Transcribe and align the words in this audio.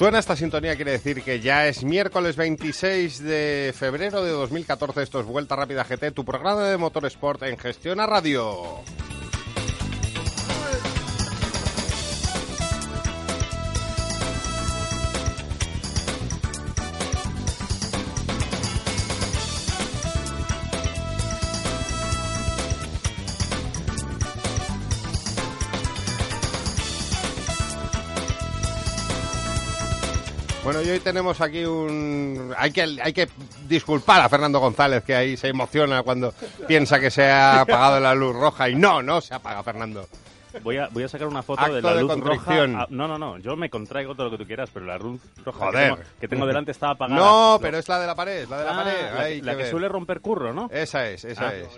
Suena 0.00 0.18
esta 0.18 0.34
sintonía, 0.34 0.76
quiere 0.76 0.92
decir 0.92 1.22
que 1.22 1.40
ya 1.40 1.66
es 1.66 1.84
miércoles 1.84 2.34
26 2.34 3.22
de 3.22 3.74
febrero 3.76 4.24
de 4.24 4.30
2014. 4.30 5.02
Esto 5.02 5.20
es 5.20 5.26
Vuelta 5.26 5.56
Rápida 5.56 5.84
GT, 5.84 6.12
tu 6.12 6.24
programa 6.24 6.62
de 6.62 6.78
motorsport 6.78 7.42
en 7.42 7.58
Gestión 7.58 8.00
a 8.00 8.06
Radio. 8.06 8.80
Bueno, 30.72 30.82
y 30.86 30.90
hoy 30.90 31.00
tenemos 31.00 31.40
aquí 31.40 31.64
un... 31.64 32.54
Hay 32.56 32.70
que, 32.70 32.82
hay 33.02 33.12
que 33.12 33.28
disculpar 33.66 34.20
a 34.20 34.28
Fernando 34.28 34.60
González, 34.60 35.02
que 35.02 35.16
ahí 35.16 35.36
se 35.36 35.48
emociona 35.48 36.04
cuando 36.04 36.32
piensa 36.68 37.00
que 37.00 37.10
se 37.10 37.24
ha 37.28 37.62
apagado 37.62 37.98
la 37.98 38.14
luz 38.14 38.36
roja. 38.36 38.68
Y 38.68 38.76
no, 38.76 39.02
no 39.02 39.20
se 39.20 39.34
apaga, 39.34 39.64
Fernando. 39.64 40.06
Voy 40.62 40.76
a, 40.76 40.86
voy 40.86 41.02
a 41.02 41.08
sacar 41.08 41.26
una 41.26 41.42
foto 41.42 41.60
Acto 41.62 41.74
de 41.74 41.82
la 41.82 41.94
de 41.94 42.02
luz 42.02 42.20
roja. 42.20 42.54
Ah, 42.82 42.86
no, 42.88 43.08
no, 43.08 43.18
no. 43.18 43.38
Yo 43.38 43.56
me 43.56 43.68
contraigo 43.68 44.14
todo 44.14 44.26
lo 44.26 44.30
que 44.30 44.38
tú 44.38 44.46
quieras, 44.46 44.70
pero 44.72 44.86
la 44.86 44.96
luz 44.96 45.20
roja 45.44 45.58
Joder. 45.58 45.72
Que, 45.90 45.96
tengo, 45.96 46.08
que 46.20 46.28
tengo 46.28 46.46
delante 46.46 46.70
está 46.70 46.90
apagada. 46.90 47.20
No, 47.20 47.58
pero 47.60 47.78
es 47.78 47.88
la 47.88 47.98
de 47.98 48.06
la 48.06 48.14
pared, 48.14 48.48
la 48.48 48.58
de 48.58 48.64
la 48.64 48.70
Ah, 48.70 48.76
pared. 48.84 49.12
la, 49.12 49.24
que, 49.26 49.42
la 49.42 49.52
que 49.52 49.62
ver. 49.62 49.70
suele 49.72 49.88
romper 49.88 50.20
curro, 50.20 50.52
¿no? 50.52 50.68
Esa 50.72 51.08
es, 51.08 51.24
esa 51.24 51.48
Ah. 51.48 51.54
es. 51.56 51.68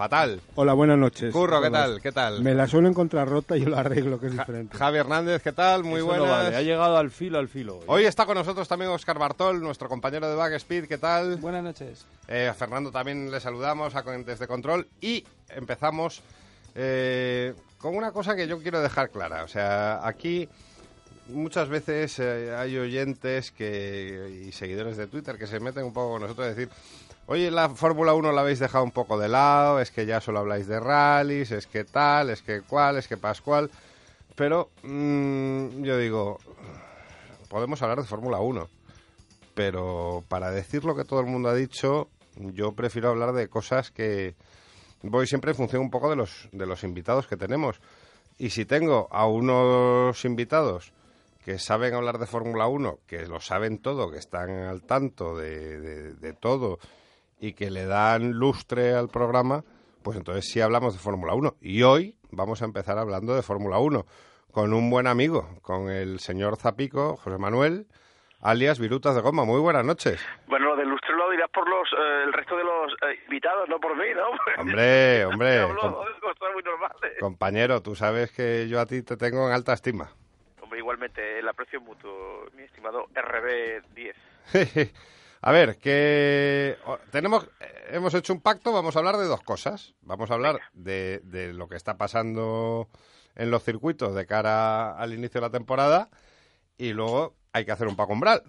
Fatal. 0.00 0.40
Hola, 0.54 0.72
buenas 0.72 0.96
noches. 0.96 1.30
Curro, 1.30 1.60
¿qué 1.60 1.68
tal? 1.70 2.00
¿Qué 2.00 2.10
tal? 2.10 2.40
Me 2.42 2.54
la 2.54 2.66
suelo 2.66 2.88
encontrar 2.88 3.28
rota 3.28 3.54
y 3.58 3.60
yo 3.64 3.68
la 3.68 3.80
arreglo, 3.80 4.18
que 4.18 4.28
es 4.28 4.32
Ja- 4.32 4.44
diferente. 4.44 4.74
Javi 4.78 4.96
Hernández, 4.96 5.42
¿qué 5.42 5.52
tal? 5.52 5.84
Muy 5.84 5.98
Eso 5.98 6.06
buenas. 6.06 6.26
no 6.26 6.32
vale, 6.32 6.56
ha 6.56 6.62
llegado 6.62 6.96
al 6.96 7.10
filo, 7.10 7.38
al 7.38 7.48
filo. 7.50 7.80
Hoy 7.86 8.04
está 8.06 8.24
con 8.24 8.34
nosotros 8.38 8.66
también 8.66 8.90
Oscar 8.90 9.18
Bartol, 9.18 9.60
nuestro 9.60 9.90
compañero 9.90 10.26
de 10.30 10.36
Backspeed, 10.36 10.86
¿qué 10.86 10.96
tal? 10.96 11.36
Buenas 11.36 11.62
noches. 11.62 12.06
Eh, 12.28 12.48
a 12.48 12.54
Fernando 12.54 12.90
también 12.90 13.30
le 13.30 13.40
saludamos, 13.40 13.94
a 13.94 14.02
Conentes 14.02 14.38
de 14.38 14.46
Control. 14.46 14.88
Y 15.02 15.22
empezamos 15.50 16.22
eh, 16.74 17.52
con 17.76 17.94
una 17.94 18.10
cosa 18.12 18.34
que 18.34 18.48
yo 18.48 18.58
quiero 18.62 18.80
dejar 18.80 19.10
clara. 19.10 19.44
O 19.44 19.48
sea, 19.48 20.00
aquí 20.08 20.48
muchas 21.28 21.68
veces 21.68 22.18
eh, 22.20 22.54
hay 22.56 22.78
oyentes 22.78 23.50
que, 23.50 24.44
y 24.48 24.52
seguidores 24.52 24.96
de 24.96 25.08
Twitter 25.08 25.36
que 25.36 25.46
se 25.46 25.60
meten 25.60 25.84
un 25.84 25.92
poco 25.92 26.12
con 26.12 26.22
nosotros 26.22 26.46
a 26.46 26.54
decir, 26.54 26.70
oye, 27.30 27.50
la 27.50 27.68
Fórmula 27.70 28.12
1 28.14 28.32
la 28.32 28.40
habéis 28.40 28.58
dejado 28.58 28.82
un 28.84 28.90
poco 28.90 29.18
de 29.18 29.28
lado, 29.28 29.80
es 29.80 29.90
que 29.90 30.04
ya 30.04 30.20
solo 30.20 30.40
habláis 30.40 30.66
de 30.66 30.80
rallies, 30.80 31.52
es 31.52 31.66
que 31.66 31.84
tal, 31.84 32.28
es 32.30 32.42
que 32.42 32.62
cual, 32.62 32.96
es 32.98 33.06
que 33.08 33.16
pascual. 33.16 33.70
Pero 34.34 34.70
mm, 34.82 35.82
yo 35.82 35.96
digo, 35.96 36.38
podemos 37.48 37.80
hablar 37.82 37.98
de 38.00 38.04
Fórmula 38.06 38.40
1 38.40 38.68
pero 39.54 40.24
para 40.28 40.50
decir 40.50 40.84
lo 40.84 40.96
que 40.96 41.04
todo 41.04 41.20
el 41.20 41.26
mundo 41.26 41.50
ha 41.50 41.54
dicho, 41.54 42.08
yo 42.36 42.72
prefiero 42.72 43.10
hablar 43.10 43.32
de 43.34 43.48
cosas 43.48 43.90
que 43.90 44.34
voy 45.02 45.26
siempre 45.26 45.50
en 45.50 45.56
función 45.56 45.82
un 45.82 45.90
poco 45.90 46.08
de 46.08 46.16
los, 46.16 46.48
de 46.52 46.64
los 46.66 46.82
invitados 46.82 47.26
que 47.26 47.36
tenemos. 47.36 47.80
Y 48.38 48.50
si 48.50 48.64
tengo 48.64 49.06
a 49.10 49.26
unos 49.26 50.24
invitados 50.24 50.92
que 51.44 51.58
saben 51.58 51.92
hablar 51.94 52.18
de 52.18 52.26
Fórmula 52.26 52.68
1, 52.68 53.00
que 53.06 53.26
lo 53.26 53.40
saben 53.40 53.78
todo, 53.82 54.10
que 54.10 54.18
están 54.18 54.50
al 54.50 54.82
tanto 54.82 55.36
de- 55.36 56.14
de 56.14 56.32
todo 56.32 56.78
y 57.40 57.54
que 57.54 57.70
le 57.70 57.86
dan 57.86 58.32
lustre 58.32 58.94
al 58.94 59.08
programa, 59.08 59.64
pues 60.02 60.16
entonces 60.16 60.46
sí 60.50 60.60
hablamos 60.60 60.92
de 60.94 61.00
Fórmula 61.00 61.34
1. 61.34 61.56
Y 61.60 61.82
hoy 61.82 62.16
vamos 62.30 62.62
a 62.62 62.66
empezar 62.66 62.98
hablando 62.98 63.34
de 63.34 63.42
Fórmula 63.42 63.78
1 63.78 64.04
con 64.52 64.72
un 64.74 64.90
buen 64.90 65.06
amigo, 65.06 65.48
con 65.62 65.88
el 65.90 66.20
señor 66.20 66.56
Zapico, 66.56 67.16
José 67.16 67.38
Manuel, 67.38 67.86
alias 68.42 68.78
Virutas 68.78 69.14
de 69.14 69.20
Goma. 69.22 69.44
Muy 69.44 69.60
buenas 69.60 69.84
noches. 69.84 70.20
Bueno, 70.48 70.66
lo 70.66 70.76
del 70.76 70.88
lustre 70.88 71.14
lo 71.16 71.30
dirás 71.30 71.48
por 71.50 71.68
los, 71.68 71.88
eh, 71.92 72.22
el 72.24 72.32
resto 72.32 72.56
de 72.56 72.64
los 72.64 72.92
eh, 73.02 73.18
invitados, 73.26 73.68
no 73.68 73.78
por 73.80 73.96
mí, 73.96 74.04
¿no? 74.14 74.28
Hombre, 74.62 75.24
hombre, 75.24 75.58
hablo 75.60 75.80
com- 75.80 75.92
de 76.04 76.52
muy 76.52 76.62
compañero, 77.20 77.80
tú 77.82 77.94
sabes 77.94 78.32
que 78.32 78.68
yo 78.68 78.80
a 78.80 78.86
ti 78.86 79.02
te 79.02 79.16
tengo 79.16 79.46
en 79.46 79.52
alta 79.54 79.72
estima. 79.72 80.10
Hombre, 80.60 80.78
igualmente, 80.80 81.38
el 81.38 81.48
aprecio 81.48 81.80
mutuo, 81.80 82.46
mi 82.56 82.62
estimado 82.64 83.06
RB10. 83.14 84.14
A 85.42 85.52
ver, 85.52 85.78
que 85.78 86.76
tenemos, 87.10 87.44
eh, 87.60 87.88
hemos 87.92 88.12
hecho 88.14 88.32
un 88.32 88.42
pacto, 88.42 88.72
vamos 88.72 88.94
a 88.94 88.98
hablar 88.98 89.16
de 89.16 89.26
dos 89.26 89.42
cosas. 89.42 89.94
Vamos 90.02 90.30
a 90.30 90.34
hablar 90.34 90.60
de, 90.74 91.20
de 91.24 91.52
lo 91.54 91.68
que 91.68 91.76
está 91.76 91.96
pasando 91.96 92.88
en 93.36 93.50
los 93.50 93.62
circuitos 93.64 94.14
de 94.14 94.26
cara 94.26 94.92
al 94.98 95.14
inicio 95.14 95.40
de 95.40 95.46
la 95.46 95.50
temporada 95.52 96.08
y 96.76 96.92
luego 96.92 97.34
hay 97.52 97.64
que 97.64 97.72
hacer 97.72 97.86
un 97.86 97.96
paco 97.96 98.12
umbral. 98.12 98.42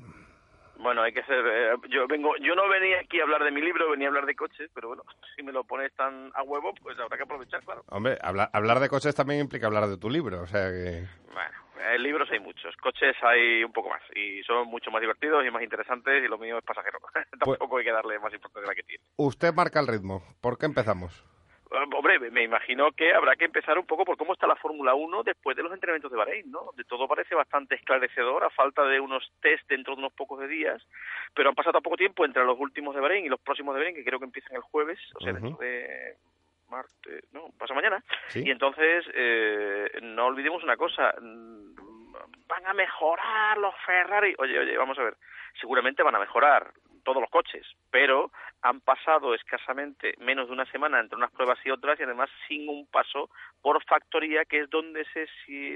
Bueno, 0.78 1.04
hay 1.04 1.14
que 1.14 1.24
ser... 1.24 1.46
eh, 1.46 1.74
yo 1.90 2.08
vengo, 2.08 2.36
yo 2.42 2.56
no 2.56 2.68
venía 2.68 3.00
aquí 3.00 3.20
a 3.20 3.24
hablar 3.24 3.44
de 3.44 3.52
mi 3.52 3.62
libro, 3.62 3.90
venía 3.92 4.08
a 4.08 4.10
hablar 4.10 4.26
de 4.26 4.36
coches, 4.36 4.70
pero 4.74 4.88
bueno, 4.90 5.04
si 5.36 5.44
me 5.44 5.52
lo 5.52 5.64
pones 5.64 5.94
tan 5.96 6.32
a 6.34 6.44
huevo, 6.44 6.74
pues 6.82 7.00
habrá 7.00 7.18
que 7.18 7.24
aprovechar, 7.24 7.64
claro. 7.64 7.84
Hombre, 7.88 8.18
hablar, 8.22 8.50
hablar 8.52 8.80
de 8.80 8.90
coches 8.90 9.16
también 9.16 9.40
implica 9.42 9.68
hablar 9.68 9.88
de 9.88 9.98
tu 9.98 10.10
libro, 10.10 10.42
o 10.42 10.48
sea 10.48 10.70
que... 10.72 11.08
Bueno, 11.32 11.58
libros 12.00 12.30
hay 12.32 12.40
muchos, 12.40 12.76
coches 12.78 13.16
hay 13.22 13.64
un 13.64 13.72
poco 13.74 13.90
más, 13.90 14.02
y 14.16 14.42
son 14.44 14.68
mucho 14.68 14.92
más 14.92 15.02
divertidos 15.02 15.46
y 15.46 15.52
más 15.52 15.64
interesantes, 15.64 16.24
y 16.24 16.28
lo 16.28 16.38
mío 16.38 16.58
es 16.58 16.64
pasajero. 16.64 17.00
Tampoco 17.40 17.78
hay 17.78 17.86
que 17.86 17.92
darle 17.92 18.20
más 18.20 18.34
importancia 18.34 18.62
de 18.62 18.68
la 18.68 18.76
que 18.76 18.84
tiene. 18.84 19.04
Usted 19.18 19.54
marca 19.54 19.80
el 19.80 19.88
ritmo. 19.88 20.22
¿Por 20.42 20.58
qué 20.58 20.66
empezamos? 20.66 21.24
Hombre, 21.96 22.20
me- 22.20 22.44
imagino 22.44 22.92
que 22.92 23.14
habrá 23.14 23.38
que 23.38 23.46
empezar 23.46 23.78
un 23.80 23.86
poco 23.86 24.04
por 24.04 24.18
cómo 24.18 24.34
está 24.34 24.46
la 24.46 24.58
Fórmula 24.58 24.94
1 24.94 25.24
después 25.24 25.56
de 25.56 25.64
los 25.64 25.72
entrenamientos 25.72 26.12
de 26.12 26.18
Bahrein, 26.18 26.52
¿no? 26.52 26.72
De 26.76 26.84
todo 26.84 27.08
parece 27.08 27.34
bastante 27.34 27.76
esclarecedor 27.76 28.44
a 28.44 28.50
falta 28.50 28.84
de 28.84 29.00
unos 29.00 29.32
test 29.42 29.66
dentro 29.70 29.96
de 29.96 30.00
unos 30.02 30.12
pocos 30.12 30.38
de 30.42 30.50
días, 30.50 30.86
pero 31.34 31.48
han 31.48 31.56
pasado 31.56 31.82
poco 31.82 31.96
tiempo 31.96 32.26
entre 32.26 32.44
los 32.44 32.60
últimos 32.60 32.94
de 32.94 33.00
Bahrein 33.00 33.26
y 33.26 33.30
los 33.30 33.40
próximos 33.40 33.74
de 33.74 33.80
Bahrein, 33.80 33.96
que 33.96 34.04
creo 34.04 34.20
que 34.20 34.26
empiezan 34.26 34.58
el 34.58 34.62
jueves, 34.64 35.00
o 35.16 35.24
sea, 35.24 35.32
Ujú. 35.32 35.42
dentro 35.42 35.66
de 35.66 36.18
martes, 36.72 37.24
no, 37.32 37.50
pasa 37.60 37.74
mañana. 37.76 38.04
Sí. 38.30 38.44
Y 38.46 38.50
entonces, 38.50 39.06
eh, 39.14 40.00
no 40.02 40.26
olvidemos 40.26 40.64
una 40.64 40.78
cosa, 40.78 41.14
mm, 41.22 41.76
van 42.48 42.66
a 42.66 42.74
mejorar 42.74 43.58
los 43.58 43.76
Ferrari. 43.86 44.34
Oye, 44.40 44.58
oye, 44.58 44.78
vamos 44.78 44.98
a 44.98 45.04
ver, 45.04 45.18
seguramente 45.60 46.04
van 46.04 46.16
a 46.16 46.20
mejorar 46.20 46.74
todos 47.04 47.22
los 47.22 47.30
coches, 47.30 47.66
pero 47.90 48.32
han 48.62 48.80
pasado 48.82 49.34
escasamente 49.34 50.14
menos 50.20 50.48
de 50.48 50.54
una 50.54 50.66
semana 50.66 51.00
entre 51.00 51.18
unas 51.18 51.32
pruebas 51.32 51.58
y 51.66 51.72
otras 51.72 52.00
y 52.00 52.04
además 52.04 52.30
sin 52.48 52.70
un 52.70 52.86
paso 52.88 53.30
por 53.62 53.84
factoría, 53.86 54.46
que 54.46 54.62
es 54.62 54.70
donde 54.70 55.06
se 55.14 55.28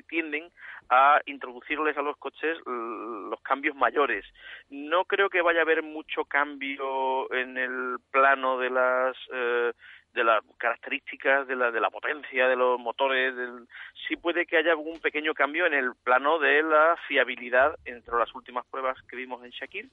tienden 0.07 0.51
a 0.89 1.19
introducirles 1.25 1.97
a 1.97 2.01
los 2.01 2.18
coches 2.18 2.57
los 2.65 3.42
cambios 3.42 3.75
mayores. 3.75 4.25
No 4.69 5.06
creo 5.06 5.30
que 5.30 5.42
vaya 5.42 5.59
a 5.59 5.63
haber 5.63 5.83
mucho 5.83 6.25
cambio 6.25 7.31
en 7.33 7.57
el 7.57 7.97
plano 8.12 8.59
de 8.59 8.69
las 8.69 9.18
eh, 9.33 9.74
de 10.15 10.23
las 10.23 10.44
características 10.57 11.47
de 11.47 11.56
la, 11.56 11.69
de 11.71 11.79
la 11.79 11.89
potencia 11.91 12.47
de 12.47 12.56
los 12.56 12.79
motores 12.79 13.35
del- 13.35 13.67
sí 14.07 14.15
puede 14.15 14.45
que 14.47 14.57
haya 14.57 14.71
algún 14.71 15.00
pequeño 15.00 15.33
cambio 15.35 15.65
en 15.67 15.73
el 15.73 15.94
plano 16.03 16.39
de 16.39 16.63
la 16.63 16.95
fiabilidad 17.07 17.77
entre 17.85 18.15
las 18.17 18.33
últimas 18.33 18.65
pruebas 18.65 18.97
que 19.07 19.15
vimos 19.15 19.44
en 19.44 19.51
Shakir 19.51 19.89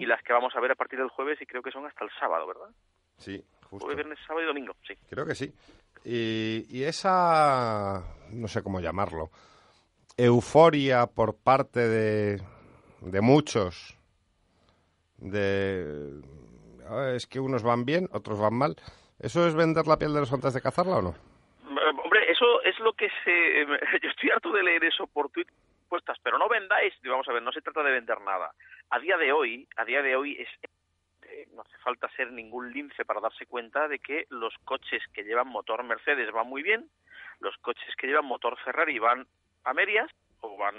y 0.00 0.04
las 0.06 0.22
que 0.22 0.32
vamos 0.32 0.54
a 0.54 0.60
ver 0.60 0.72
a 0.72 0.74
partir 0.74 0.98
del 0.98 1.08
jueves 1.08 1.40
y 1.40 1.46
creo 1.46 1.62
que 1.62 1.70
son 1.70 1.86
hasta 1.86 2.04
el 2.04 2.10
sábado, 2.18 2.46
¿verdad? 2.46 2.68
Sí, 3.16 3.42
justo. 3.70 3.86
Jueves, 3.86 4.04
viernes, 4.04 4.18
sábado 4.26 4.44
y 4.44 4.46
domingo, 4.48 4.74
sí. 4.86 4.94
Creo 5.08 5.24
que 5.24 5.34
sí. 5.34 5.52
Y, 6.04 6.66
y 6.68 6.82
esa, 6.84 8.02
no 8.30 8.48
sé 8.48 8.62
cómo 8.62 8.80
llamarlo, 8.80 9.30
euforia 10.16 11.06
por 11.06 11.36
parte 11.36 11.80
de, 11.80 12.42
de 13.02 13.20
muchos 13.20 13.96
de... 15.18 16.20
"Ah, 16.88 17.12
Es 17.14 17.26
que 17.26 17.40
unos 17.40 17.62
van 17.62 17.84
bien, 17.84 18.08
otros 18.12 18.38
van 18.40 18.54
mal. 18.54 18.76
¿Eso 19.20 19.46
es 19.46 19.54
vender 19.54 19.86
la 19.86 19.98
piel 19.98 20.14
de 20.14 20.20
los 20.20 20.32
antes 20.32 20.54
de 20.54 20.62
cazarla 20.62 20.96
o 20.96 21.02
no? 21.02 21.10
Eh, 21.10 22.00
Hombre, 22.02 22.30
eso 22.30 22.62
es 22.62 22.78
lo 22.80 22.92
que 22.94 23.08
se... 23.24 23.66
Yo 24.02 24.08
estoy 24.08 24.30
harto 24.30 24.50
de 24.52 24.62
leer 24.62 24.84
eso 24.84 25.06
por 25.06 25.30
Twitter, 25.30 25.54
pero 26.22 26.38
no 26.38 26.48
vendáis, 26.48 26.94
vamos 27.04 27.28
a 27.28 27.32
ver, 27.32 27.42
no 27.42 27.52
se 27.52 27.60
trata 27.60 27.82
de 27.82 27.92
vender 27.92 28.20
nada. 28.20 28.52
A 28.90 28.98
día 28.98 29.16
de 29.16 29.32
hoy, 29.32 29.68
a 29.76 29.84
día 29.84 30.02
de 30.02 30.16
hoy 30.16 30.36
es 30.38 30.48
no 31.54 31.62
hace 31.62 31.78
falta 31.78 32.08
ser 32.16 32.32
ningún 32.32 32.72
lince 32.72 33.04
para 33.04 33.20
darse 33.20 33.46
cuenta 33.46 33.88
de 33.88 33.98
que 33.98 34.26
los 34.30 34.54
coches 34.64 35.02
que 35.12 35.24
llevan 35.24 35.48
motor 35.48 35.82
Mercedes 35.84 36.30
van 36.32 36.48
muy 36.48 36.62
bien, 36.62 36.88
los 37.40 37.56
coches 37.58 37.94
que 37.96 38.06
llevan 38.06 38.24
motor 38.24 38.58
Ferrari 38.64 38.98
van 38.98 39.26
a 39.64 39.74
medias 39.74 40.10
o 40.40 40.56
van 40.56 40.74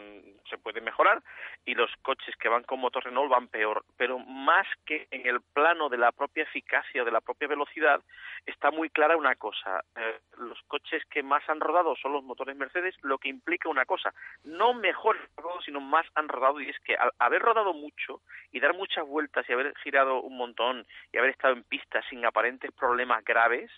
se 0.49 0.57
puede 0.57 0.81
mejorar 0.81 1.21
y 1.65 1.75
los 1.75 1.89
coches 2.01 2.35
que 2.37 2.49
van 2.49 2.63
con 2.63 2.79
motor 2.79 3.05
Renault 3.05 3.29
van 3.29 3.47
peor, 3.47 3.85
pero 3.97 4.19
más 4.19 4.67
que 4.85 5.07
en 5.11 5.25
el 5.25 5.41
plano 5.41 5.89
de 5.89 5.97
la 5.97 6.11
propia 6.11 6.43
eficacia 6.43 7.01
o 7.01 7.05
de 7.05 7.11
la 7.11 7.21
propia 7.21 7.47
velocidad 7.47 8.01
está 8.45 8.71
muy 8.71 8.89
clara 8.89 9.17
una 9.17 9.35
cosa, 9.35 9.83
eh, 9.95 10.19
los 10.37 10.59
coches 10.67 11.03
que 11.09 11.23
más 11.23 11.47
han 11.49 11.59
rodado 11.59 11.95
son 11.95 12.13
los 12.13 12.23
motores 12.23 12.55
Mercedes, 12.55 12.95
lo 13.01 13.17
que 13.17 13.29
implica 13.29 13.69
una 13.69 13.85
cosa, 13.85 14.13
no 14.43 14.73
mejor 14.73 15.17
sino 15.65 15.79
más 15.79 16.05
han 16.15 16.27
rodado 16.27 16.59
y 16.59 16.69
es 16.69 16.79
que 16.79 16.95
al 16.95 17.11
haber 17.19 17.41
rodado 17.41 17.73
mucho 17.73 18.21
y 18.51 18.59
dar 18.59 18.73
muchas 18.73 19.05
vueltas 19.05 19.47
y 19.47 19.53
haber 19.53 19.75
girado 19.77 20.21
un 20.21 20.37
montón 20.37 20.85
y 21.11 21.17
haber 21.17 21.31
estado 21.31 21.53
en 21.53 21.63
pistas 21.63 22.05
sin 22.09 22.25
aparentes 22.25 22.71
problemas 22.71 23.23
graves, 23.23 23.71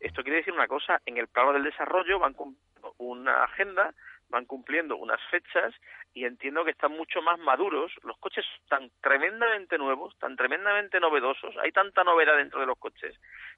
esto 0.00 0.22
quiere 0.22 0.38
decir 0.38 0.52
una 0.52 0.68
cosa, 0.68 1.00
en 1.06 1.16
el 1.16 1.28
plano 1.28 1.52
del 1.52 1.64
desarrollo 1.64 2.18
van 2.18 2.34
cumpliendo 2.34 2.94
una 2.98 3.44
agenda, 3.44 3.94
van 4.28 4.44
cumpliendo 4.44 4.96
unas 4.96 5.20
fechas 5.30 5.74
y 6.14 6.24
entiendo 6.24 6.64
que 6.64 6.70
están 6.72 6.92
mucho 6.92 7.22
más 7.22 7.38
maduros. 7.38 7.92
Los 8.02 8.18
coches 8.18 8.44
están 8.62 8.90
tremendamente 9.00 9.78
nuevos, 9.78 10.16
tan 10.18 10.36
tremendamente 10.36 11.00
novedosos, 11.00 11.54
hay 11.62 11.72
tanta 11.72 12.04
novedad 12.04 12.36
dentro 12.36 12.60
de 12.60 12.66
los 12.66 12.78
coches 12.78 13.16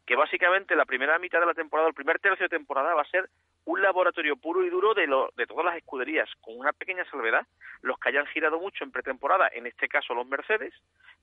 que 0.09 0.17
básicamente 0.17 0.75
la 0.75 0.87
primera 0.87 1.19
mitad 1.19 1.39
de 1.39 1.45
la 1.45 1.53
temporada, 1.53 1.89
el 1.89 1.95
primer 1.95 2.19
tercio 2.19 2.45
de 2.45 2.49
temporada 2.49 2.95
va 2.95 3.03
a 3.03 3.11
ser 3.11 3.29
un 3.67 3.83
laboratorio 3.83 4.37
puro 4.37 4.65
y 4.65 4.71
duro 4.71 4.95
de, 4.95 5.07
lo, 5.07 5.31
de 5.37 5.47
todas 5.47 5.67
las 5.67 5.77
escuderías, 5.77 6.27
con 6.41 6.59
una 6.59 6.73
pequeña 6.73 7.05
salvedad. 7.11 7.47
Los 7.83 7.99
que 7.99 8.09
hayan 8.09 8.25
girado 8.29 8.59
mucho 8.59 8.85
en 8.85 8.91
pretemporada, 8.91 9.51
en 9.53 9.67
este 9.67 9.87
caso 9.87 10.15
los 10.15 10.27
Mercedes, 10.27 10.73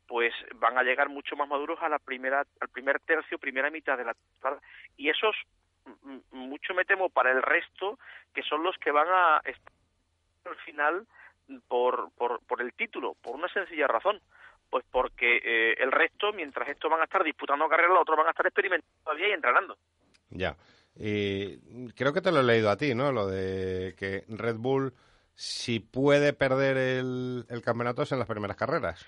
pues 0.07 0.31
van 0.57 0.77
a 0.77 0.83
llegar 0.83 1.09
mucho 1.09 1.35
más 1.35 1.49
maduros 1.49 1.81
a 1.81 1.89
la 1.89 1.97
primera, 1.97 2.45
al 2.59 2.69
primer 2.69 2.99
tercio, 2.99 3.39
primera 3.39 3.71
mitad 3.71 3.97
de 3.97 4.05
la 4.05 4.13
temporada. 4.13 4.61
Y 4.97 5.09
esos, 5.09 5.35
mucho 6.31 6.73
me 6.73 6.85
temo 6.85 7.09
para 7.09 7.31
el 7.31 7.41
resto, 7.41 7.99
que 8.33 8.43
son 8.43 8.63
los 8.63 8.77
que 8.77 8.91
van 8.91 9.07
a 9.09 9.41
estar 9.45 9.73
al 10.45 10.55
final 10.57 11.07
por, 11.67 12.11
por, 12.17 12.39
por 12.45 12.61
el 12.61 12.73
título, 12.73 13.15
por 13.21 13.35
una 13.35 13.47
sencilla 13.49 13.87
razón. 13.87 14.19
Pues 14.69 14.83
porque 14.91 15.37
eh, 15.43 15.75
el 15.77 15.91
resto, 15.91 16.33
mientras 16.33 16.67
estos 16.67 16.89
van 16.89 17.01
a 17.01 17.05
estar 17.05 17.23
disputando 17.23 17.67
carreras, 17.69 17.91
los 17.91 18.01
otros 18.01 18.17
van 18.17 18.27
a 18.27 18.31
estar 18.31 18.47
experimentando 18.47 18.99
todavía 19.03 19.29
y 19.29 19.31
entrenando. 19.31 19.77
Ya. 20.31 20.55
Y 20.95 21.91
creo 21.93 22.13
que 22.13 22.21
te 22.21 22.31
lo 22.31 22.39
he 22.39 22.43
leído 22.43 22.69
a 22.69 22.77
ti, 22.77 22.95
¿no? 22.95 23.11
Lo 23.11 23.27
de 23.27 23.93
que 23.97 24.23
Red 24.27 24.55
Bull, 24.55 24.93
si 25.35 25.79
puede 25.79 26.33
perder 26.33 26.77
el, 26.77 27.45
el 27.47 27.61
campeonato, 27.61 28.01
es 28.01 28.11
en 28.11 28.19
las 28.19 28.27
primeras 28.27 28.57
carreras. 28.57 29.05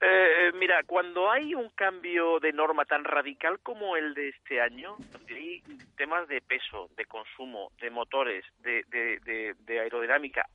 Eh, 0.00 0.52
mira, 0.54 0.82
cuando 0.84 1.30
hay 1.30 1.54
un 1.54 1.70
cambio 1.70 2.38
de 2.38 2.52
norma 2.52 2.84
tan 2.84 3.02
radical 3.02 3.58
como 3.60 3.96
el 3.96 4.14
de 4.14 4.28
este 4.28 4.60
año, 4.60 4.96
hay 5.28 5.62
temas 5.96 6.28
de 6.28 6.40
peso, 6.40 6.88
de 6.96 7.04
consumo, 7.06 7.72
de 7.80 7.90
motores, 7.90 8.44
de, 8.60 8.84
de, 8.88 9.18
de, 9.20 9.54
de 9.58 9.80
aerodinámica, 9.80 10.46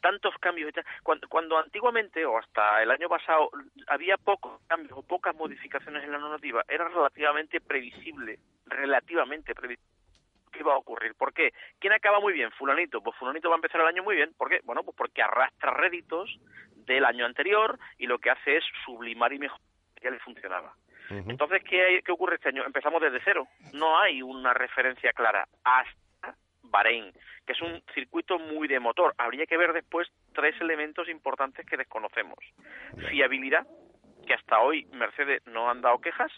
tantos 0.00 0.34
cambios, 0.38 0.72
cuando, 1.02 1.28
cuando 1.28 1.58
antiguamente 1.58 2.24
o 2.24 2.38
hasta 2.38 2.82
el 2.82 2.90
año 2.90 3.08
pasado 3.10 3.50
había 3.88 4.16
pocos 4.16 4.60
cambios 4.66 4.96
o 4.96 5.02
pocas 5.02 5.34
modificaciones 5.34 6.04
en 6.04 6.12
la 6.12 6.18
normativa, 6.18 6.64
era 6.66 6.88
relativamente 6.88 7.60
previsible, 7.60 8.38
relativamente 8.66 9.54
previsible 9.54 9.98
qué 10.50 10.60
iba 10.60 10.72
a 10.72 10.78
ocurrir. 10.78 11.14
¿Por 11.14 11.32
qué? 11.34 11.52
¿Quién 11.78 11.92
acaba 11.92 12.20
muy 12.20 12.32
bien? 12.32 12.50
Fulanito. 12.52 13.02
Pues 13.02 13.16
Fulanito 13.16 13.50
va 13.50 13.56
a 13.56 13.58
empezar 13.58 13.82
el 13.82 13.86
año 13.86 14.02
muy 14.02 14.16
bien. 14.16 14.32
¿Por 14.34 14.48
qué? 14.48 14.60
Bueno, 14.64 14.82
pues 14.82 14.96
porque 14.96 15.20
arrastra 15.22 15.72
réditos 15.72 16.38
del 16.88 17.04
año 17.04 17.24
anterior 17.24 17.78
y 17.98 18.06
lo 18.08 18.18
que 18.18 18.30
hace 18.30 18.56
es 18.56 18.64
sublimar 18.84 19.32
y 19.32 19.38
mejorar 19.38 19.60
lo 19.62 19.94
que 19.94 20.04
ya 20.04 20.10
le 20.10 20.18
funcionaba. 20.18 20.74
Ujú. 21.10 21.30
Entonces, 21.30 21.62
¿qué, 21.62 21.84
hay- 21.84 22.02
¿qué 22.02 22.10
ocurre 22.12 22.34
este 22.36 22.48
año? 22.48 22.64
Empezamos 22.66 23.00
desde 23.00 23.20
cero. 23.24 23.46
No 23.72 23.98
hay 24.00 24.20
una 24.22 24.52
referencia 24.52 25.12
clara 25.12 25.46
hasta 25.64 26.34
Bahrein, 26.62 27.12
que 27.46 27.52
es 27.52 27.62
un 27.62 27.80
circuito 27.94 28.38
muy 28.38 28.68
de 28.68 28.80
motor. 28.80 29.14
Habría 29.16 29.46
que 29.46 29.56
ver 29.56 29.72
después 29.72 30.08
tres 30.34 30.54
elementos 30.60 31.08
importantes 31.08 31.64
que 31.64 31.76
desconocemos. 31.78 32.38
Fiabilidad, 33.08 33.66
que 34.26 34.34
hasta 34.34 34.58
hoy 34.60 34.84
Mercedes 34.92 35.40
no 35.46 35.70
han 35.70 35.80
dado 35.80 35.98
quejas. 36.00 36.30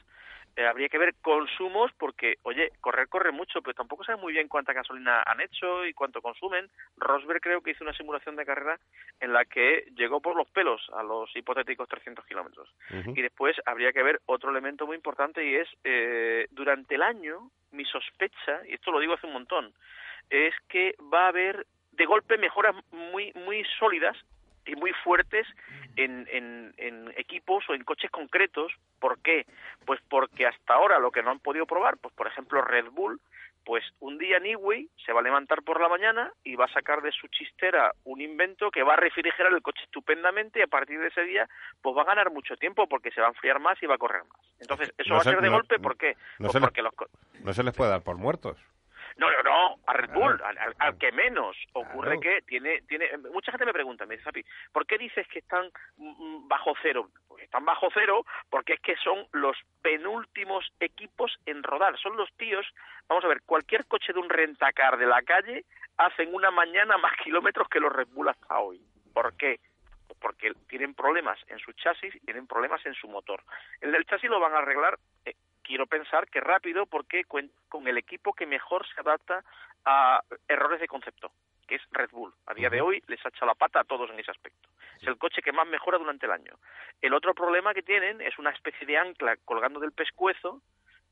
Eh, 0.57 0.67
habría 0.67 0.89
que 0.89 0.99
ver 0.99 1.15
consumos 1.23 1.91
porque, 1.99 2.37
oye, 2.43 2.71
correr 2.81 3.09
corre 3.09 3.33
mucho, 3.33 3.63
pero 3.63 3.75
tampoco 3.75 4.05
saben 4.05 4.21
muy 4.21 4.33
bien 4.33 4.49
cuánta 4.49 4.73
gasolina 4.73 5.23
han 5.25 5.41
hecho 5.41 5.87
y 5.87 5.93
cuánto 5.93 6.21
consumen. 6.21 6.69
Rosberg 6.97 7.41
creo 7.41 7.61
que 7.63 7.71
hizo 7.71 7.85
una 7.85 7.93
simulación 7.93 8.37
de 8.37 8.45
carrera 8.45 8.79
en 9.21 9.33
la 9.33 9.45
que 9.45 9.87
llegó 9.97 10.21
por 10.21 10.37
los 10.37 10.49
pelos 10.51 10.83
a 10.95 11.03
los 11.03 11.35
hipotéticos 11.37 11.89
300 11.89 12.25
kilómetros. 12.27 12.69
Y 13.15 13.23
después 13.23 13.57
habría 13.65 13.93
que 13.93 14.03
ver 14.03 14.21
otro 14.27 14.51
elemento 14.51 14.87
muy 14.87 14.97
importante 14.97 15.45
y 15.45 15.55
es, 15.55 15.69
eh, 15.85 16.47
durante 16.51 16.97
el 16.97 17.03
año, 17.03 17.51
mi 17.71 17.85
sospecha, 17.85 18.63
y 18.67 18.75
esto 18.75 18.91
lo 18.91 19.01
digo 19.01 19.15
hace 19.15 19.27
un 19.27 19.35
montón, 19.35 19.73
es 20.29 20.55
que 20.69 20.95
va 21.13 21.27
a 21.27 21.29
haber 21.29 21.67
de 21.93 22.07
golpe 22.07 22.39
mejoras 22.39 22.75
muy, 22.93 23.33
muy 23.35 23.65
sólidas 23.79 24.17
y 24.67 24.75
muy 24.77 24.93
fuertes 25.05 25.47
en, 25.97 26.27
en, 26.31 26.75
en 26.77 27.13
equipos 27.17 27.65
o 27.69 27.75
en 27.75 27.85
coches 27.85 28.11
concretos. 28.11 28.73
¿Por 28.99 29.21
qué? 29.23 29.47
Pues 29.87 30.01
porque 30.09 30.47
hasta 30.47 30.75
ahora 30.75 30.99
lo 30.99 31.11
que 31.11 31.23
no 31.23 31.31
han 31.31 31.41
podido 31.41 31.67
probar, 31.67 31.97
pues 31.99 32.15
por 32.15 32.27
ejemplo 32.27 32.63
Red 32.63 32.91
Bull, 32.91 33.21
pues 33.65 33.85
un 34.01 34.17
día 34.19 34.39
Newey 34.39 34.89
se 35.05 35.13
va 35.13 35.21
a 35.21 35.23
levantar 35.23 35.63
por 35.63 35.81
la 35.81 35.89
mañana 35.89 36.33
y 36.45 36.57
va 36.57 36.65
a 36.65 36.73
sacar 36.73 37.03
de 37.03 37.13
su 37.13 37.27
chistera 37.29 37.93
un 38.05 38.21
invento 38.21 38.71
que 38.71 38.83
va 38.83 38.95
a 38.95 38.97
refrigerar 38.97 39.53
el 39.53 39.61
coche 39.63 39.83
estupendamente 39.85 40.59
y 40.61 40.63
a 40.63 40.67
partir 40.67 40.99
de 40.99 41.09
ese 41.09 41.23
día 41.25 41.47
pues 41.83 41.95
va 41.97 42.03
a 42.03 42.07
ganar 42.07 42.31
mucho 42.31 42.57
tiempo 42.57 42.89
porque 42.89 43.11
se 43.11 43.21
va 43.21 43.27
a 43.29 43.31
enfriar 43.31 43.61
más 43.61 43.81
y 43.83 43.87
va 43.87 43.97
a 43.97 43.99
correr 43.99 44.23
más. 44.25 44.41
Entonces, 44.61 44.93
eso 44.97 45.11
No 45.11 45.15
va 45.17 45.21
a 45.21 45.25
se- 45.25 45.31
ser 45.31 45.41
de 45.41 45.49
no- 45.51 45.57
golpe, 45.57 45.79
¿por 45.79 45.97
qué? 45.99 46.15
no 46.39 46.47
Pues 46.49 46.53
se 46.53 46.61
porque 46.61 46.83
los 46.83 46.95
co- 46.95 47.09
No 47.45 47.53
se 47.53 47.63
les 47.63 47.75
puede 47.75 47.91
dar 47.91 48.03
por 48.03 48.17
muertos. 48.17 48.59
No, 49.17 49.31
no, 49.31 49.43
no, 49.43 49.77
a 49.87 49.93
Red 49.95 50.11
Bull, 50.11 50.41
al, 50.43 50.59
al- 50.59 50.77
al 50.79 50.99
que 50.99 51.13
menos. 51.13 51.57
Ocurre 51.73 52.19
Claro. 52.19 52.21
que 52.21 52.43
tiene, 52.43 52.83
tiene, 52.83 53.09
mucha 53.33 53.51
gente 53.53 53.67
me 53.67 53.73
pregunta, 53.73 54.07
me 54.07 54.15
dice, 54.15 54.25
Sapi, 54.25 54.45
¿por 54.73 54.87
qué 54.87 54.99
dices 54.99 55.27
que 55.29 55.41
están 55.41 55.71
mm, 55.97 56.49
bajo 56.49 56.75
cero? 56.83 57.09
Pues 57.29 57.45
están 57.45 57.65
bajo 57.65 57.89
cero 57.93 58.25
porque 58.51 58.75
es 58.75 58.81
que 58.81 58.97
son 58.97 59.27
los 59.33 59.57
penúltimos 59.83 60.73
equipos 60.81 61.39
en 61.47 61.63
rodar. 61.63 61.99
Son 61.99 62.17
los 62.17 62.33
tíos, 62.37 62.67
vamos 63.09 63.25
a 63.25 63.29
ver, 63.29 63.43
cualquier 63.43 63.87
coche 63.87 64.13
de 64.13 64.19
un 64.21 64.29
rentacar 64.31 64.97
de 64.97 65.07
la 65.07 65.23
calle 65.23 65.65
hacen 65.97 66.35
una 66.35 66.51
mañana 66.51 66.97
más 66.99 67.13
kilómetros 67.23 67.69
que 67.69 67.81
los 67.81 67.93
Red 67.93 68.09
Bull 68.09 68.29
hasta 68.29 68.59
hoy. 68.59 68.81
¿Por 69.13 69.37
qué? 69.37 69.61
Porque 70.21 70.53
tienen 70.69 70.95
problemas 70.95 71.39
en 71.49 71.59
su 71.59 71.73
chasis 71.73 72.15
y 72.15 72.21
tienen 72.21 72.47
problemas 72.47 72.85
en 72.87 72.95
su 72.95 73.09
motor. 73.09 73.43
El 73.81 73.93
del 73.93 74.05
chasis 74.07 74.29
lo 74.31 74.41
van 74.41 74.55
a 74.55 74.59
arreglar 74.59 74.99
eh, 75.25 75.35
quiero 75.71 75.87
pensar 75.87 76.29
que 76.29 76.41
rápido 76.41 76.85
porque 76.87 77.25
cuenta 77.25 77.55
con 77.69 77.87
el 77.87 77.97
equipo 77.97 78.33
que 78.33 78.45
mejor 78.45 78.85
se 78.93 79.01
adapta 79.01 79.45
a 79.85 80.21
errores 80.49 80.81
de 80.81 80.89
concepto, 80.89 81.31
que 81.69 81.77
es 81.77 81.83
Red 81.93 82.11
Bull. 82.11 82.35
A 82.47 82.55
día 82.55 82.69
de 82.69 82.81
hoy 82.81 83.01
les 83.07 83.25
ha 83.25 83.29
echado 83.29 83.47
la 83.47 83.55
pata 83.55 83.79
a 83.79 83.85
todos 83.85 84.11
en 84.11 84.19
ese 84.19 84.33
aspecto. 84.33 84.69
Es 84.97 85.07
el 85.07 85.17
coche 85.17 85.43
que 85.43 85.53
más 85.53 85.69
mejora 85.69 85.97
durante 85.97 86.27
el 86.27 86.33
año. 86.33 86.59
El 87.01 87.15
otro 87.15 87.35
problema 87.35 87.73
que 87.73 87.85
tienen 87.85 88.21
es 88.21 88.37
una 88.41 88.51
especie 88.51 88.85
de 88.85 88.99
ancla 88.99 89.37
colgando 89.45 89.79
del 89.79 89.93
pescuezo, 89.93 90.61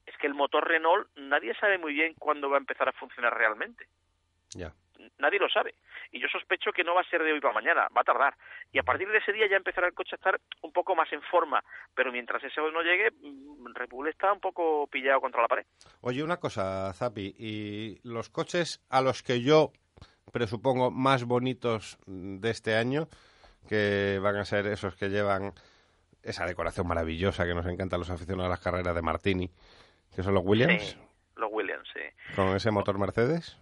es 0.05 0.17
que 0.17 0.27
el 0.27 0.35
motor 0.35 0.67
Renault 0.67 1.09
nadie 1.17 1.55
sabe 1.55 1.79
muy 1.79 1.95
bien 1.95 2.15
cuándo 2.19 2.50
va 2.50 2.57
a 2.57 2.61
empezar 2.61 2.88
a 2.88 2.93
funcionar 2.93 3.38
realmente 3.38 3.87
Ya. 4.57 4.73
Nadie 5.19 5.38
lo 5.38 5.49
sabe. 5.49 5.75
Y 6.12 6.21
yo 6.21 6.28
sospecho 6.28 6.73
que 6.73 6.85
no 6.85 6.95
va 6.95 7.00
a 7.02 7.11
ser 7.11 7.23
de 7.23 7.33
hoy 7.33 7.40
para 7.40 7.55
mañana, 7.55 7.88
va 7.97 8.00
a 8.00 8.05
tardar. 8.05 8.35
Y 8.73 8.78
a 8.78 8.83
partir 8.83 9.09
de 9.09 9.19
ese 9.19 9.33
día 9.33 9.47
ya 9.49 9.57
empezará 9.57 9.87
el 9.87 9.95
coche 9.95 10.11
a 10.14 10.17
estar 10.17 10.40
un 10.62 10.73
poco 10.73 10.95
más 10.95 11.12
en 11.12 11.23
forma. 11.23 11.62
Pero 11.95 12.12
mientras 12.12 12.43
ese 12.45 12.61
hoy 12.61 12.73
no 12.73 12.83
llegue, 12.83 13.11
mm, 13.11 13.75
Red 13.75 13.88
Bull 13.90 14.09
está 14.09 14.33
un 14.33 14.40
poco 14.40 14.87
pillado 14.88 15.21
contra 15.21 15.43
la 15.43 15.49
pared. 15.49 15.67
Oye, 16.00 16.23
una 16.23 16.38
cosa, 16.38 16.93
Zapi, 16.95 17.35
y 17.38 17.99
los 18.05 18.31
coches 18.31 18.81
a 18.90 19.00
los 19.00 19.23
que 19.23 19.40
yo 19.43 19.73
presupongo 20.33 20.90
más 20.90 21.25
bonitos 21.25 21.99
de 22.07 22.50
este 22.50 22.76
año, 22.76 23.09
que 23.69 24.19
van 24.23 24.37
a 24.37 24.45
ser 24.45 24.67
esos 24.67 24.95
que 24.97 25.09
llevan 25.09 25.52
esa 26.23 26.45
decoración 26.47 26.87
maravillosa 26.87 27.47
que 27.47 27.55
nos 27.55 27.67
encanta 27.67 27.97
a 27.97 27.99
los 27.99 28.11
aficionados 28.11 28.47
a 28.47 28.50
las 28.50 28.61
carreras 28.61 28.95
de 28.95 29.02
Martini, 29.02 29.50
que 30.14 30.23
son 30.23 30.35
los 30.35 30.43
Williams, 30.45 30.83
Sí, 30.83 30.99
los 31.37 31.49
Williams, 31.52 31.88
sí. 31.95 32.00
con 32.35 32.49
ese 32.57 32.71
motor 32.71 32.99
Mercedes. 32.99 33.57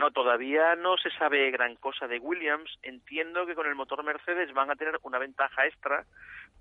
Bueno, 0.00 0.14
todavía 0.14 0.76
no 0.76 0.96
se 0.96 1.10
sabe 1.10 1.50
gran 1.50 1.76
cosa 1.76 2.08
de 2.08 2.18
Williams. 2.18 2.70
Entiendo 2.82 3.44
que 3.44 3.54
con 3.54 3.66
el 3.66 3.74
motor 3.74 4.02
Mercedes 4.02 4.50
van 4.54 4.70
a 4.70 4.74
tener 4.74 4.98
una 5.02 5.18
ventaja 5.18 5.66
extra, 5.66 6.06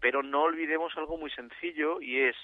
pero 0.01 0.22
no 0.22 0.41
olvidemos 0.41 0.91
algo 0.98 1.17
muy 1.17 1.31
sencillo 1.31 2.01
y 2.01 2.19
es 2.19 2.36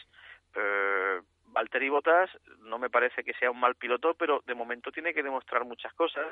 eh, 0.56 1.20
Valtteri 1.48 1.90
Bottas 1.90 2.30
no 2.60 2.80
me 2.80 2.90
parece 2.90 3.26
que 3.26 3.34
sea 3.34 3.52
un 3.52 3.60
mal 3.60 3.76
piloto, 3.76 4.14
pero 4.14 4.42
de 4.48 4.56
momento 4.56 4.90
tiene 4.90 5.14
que 5.14 5.22
demostrar 5.22 5.66
muchas 5.66 5.94
cosas 5.96 6.26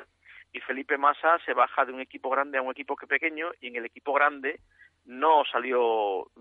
y 0.53 0.61
Felipe 0.61 0.97
Massa 0.97 1.39
se 1.45 1.53
baja 1.53 1.83
de 1.83 1.91
un 1.91 1.99
equipo 1.99 2.29
grande 2.29 2.57
a 2.57 2.61
un 2.61 2.71
equipo 2.71 2.95
que 2.95 3.05
pequeño 3.05 3.51
y 3.59 3.67
en 3.67 3.75
el 3.75 3.85
equipo 3.87 4.13
grande 4.13 4.61
no 5.03 5.43
salió 5.51 6.31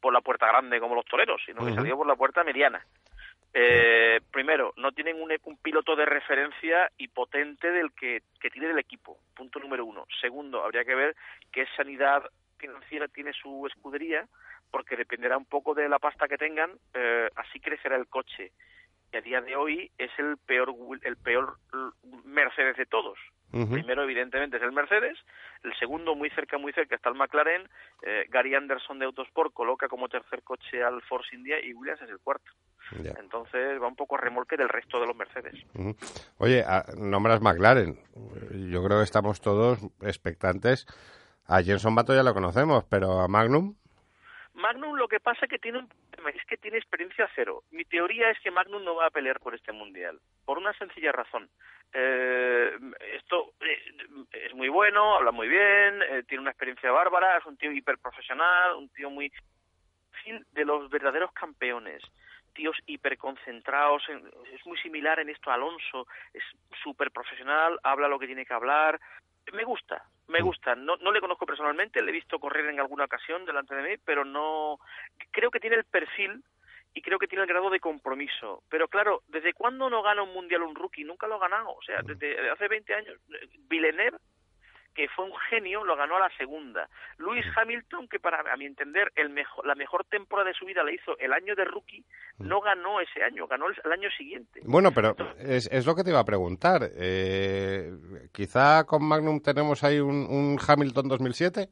por 0.00 0.12
la 0.12 0.20
puerta 0.20 0.46
grande 0.46 0.78
como 0.78 0.94
los 0.94 1.06
toreros, 1.06 1.42
sino 1.44 1.66
que 1.66 1.74
salió 1.74 1.96
por 1.96 2.06
la 2.06 2.14
puerta 2.14 2.44
mediana. 2.44 2.86
Eh, 3.54 4.20
primero, 4.30 4.72
no 4.76 4.92
tienen 4.92 5.20
un, 5.20 5.30
un 5.44 5.56
piloto 5.58 5.94
de 5.94 6.06
referencia 6.06 6.90
y 6.96 7.08
potente 7.08 7.70
del 7.70 7.92
que, 7.92 8.22
que 8.40 8.50
tiene 8.50 8.70
el 8.70 8.78
equipo, 8.78 9.18
punto 9.34 9.58
número 9.58 9.84
uno. 9.84 10.06
Segundo, 10.20 10.64
habría 10.64 10.84
que 10.84 10.94
ver 10.94 11.14
qué 11.50 11.66
sanidad 11.76 12.24
financiera 12.56 13.08
tiene 13.08 13.32
su 13.32 13.66
escudería, 13.66 14.26
porque 14.70 14.96
dependerá 14.96 15.36
un 15.36 15.44
poco 15.44 15.74
de 15.74 15.88
la 15.88 15.98
pasta 15.98 16.28
que 16.28 16.38
tengan, 16.38 16.70
eh, 16.94 17.28
así 17.36 17.60
crecerá 17.60 17.96
el 17.96 18.06
coche. 18.06 18.52
Y 19.12 19.16
a 19.18 19.20
día 19.20 19.42
de 19.42 19.54
hoy 19.54 19.90
es 19.98 20.10
el 20.18 20.38
peor, 20.38 20.74
el 21.02 21.16
peor 21.18 21.58
Mercedes 22.24 22.76
de 22.78 22.86
todos. 22.86 23.18
Primero, 23.70 24.02
evidentemente, 24.02 24.56
es 24.56 24.62
el 24.62 24.72
Mercedes. 24.72 25.18
El 25.62 25.74
segundo, 25.78 26.14
muy 26.14 26.30
cerca, 26.30 26.58
muy 26.58 26.72
cerca, 26.72 26.96
está 26.96 27.10
el 27.10 27.14
McLaren. 27.16 27.68
Eh, 28.02 28.26
Gary 28.30 28.54
Anderson 28.54 28.98
de 28.98 29.04
Autosport 29.06 29.52
coloca 29.52 29.88
como 29.88 30.08
tercer 30.08 30.42
coche 30.42 30.82
al 30.82 31.02
Force 31.02 31.36
India 31.36 31.56
y 31.64 31.74
Williams 31.74 32.00
es 32.02 32.10
el 32.10 32.18
cuarto. 32.18 32.50
Ya. 33.02 33.12
Entonces 33.20 33.80
va 33.80 33.86
un 33.86 33.96
poco 33.96 34.16
a 34.16 34.18
remolque 34.20 34.56
del 34.56 34.68
resto 34.68 34.98
de 35.00 35.06
los 35.06 35.16
Mercedes. 35.16 35.54
Oye, 36.38 36.64
a- 36.66 36.84
nombras 36.96 37.40
McLaren. 37.40 37.98
Yo 38.70 38.82
creo 38.84 38.98
que 38.98 39.04
estamos 39.04 39.40
todos 39.40 39.78
expectantes. 40.00 40.86
A 41.46 41.62
Jenson 41.62 41.94
Bato 41.94 42.14
ya 42.14 42.22
lo 42.22 42.34
conocemos, 42.34 42.84
pero 42.84 43.20
a 43.20 43.28
Magnum. 43.28 43.74
Magnum 44.54 44.96
lo 44.96 45.08
que 45.08 45.20
pasa 45.20 45.46
que 45.46 45.58
tiene 45.58 45.78
un 45.78 45.88
es 46.34 46.44
que 46.46 46.56
tiene 46.56 46.78
experiencia 46.78 47.28
cero. 47.34 47.62
Mi 47.70 47.84
teoría 47.84 48.30
es 48.30 48.38
que 48.40 48.50
Magnum 48.50 48.84
no 48.84 48.94
va 48.94 49.06
a 49.06 49.10
pelear 49.10 49.40
por 49.40 49.54
este 49.54 49.72
mundial, 49.72 50.20
por 50.44 50.58
una 50.58 50.72
sencilla 50.74 51.10
razón. 51.12 51.48
Eh, 51.92 52.76
esto 53.14 53.54
eh, 53.60 53.82
es 54.32 54.54
muy 54.54 54.68
bueno, 54.68 55.16
habla 55.16 55.30
muy 55.32 55.48
bien, 55.48 56.00
eh, 56.02 56.22
tiene 56.28 56.42
una 56.42 56.50
experiencia 56.50 56.90
bárbara, 56.90 57.38
es 57.38 57.46
un 57.46 57.56
tío 57.56 57.72
hiperprofesional, 57.72 58.76
un 58.76 58.88
tío 58.90 59.10
muy 59.10 59.32
de 60.52 60.64
los 60.64 60.88
verdaderos 60.88 61.32
campeones 61.32 62.00
tíos 62.54 62.76
hiperconcentrados, 62.86 64.06
en- 64.10 64.30
es 64.52 64.64
muy 64.66 64.76
similar 64.78 65.18
en 65.18 65.30
esto 65.30 65.50
a 65.50 65.54
Alonso, 65.54 66.06
es 66.34 66.44
súper 66.82 67.10
profesional, 67.10 67.78
habla 67.82 68.08
lo 68.08 68.18
que 68.18 68.26
tiene 68.26 68.44
que 68.44 68.52
hablar, 68.52 69.00
me 69.52 69.64
gusta, 69.64 70.04
me 70.28 70.40
gusta, 70.40 70.74
no, 70.74 70.96
no 70.96 71.12
le 71.12 71.20
conozco 71.20 71.46
personalmente, 71.46 72.02
le 72.02 72.10
he 72.10 72.14
visto 72.14 72.38
correr 72.38 72.66
en 72.66 72.80
alguna 72.80 73.04
ocasión 73.04 73.44
delante 73.44 73.74
de 73.74 73.82
mí, 73.82 74.02
pero 74.04 74.24
no, 74.24 74.78
creo 75.30 75.50
que 75.50 75.60
tiene 75.60 75.76
el 75.76 75.84
perfil 75.84 76.42
y 76.94 77.02
creo 77.02 77.18
que 77.18 77.26
tiene 77.26 77.42
el 77.42 77.48
grado 77.48 77.70
de 77.70 77.80
compromiso. 77.80 78.62
Pero 78.68 78.88
claro, 78.88 79.22
¿desde 79.28 79.54
cuándo 79.54 79.88
no 79.88 80.02
gana 80.02 80.22
un 80.22 80.32
mundial 80.32 80.62
un 80.62 80.74
rookie? 80.74 81.04
Nunca 81.04 81.26
lo 81.26 81.36
ha 81.36 81.40
ganado. 81.40 81.70
O 81.70 81.82
sea, 81.82 82.02
desde 82.02 82.50
hace 82.50 82.68
20 82.68 82.94
años, 82.94 83.16
eh, 83.30 83.48
Villeneuve, 83.68 84.18
que 84.94 85.08
fue 85.08 85.24
un 85.24 85.32
genio, 85.50 85.84
lo 85.84 85.96
ganó 85.96 86.16
a 86.16 86.20
la 86.20 86.30
segunda. 86.36 86.88
Lewis 87.18 87.46
Hamilton, 87.56 88.08
que 88.08 88.18
para 88.18 88.40
a 88.52 88.56
mi 88.56 88.66
entender 88.66 89.12
el 89.16 89.30
mejor, 89.30 89.66
la 89.66 89.74
mejor 89.74 90.04
temporada 90.04 90.48
de 90.48 90.54
su 90.54 90.64
vida 90.66 90.82
la 90.82 90.92
hizo 90.92 91.18
el 91.18 91.32
año 91.32 91.54
de 91.54 91.64
rookie, 91.64 92.04
no 92.38 92.60
ganó 92.60 93.00
ese 93.00 93.22
año, 93.22 93.46
ganó 93.46 93.68
el, 93.68 93.76
el 93.84 93.92
año 93.92 94.10
siguiente. 94.16 94.60
Bueno, 94.64 94.90
pero 94.94 95.14
es, 95.38 95.68
es 95.72 95.86
lo 95.86 95.94
que 95.94 96.04
te 96.04 96.10
iba 96.10 96.20
a 96.20 96.24
preguntar. 96.24 96.82
Eh, 96.96 97.90
quizá 98.32 98.84
con 98.84 99.06
Magnum 99.06 99.40
tenemos 99.40 99.82
ahí 99.84 99.98
un, 99.98 100.26
un 100.28 100.58
Hamilton 100.66 101.08
2007. 101.08 101.68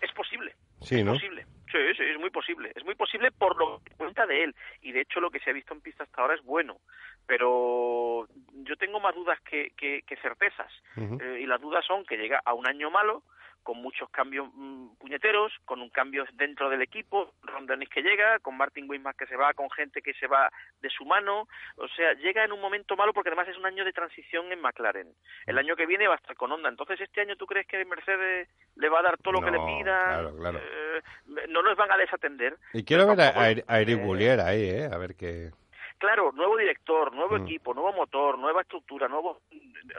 Es 0.00 0.12
posible. 0.12 0.54
Sí, 0.80 1.00
es 1.00 1.04
¿no? 1.04 1.12
posible. 1.12 1.45
Sí, 1.70 1.78
sí, 1.96 2.02
es 2.02 2.18
muy 2.18 2.30
posible. 2.30 2.72
Es 2.74 2.84
muy 2.84 2.94
posible 2.94 3.30
por 3.32 3.56
lo 3.56 3.80
que 3.84 3.94
cuenta 3.94 4.26
de 4.26 4.44
él. 4.44 4.54
Y 4.82 4.92
de 4.92 5.00
hecho 5.00 5.20
lo 5.20 5.30
que 5.30 5.40
se 5.40 5.50
ha 5.50 5.52
visto 5.52 5.74
en 5.74 5.80
pista 5.80 6.04
hasta 6.04 6.22
ahora 6.22 6.34
es 6.34 6.42
bueno. 6.42 6.78
Pero 7.26 8.28
yo 8.62 8.76
tengo 8.76 9.00
más 9.00 9.14
dudas 9.14 9.40
que, 9.40 9.70
que, 9.76 10.02
que 10.02 10.16
certezas. 10.16 10.72
Eh, 10.96 11.40
y 11.42 11.46
las 11.46 11.60
dudas 11.60 11.84
son 11.84 12.04
que 12.04 12.16
llega 12.16 12.40
a 12.44 12.54
un 12.54 12.66
año 12.68 12.90
malo, 12.90 13.22
con 13.66 13.82
muchos 13.82 14.08
cambios 14.10 14.48
mm, 14.54 14.94
puñeteros, 15.00 15.52
con 15.64 15.82
un 15.82 15.90
cambio 15.90 16.24
dentro 16.34 16.70
del 16.70 16.82
equipo, 16.82 17.32
Ron 17.42 17.66
Dennis 17.66 17.88
que 17.88 18.00
llega, 18.00 18.38
con 18.38 18.56
Martin 18.56 18.88
Wismar 18.88 19.16
que 19.16 19.26
se 19.26 19.34
va, 19.34 19.54
con 19.54 19.68
gente 19.72 20.02
que 20.02 20.14
se 20.14 20.28
va 20.28 20.52
de 20.80 20.88
su 20.88 21.04
mano, 21.04 21.48
o 21.74 21.88
sea, 21.88 22.12
llega 22.12 22.44
en 22.44 22.52
un 22.52 22.60
momento 22.60 22.94
malo 22.94 23.12
porque 23.12 23.30
además 23.30 23.48
es 23.48 23.58
un 23.58 23.66
año 23.66 23.84
de 23.84 23.92
transición 23.92 24.52
en 24.52 24.60
McLaren. 24.60 25.12
El 25.46 25.58
año 25.58 25.74
que 25.74 25.84
viene 25.84 26.06
va 26.06 26.14
a 26.14 26.18
estar 26.18 26.36
con 26.36 26.52
Honda, 26.52 26.68
entonces 26.68 27.00
este 27.00 27.22
año 27.22 27.34
tú 27.34 27.44
crees 27.44 27.66
que 27.66 27.84
Mercedes 27.84 28.48
le 28.76 28.88
va 28.88 29.00
a 29.00 29.02
dar 29.02 29.18
todo 29.18 29.32
lo 29.32 29.40
que 29.40 29.50
le 29.50 29.58
pida, 29.58 29.98
claro, 29.98 30.36
claro. 30.36 30.60
Eh, 30.60 31.02
no 31.48 31.60
nos 31.62 31.76
van 31.76 31.90
a 31.90 31.96
desatender. 31.96 32.56
Y 32.72 32.84
quiero 32.84 33.04
ver 33.08 33.20
a, 33.20 33.30
a, 33.30 33.42
a 33.42 33.80
Eric 33.80 33.98
eh, 33.98 34.04
Boulier 34.04 34.38
ahí, 34.38 34.62
¿eh? 34.62 34.88
A 34.92 34.96
ver 34.96 35.16
qué... 35.16 35.50
Claro, 35.98 36.30
nuevo 36.32 36.56
director, 36.56 37.12
nuevo 37.14 37.38
Mm. 37.38 37.42
equipo, 37.44 37.72
nuevo 37.74 37.92
motor, 37.92 38.38
nueva 38.38 38.62
estructura, 38.62 39.08
nuevo 39.08 39.40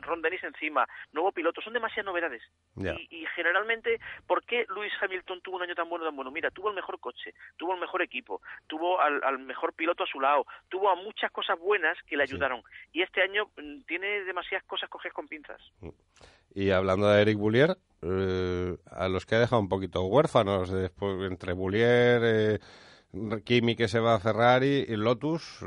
Ron 0.02 0.22
Dennis 0.22 0.44
encima, 0.44 0.88
nuevo 1.12 1.32
piloto, 1.32 1.62
son 1.62 1.74
demasiadas 1.74 2.06
novedades. 2.06 2.44
Y, 2.78 3.08
y 3.22 3.26
generalmente, 3.36 4.00
¿por 4.28 4.44
qué 4.44 4.66
Lewis 4.70 4.92
Hamilton 5.02 5.42
tuvo 5.42 5.56
un 5.58 5.64
año 5.64 5.74
tan 5.76 5.90
bueno, 5.90 6.06
tan 6.06 6.16
bueno? 6.16 6.30
Mira, 6.30 6.52
tuvo 6.52 6.70
el 6.70 6.76
mejor 6.76 7.00
coche, 7.00 7.34
tuvo 7.58 7.74
el 7.74 7.80
mejor 7.80 8.02
equipo, 8.02 8.42
tuvo 8.68 9.00
al, 9.02 9.24
al 9.24 9.40
mejor 9.40 9.74
piloto 9.74 10.04
a 10.04 10.08
su 10.08 10.20
lado, 10.20 10.46
tuvo 10.70 10.90
a 10.90 10.96
muchas 10.96 11.32
cosas 11.32 11.58
buenas 11.60 11.98
que 12.06 12.16
le 12.18 12.28
Sí. 12.28 12.34
ayudaron. 12.34 12.62
Y 12.92 13.02
este 13.02 13.22
año 13.24 13.50
mm, 13.58 13.82
tiene 13.88 14.24
demasiadas 14.26 14.66
cosas 14.68 14.90
coges 14.90 15.12
con 15.14 15.28
pinzas. 15.28 15.62
Y 16.54 16.70
hablando 16.72 17.08
de 17.10 17.22
Eric 17.22 17.38
Boulier, 17.38 17.78
eh, 18.02 18.78
a 18.92 19.08
los 19.10 19.26
que 19.26 19.36
ha 19.36 19.40
dejado 19.40 19.62
un 19.62 19.70
poquito 19.70 20.04
huérfanos, 20.06 20.72
después, 20.72 21.30
entre 21.32 21.54
Boulier, 21.54 22.22
eh, 22.24 22.60
Kimi 23.44 23.76
que 23.76 23.88
se 23.88 24.00
va 24.00 24.16
a 24.16 24.20
Ferrari 24.20 24.86
y 24.88 24.96
Lotus, 24.96 25.60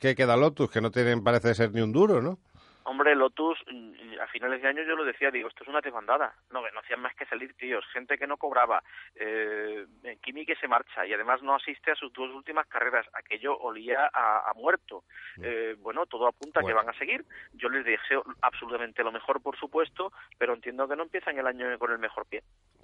¿qué 0.00 0.14
queda 0.14 0.36
Lotus? 0.36 0.70
Que 0.70 0.80
no 0.80 0.90
tienen, 0.90 1.22
parece 1.24 1.54
ser 1.54 1.72
ni 1.72 1.80
un 1.80 1.92
duro, 1.92 2.20
¿no? 2.22 2.38
Hombre, 2.84 3.14
Lotus, 3.14 3.58
mm, 3.72 4.18
a 4.20 4.26
finales 4.26 4.60
de 4.60 4.66
año 4.68 4.82
yo 4.82 4.96
lo 4.96 5.04
decía, 5.04 5.30
digo, 5.30 5.46
esto 5.48 5.62
es 5.62 5.68
una 5.68 5.80
desbandada. 5.80 6.34
No, 6.50 6.64
que 6.64 6.72
no 6.72 6.80
hacían 6.80 7.00
más 7.00 7.14
que 7.14 7.24
salir 7.26 7.54
tíos, 7.54 7.84
gente 7.92 8.18
que 8.18 8.26
no 8.26 8.36
cobraba, 8.36 8.82
eh, 9.14 9.86
Kimi 10.20 10.44
que 10.44 10.56
se 10.56 10.66
marcha 10.66 11.06
y 11.06 11.12
además 11.12 11.42
no 11.42 11.54
asiste 11.54 11.92
a 11.92 11.94
sus 11.94 12.12
dos 12.12 12.28
últimas 12.34 12.66
carreras. 12.66 13.06
Aquello 13.14 13.56
olía 13.56 14.10
a, 14.12 14.50
a 14.50 14.54
muerto. 14.54 15.04
Eh, 15.40 15.76
bueno, 15.78 16.06
todo 16.06 16.26
apunta 16.26 16.58
a 16.58 16.62
que 16.62 16.72
Bueno. 16.72 16.80
van 16.84 16.88
a 16.94 16.98
seguir. 16.98 17.24
Yo 17.52 17.68
les 17.68 17.84
deseo 17.84 18.24
absolutamente 18.40 19.04
lo 19.04 19.12
mejor, 19.12 19.40
por 19.40 19.56
supuesto, 19.56 20.12
pero 20.36 20.52
entiendo 20.52 20.88
que 20.88 20.96
no 20.96 21.04
empiezan 21.04 21.38
el 21.38 21.46
año 21.46 21.78
con 21.78 21.92
el 21.92 21.98
mejor 22.00 22.26
pie. 22.26 22.42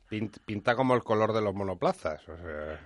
Pint- 0.09 0.39
Pinta 0.47 0.77
como 0.77 0.95
el 0.95 1.03
color 1.03 1.33
de 1.33 1.43
los 1.43 1.55
monoplazas. 1.55 2.27
O 2.29 2.37
sea, 2.37 2.79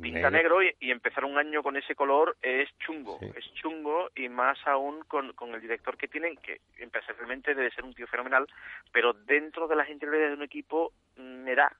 Pinta 0.00 0.30
negro 0.30 0.62
y, 0.62 0.74
y 0.80 0.90
empezar 0.90 1.24
un 1.24 1.36
año 1.38 1.62
con 1.62 1.76
ese 1.76 1.94
color 1.94 2.36
es 2.42 2.68
chungo, 2.78 3.18
Sí. 3.20 3.26
es 3.36 3.52
chungo 3.54 4.10
y 4.14 4.28
más 4.28 4.58
aún 4.66 5.02
con, 5.04 5.32
con 5.34 5.54
el 5.54 5.60
director 5.60 5.96
que 5.96 6.08
tienen, 6.08 6.36
que 6.38 6.60
empresarialmente 6.78 7.54
debe 7.54 7.70
ser 7.70 7.84
un 7.84 7.94
tío 7.94 8.06
fenomenal, 8.06 8.46
pero 8.92 9.12
dentro 9.12 9.68
de 9.68 9.76
las 9.76 9.88
interioridades 9.88 10.32
de 10.32 10.36
un 10.38 10.44
equipo 10.44 10.92
mm, 11.16 11.44
me 11.44 11.54
da 11.54 11.70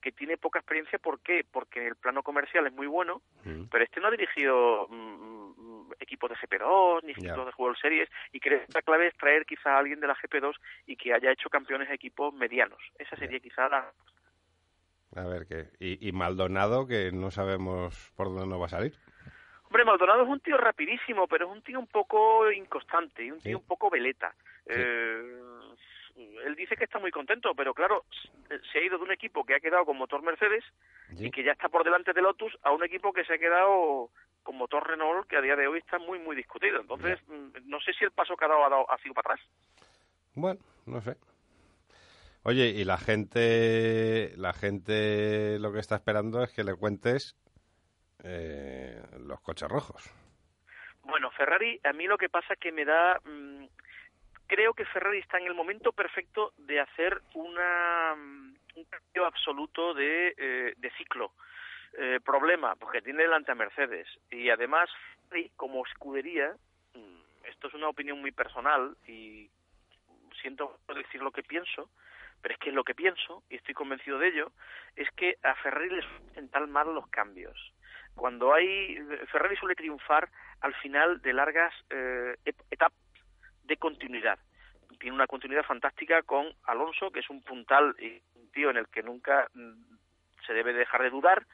que 0.00 0.12
tiene 0.12 0.36
poca 0.36 0.58
experiencia, 0.60 0.98
¿por 1.00 1.20
qué? 1.20 1.44
Porque 1.50 1.86
el 1.86 1.96
plano 1.96 2.22
comercial 2.22 2.66
es 2.66 2.72
muy 2.72 2.86
bueno, 2.86 3.22
Mm. 3.44 3.64
pero 3.70 3.82
este 3.84 4.00
no 4.00 4.08
ha 4.08 4.10
dirigido 4.10 4.86
mm, 4.88 5.52
mm, 5.56 5.92
equipos 6.00 6.30
de 6.30 6.36
GP2 6.36 7.02
ni 7.04 7.12
equipos 7.12 7.46
de 7.46 7.52
World 7.56 7.78
Series 7.78 8.08
y 8.32 8.40
creo 8.40 8.60
que 8.60 8.72
la 8.74 8.82
clave 8.82 9.06
es 9.08 9.16
traer 9.16 9.46
quizá 9.46 9.74
a 9.74 9.78
alguien 9.78 9.98
de 10.00 10.06
la 10.06 10.14
GP2 10.16 10.54
y 10.86 10.96
que 10.96 11.12
haya 11.14 11.30
hecho 11.32 11.48
campeones 11.50 11.88
de 11.88 11.94
equipos 11.94 12.32
medianos. 12.34 12.78
Esa 12.98 13.16
sería 13.16 13.40
quizá 13.40 13.68
la, 13.68 13.90
A 15.16 15.24
ver 15.24 15.46
qué. 15.46 15.70
Y, 15.80 16.08
y 16.08 16.12
Maldonado, 16.12 16.86
que 16.86 17.10
no 17.12 17.30
sabemos 17.30 18.12
por 18.16 18.28
dónde 18.28 18.46
nos 18.46 18.60
va 18.60 18.66
a 18.66 18.70
salir. 18.70 18.94
Hombre, 19.64 19.84
Maldonado 19.84 20.22
es 20.22 20.28
un 20.28 20.40
tío 20.40 20.56
rapidísimo, 20.56 21.26
pero 21.26 21.46
es 21.46 21.52
un 21.52 21.62
tío 21.62 21.78
un 21.78 21.86
poco 21.86 22.50
inconstante 22.52 23.24
y 23.24 23.30
un 23.30 23.40
tío 23.40 23.56
Sí. 23.58 23.62
un 23.62 23.66
poco 23.66 23.90
veleta. 23.90 24.34
Eh, 24.66 25.40
él 26.44 26.54
dice 26.54 26.76
que 26.76 26.84
está 26.84 26.98
muy 26.98 27.10
contento, 27.10 27.54
pero 27.54 27.74
claro, 27.74 28.04
se 28.72 28.78
ha 28.78 28.82
ido 28.84 28.98
de 28.98 29.04
un 29.04 29.12
equipo 29.12 29.44
que 29.44 29.54
ha 29.54 29.60
quedado 29.60 29.84
con 29.84 29.96
motor 29.96 30.22
Mercedes 30.22 30.64
Sí. 31.16 31.26
y 31.26 31.30
que 31.30 31.42
ya 31.44 31.52
está 31.52 31.68
por 31.68 31.82
delante 31.84 32.12
de 32.12 32.22
Lotus 32.22 32.56
a 32.62 32.70
un 32.70 32.84
equipo 32.84 33.12
que 33.12 33.24
se 33.24 33.34
ha 33.34 33.38
quedado 33.38 34.10
con 34.42 34.56
motor 34.56 34.86
Renault 34.86 35.26
que 35.26 35.36
a 35.36 35.40
día 35.40 35.56
de 35.56 35.66
hoy 35.66 35.78
está 35.80 35.98
muy, 35.98 36.18
muy 36.20 36.36
discutido. 36.36 36.80
Entonces, 36.80 37.18
mm, 37.28 37.68
no 37.68 37.80
sé 37.80 37.92
si 37.94 38.04
el 38.04 38.12
paso 38.12 38.36
que 38.36 38.44
ha 38.44 38.48
dado 38.48 38.64
ha, 38.64 38.68
dado- 38.70 38.90
ha 38.90 38.98
sido 38.98 39.14
para 39.14 39.34
atrás. 39.34 39.48
Bueno, 40.34 40.60
no 40.86 41.00
sé. 41.00 41.16
Oye, 42.48 42.68
y 42.68 42.84
la 42.84 42.96
gente, 42.96 44.32
la 44.36 44.52
gente 44.52 45.58
lo 45.58 45.72
que 45.72 45.80
está 45.80 45.96
esperando 45.96 46.44
es 46.44 46.52
que 46.52 46.62
le 46.62 46.76
cuentes 46.76 47.36
eh, 48.22 49.02
los 49.18 49.40
coches 49.40 49.68
rojos. 49.68 50.08
Bueno, 51.02 51.32
Ferrari, 51.32 51.80
a 51.82 51.92
mí 51.92 52.06
lo 52.06 52.16
que 52.16 52.28
pasa 52.28 52.54
que 52.54 52.70
me 52.70 52.84
da... 52.84 53.18
mm, 53.24 53.64
creo 54.46 54.74
que 54.74 54.84
Ferrari 54.84 55.18
está 55.18 55.38
en 55.38 55.48
el 55.48 55.54
momento 55.54 55.90
perfecto 55.90 56.52
de 56.58 56.78
hacer 56.78 57.20
una, 57.34 58.14
mm, 58.14 58.54
un 58.76 58.84
cambio 58.84 59.26
absoluto 59.26 59.92
de, 59.94 60.32
eh, 60.38 60.74
de 60.76 60.90
ciclo. 60.92 61.32
Eh, 61.98 62.20
problema, 62.24 62.76
porque 62.76 63.02
tiene 63.02 63.24
delante 63.24 63.50
a 63.50 63.56
Mercedes. 63.56 64.06
Y 64.30 64.50
además, 64.50 64.88
Ferrari, 65.28 65.50
como 65.56 65.84
escudería, 65.84 66.54
mm, 66.94 67.48
esto 67.48 67.66
es 67.66 67.74
una 67.74 67.88
opinión 67.88 68.20
muy 68.20 68.30
personal 68.30 68.96
y 69.04 69.50
siento 70.40 70.78
decir 70.94 71.20
lo 71.20 71.32
que 71.32 71.42
pienso, 71.42 71.90
pero 72.42 72.54
es 72.54 72.60
que 72.60 72.72
lo 72.72 72.84
que 72.84 72.94
pienso 72.94 73.42
y 73.48 73.56
estoy 73.56 73.74
convencido 73.74 74.18
de 74.18 74.28
ello, 74.28 74.52
es 74.94 75.08
que 75.16 75.36
a 75.42 75.54
Ferrari 75.56 75.90
les 75.90 76.04
hacen 76.30 76.48
tal 76.50 76.68
mal 76.68 76.94
los 76.94 77.08
cambios. 77.08 77.72
Cuando 78.14 78.54
hay 78.54 78.96
Ferrari 79.30 79.56
suele 79.56 79.74
triunfar 79.74 80.30
al 80.60 80.74
final 80.74 81.20
de 81.20 81.32
largas 81.32 81.74
eh, 81.90 82.36
etapas 82.70 82.98
de 83.64 83.76
continuidad. 83.76 84.38
Tiene 84.98 85.14
una 85.14 85.26
continuidad 85.26 85.64
fantástica 85.64 86.22
con 86.22 86.46
Alonso, 86.64 87.10
que 87.10 87.20
es 87.20 87.28
un 87.28 87.42
puntal 87.42 87.94
y 87.98 88.22
un 88.34 88.50
tío 88.52 88.70
en 88.70 88.78
el 88.78 88.88
que 88.88 89.02
nunca 89.02 89.48
mm, 89.52 89.96
se 90.46 90.54
debe 90.54 90.72
dejar 90.72 91.02
de 91.02 91.10
dudar, 91.10 91.46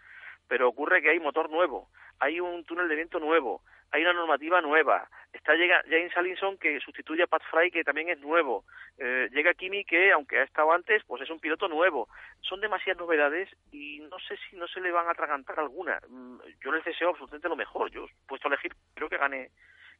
pero 0.47 0.69
ocurre 0.69 1.03
que 1.03 1.11
hay 1.11 1.19
motor 1.19 1.51
nuevo, 1.51 1.89
hay 2.21 2.39
un 2.39 2.65
túnel 2.65 2.89
de 2.89 2.97
viento 2.97 3.19
nuevo, 3.19 3.63
hay 3.93 4.03
una 4.03 4.15
normativa 4.15 4.61
nueva, 4.61 5.09
está 5.33 5.55
llega 5.55 5.83
James 5.89 6.17
Allinson 6.17 6.59
que 6.59 6.81
sustituye 6.81 7.23
a 7.23 7.27
Pat 7.27 7.43
Fry 7.51 7.71
que 7.71 7.85
también 7.85 8.09
es 8.09 8.19
nuevo, 8.21 8.65
eh, 8.99 9.29
llega 9.33 9.55
Kimi 9.55 9.85
que 9.85 10.13
aunque 10.13 10.39
ha 10.39 10.45
estado 10.45 10.73
antes 10.73 11.03
pues 11.07 11.23
es 11.23 11.31
un 11.31 11.41
piloto 11.41 11.69
nuevo, 11.69 12.09
son 12.41 12.61
demasiadas 12.61 13.01
novedades 13.01 13.49
y 13.71 14.01
no 14.01 14.19
sé 14.19 14.37
si 14.49 14.57
no 14.57 14.67
se 14.67 14.81
le 14.81 14.91
van 14.91 15.07
a 15.09 15.13
atragantar 15.13 15.61
alguna, 15.61 16.01
Mm, 16.09 16.39
yo 16.63 16.73
les 16.73 16.85
deseo 16.85 17.11
absolutamente 17.11 17.49
lo 17.49 17.57
mejor, 17.57 17.91
yo 17.91 18.05
he 18.05 18.27
puesto 18.27 18.49
a 18.49 18.51
elegir, 18.51 18.75
creo 18.95 19.09
que 19.09 19.17
gane 19.17 19.51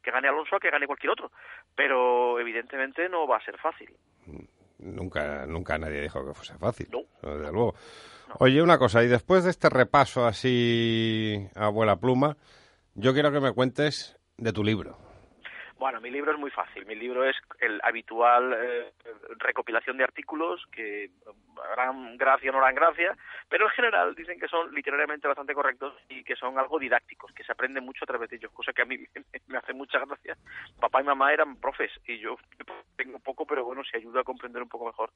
que 0.01 0.11
gane 0.11 0.27
Alonso 0.27 0.57
a 0.57 0.59
que 0.59 0.69
gane 0.69 0.85
cualquier 0.85 1.11
otro, 1.11 1.31
pero 1.75 2.37
evidentemente 2.39 3.07
no 3.07 3.25
va 3.25 3.37
a 3.37 3.45
ser 3.45 3.57
fácil. 3.57 3.89
Nunca, 4.79 5.45
nunca 5.45 5.77
nadie 5.77 6.01
dijo 6.01 6.25
que 6.25 6.33
fuese 6.33 6.57
fácil. 6.57 6.89
No. 6.91 7.03
Desde 7.21 7.51
luego. 7.53 7.73
Oye, 8.39 8.61
una 8.61 8.77
cosa, 8.77 9.01
y 9.01 9.07
después 9.07 9.45
de 9.45 9.51
este 9.51 9.69
repaso 9.69 10.25
así 10.25 11.47
a 11.55 11.67
abuela 11.67 11.95
pluma, 11.95 12.35
yo 12.95 13.13
quiero 13.13 13.31
que 13.31 13.39
me 13.39 13.53
cuentes 13.53 14.15
de 14.37 14.53
tu 14.53 14.63
libro. 14.63 15.02
Bueno, 15.77 15.99
mi 15.99 16.09
libro 16.09 16.31
es 16.31 16.39
muy 16.39 16.51
fácil. 16.51 16.85
Mi 16.85 16.95
libro 16.95 17.25
es 17.25 17.35
el 17.59 17.79
habitual 17.83 18.55
eh, 18.57 18.93
recopilación 19.39 19.97
de 19.97 20.03
artículos 20.03 20.65
que 20.71 21.09
harán 21.71 22.17
gracia 22.17 22.49
o 22.49 22.53
no 22.53 22.59
harán 22.59 22.75
gracia, 22.75 23.15
pero 23.49 23.65
en 23.65 23.71
general 23.71 24.15
dicen 24.15 24.39
que 24.39 24.47
son 24.47 24.73
literariamente 24.73 25.27
bastante 25.27 25.53
correctos 25.53 25.93
y 26.09 26.23
que 26.23 26.35
son 26.35 26.57
algo 26.57 26.79
didácticos, 26.79 27.31
que 27.33 27.43
se 27.43 27.51
aprende 27.51 27.81
mucho 27.81 28.03
a 28.03 28.07
través 28.07 28.29
de 28.29 28.37
ellos, 28.37 28.51
cosa 28.51 28.73
que 28.73 28.81
a 28.81 28.85
mí 28.85 28.97
me 29.47 29.57
hace 29.57 29.73
mucha 29.73 29.99
gracia. 29.99 30.37
Papá 30.79 31.01
y 31.01 31.05
mamá 31.05 31.33
eran 31.33 31.57
profes 31.57 31.91
y 32.05 32.19
yo 32.19 32.37
tengo 32.95 33.19
poco, 33.19 33.45
pero 33.45 33.65
bueno, 33.65 33.83
si 33.83 33.97
ayuda 33.97 34.21
a 34.21 34.25
comprender 34.25 34.61
un 34.61 34.69
poco 34.69 34.85
mejor 34.85 35.11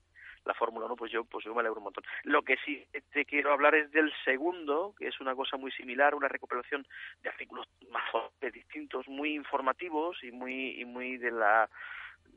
la 0.45 0.53
Fórmula 0.53 0.85
1, 0.87 0.95
pues 0.95 1.11
yo, 1.11 1.23
pues 1.25 1.45
yo 1.45 1.53
me 1.53 1.61
alegro 1.61 1.79
un 1.79 1.85
montón. 1.85 2.03
Lo 2.23 2.41
que 2.41 2.57
sí 2.65 2.85
te 3.11 3.25
quiero 3.25 3.53
hablar 3.53 3.75
es 3.75 3.91
del 3.91 4.11
segundo, 4.25 4.93
que 4.97 5.07
es 5.07 5.19
una 5.19 5.35
cosa 5.35 5.57
muy 5.57 5.71
similar, 5.71 6.15
una 6.15 6.27
recopilación 6.27 6.85
de 7.21 7.29
artículos 7.29 7.67
más 7.89 8.03
de 8.41 8.51
distintos, 8.51 9.07
muy 9.07 9.33
informativos 9.33 10.23
y 10.23 10.31
muy 10.31 10.56
y 10.57 10.85
muy 10.85 11.17
de 11.17 11.31
la 11.31 11.69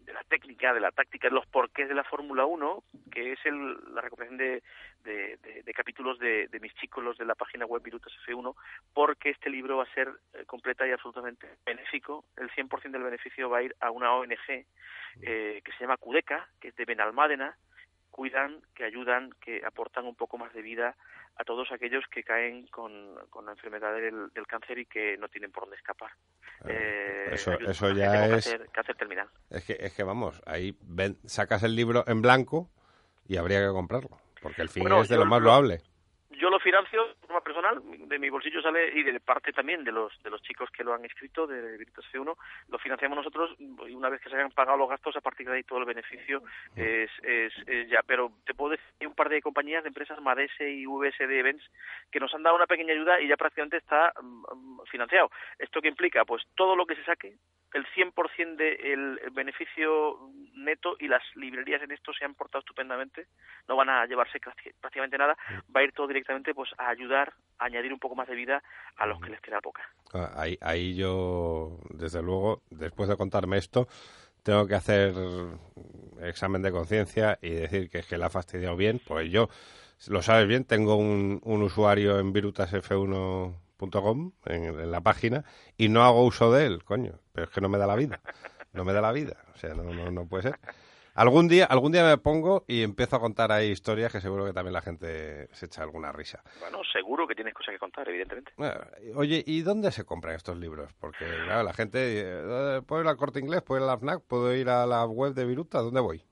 de 0.05 0.13
la 0.13 0.25
técnica, 0.25 0.73
de 0.73 0.81
la 0.81 0.91
táctica, 0.91 1.29
de 1.29 1.35
los 1.35 1.47
porqués 1.47 1.89
de 1.89 1.95
la 1.95 2.05
Fórmula 2.05 2.45
1, 2.45 2.83
que 3.11 3.33
es 3.33 3.39
el, 3.45 3.95
la 3.95 4.01
recopilación 4.01 4.39
de, 4.39 4.63
de, 5.05 5.75
capítulos 5.75 6.19
de, 6.19 6.49
de, 6.49 6.61
mis 6.61 6.75
chicos, 6.75 7.03
los 7.03 7.17
de 7.17 7.25
la 7.25 7.35
página 7.35 7.67
web 7.67 7.83
Virutas 7.83 8.13
F1, 8.27 8.55
porque 8.93 9.31
este 9.31 9.51
libro 9.51 9.79
va 9.79 9.85
a 9.85 9.95
ser 9.95 10.09
eh, 10.35 10.45
completa 10.47 10.87
y 10.87 10.93
absolutamente 10.93 11.47
benéfico. 11.65 12.25
El 12.37 12.51
100% 12.51 12.91
del 12.91 13.03
beneficio 13.03 13.49
va 13.49 13.59
a 13.59 13.63
ir 13.63 13.75
a 13.81 13.91
una 13.91 14.13
ONG 14.13 14.49
eh, 14.49 15.63
que 15.65 15.73
se 15.73 15.81
llama 15.81 15.97
Cudeca, 15.97 16.49
que 16.61 16.69
es 16.69 16.77
de 16.77 16.85
Benalmádena, 16.85 17.57
cuidan, 18.11 18.61
que 18.75 18.85
ayudan, 18.85 19.31
que 19.41 19.63
aportan 19.65 20.07
un 20.07 20.15
poco 20.15 20.39
más 20.39 20.53
de 20.53 20.63
vida 20.63 20.97
a 21.37 21.45
todos 21.45 21.73
aquellos 21.73 22.05
que 22.11 22.23
caen 22.23 22.67
con, 22.67 23.15
con 23.31 23.47
la 23.47 23.53
enfermedad 23.53 23.95
del, 23.95 24.29
del 24.35 24.47
cáncer 24.47 24.79
y 24.79 24.87
que 24.87 25.17
no 25.17 25.29
tienen 25.29 25.51
por 25.51 25.65
dónde 25.65 25.77
escapar. 25.77 26.11
Eh, 26.67 27.31
eso 27.33 27.53
eso 27.53 27.91
ya 27.93 28.27
es... 28.27 28.45
Cáncer, 28.45 28.69
cáncer, 28.73 28.97
terminal. 28.97 29.29
Es 29.49 29.65
que, 29.65 29.77
es 29.79 29.95
que 29.95 30.03
vamos, 30.03 30.43
ahí 30.47 30.77
ven, 30.83 31.17
sacas 31.25 31.63
el 31.63 31.75
libro 31.75 32.05
en 32.07 32.21
blanco 32.21 32.69
y 33.27 33.37
habría 33.37 33.61
que 33.61 33.69
comprarlo, 33.69 34.19
porque 34.43 34.63
el 34.63 34.69
fin 34.69 34.83
bueno, 34.83 35.01
es 35.03 35.09
de 35.09 35.17
lo 35.17 35.27
más 35.27 35.41
loable 35.41 35.81
yo 36.41 36.49
lo 36.49 36.59
financio 36.59 37.07
de 37.07 37.27
forma 37.27 37.43
personal, 37.43 37.83
de 37.85 38.19
mi 38.19 38.31
bolsillo 38.31 38.63
sale 38.63 38.91
y 38.95 39.03
de 39.03 39.21
parte 39.21 39.53
también 39.53 39.85
de 39.85 39.93
los 39.93 40.11
de 40.23 40.31
los 40.31 40.41
chicos 40.43 40.71
que 40.71 40.83
lo 40.83 40.95
han 40.95 41.05
escrito 41.05 41.47
de 41.47 41.61
Veritas 41.61 42.05
C1, 42.13 42.35
lo 42.69 42.79
financiamos 42.79 43.17
nosotros 43.17 43.55
y 43.59 43.95
una 43.95 44.09
vez 44.09 44.23
que 44.23 44.31
se 44.31 44.37
hayan 44.37 44.51
pagado 44.51 44.79
los 44.79 44.89
gastos 44.89 45.15
a 45.17 45.21
partir 45.21 45.47
de 45.47 45.57
ahí 45.57 45.63
todo 45.65 45.81
el 45.81 45.85
beneficio 45.85 46.43
es, 46.75 47.11
es, 47.23 47.53
ya, 47.89 48.03
pero 48.07 48.33
te 48.47 48.55
puedo 48.55 48.71
decir 48.71 49.07
un 49.07 49.15
par 49.15 49.29
de 49.29 49.43
compañías 49.43 49.83
de 49.83 49.89
empresas 49.89 50.21
Madese 50.21 50.71
y 50.71 50.87
VSD 50.87 51.31
Events 51.31 51.65
que 52.11 52.21
nos 52.21 52.35
han 52.35 52.43
dado 52.43 52.57
una 52.57 52.67
pequeña 52.67 52.95
ayuda 52.95 53.21
y 53.21 53.29
ya 53.29 53.37
prácticamente 53.37 53.77
está 53.77 54.13
um, 54.21 54.79
financiado. 54.87 55.31
¿Esto 55.59 55.83
qué 55.83 55.89
implica? 55.89 56.25
Pues 56.25 56.43
todo 56.55 56.75
lo 56.75 56.87
que 56.87 56.97
se 56.97 57.05
saque, 57.05 57.37
el 57.75 57.87
100% 57.95 58.57
del 58.57 59.21
beneficio 59.33 60.19
neto 60.65 60.97
y 60.99 61.09
las 61.09 61.23
librerías 61.35 61.83
en 61.83 61.93
esto 61.93 62.13
se 62.13 62.25
han 62.25 62.35
portado 62.35 62.61
estupendamente, 62.61 63.27
no 63.69 63.77
van 63.77 63.89
a 63.89 64.07
llevarse 64.07 64.39
prácticamente 64.81 65.19
nada, 65.19 65.37
va 65.75 65.81
a 65.81 65.85
ir 65.85 65.93
todo 65.93 66.07
directamente 66.07 66.55
pues 66.55 66.71
a 66.79 66.89
ayudar 66.89 67.33
a 67.59 67.67
añadir 67.67 67.93
un 67.93 67.99
poco 67.99 68.15
más 68.15 68.29
de 68.29 68.35
vida 68.35 68.63
a 68.97 69.07
los 69.07 69.21
que 69.21 69.31
les 69.31 69.41
queda 69.41 69.61
poca. 69.61 69.83
Ahí, 70.37 70.57
ahí 70.61 70.95
yo, 70.95 71.79
desde 71.91 72.23
luego, 72.23 72.63
después 72.71 73.09
de 73.09 73.17
contarme 73.17 73.59
esto, 73.59 73.89
tengo 74.43 74.67
que 74.67 74.75
hacer 74.75 75.15
examen 76.21 76.63
de 76.63 76.73
conciencia 76.73 77.39
y 77.41 77.51
decir 77.51 77.91
que 77.91 77.99
es 77.99 78.07
que 78.07 78.19
la 78.19 78.27
ha 78.27 78.31
fastidiado 78.31 78.77
bien, 78.77 79.01
pues 79.07 79.31
yo, 79.31 79.49
lo 80.09 80.23
sabes 80.23 80.49
bien, 80.49 80.65
tengo 80.65 80.97
un, 80.97 81.41
un 81.45 81.63
usuario 81.63 82.19
en 82.19 82.33
virutasf1.com, 82.33 84.33
en, 84.47 84.65
en 84.65 84.91
la 84.91 85.01
página, 85.01 85.45
y 85.77 85.89
no 85.89 86.03
hago 86.03 86.25
uso 86.25 86.53
de 86.53 86.67
él, 86.67 86.85
coño, 86.85 87.21
pero 87.33 87.47
es 87.47 87.51
que 87.51 87.61
no 87.61 87.69
me 87.69 87.79
da 87.79 87.87
la 87.87 87.97
vida, 87.97 88.21
no 88.73 88.85
me 88.85 88.93
da 88.93 89.01
la 89.01 89.13
vida, 89.13 89.37
sea, 89.61 89.75
no, 89.75 89.85
no, 89.85 90.11
no 90.11 90.27
puede 90.27 90.45
ser. 90.45 90.59
Algún 91.15 91.49
día, 91.49 91.65
algún 91.65 91.93
día 91.93 92.05
me 92.05 92.17
pongo 92.19 92.65
y 92.69 92.83
empiezo 92.83 93.17
a 93.17 93.21
contar 93.21 93.51
ahí 93.51 93.71
historias 93.71 94.13
que 94.13 94.21
seguro 94.21 94.45
que 94.45 94.53
también 94.53 94.73
la 94.73 94.81
gente 94.81 95.49
se 95.53 95.67
echa 95.67 95.83
alguna 95.83 96.13
risa. 96.13 96.43
Bueno, 96.61 96.79
seguro 96.93 97.27
que 97.27 97.35
tienes 97.35 97.53
cosas 97.53 97.73
que 97.75 97.79
contar, 97.79 98.09
evidentemente. 98.09 98.53
Bueno, 98.57 98.81
oye, 99.17 99.43
¿y 99.47 99.63
dónde 99.63 99.91
se 99.91 100.05
compran 100.05 100.37
estos 100.37 100.57
libros? 100.57 100.93
Porque, 101.01 101.27
claro, 101.45 101.65
la 101.65 101.73
gente, 101.73 101.99
eh, 102.25 102.83
¿puedo 102.87 103.03
ir 103.03 103.09
al 103.09 103.17
Corte 103.17 103.41
Inglés? 103.41 103.63
¿Puedo 103.63 103.81
ir 103.81 103.85
a 103.85 103.93
la 103.93 103.99
FNAC? 103.99 104.23
¿Puedo 104.23 104.55
ir 104.55 104.69
a 104.69 104.87
la 104.87 105.05
web 105.05 105.35
de 105.35 105.45
Viruta? 105.45 105.81
¿Dónde 105.81 106.01
voy? 106.01 106.25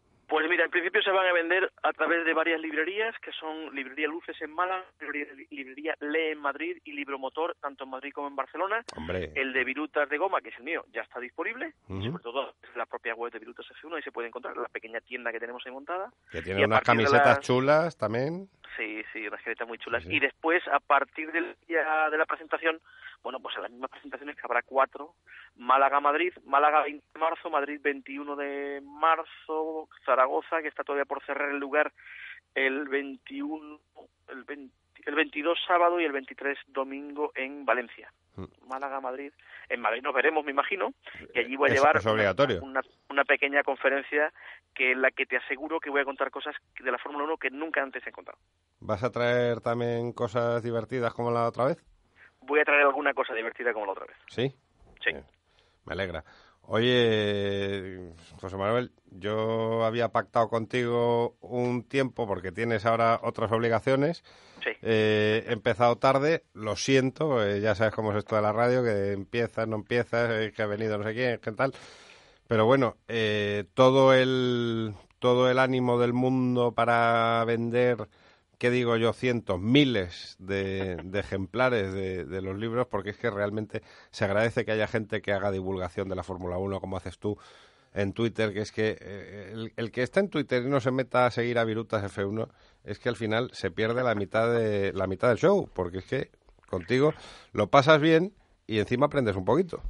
En 0.69 0.73
principio 0.73 1.01
se 1.01 1.11
van 1.11 1.27
a 1.27 1.33
vender 1.33 1.73
a 1.83 1.95
través 1.95 2.27
de 2.27 2.35
varias 2.35 2.61
librerías, 2.61 3.15
que 3.21 3.33
son 3.33 3.75
Librería 3.75 4.07
Luces 4.07 4.37
en 4.43 4.53
Málaga, 4.53 4.85
Librería, 5.01 5.33
librería 5.49 5.95
Lee 6.01 6.33
en 6.33 6.41
Madrid 6.41 6.77
y 6.85 6.93
Libromotor, 6.93 7.57
tanto 7.59 7.85
en 7.85 7.91
Madrid 7.91 8.13
como 8.13 8.29
en 8.29 8.37
Barcelona. 8.37 8.85
Hombre. 8.95 9.33
El 9.35 9.55
de 9.55 9.65
Virutas 9.65 10.07
de 10.11 10.19
Goma, 10.19 10.43
que 10.43 10.51
es 10.51 10.59
el 10.59 10.65
mío, 10.65 10.85
ya 10.93 11.01
está 11.01 11.21
disponible, 11.21 11.73
uh 11.89 11.95
-huh. 11.95 12.11
sobre 12.11 12.23
todo 12.23 12.55
en 12.63 12.79
la 12.79 12.85
propia 12.85 13.15
web 13.15 13.33
de 13.33 13.39
Virutas 13.39 13.65
F1, 13.65 13.97
ahí 13.97 14.03
se 14.03 14.13
puede 14.13 14.29
encontrar 14.29 14.59
la 14.59 14.69
pequeña 14.69 15.01
tienda 15.01 15.33
que 15.33 15.41
tenemos 15.41 15.63
ahí 15.65 15.73
montada. 15.73 16.13
Que 16.31 16.43
tiene 16.43 16.67
unas 16.67 16.83
camisetas 16.83 17.39
las... 17.39 17.41
chulas 17.41 17.97
también. 17.97 18.51
Sí, 18.77 19.03
sí, 19.13 19.27
unas 19.27 19.43
camisetas 19.43 19.69
muy 19.69 19.79
chulas. 19.79 20.03
Sí. 20.05 20.17
Y 20.17 20.21
después, 20.21 20.67
a 20.69 20.81
partir 20.81 21.33
del 21.33 21.57
día 21.67 22.11
de 22.11 22.19
la 22.19 22.27
presentación, 22.27 22.81
bueno, 23.23 23.41
pues 23.41 23.57
en 23.57 23.63
las 23.63 23.71
mismas 23.71 23.91
presentaciones 23.91 24.37
que 24.37 24.43
habrá 24.45 24.63
cuatro, 24.63 25.15
Málaga-Madrid, 25.57 26.33
Málaga 26.45 26.83
20 26.83 27.05
de 27.13 27.21
marzo, 27.21 27.51
Madrid 27.51 27.81
21 27.83 28.37
de 28.37 28.81
marzo, 28.85 29.89
Zaragoza, 30.05 30.63
que 30.63 30.69
está 30.69 30.85
todavía 30.85 31.05
por 31.05 31.25
cerrar 31.25 31.51
el 31.51 31.59
lugar 31.59 31.93
el 32.55 32.89
21, 32.89 33.81
el, 34.29 34.45
20, 34.45 34.75
el 35.07 35.15
22 35.15 35.59
sábado 35.67 36.01
y 36.01 36.05
el 36.05 36.13
23 36.13 36.59
domingo 36.69 37.33
en 37.35 37.65
Valencia. 37.65 38.13
Mm. 38.39 38.69
Málaga, 38.69 39.01
Madrid. 39.01 39.33
En 39.69 39.81
Madrid 39.81 40.01
nos 40.03 40.15
veremos, 40.15 40.45
me 40.45 40.53
imagino, 40.53 40.95
y 41.35 41.41
allí 41.41 41.57
voy 41.57 41.71
a 41.71 41.75
es, 41.75 41.81
llevar 41.81 41.97
es 41.97 42.07
obligatorio. 42.07 42.63
Una, 42.63 42.81
una, 43.11 43.25
pequeña 43.25 43.65
conferencia 43.65 44.33
que 44.75 44.93
en 44.93 45.03
la 45.03 45.11
que 45.11 45.27
te 45.27 45.37
aseguro 45.37 45.81
que 45.81 45.91
voy 45.91 46.03
a 46.03 46.05
contar 46.05 46.31
cosas 46.31 46.55
de 46.79 46.91
la 46.91 46.99
Fórmula 46.99 47.25
1 47.25 47.37
que 47.37 47.51
nunca 47.51 47.83
antes 47.83 48.07
he 48.07 48.13
contado. 48.13 48.39
¿Vas 48.79 49.03
a 49.03 49.11
traer 49.11 49.61
también 49.61 50.13
cosas 50.13 50.63
divertidas 50.63 51.13
como 51.15 51.33
la 51.33 51.49
otra 51.49 51.65
vez? 51.65 51.85
Voy 52.43 52.61
a 52.61 52.65
traer 52.65 52.83
alguna 52.83 53.13
cosa 53.13 53.35
divertida 53.35 53.73
como 53.73 53.87
la 53.87 53.93
otra 53.93 54.07
vez. 54.07 54.17
¿Sí? 54.29 54.55
Sí. 55.03 55.11
Eh, 55.11 55.25
me 55.85 55.95
alegra. 55.95 56.25
Oye, 56.71 58.13
José 58.43 58.59
Manuel, 58.59 58.93
yo 59.11 59.87
había 59.87 60.11
pactado 60.11 60.51
contigo 60.51 61.39
un 61.41 61.83
tiempo 61.83 62.27
porque 62.27 62.53
tienes 62.53 62.85
ahora 62.85 63.21
otras 63.23 63.51
obligaciones. 63.53 64.23
Sí. 64.63 64.71
Eh, 64.83 65.47
he 65.49 65.53
empezado 65.55 65.97
tarde, 65.97 66.45
lo 66.53 66.77
siento, 66.77 67.43
eh, 67.43 67.63
ya 67.63 67.75
sabes 67.75 67.95
cómo 67.95 68.13
es 68.13 68.19
esto 68.19 68.37
de 68.37 68.43
la 68.43 68.53
radio, 68.53 68.85
que 68.85 69.13
empiezas, 69.13 69.67
no 69.67 69.77
empiezas, 69.77 70.31
eh, 70.31 70.53
que 70.55 70.61
ha 70.61 70.67
venido 70.67 70.99
no 70.99 71.05
sé 71.05 71.15
quién, 71.15 71.39
qué 71.39 71.53
tal. 71.53 71.73
Pero 72.49 72.67
bueno, 72.67 72.99
eh, 73.09 73.65
todo 73.73 74.13
el 74.13 74.93
todo 75.21 75.51
el 75.51 75.59
ánimo 75.59 75.99
del 75.99 76.13
mundo 76.13 76.73
para 76.73 77.43
vender, 77.47 77.97
¿qué 78.59 78.71
digo 78.71 78.97
yo? 78.97 79.13
Cientos, 79.13 79.61
miles 79.61 80.37
de, 80.39 80.97
de 80.97 81.21
ejemplares 81.21 81.93
de, 81.93 82.25
de, 82.25 82.43
los 82.43 82.57
libros, 82.59 82.87
porque 82.89 83.11
es 83.11 83.17
que 83.17 83.31
realmente 83.31 83.83
se 84.11 84.25
agradece 84.25 84.65
que 84.65 84.73
haya 84.73 84.87
gente 84.87 85.23
que 85.23 85.33
haga 85.33 85.51
divulgación 85.51 86.09
de 86.09 86.17
la 86.17 86.23
Fórmula 86.23 86.59
1, 86.59 86.81
como 86.81 86.97
haces 86.97 87.19
tú 87.19 87.39
en 87.95 88.13
Twitter, 88.13 88.53
que 88.53 88.61
es 88.61 88.73
que 88.73 88.97
eh, 89.01 89.51
el, 89.53 89.73
el, 89.77 89.91
que 89.91 90.03
está 90.03 90.21
en 90.21 90.29
Twitter 90.29 90.63
y 90.63 90.69
no 90.69 90.81
se 90.81 90.91
meta 90.91 91.27
a 91.27 91.31
seguir 91.31 91.59
a 91.59 91.65
Virutas 91.65 92.05
F1, 92.05 92.49
es 92.85 92.99
que 92.99 93.09
al 93.09 93.17
final 93.17 93.51
se 93.53 93.71
pierde 93.71 94.03
la 94.03 94.15
mitad 94.15 94.53
de 94.53 94.93
la 94.93 95.07
mitad 95.07 95.29
del 95.29 95.39
show, 95.39 95.71
porque 95.73 95.99
es 95.99 96.07
que 96.07 96.31
contigo 96.69 97.15
lo 97.53 97.69
pasas 97.69 98.01
bien 98.01 98.33
y 98.67 98.79
encima 98.79 99.07
aprendes 99.07 99.37
un 99.37 99.45
poquito. 99.45 99.83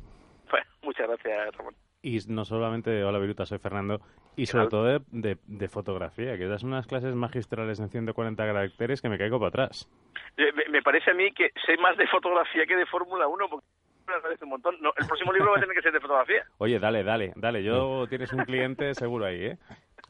Bueno, 0.50 0.66
muchas 0.82 1.08
gracias, 1.08 1.56
Ramón. 1.56 1.74
Y 2.00 2.18
no 2.28 2.44
solamente, 2.44 3.02
hola 3.02 3.18
Viruta, 3.18 3.44
soy 3.44 3.58
Fernando, 3.58 4.00
y 4.38 4.46
sobre 4.46 4.68
todo 4.68 4.84
de, 4.84 5.00
de, 5.10 5.36
de, 5.46 5.68
fotografía, 5.68 6.38
que 6.38 6.46
das 6.46 6.62
unas 6.62 6.86
clases 6.86 7.12
magistrales 7.14 7.80
en 7.80 7.90
140 7.90 8.40
caracteres 8.46 9.02
que 9.02 9.08
me 9.08 9.18
caigo 9.18 9.40
para 9.40 9.48
atrás. 9.48 9.90
Me, 10.36 10.68
me 10.70 10.80
parece 10.80 11.10
a 11.10 11.14
mí 11.14 11.32
que 11.32 11.50
sé 11.66 11.76
más 11.76 11.96
de 11.96 12.06
fotografía 12.06 12.64
que 12.64 12.76
de 12.76 12.86
Fórmula 12.86 13.26
1, 13.26 13.48
porque 13.50 13.66
me 14.06 14.20
parece 14.20 14.44
un 14.44 14.50
montón. 14.50 14.76
No, 14.80 14.90
el 14.96 15.06
próximo 15.08 15.32
libro 15.32 15.50
va 15.50 15.56
a 15.58 15.60
tener 15.60 15.74
que 15.74 15.82
ser 15.82 15.92
de 15.92 16.00
fotografía. 16.00 16.44
Oye, 16.58 16.78
dale, 16.78 17.02
dale, 17.02 17.32
dale, 17.34 17.64
yo 17.64 18.06
tienes 18.08 18.32
un 18.32 18.44
cliente 18.44 18.94
seguro 18.94 19.26
ahí, 19.26 19.44
¿eh? 19.44 19.58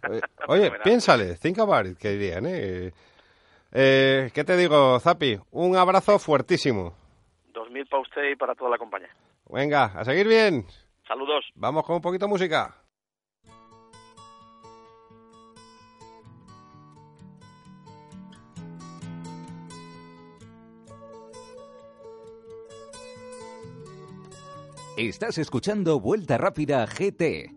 Oye, 0.06 0.20
oye 0.46 0.70
piénsale, 0.84 1.36
think 1.36 1.58
about 1.58 1.86
it, 1.86 1.98
que 1.98 2.10
dirían, 2.10 2.44
¿eh? 2.46 2.92
Eh, 3.72 4.30
¿Qué 4.34 4.44
te 4.44 4.56
digo, 4.56 5.00
Zapi? 5.00 5.38
Un 5.52 5.76
abrazo 5.76 6.18
fuertísimo. 6.18 6.94
2000 7.52 7.86
para 7.86 8.02
usted 8.02 8.30
y 8.30 8.36
para 8.36 8.54
toda 8.54 8.70
la 8.70 8.78
compañía. 8.78 9.10
Venga, 9.50 9.86
a 9.86 10.04
seguir 10.04 10.28
bien. 10.28 10.66
Saludos. 11.06 11.50
Vamos 11.54 11.84
con 11.84 11.96
un 11.96 12.02
poquito 12.02 12.26
de 12.26 12.30
música. 12.30 12.74
Estás 24.98 25.38
escuchando 25.38 26.00
Vuelta 26.00 26.38
Rápida 26.38 26.84
GT. 26.84 27.54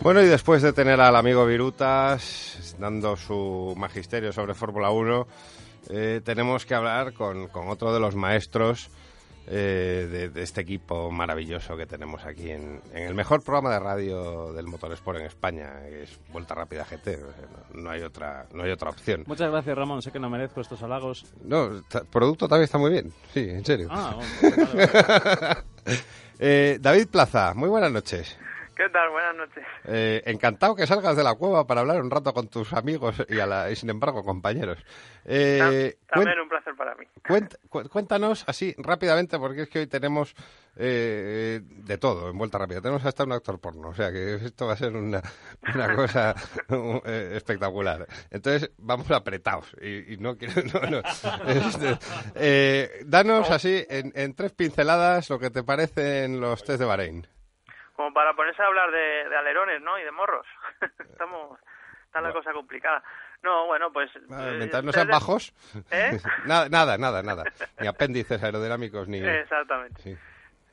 Bueno, 0.00 0.22
y 0.22 0.26
después 0.26 0.62
de 0.62 0.72
tener 0.72 0.98
al 1.02 1.16
amigo 1.16 1.44
Virutas 1.44 2.74
dando 2.78 3.14
su 3.14 3.74
magisterio 3.76 4.32
sobre 4.32 4.54
Fórmula 4.54 4.88
1, 4.88 5.26
eh, 5.90 6.22
tenemos 6.24 6.64
que 6.64 6.74
hablar 6.74 7.12
con, 7.12 7.48
con 7.48 7.68
otro 7.68 7.92
de 7.92 8.00
los 8.00 8.14
maestros 8.14 8.88
eh, 9.48 10.08
de, 10.10 10.28
de 10.30 10.42
este 10.42 10.60
equipo 10.60 11.10
maravilloso 11.10 11.76
que 11.76 11.86
tenemos 11.86 12.24
aquí 12.24 12.50
en, 12.50 12.80
en 12.92 13.04
el 13.04 13.14
mejor 13.14 13.42
programa 13.42 13.70
de 13.72 13.78
radio 13.78 14.52
del 14.52 14.66
motorsport 14.66 15.18
en 15.20 15.26
España, 15.26 15.72
que 15.88 16.02
es 16.04 16.18
Vuelta 16.32 16.54
Rápida 16.54 16.84
GT. 16.84 17.18
no, 17.72 17.82
no 17.82 17.90
hay 17.90 18.02
otra, 18.02 18.46
no 18.52 18.64
hay 18.64 18.70
otra 18.70 18.90
opción. 18.90 19.24
Muchas 19.26 19.50
gracias, 19.50 19.76
Ramón. 19.76 20.02
Sé 20.02 20.10
que 20.10 20.18
no 20.18 20.28
merezco 20.30 20.60
estos 20.60 20.82
halagos. 20.82 21.24
No, 21.44 21.66
el 21.66 21.84
producto 22.10 22.48
también 22.48 22.64
está 22.64 22.78
muy 22.78 22.90
bien. 22.90 23.12
Sí, 23.32 23.40
en 23.48 23.64
serio. 23.64 23.88
Ah, 23.90 24.16
bueno, 24.40 24.56
vale, 24.66 24.86
vale. 24.86 25.56
Eh, 26.38 26.78
David 26.80 27.08
Plaza, 27.08 27.54
muy 27.54 27.68
buenas 27.68 27.90
noches. 27.92 28.36
¿Qué 28.76 28.90
tal? 28.90 29.08
Buenas 29.08 29.34
noches. 29.36 29.64
Eh, 29.84 30.22
encantado 30.26 30.76
que 30.76 30.86
salgas 30.86 31.16
de 31.16 31.24
la 31.24 31.34
cueva 31.34 31.66
para 31.66 31.80
hablar 31.80 32.02
un 32.02 32.10
rato 32.10 32.34
con 32.34 32.48
tus 32.48 32.74
amigos 32.74 33.16
y, 33.26 33.40
a 33.40 33.46
la- 33.46 33.70
y 33.70 33.76
sin 33.76 33.88
embargo 33.88 34.22
compañeros. 34.22 34.78
Eh, 35.24 35.96
Tam- 36.06 36.14
También 36.24 36.40
un 36.40 36.48
placer 36.50 36.74
para 36.76 36.94
mí. 36.94 37.06
cuéntanos 37.88 38.44
así 38.46 38.74
rápidamente, 38.76 39.38
porque 39.38 39.62
es 39.62 39.68
que 39.70 39.78
hoy 39.78 39.86
tenemos 39.86 40.34
eh, 40.76 41.60
de 41.64 41.96
todo 41.96 42.28
en 42.28 42.36
vuelta 42.36 42.58
rápida. 42.58 42.82
Tenemos 42.82 43.02
hasta 43.06 43.24
un 43.24 43.32
actor 43.32 43.58
porno, 43.60 43.88
o 43.88 43.94
sea 43.94 44.12
que 44.12 44.34
esto 44.34 44.66
va 44.66 44.74
a 44.74 44.76
ser 44.76 44.94
una, 44.94 45.22
una 45.74 45.94
cosa 45.96 46.34
eh, 47.06 47.32
espectacular. 47.34 48.06
Entonces 48.30 48.70
vamos 48.76 49.10
apretados 49.10 49.74
y, 49.80 50.12
y 50.12 50.16
no 50.18 50.36
quiero. 50.36 50.52
no, 50.82 50.90
no. 50.90 51.02
Este, 51.46 51.98
eh, 52.34 52.90
danos 53.06 53.50
así 53.50 53.86
en, 53.88 54.12
en 54.14 54.34
tres 54.34 54.52
pinceladas 54.52 55.30
lo 55.30 55.38
que 55.38 55.48
te 55.48 55.62
parecen 55.62 56.40
los 56.42 56.62
test 56.62 56.78
de 56.80 56.84
Bahrein. 56.84 57.26
Como 57.96 58.12
para 58.12 58.34
ponerse 58.34 58.62
a 58.62 58.66
hablar 58.66 58.90
de, 58.90 59.28
de 59.28 59.36
alerones, 59.36 59.80
¿no? 59.82 59.98
Y 59.98 60.04
de 60.04 60.12
morros. 60.12 60.46
Estamos... 60.98 61.58
Está 62.04 62.20
la 62.20 62.32
cosa 62.32 62.52
complicada. 62.52 63.02
No, 63.42 63.66
bueno, 63.66 63.92
pues... 63.92 64.10
Ah, 64.30 64.48
eh, 64.48 64.56
Mientras 64.58 64.84
no 64.84 64.92
sean 64.92 65.08
bajos. 65.08 65.52
¿Eh? 65.90 66.18
nada, 66.46 66.68
nada, 66.68 66.96
nada, 66.96 67.22
nada. 67.22 67.44
Ni 67.80 67.86
apéndices 67.86 68.42
aerodinámicos 68.42 69.08
ni. 69.08 69.18
Exactamente. 69.18 70.00
Sí. 70.02 70.16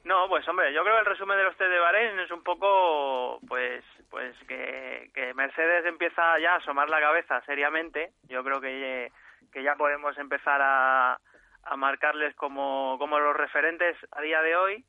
No, 0.06 0.28
pues 0.28 0.46
hombre, 0.48 0.74
yo 0.74 0.84
creo 0.84 0.96
que 0.96 1.00
el 1.00 1.06
resumen 1.06 1.38
de 1.38 1.44
los 1.44 1.56
test 1.56 1.72
de 1.72 1.80
Bahrein 1.80 2.20
es 2.20 2.32
un 2.32 2.44
poco, 2.44 3.40
pues, 3.48 3.84
pues 4.10 4.36
que, 4.48 5.10
que 5.14 5.34
Mercedes 5.34 5.86
empieza 5.86 6.38
ya 6.40 6.54
a 6.54 6.58
asomar 6.58 6.90
la 6.90 7.00
cabeza 7.00 7.42
seriamente. 7.46 8.12
Yo 8.24 8.44
creo 8.44 8.60
que, 8.60 9.12
que 9.52 9.64
ya 9.64 9.76
podemos 9.76 10.18
empezar 10.18 10.62
a, 10.62 11.20
a 11.64 11.78
marcarles 11.78 12.36
como, 12.36 12.98
como 13.00 13.18
los 13.20 13.36
referentes 13.36 13.96
a 14.12 14.22
día 14.22 14.42
de 14.42 14.56
hoy. 14.58 14.86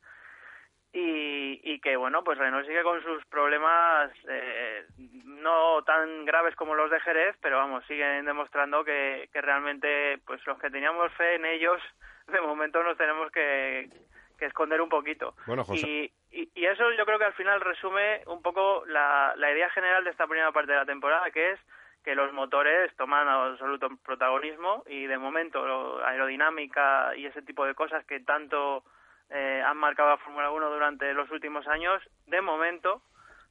Y, 0.97 1.61
y 1.65 1.81
que 1.81 1.97
bueno, 1.97 2.23
pues 2.23 2.39
Renault 2.39 2.67
sigue 2.69 2.85
con 2.85 3.03
sus 3.03 3.25
problemas 3.27 4.13
eh, 4.29 4.85
no 5.25 5.83
tan 5.83 6.25
graves 6.25 6.55
como 6.55 6.77
los 6.77 6.89
de 6.89 7.01
Jerez, 7.01 7.37
pero 7.43 7.57
vamos, 7.57 7.85
siguen 7.87 8.25
demostrando 8.25 8.85
que, 8.85 9.29
que 9.33 9.41
realmente 9.43 10.19
pues 10.25 10.41
los 10.47 10.57
que 10.61 10.71
teníamos 10.71 11.13
fe 11.15 11.35
en 11.35 11.47
ellos, 11.47 11.83
de 12.29 12.41
momento 12.41 12.81
nos 12.85 12.97
tenemos 12.97 13.29
que, 13.33 13.91
que 14.39 14.45
esconder 14.47 14.81
un 14.81 14.89
poquito. 14.89 15.35
Bueno, 15.47 15.65
José. 15.65 15.85
Y, 15.85 16.13
y, 16.31 16.49
y 16.55 16.65
eso 16.67 16.89
yo 16.93 17.05
creo 17.05 17.19
que 17.19 17.25
al 17.25 17.35
final 17.35 17.61
resume 17.61 18.23
un 18.27 18.41
poco 18.41 18.85
la, 18.87 19.35
la 19.37 19.51
idea 19.51 19.69
general 19.71 20.05
de 20.05 20.11
esta 20.11 20.29
primera 20.29 20.53
parte 20.53 20.71
de 20.71 20.79
la 20.79 20.87
temporada, 20.87 21.29
que 21.33 21.53
es 21.53 21.61
que 22.05 22.15
los 22.15 22.33
motores 22.33 22.95
toman 22.97 23.27
absoluto 23.27 23.89
protagonismo 24.05 24.85
y 24.87 25.07
de 25.07 25.19
momento 25.19 25.67
lo- 25.67 26.05
aerodinámica 26.07 27.17
y 27.17 27.27
ese 27.27 27.43
tipo 27.43 27.67
de 27.67 27.75
cosas 27.75 28.05
que 28.07 28.21
tanto 28.21 28.85
eh, 29.31 29.63
han 29.65 29.77
marcado 29.77 30.11
a 30.13 30.19
Fórmula 30.19 30.51
1 30.51 30.71
durante 30.71 31.13
los 31.15 31.31
últimos 31.31 31.67
años, 31.69 32.03
de 32.27 32.41
momento 32.41 33.03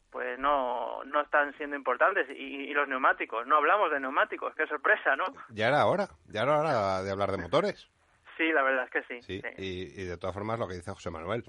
pues 0.09 0.37
no, 0.37 1.03
no 1.05 1.21
están 1.21 1.57
siendo 1.57 1.75
importantes. 1.75 2.27
Y, 2.29 2.69
y 2.69 2.73
los 2.73 2.87
neumáticos, 2.87 3.47
no 3.47 3.55
hablamos 3.57 3.89
de 3.91 3.99
neumáticos, 3.99 4.53
qué 4.55 4.67
sorpresa, 4.67 5.15
¿no? 5.15 5.25
Ya 5.49 5.69
era 5.69 5.87
hora, 5.87 6.07
ya 6.27 6.43
era 6.43 6.59
hora 6.59 7.01
de 7.01 7.11
hablar 7.11 7.31
de 7.31 7.39
motores. 7.39 7.89
Sí, 8.37 8.51
la 8.51 8.61
verdad 8.61 8.85
es 8.85 8.91
que 8.91 9.03
sí. 9.03 9.21
Sí, 9.23 9.41
sí. 9.41 9.47
Y, 9.57 10.01
y 10.01 10.05
de 10.05 10.17
todas 10.17 10.35
formas 10.35 10.59
lo 10.59 10.67
que 10.67 10.75
dice 10.75 10.91
José 10.91 11.09
Manuel, 11.09 11.43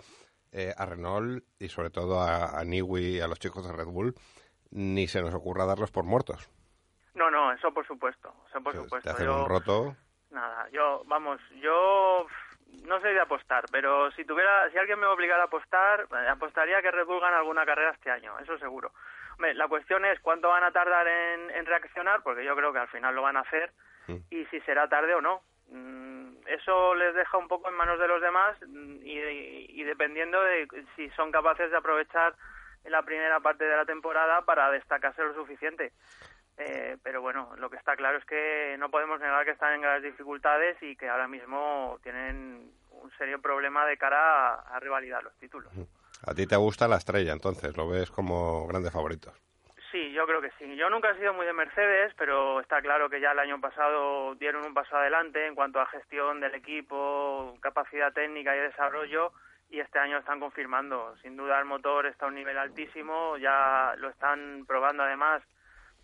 eh, 0.53 0.73
a 0.79 0.87
Renault 0.87 1.45
y 1.59 1.69
sobre 1.69 1.91
todo 1.91 2.21
a, 2.21 2.59
a 2.59 2.65
Newey 2.65 3.17
y 3.17 3.21
a 3.21 3.27
los 3.29 3.39
chicos 3.39 3.67
de 3.67 3.73
Red 3.77 3.87
Bull, 3.93 4.15
ni 4.71 5.09
se 5.09 5.21
nos 5.21 5.35
ocurra 5.35 5.67
darlos 5.67 5.91
por 5.91 6.05
muertos. 6.05 6.49
No, 7.15 7.31
no, 7.31 7.53
eso 7.53 7.73
por 7.75 7.87
supuesto, 7.87 8.35
eso 8.49 8.63
por 8.63 8.71
O 8.71 8.73
sea, 8.77 8.83
supuesto. 8.85 9.09
Te 9.11 9.15
hacen 9.15 9.27
Yo- 9.27 9.43
un 9.43 9.49
roto. 9.49 9.97
Nada, 10.31 10.69
yo, 10.73 11.03
vamos, 11.07 11.39
yo 11.63 12.27
no 12.87 13.01
soy 13.01 13.15
de 13.15 13.21
apostar, 13.21 13.65
pero 13.71 14.11
si 14.13 14.25
tuviera, 14.25 14.69
si 14.71 14.79
alguien 14.79 14.99
me 14.99 15.07
obligara 15.07 15.43
a 15.43 15.47
apostar, 15.47 16.07
eh, 16.11 16.29
apostaría 16.29 16.83
que 16.83 16.91
Red 16.91 17.07
Bull 17.07 17.21
gana 17.21 17.39
alguna 17.39 17.65
carrera 17.65 17.91
este 17.93 18.11
año, 18.11 18.39
eso 18.41 18.59
seguro. 18.59 18.93
Hombre, 19.35 19.55
la 19.55 19.69
cuestión 19.69 20.05
es 20.05 20.21
cuánto 20.21 20.49
van 20.49 20.65
a 20.65 20.71
tardar 20.73 21.07
en, 21.09 21.51
en 21.51 21.67
reaccionar, 21.67 22.23
porque 22.23 22.45
yo 22.45 22.55
creo 22.57 22.73
que 22.73 22.79
al 22.81 22.89
final 22.89 23.15
lo 23.15 23.23
van 23.23 23.37
a 23.37 23.41
hacer, 23.41 23.73
Mm. 24.07 24.17
y 24.31 24.45
si 24.47 24.61
será 24.61 24.87
tarde 24.87 25.15
o 25.15 25.23
no. 25.23 25.41
Mm, 25.71 26.47
Eso 26.47 26.95
les 26.95 27.15
deja 27.15 27.39
un 27.39 27.49
poco 27.49 27.71
en 27.71 27.75
manos 27.75 27.99
de 27.99 28.07
los 28.07 28.21
demás 28.21 28.55
mm, 28.67 28.97
y, 29.03 29.81
y 29.81 29.83
dependiendo 29.85 30.43
de 30.43 30.69
si 30.95 31.09
son 31.17 31.33
capaces 31.33 31.71
de 31.71 31.77
aprovechar 31.79 32.35
la 32.85 33.03
primera 33.03 33.41
parte 33.41 33.65
de 33.65 33.75
la 33.75 33.87
temporada 33.87 34.43
para 34.43 34.71
destacarse 34.71 35.23
lo 35.25 35.33
suficiente. 35.33 35.93
Eh, 36.57 36.97
pero 37.03 37.21
bueno, 37.21 37.51
lo 37.57 37.69
que 37.69 37.77
está 37.77 37.97
claro 37.97 38.19
es 38.19 38.25
que 38.25 38.77
no 38.79 38.91
podemos 38.91 39.19
negar 39.21 39.45
que 39.45 39.51
están 39.53 39.75
en 39.75 39.81
graves 39.81 40.05
dificultades 40.05 40.77
y 40.83 40.97
que 40.97 41.09
ahora 41.09 41.27
mismo 41.27 41.99
tienen 42.03 42.71
un 42.91 43.11
serio 43.19 43.41
problema 43.41 43.85
de 43.87 43.97
cara 43.97 44.55
a, 44.55 44.77
a 44.77 44.81
revalidar 44.81 45.23
los 45.23 45.37
títulos. 45.37 45.73
A 46.27 46.35
ti 46.35 46.47
te 46.47 46.57
gusta 46.57 46.89
la 46.89 46.97
estrella, 46.97 47.33
entonces 47.33 47.77
lo 47.77 47.89
ves 47.89 48.11
como 48.11 48.67
grandes 48.67 48.93
favoritos. 48.93 49.35
Sí, 49.95 50.11
yo 50.13 50.27
creo 50.27 50.41
que 50.41 50.51
sí. 50.59 50.75
Yo 50.75 50.91
nunca 50.91 51.11
he 51.11 51.19
sido 51.19 51.33
muy 51.35 51.47
de 51.47 51.53
Mercedes, 51.53 52.13
pero 52.19 52.59
está 52.61 52.83
claro 52.83 53.09
que 53.09 53.21
ya 53.21 53.31
el 53.31 53.39
año 53.39 53.61
pasado 53.61 54.35
dieron 54.35 54.67
un 54.67 54.75
paso 54.75 54.97
adelante 54.97 55.47
en 55.47 55.55
cuanto 55.55 55.81
a 55.81 55.87
gestión 55.87 56.41
del 56.41 56.55
equipo, 56.57 57.57
capacidad 57.61 58.13
técnica 58.13 58.57
y 58.57 58.61
desarrollo, 58.61 59.33
y 59.71 59.79
este 59.79 60.01
año 60.01 60.19
están 60.19 60.41
confirmando. 60.41 61.15
Sin 61.23 61.37
duda 61.37 61.61
el 61.61 61.65
motor 61.65 62.07
está 62.07 62.25
a 62.25 62.29
un 62.29 62.35
nivel 62.35 62.59
altísimo, 62.59 63.37
ya 63.37 63.95
lo 63.99 64.09
están 64.09 64.65
probando 64.67 65.05
además, 65.05 65.43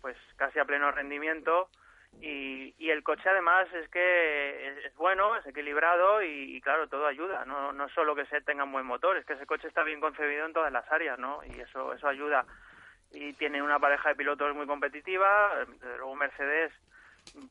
pues 0.01 0.17
casi 0.35 0.59
a 0.59 0.65
pleno 0.65 0.91
rendimiento. 0.91 1.69
Y, 2.19 2.75
y 2.77 2.89
el 2.89 3.03
coche 3.03 3.29
además 3.29 3.71
es 3.73 3.87
que 3.89 4.67
es, 4.85 4.95
bueno, 4.95 5.35
es 5.37 5.45
equilibrado 5.47 6.21
y, 6.21 6.57
y, 6.57 6.61
claro, 6.61 6.87
todo 6.89 7.07
ayuda. 7.07 7.45
No, 7.45 7.71
no 7.71 7.87
solo 7.89 8.15
que 8.15 8.25
se 8.25 8.41
tenga 8.41 8.65
un 8.65 8.71
buen 8.73 8.85
motor, 8.85 9.15
es 9.15 9.25
que 9.25 9.33
ese 9.33 9.45
coche 9.45 9.69
está 9.69 9.83
bien 9.83 10.01
concebido 10.01 10.45
en 10.45 10.53
todas 10.53 10.73
las 10.73 10.91
áreas, 10.91 11.17
¿no? 11.17 11.39
Y 11.45 11.61
eso, 11.61 11.93
eso 11.93 12.07
ayuda 12.07 12.45
y 13.13 13.33
tiene 13.33 13.61
una 13.61 13.79
pareja 13.79 14.09
de 14.09 14.15
pilotos 14.15 14.55
muy 14.55 14.65
competitiva. 14.65 15.65
Desde 15.65 15.97
luego 15.97 16.15
Mercedes 16.15 16.71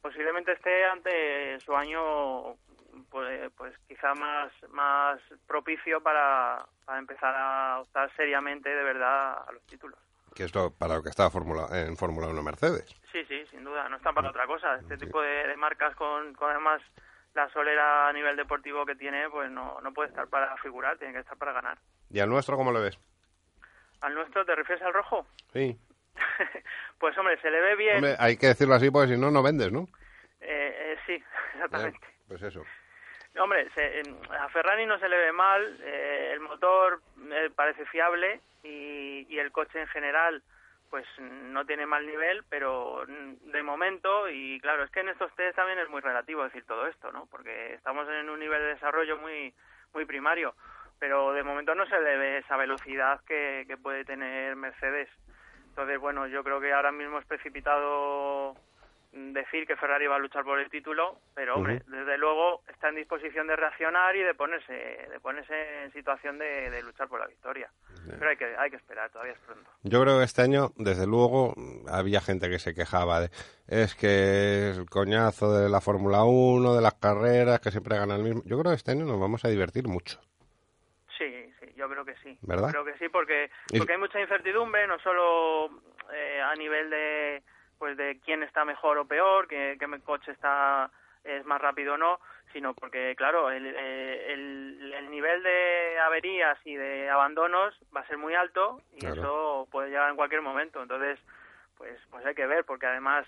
posiblemente 0.01 0.53
esté 0.53 0.85
ante 0.85 1.61
su 1.61 1.77
año 1.77 2.57
pues, 3.11 3.51
pues 3.57 3.77
quizá 3.87 4.15
más 4.15 4.53
más 4.71 5.21
propicio 5.47 6.01
para, 6.01 6.65
para 6.85 6.99
empezar 6.99 7.35
a 7.37 7.81
optar 7.81 8.11
seriamente 8.17 8.69
de 8.69 8.83
verdad 8.83 9.45
a 9.47 9.53
los 9.53 9.65
títulos. 9.67 9.99
Que 10.41 10.47
es 10.47 10.55
lo, 10.55 10.71
para 10.71 10.95
lo 10.95 11.03
que 11.03 11.11
está 11.11 11.29
Fórmula, 11.29 11.67
en 11.71 11.99
Fórmula 11.99 12.27
1 12.29 12.43
Mercedes. 12.43 12.87
Sí, 13.13 13.23
sí, 13.29 13.45
sin 13.51 13.63
duda, 13.63 13.91
no 13.91 13.99
están 13.99 14.15
para 14.15 14.31
otra 14.31 14.47
cosa. 14.47 14.77
Este 14.77 14.97
tipo 14.97 15.21
de, 15.21 15.47
de 15.47 15.55
marcas 15.55 15.95
con, 15.97 16.33
con 16.33 16.51
además 16.51 16.81
la 17.35 17.47
solera 17.51 18.09
a 18.09 18.13
nivel 18.15 18.37
deportivo 18.37 18.87
que 18.87 18.95
tiene, 18.95 19.29
pues 19.29 19.51
no, 19.51 19.79
no 19.83 19.93
puede 19.93 20.09
estar 20.09 20.29
para 20.29 20.57
figurar, 20.57 20.97
tiene 20.97 21.13
que 21.13 21.21
estar 21.21 21.37
para 21.37 21.53
ganar. 21.53 21.77
¿Y 22.09 22.21
al 22.21 22.31
nuestro 22.31 22.57
cómo 22.57 22.73
le 22.73 22.81
ves? 22.81 22.99
¿Al 24.01 24.15
nuestro 24.15 24.47
te 24.47 24.55
refieres 24.55 24.83
al 24.83 24.95
rojo? 24.95 25.27
Sí. 25.53 25.79
pues 26.99 27.19
hombre, 27.19 27.39
se 27.43 27.51
le 27.51 27.61
ve 27.61 27.77
bien. 27.77 27.97
Hombre, 27.97 28.17
hay 28.19 28.39
que 28.39 28.47
decirlo 28.47 28.77
así 28.77 28.91
porque 28.91 29.13
si 29.13 29.21
no, 29.21 29.31
no 29.31 29.43
vendes, 29.43 29.71
¿no? 29.71 29.89
Eh, 30.41 30.75
eh, 30.75 30.97
sí, 31.05 31.23
exactamente. 31.53 31.99
Eh, 31.99 32.25
pues 32.29 32.41
eso. 32.41 32.65
Hombre, 33.39 33.69
se- 33.75 34.03
a 34.39 34.49
Ferrari 34.49 34.87
no 34.87 34.99
se 34.99 35.09
le 35.09 35.17
ve 35.17 35.33
mal, 35.33 35.79
eh, 35.83 36.31
el 36.33 36.41
motor 36.41 37.01
eh, 37.31 37.51
parece 37.55 37.87
fiable 37.87 38.41
y, 38.63 39.27
y 39.29 39.39
el 39.39 39.53
coche 39.53 39.81
en 39.81 39.87
general 39.89 40.43
pues 40.91 41.07
no 41.21 41.65
tiene 41.65 41.87
mal 41.87 42.05
nivel, 42.05 42.43
pero 42.49 43.05
mm, 43.07 43.51
de 43.53 43.63
momento, 43.63 44.29
y 44.29 44.59
claro, 44.61 44.83
es 44.83 44.91
que 44.91 45.01
en 45.01 45.09
estos 45.11 45.33
test 45.37 45.55
también 45.55 45.79
es 45.79 45.89
muy 45.89 46.01
relativo 46.01 46.43
decir 46.43 46.65
todo 46.65 46.87
esto, 46.89 47.13
¿no? 47.13 47.27
Porque 47.31 47.75
estamos 47.75 48.09
en 48.09 48.29
un 48.29 48.41
nivel 48.41 48.61
de 48.61 48.75
desarrollo 48.75 49.17
muy, 49.19 49.55
muy 49.95 50.05
primario, 50.05 50.55
pero 50.99 51.33
de 51.33 51.45
momento 51.45 51.77
no 51.77 51.87
se 51.87 52.01
le 52.01 52.17
ve 52.17 52.39
esa 52.39 52.57
velocidad 52.57 53.21
que, 53.25 53.65
puede 53.81 54.05
tener 54.05 54.57
Mercedes. 54.57 55.09
Entonces, 55.69 55.99
bueno, 56.01 56.27
yo 56.27 56.43
creo 56.43 56.61
que 56.61 56.73
ahora 56.73 56.91
mismo 56.91 57.21
es 57.21 57.25
precipitado 57.25 58.57
decir 59.13 59.67
que 59.67 59.77
Ferrari 59.77 60.07
va 60.07 60.17
a 60.17 60.21
luchar 60.21 60.45
por 60.45 60.61
el 60.61 60.71
título, 60.71 61.19
pero 61.35 61.57
hombre, 61.57 61.83
desde 61.87 62.17
luego 62.17 62.63
está 62.69 62.89
en 62.91 62.97
disposición 62.97 63.47
de 63.49 63.57
reaccionar 63.57 64.15
y 64.15 64.23
de 64.23 64.35
ponerse, 64.35 64.73
de 64.73 65.21
ponerse 65.21 65.85
en 65.85 65.93
situación 65.93 66.39
de, 66.39 66.71
de 66.71 66.83
luchar 66.83 67.09
por 67.09 67.19
la 67.19 67.27
victoria. 67.27 67.71
Pero 68.07 68.31
hay 68.31 68.37
que, 68.37 68.57
hay 68.57 68.71
que 68.71 68.77
esperar, 68.77 69.11
todavía 69.11 69.33
es 69.33 69.39
pronto. 69.41 69.69
Yo 69.83 70.01
creo 70.03 70.19
que 70.19 70.25
este 70.25 70.43
año, 70.43 70.71
desde 70.77 71.07
luego, 71.07 71.55
había 71.89 72.21
gente 72.21 72.49
que 72.49 72.59
se 72.59 72.75
quejaba 72.75 73.21
de 73.21 73.31
es 73.67 73.95
que 73.95 74.71
el 74.71 74.89
coñazo 74.89 75.53
de 75.57 75.69
la 75.69 75.81
Fórmula 75.81 76.25
1, 76.25 76.75
de 76.75 76.83
las 76.83 76.95
carreras, 76.95 77.61
que 77.61 77.71
siempre 77.71 77.97
gana 77.97 78.17
el 78.17 78.23
mismo. 78.23 78.43
Yo 78.45 78.59
creo 78.59 78.73
que 78.73 78.77
este 78.77 78.93
año 78.93 79.05
nos 79.05 79.21
vamos 79.21 79.45
a 79.45 79.49
divertir 79.49 79.87
mucho. 79.87 80.21
Sí, 81.19 81.53
sí, 81.61 81.67
yo 81.77 81.89
creo 81.89 82.05
que 82.05 82.15
sí. 82.23 82.37
¿Verdad? 82.43 82.71
Creo 82.71 82.85
que 82.85 82.97
sí, 82.99 83.09
porque, 83.09 83.51
porque 83.77 83.93
hay 83.93 83.99
mucha 83.99 84.21
incertidumbre, 84.21 84.87
no 84.87 84.99
solo 85.01 85.71
eh, 86.13 86.41
a 86.41 86.55
nivel 86.57 86.91
de 86.91 87.43
pues 87.81 87.97
de 87.97 88.21
quién 88.23 88.43
está 88.43 88.67
mejor 88.67 88.99
o 88.99 89.07
peor, 89.07 89.49
que, 89.49 89.79
qué 89.81 89.87
coche 90.05 90.33
está 90.33 90.91
es 91.25 91.45
más 91.47 91.61
rápido 91.61 91.95
o 91.95 91.97
no, 91.97 92.21
sino 92.53 92.75
porque, 92.75 93.15
claro, 93.17 93.51
el, 93.51 93.67
eh, 93.75 94.33
el, 94.35 94.93
el 94.97 95.11
nivel 95.11 95.43
de 95.43 95.99
averías 95.99 96.59
y 96.65 96.77
de 96.77 97.09
abandonos 97.09 97.75
va 97.95 98.01
a 98.03 98.07
ser 98.07 98.19
muy 98.19 98.35
alto 98.35 98.83
y 98.93 99.01
Claro. 99.01 99.15
eso 99.15 99.69
puede 99.73 99.89
llegar 99.89 100.11
en 100.11 100.17
cualquier 100.17 100.43
momento. 100.43 100.83
Entonces, 100.83 101.19
pues, 101.79 101.99
pues 102.11 102.25
hay 102.27 102.35
que 102.35 102.47
ver, 102.47 102.65
porque 102.65 102.87
además, 102.87 103.27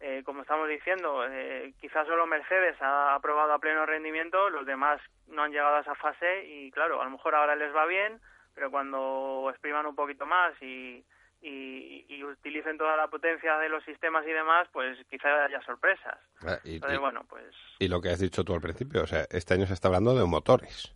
eh, 0.00 0.22
como 0.24 0.42
estamos 0.42 0.66
diciendo, 0.66 1.26
eh, 1.28 1.74
quizás 1.78 2.06
solo 2.06 2.26
Mercedes 2.26 2.80
ha 2.80 3.14
aprobado 3.14 3.52
a 3.52 3.58
pleno 3.58 3.84
rendimiento, 3.84 4.48
los 4.48 4.64
demás 4.64 4.98
no 5.28 5.42
han 5.42 5.52
llegado 5.52 5.76
a 5.76 5.80
esa 5.80 5.94
fase 5.94 6.44
y, 6.46 6.70
claro, 6.70 7.02
a 7.02 7.04
lo 7.04 7.10
mejor 7.10 7.34
ahora 7.34 7.54
les 7.54 7.74
va 7.74 7.84
bien, 7.84 8.18
pero 8.54 8.70
cuando 8.70 9.46
expriman 9.50 9.84
un 9.86 9.94
poquito 9.94 10.24
más 10.24 10.54
y, 10.62 11.04
y, 11.42 12.04
y 12.08 12.22
utilicen 12.24 12.76
toda 12.78 12.96
la 12.96 13.08
potencia 13.08 13.56
de 13.58 13.68
los 13.68 13.82
sistemas 13.84 14.26
y 14.26 14.30
demás, 14.30 14.68
pues 14.72 14.98
quizá 15.08 15.44
haya 15.44 15.60
sorpresas. 15.62 16.18
Y, 16.64 16.74
Entonces, 16.76 16.98
y- 16.98 17.00
bueno, 17.00 17.24
pues 17.28 17.44
y 17.78 17.88
lo 17.88 18.00
que 18.00 18.10
has 18.10 18.20
dicho 18.20 18.44
tú 18.44 18.54
al 18.54 18.60
principio, 18.60 19.02
o 19.02 19.06
sea, 19.06 19.24
este 19.30 19.54
año 19.54 19.66
se 19.66 19.74
está 19.74 19.88
hablando 19.88 20.14
de 20.14 20.24
motores, 20.26 20.94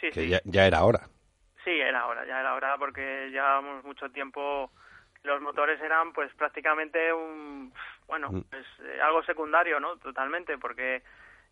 sí, 0.00 0.08
que 0.10 0.22
sí. 0.22 0.28
ya, 0.28 0.40
ya 0.44 0.66
era 0.66 0.84
hora. 0.84 1.08
Sí, 1.64 1.70
era 1.70 2.06
hora, 2.06 2.26
ya 2.26 2.40
era 2.40 2.54
hora 2.54 2.76
porque 2.76 3.28
llevábamos 3.30 3.84
mucho 3.84 4.10
tiempo. 4.10 4.70
Los 5.22 5.40
motores 5.40 5.80
eran, 5.80 6.12
pues, 6.12 6.30
prácticamente 6.34 7.10
un, 7.12 7.72
bueno, 8.06 8.30
Mm. 8.30 8.42
pues 8.50 8.66
eh, 8.80 9.00
algo 9.00 9.22
secundario, 9.22 9.80
¿no? 9.80 9.96
Totalmente, 9.96 10.58
porque 10.58 11.02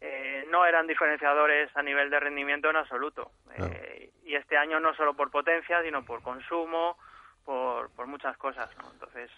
eh, 0.02 0.44
no 0.50 0.66
eran 0.66 0.86
diferenciadores 0.88 1.74
a 1.76 1.82
nivel 1.82 2.10
de 2.10 2.18
rendimiento 2.20 2.68
en 2.68 2.76
absoluto. 2.76 3.30
Claro. 3.54 3.72
Eh, 3.72 4.10
y 4.24 4.34
este 4.34 4.58
año 4.58 4.80
no 4.80 4.94
solo 4.94 5.14
por 5.14 5.30
potencia, 5.30 5.80
sino 5.82 6.04
por 6.04 6.22
consumo, 6.22 6.98
por, 7.44 7.90
por 7.94 8.06
muchas 8.06 8.36
cosas, 8.36 8.70
¿no? 8.78 8.90
Entonces, 8.92 9.30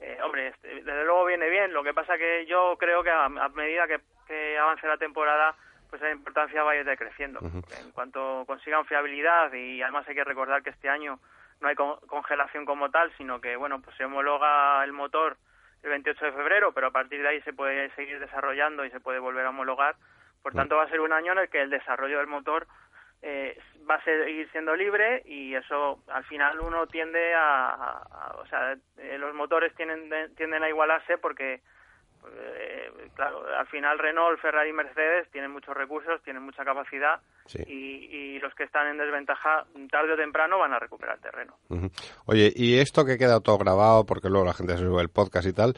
eh, 0.00 0.18
hombre, 0.22 0.48
este, 0.48 0.68
desde 0.82 1.04
luego 1.04 1.24
viene 1.24 1.48
bien. 1.48 1.72
Lo 1.72 1.82
que 1.82 1.94
pasa 1.94 2.18
que 2.18 2.46
yo 2.46 2.76
creo 2.78 3.02
que 3.02 3.10
a, 3.10 3.24
a 3.24 3.48
medida 3.50 3.86
que, 3.86 4.00
que 4.26 4.58
avance 4.58 4.86
la 4.86 4.96
temporada, 4.98 5.54
pues 5.88 6.02
la 6.02 6.10
importancia 6.10 6.62
va 6.62 6.72
a 6.72 6.76
ir 6.76 6.84
decreciendo. 6.84 7.40
En 7.80 7.90
cuanto 7.92 8.44
consigan 8.46 8.84
fiabilidad 8.86 9.52
y 9.52 9.80
además 9.82 10.06
hay 10.08 10.14
que 10.14 10.24
recordar 10.24 10.62
que 10.62 10.70
este 10.70 10.88
año 10.88 11.18
no 11.60 11.68
hay 11.68 11.74
con- 11.74 11.98
congelación 12.06 12.64
como 12.66 12.90
tal, 12.90 13.10
sino 13.16 13.40
que 13.40 13.56
bueno, 13.56 13.80
pues 13.80 13.96
se 13.96 14.04
homologa 14.04 14.82
el 14.84 14.92
motor 14.92 15.36
el 15.82 15.90
28 15.90 16.24
de 16.26 16.32
febrero, 16.32 16.72
pero 16.72 16.88
a 16.88 16.90
partir 16.90 17.22
de 17.22 17.28
ahí 17.28 17.40
se 17.42 17.52
puede 17.52 17.88
seguir 17.94 18.18
desarrollando 18.18 18.84
y 18.84 18.90
se 18.90 19.00
puede 19.00 19.18
volver 19.20 19.46
a 19.46 19.50
homologar. 19.50 19.94
Por 20.42 20.52
tanto, 20.52 20.76
va 20.76 20.84
a 20.84 20.88
ser 20.88 21.00
un 21.00 21.12
año 21.12 21.32
en 21.32 21.38
el 21.38 21.48
que 21.48 21.60
el 21.62 21.70
desarrollo 21.70 22.18
del 22.18 22.26
motor 22.26 22.66
eh, 23.22 23.58
va 23.88 23.96
a 23.96 24.04
seguir 24.04 24.48
siendo 24.52 24.74
libre 24.74 25.22
y 25.26 25.54
eso 25.54 26.00
al 26.08 26.24
final 26.24 26.58
uno 26.60 26.86
tiende 26.86 27.34
a, 27.34 27.68
a- 27.70 28.02
a- 28.10 28.36
o 28.40 28.46
sea, 28.46 28.76
eh, 28.98 29.18
los 29.18 29.34
motores 29.34 29.74
tienden, 29.74 30.34
tienden 30.34 30.62
a 30.62 30.68
igualarse 30.68 31.18
porque 31.18 31.60
eh, 32.28 32.90
claro, 33.14 33.44
al 33.56 33.66
final 33.68 33.98
Renault, 33.98 34.40
Ferrari 34.40 34.70
y 34.70 34.72
Mercedes 34.72 35.28
tienen 35.30 35.52
muchos 35.52 35.76
recursos, 35.76 36.20
tienen 36.24 36.42
mucha 36.42 36.64
capacidad 36.64 37.20
Sí. 37.46 37.62
y, 37.68 38.06
y 38.16 38.38
los 38.40 38.52
que 38.56 38.64
están 38.64 38.88
en 38.88 38.98
desventaja 38.98 39.64
tarde 39.92 40.14
o 40.14 40.16
temprano 40.16 40.58
van 40.58 40.72
a 40.72 40.80
recuperar 40.80 41.18
terreno. 41.20 41.56
Oye, 42.24 42.52
y 42.56 42.80
esto 42.80 43.04
que 43.04 43.18
queda 43.18 43.38
todo 43.40 43.58
grabado, 43.58 44.04
porque 44.04 44.28
luego 44.28 44.44
la 44.46 44.54
gente 44.54 44.72
se 44.76 44.82
sube 44.82 45.00
el 45.00 45.10
podcast 45.10 45.46
y 45.46 45.52
tal, 45.52 45.74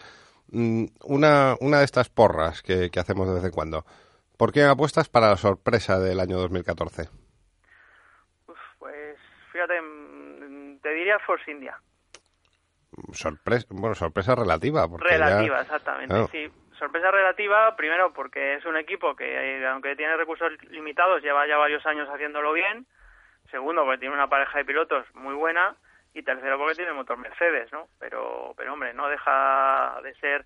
mm, 0.50 0.86
una, 1.04 1.56
una 1.60 1.80
de 1.80 1.84
estas 1.84 2.08
porras 2.08 2.62
que, 2.62 2.90
que 2.90 3.00
hacemos 3.00 3.28
de 3.28 3.34
vez 3.34 3.44
en 3.44 3.50
cuando, 3.50 3.84
¿por 4.38 4.50
qué 4.52 4.62
apuestas 4.62 5.10
para 5.10 5.28
la 5.28 5.36
sorpresa 5.36 5.98
del 5.98 6.20
año 6.20 6.38
2014? 6.38 7.10
Fíjate, 9.58 9.80
mm, 9.82 10.78
te 10.80 10.90
diría 10.90 11.18
Force 11.18 11.50
India. 11.50 11.76
Sorpresa, 13.12 13.66
bueno, 13.70 13.96
sorpresa 13.96 14.36
relativa. 14.36 14.86
Porque 14.88 15.08
Relativa, 15.08 15.56
ya- 15.56 15.62
exactamente. 15.62 16.06
Claro. 16.14 16.28
Sí, 16.28 16.48
sorpresa 16.78 17.10
relativa, 17.10 17.74
primero 17.74 18.12
porque 18.12 18.54
es 18.54 18.64
un 18.64 18.76
equipo 18.76 19.16
que, 19.16 19.24
eh, 19.58 19.66
aunque 19.66 19.96
tiene 19.96 20.16
recursos 20.16 20.52
limitados, 20.70 21.22
lleva 21.22 21.44
ya 21.48 21.56
varios 21.56 21.84
años 21.86 22.08
haciéndolo 22.08 22.52
bien. 22.52 22.86
Segundo, 23.50 23.82
porque 23.84 23.98
tiene 23.98 24.14
una 24.14 24.28
pareja 24.28 24.58
de 24.58 24.64
pilotos 24.64 25.04
muy 25.14 25.34
buena. 25.34 25.74
Y 26.14 26.22
tercero, 26.22 26.56
porque 26.56 26.74
tiene 26.76 26.92
motor 26.92 27.18
Mercedes, 27.18 27.70
¿no? 27.72 27.88
Pero, 27.98 28.54
pero 28.56 28.72
hombre, 28.74 28.94
no 28.94 29.08
deja 29.08 30.00
de 30.04 30.14
ser. 30.14 30.44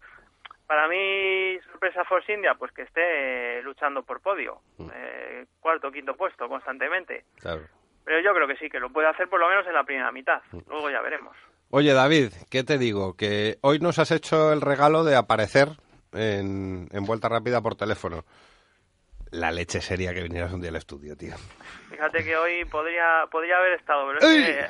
Para 0.66 0.88
mí, 0.88 1.58
sorpresa 1.70 2.04
Force 2.04 2.32
India, 2.32 2.54
pues 2.54 2.72
que 2.72 2.82
esté 2.82 3.62
luchando 3.62 4.02
por 4.02 4.20
podio. 4.22 4.60
Eh, 4.94 5.44
cuarto, 5.60 5.92
quinto 5.92 6.14
puesto 6.16 6.48
constantemente. 6.48 7.24
Claro. 7.40 7.62
Pero 8.04 8.20
yo 8.20 8.34
creo 8.34 8.48
que 8.48 8.56
sí, 8.56 8.68
que 8.68 8.80
lo 8.80 8.90
puede 8.90 9.08
hacer 9.08 9.28
por 9.28 9.38
lo 9.40 9.48
menos 9.48 9.66
en 9.66 9.74
la 9.74 9.84
primera 9.84 10.10
mitad. 10.12 10.40
Luego 10.68 10.90
ya 10.90 11.00
veremos. 11.00 11.36
Oye, 11.70 11.92
David, 11.94 12.32
¿qué 12.50 12.64
te 12.64 12.76
digo? 12.78 13.16
Que 13.16 13.58
hoy 13.62 13.78
nos 13.78 13.98
has 13.98 14.10
hecho 14.10 14.52
el 14.52 14.60
regalo 14.60 15.04
de 15.04 15.16
aparecer 15.16 15.68
en, 16.12 16.88
en 16.92 17.04
Vuelta 17.04 17.28
Rápida 17.28 17.60
por 17.62 17.76
teléfono. 17.76 18.24
La 19.30 19.50
leche 19.50 19.80
sería 19.80 20.12
que 20.12 20.22
vinieras 20.22 20.52
un 20.52 20.60
día 20.60 20.68
al 20.70 20.76
estudio, 20.76 21.16
tío. 21.16 21.34
Fíjate 21.88 22.22
que 22.22 22.36
hoy 22.36 22.64
podría 22.66 23.24
podría 23.30 23.56
haber 23.56 23.72
estado, 23.74 24.06
pero 24.08 24.18
es 24.18 24.46
que 24.46 24.66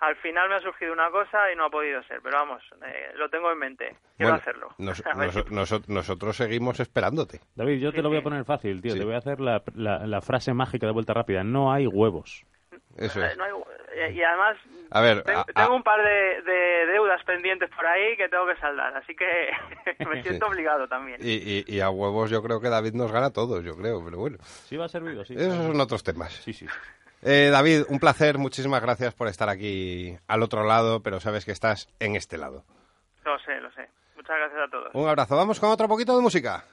al 0.00 0.16
final 0.16 0.48
me 0.48 0.54
ha 0.54 0.60
surgido 0.60 0.94
una 0.94 1.10
cosa 1.10 1.52
y 1.52 1.56
no 1.56 1.66
ha 1.66 1.70
podido 1.70 2.02
ser. 2.04 2.20
Pero 2.22 2.36
vamos, 2.38 2.62
eh, 2.86 3.10
lo 3.16 3.28
tengo 3.28 3.50
en 3.52 3.58
mente. 3.58 3.96
Quiero 4.16 4.32
Bueno, 4.32 4.34
hacerlo. 4.36 4.68
nos- 4.78 5.04
nos- 5.50 5.88
nosotros 5.90 6.36
seguimos 6.36 6.80
esperándote. 6.80 7.40
David, 7.54 7.80
yo 7.80 7.92
te 7.92 8.00
lo 8.00 8.08
voy 8.08 8.18
a 8.18 8.22
poner 8.22 8.46
fácil, 8.46 8.80
tío. 8.80 8.92
Sí. 8.92 8.98
Te 9.00 9.04
voy 9.04 9.14
a 9.14 9.18
hacer 9.18 9.40
la, 9.40 9.62
la- 9.74 10.06
la 10.06 10.22
frase 10.22 10.54
mágica 10.54 10.86
de 10.86 10.92
vuelta 10.94 11.12
rápida. 11.12 11.44
No 11.44 11.70
hay 11.70 11.86
huevos. 11.86 12.46
Eso 12.98 13.22
Eh, 13.22 13.28
es. 13.32 13.36
no 13.38 13.44
hay- 13.44 13.52
eh, 13.94 14.12
y 14.12 14.22
además 14.22 14.56
A 14.90 15.00
ver, 15.00 15.22
tengo, 15.22 15.40
a- 15.40 15.44
tengo 15.44 15.72
a- 15.72 15.76
un 15.76 15.82
par 15.82 16.02
de, 16.02 16.42
de 16.42 16.86
deudas 16.92 17.22
pendientes 17.24 17.70
por 17.74 17.86
ahí 17.86 18.16
que 18.16 18.28
tengo 18.28 18.46
que 18.46 18.56
saldar, 18.56 18.96
así 18.96 19.14
que 19.14 19.24
me 20.08 20.22
siento 20.42 20.46
obligado 20.46 20.86
también. 20.88 21.18
Y, 21.22 21.32
y- 21.34 21.64
y 21.66 21.80
a 21.80 21.90
huevos 21.90 22.30
yo 22.30 22.42
creo 22.42 22.60
que 22.60 22.68
David 22.68 22.92
nos 22.94 23.10
gana 23.12 23.26
a 23.26 23.32
todos, 23.32 23.64
yo 23.64 23.76
creo, 23.76 24.04
pero 24.04 24.18
bueno. 24.18 24.38
Sí 24.42 24.76
va 24.76 24.84
a 24.86 24.88
servido, 24.88 25.24
sí. 25.24 25.34
Esos 25.34 25.54
son 25.54 25.80
otros 25.80 26.02
temas. 26.02 26.32
Sí, 26.34 26.52
sí. 26.52 26.66
Eh, 27.22 27.48
David, 27.50 27.82
un 27.88 27.98
placer, 27.98 28.38
muchísimas 28.38 28.80
gracias 28.80 29.12
por 29.14 29.26
estar 29.26 29.48
aquí 29.48 30.16
al 30.28 30.42
otro 30.42 30.64
lado, 30.64 31.02
pero 31.02 31.18
sabes 31.18 31.44
que 31.44 31.50
estás 31.52 31.88
en 31.98 32.14
este 32.14 32.38
lado. 32.38 32.64
Lo 33.24 33.38
sé, 33.40 33.60
lo 33.60 33.70
sé. 33.72 33.88
Muchas 34.16 34.36
gracias 34.38 34.60
a 34.62 34.70
todos. 34.70 34.90
Un 34.94 35.08
abrazo, 35.08 35.36
vamos 35.36 35.58
con 35.58 35.70
otro 35.70 35.88
poquito 35.88 36.14
de 36.16 36.22
música. 36.22 36.64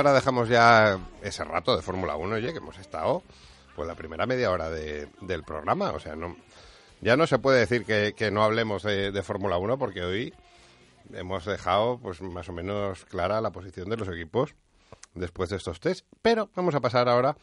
Ahora 0.00 0.12
dejamos 0.14 0.48
ya 0.48 0.98
ese 1.22 1.44
rato 1.44 1.76
de 1.76 1.82
Fórmula 1.82 2.16
1, 2.16 2.36
oye, 2.36 2.52
que 2.52 2.58
hemos 2.58 2.78
estado 2.78 3.22
pues 3.76 3.86
la 3.86 3.94
primera 3.94 4.26
media 4.26 4.50
hora 4.50 4.68
de- 4.70 5.08
del 5.20 5.42
programa. 5.44 5.92
O 5.92 6.00
sea, 6.00 6.16
no, 6.16 6.36
ya 7.00 7.16
no 7.16 7.26
se 7.26 7.38
puede 7.38 7.60
decir 7.60 7.84
que, 7.84 8.14
que 8.16 8.30
no 8.30 8.42
hablemos 8.42 8.82
de, 8.82 9.22
Fórmula 9.22 9.56
1 9.58 9.78
porque 9.78 10.02
hoy 10.02 10.34
hemos 11.12 11.44
dejado 11.44 11.98
pues 11.98 12.20
más 12.20 12.48
o 12.48 12.52
menos 12.52 13.04
clara 13.06 13.40
la 13.40 13.50
posición 13.52 13.88
de 13.88 13.96
los 13.96 14.08
equipos 14.08 14.54
después 15.14 15.50
de 15.50 15.56
estos 15.56 15.80
test. 15.80 16.06
Pero 16.22 16.50
vamos 16.54 16.74
a 16.74 16.80
pasar 16.80 17.08
ahora 17.08 17.36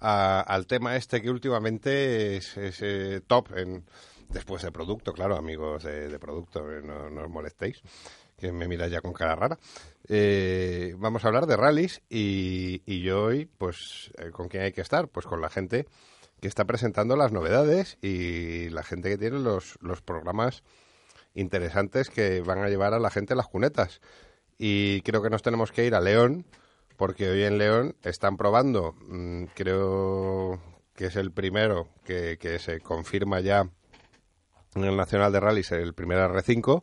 a- 0.00 0.40
al 0.40 0.66
tema 0.66 0.96
este 0.96 1.20
que 1.22 1.30
últimamente 1.30 2.36
es, 2.38 2.56
eh, 2.56 3.20
top 3.26 3.56
en 3.56 3.84
después 4.28 4.62
de 4.62 4.70
producto, 4.70 5.12
claro, 5.12 5.36
amigos 5.36 5.82
de, 5.82 6.08
de 6.08 6.18
producto, 6.18 6.70
eh, 6.70 6.80
no, 6.84 7.10
no 7.10 7.22
os 7.24 7.28
molestéis, 7.30 7.82
que 8.40 8.52
me 8.52 8.66
miráis 8.66 8.92
ya 8.92 9.00
con 9.00 9.12
cara 9.12 9.36
rara. 9.36 9.58
Eh, 10.08 10.94
vamos 10.98 11.24
a 11.24 11.28
hablar 11.28 11.46
de 11.46 11.56
rallies 11.56 12.02
y, 12.08 12.82
y 12.86 13.02
yo 13.02 13.24
hoy, 13.24 13.46
pues, 13.46 14.10
eh, 14.18 14.30
¿con 14.30 14.48
quién 14.48 14.64
hay 14.64 14.72
que 14.72 14.80
estar? 14.80 15.08
Pues 15.08 15.26
con 15.26 15.40
la 15.40 15.50
gente 15.50 15.86
que 16.40 16.48
está 16.48 16.64
presentando 16.64 17.16
las 17.16 17.32
novedades 17.32 17.98
y 18.02 18.70
la 18.70 18.82
gente 18.82 19.10
que 19.10 19.18
tiene 19.18 19.38
los, 19.38 19.78
los 19.80 20.02
programas 20.02 20.62
interesantes 21.34 22.10
que 22.10 22.40
van 22.40 22.62
a 22.64 22.68
llevar 22.68 22.94
a 22.94 22.98
la 22.98 23.10
gente 23.10 23.34
las 23.34 23.46
cunetas. 23.46 24.00
Y 24.58 25.02
creo 25.02 25.22
que 25.22 25.30
nos 25.30 25.42
tenemos 25.42 25.70
que 25.70 25.86
ir 25.86 25.94
a 25.94 26.00
León, 26.00 26.46
porque 26.96 27.28
hoy 27.28 27.44
en 27.44 27.58
León 27.58 27.96
están 28.02 28.36
probando, 28.36 28.94
mm, 29.00 29.44
creo 29.54 30.60
que 30.94 31.06
es 31.06 31.16
el 31.16 31.30
primero 31.32 31.88
que, 32.04 32.36
que 32.38 32.58
se 32.58 32.80
confirma 32.80 33.40
ya 33.40 33.70
en 34.74 34.84
el 34.84 34.96
Nacional 34.96 35.32
de 35.32 35.40
Rallys, 35.40 35.72
el 35.72 35.94
primer 35.94 36.18
R5, 36.18 36.82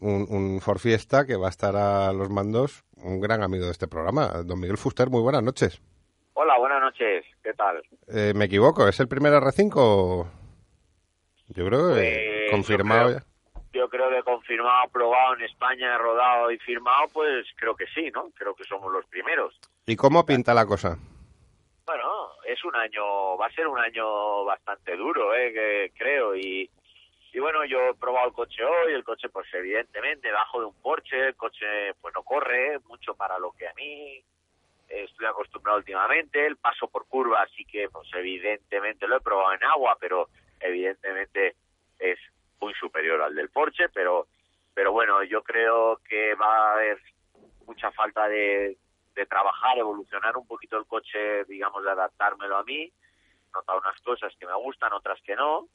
un, 0.00 0.26
un 0.28 0.60
Ford 0.60 0.78
Fiesta 0.78 1.26
que 1.26 1.36
va 1.36 1.46
a 1.46 1.50
estar 1.50 1.76
a 1.76 2.12
los 2.12 2.30
mandos 2.30 2.84
un 3.02 3.20
gran 3.20 3.42
amigo 3.42 3.64
de 3.64 3.72
este 3.72 3.88
programa, 3.88 4.28
don 4.44 4.60
Miguel 4.60 4.78
Fuster. 4.78 5.08
Muy 5.08 5.22
buenas 5.22 5.42
noches. 5.42 5.80
Hola, 6.34 6.58
buenas 6.58 6.80
noches. 6.80 7.24
¿Qué 7.42 7.52
tal? 7.54 7.82
Eh, 8.08 8.32
¿Me 8.34 8.46
equivoco? 8.46 8.86
¿Es 8.88 9.00
el 9.00 9.08
primer 9.08 9.32
R5 9.32 9.72
o...? 9.76 10.28
Yo 11.48 11.66
creo 11.66 11.94
que 11.94 11.94
Pues, 11.94 12.50
confirmado 12.50 13.10
yo 13.10 13.18
ya. 13.18 13.24
Yo 13.72 13.88
creo 13.88 14.10
que 14.10 14.22
confirmado, 14.24 14.82
aprobado 14.84 15.36
en 15.36 15.42
España, 15.42 15.96
rodado 15.96 16.50
y 16.50 16.58
firmado, 16.58 17.06
pues 17.12 17.46
creo 17.56 17.76
que 17.76 17.86
sí, 17.94 18.10
¿no? 18.12 18.30
Creo 18.34 18.54
que 18.54 18.64
somos 18.64 18.92
los 18.92 19.06
primeros. 19.06 19.54
¿Y 19.86 19.94
cómo 19.94 20.26
pinta 20.26 20.54
la 20.54 20.66
cosa? 20.66 20.98
Bueno, 21.86 22.04
es 22.46 22.64
un 22.64 22.74
año, 22.74 23.36
va 23.36 23.46
a 23.46 23.52
ser 23.52 23.68
un 23.68 23.78
año 23.78 24.44
bastante 24.44 24.96
duro, 24.96 25.34
¿eh? 25.34 25.52
Que 25.52 25.92
creo. 25.96 26.34
Y, 26.36 26.68
y 27.32 27.38
bueno, 27.38 27.64
yo 27.64 27.90
he 27.90 27.94
probado 27.94 28.28
el 28.28 28.32
coche 28.32 28.64
hoy, 28.64 28.92
el 28.92 29.04
coche 29.04 29.28
pues 29.28 29.46
evidentemente 29.54 30.28
debajo 30.28 30.60
de 30.60 30.66
un 30.66 30.74
Porsche, 30.82 31.28
el 31.28 31.36
coche 31.36 31.94
pues 32.00 32.14
no 32.14 32.22
corre 32.22 32.78
mucho 32.88 33.14
para 33.14 33.38
lo 33.38 33.52
que 33.52 33.68
a 33.68 33.74
mí 33.74 34.16
eh, 34.88 35.04
estoy 35.04 35.26
acostumbrado 35.26 35.78
últimamente, 35.78 36.44
el 36.44 36.56
paso 36.56 36.88
por 36.88 37.06
curva 37.06 37.46
sí 37.56 37.64
que 37.64 37.88
pues 37.88 38.08
evidentemente 38.14 39.06
lo 39.06 39.16
he 39.16 39.20
probado 39.20 39.52
en 39.54 39.64
agua, 39.64 39.96
pero 40.00 40.28
evidentemente 40.58 41.54
es 41.98 42.18
muy 42.60 42.74
superior 42.74 43.22
al 43.22 43.34
del 43.34 43.50
Porsche, 43.50 43.88
pero 43.90 44.26
pero 44.74 44.92
bueno, 44.92 45.22
yo 45.24 45.42
creo 45.42 46.00
que 46.08 46.34
va 46.34 46.70
a 46.70 46.72
haber 46.74 46.98
mucha 47.66 47.90
falta 47.92 48.28
de, 48.28 48.76
de 49.14 49.26
trabajar, 49.26 49.76
evolucionar 49.78 50.36
un 50.36 50.46
poquito 50.46 50.78
el 50.78 50.86
coche, 50.86 51.44
digamos, 51.44 51.84
de 51.84 51.90
adaptármelo 51.90 52.56
a 52.56 52.64
mí, 52.64 52.90
notar 53.52 53.76
unas 53.76 54.00
cosas 54.00 54.32
que 54.38 54.46
me 54.46 54.54
gustan, 54.54 54.92
otras 54.92 55.20
que 55.22 55.34
no, 55.36 55.68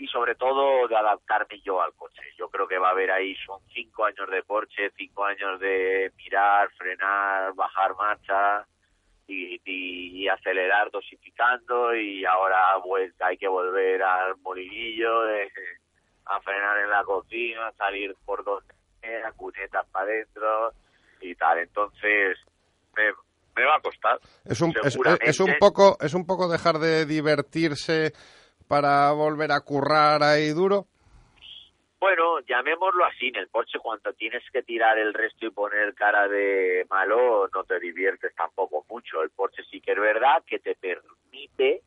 y 0.00 0.06
sobre 0.08 0.34
todo 0.34 0.88
de 0.88 0.96
adaptarme 0.96 1.60
yo 1.60 1.82
al 1.82 1.92
coche. 1.92 2.22
Yo 2.38 2.48
creo 2.48 2.66
que 2.66 2.78
va 2.78 2.88
a 2.88 2.92
haber 2.92 3.10
ahí, 3.10 3.34
son 3.46 3.60
cinco 3.74 4.06
años 4.06 4.28
de 4.30 4.42
Porsche, 4.42 4.90
cinco 4.96 5.24
años 5.26 5.60
de 5.60 6.10
mirar, 6.16 6.70
frenar, 6.78 7.52
bajar 7.54 7.94
marcha 7.96 8.66
y, 9.26 9.60
y- 9.64 10.22
y 10.22 10.28
acelerar 10.28 10.90
dosificando 10.90 11.94
y 11.94 12.24
ahora 12.24 12.76
vuelta 12.78 13.26
hay 13.26 13.36
que 13.36 13.46
volver 13.46 14.02
al 14.02 14.36
molinillo, 14.38 15.20
de- 15.22 15.52
a 16.24 16.40
frenar 16.40 16.78
en 16.78 16.90
la 16.90 17.04
cocina, 17.04 17.70
salir 17.76 18.14
por 18.24 18.42
donde 18.42 18.72
sea, 19.02 19.32
cunetas 19.32 19.86
para 19.92 20.06
adentro 20.06 20.72
y 21.20 21.34
tal. 21.34 21.58
Entonces, 21.58 22.38
me, 22.96 23.04
me 23.54 23.64
va 23.66 23.76
a 23.76 23.80
costar. 23.80 24.18
Es 24.46 24.60
un, 24.62 24.72
es 25.22 25.40
un 25.40 25.54
poco 25.58 25.98
es 26.00 26.14
un 26.14 26.24
poco 26.26 26.48
dejar 26.48 26.78
de 26.78 27.04
divertirse 27.04 28.12
para 28.70 29.10
volver 29.10 29.50
a 29.50 29.62
currar 29.62 30.22
ahí 30.22 30.50
duro. 30.50 30.86
Bueno, 31.98 32.38
llamémoslo 32.48 33.04
así, 33.04 33.26
en 33.26 33.34
el 33.34 33.48
Porsche 33.48 33.80
cuando 33.80 34.12
tienes 34.12 34.44
que 34.52 34.62
tirar 34.62 34.96
el 34.96 35.12
resto 35.12 35.44
y 35.44 35.50
poner 35.50 35.92
cara 35.94 36.28
de 36.28 36.86
malo, 36.88 37.50
no 37.52 37.64
te 37.64 37.80
diviertes 37.80 38.32
tampoco 38.36 38.86
mucho. 38.88 39.24
El 39.24 39.30
Porsche 39.30 39.64
sí 39.64 39.80
que 39.80 39.90
es 39.90 39.98
verdad 39.98 40.44
que 40.46 40.60
te 40.60 40.76
permite 40.76 41.82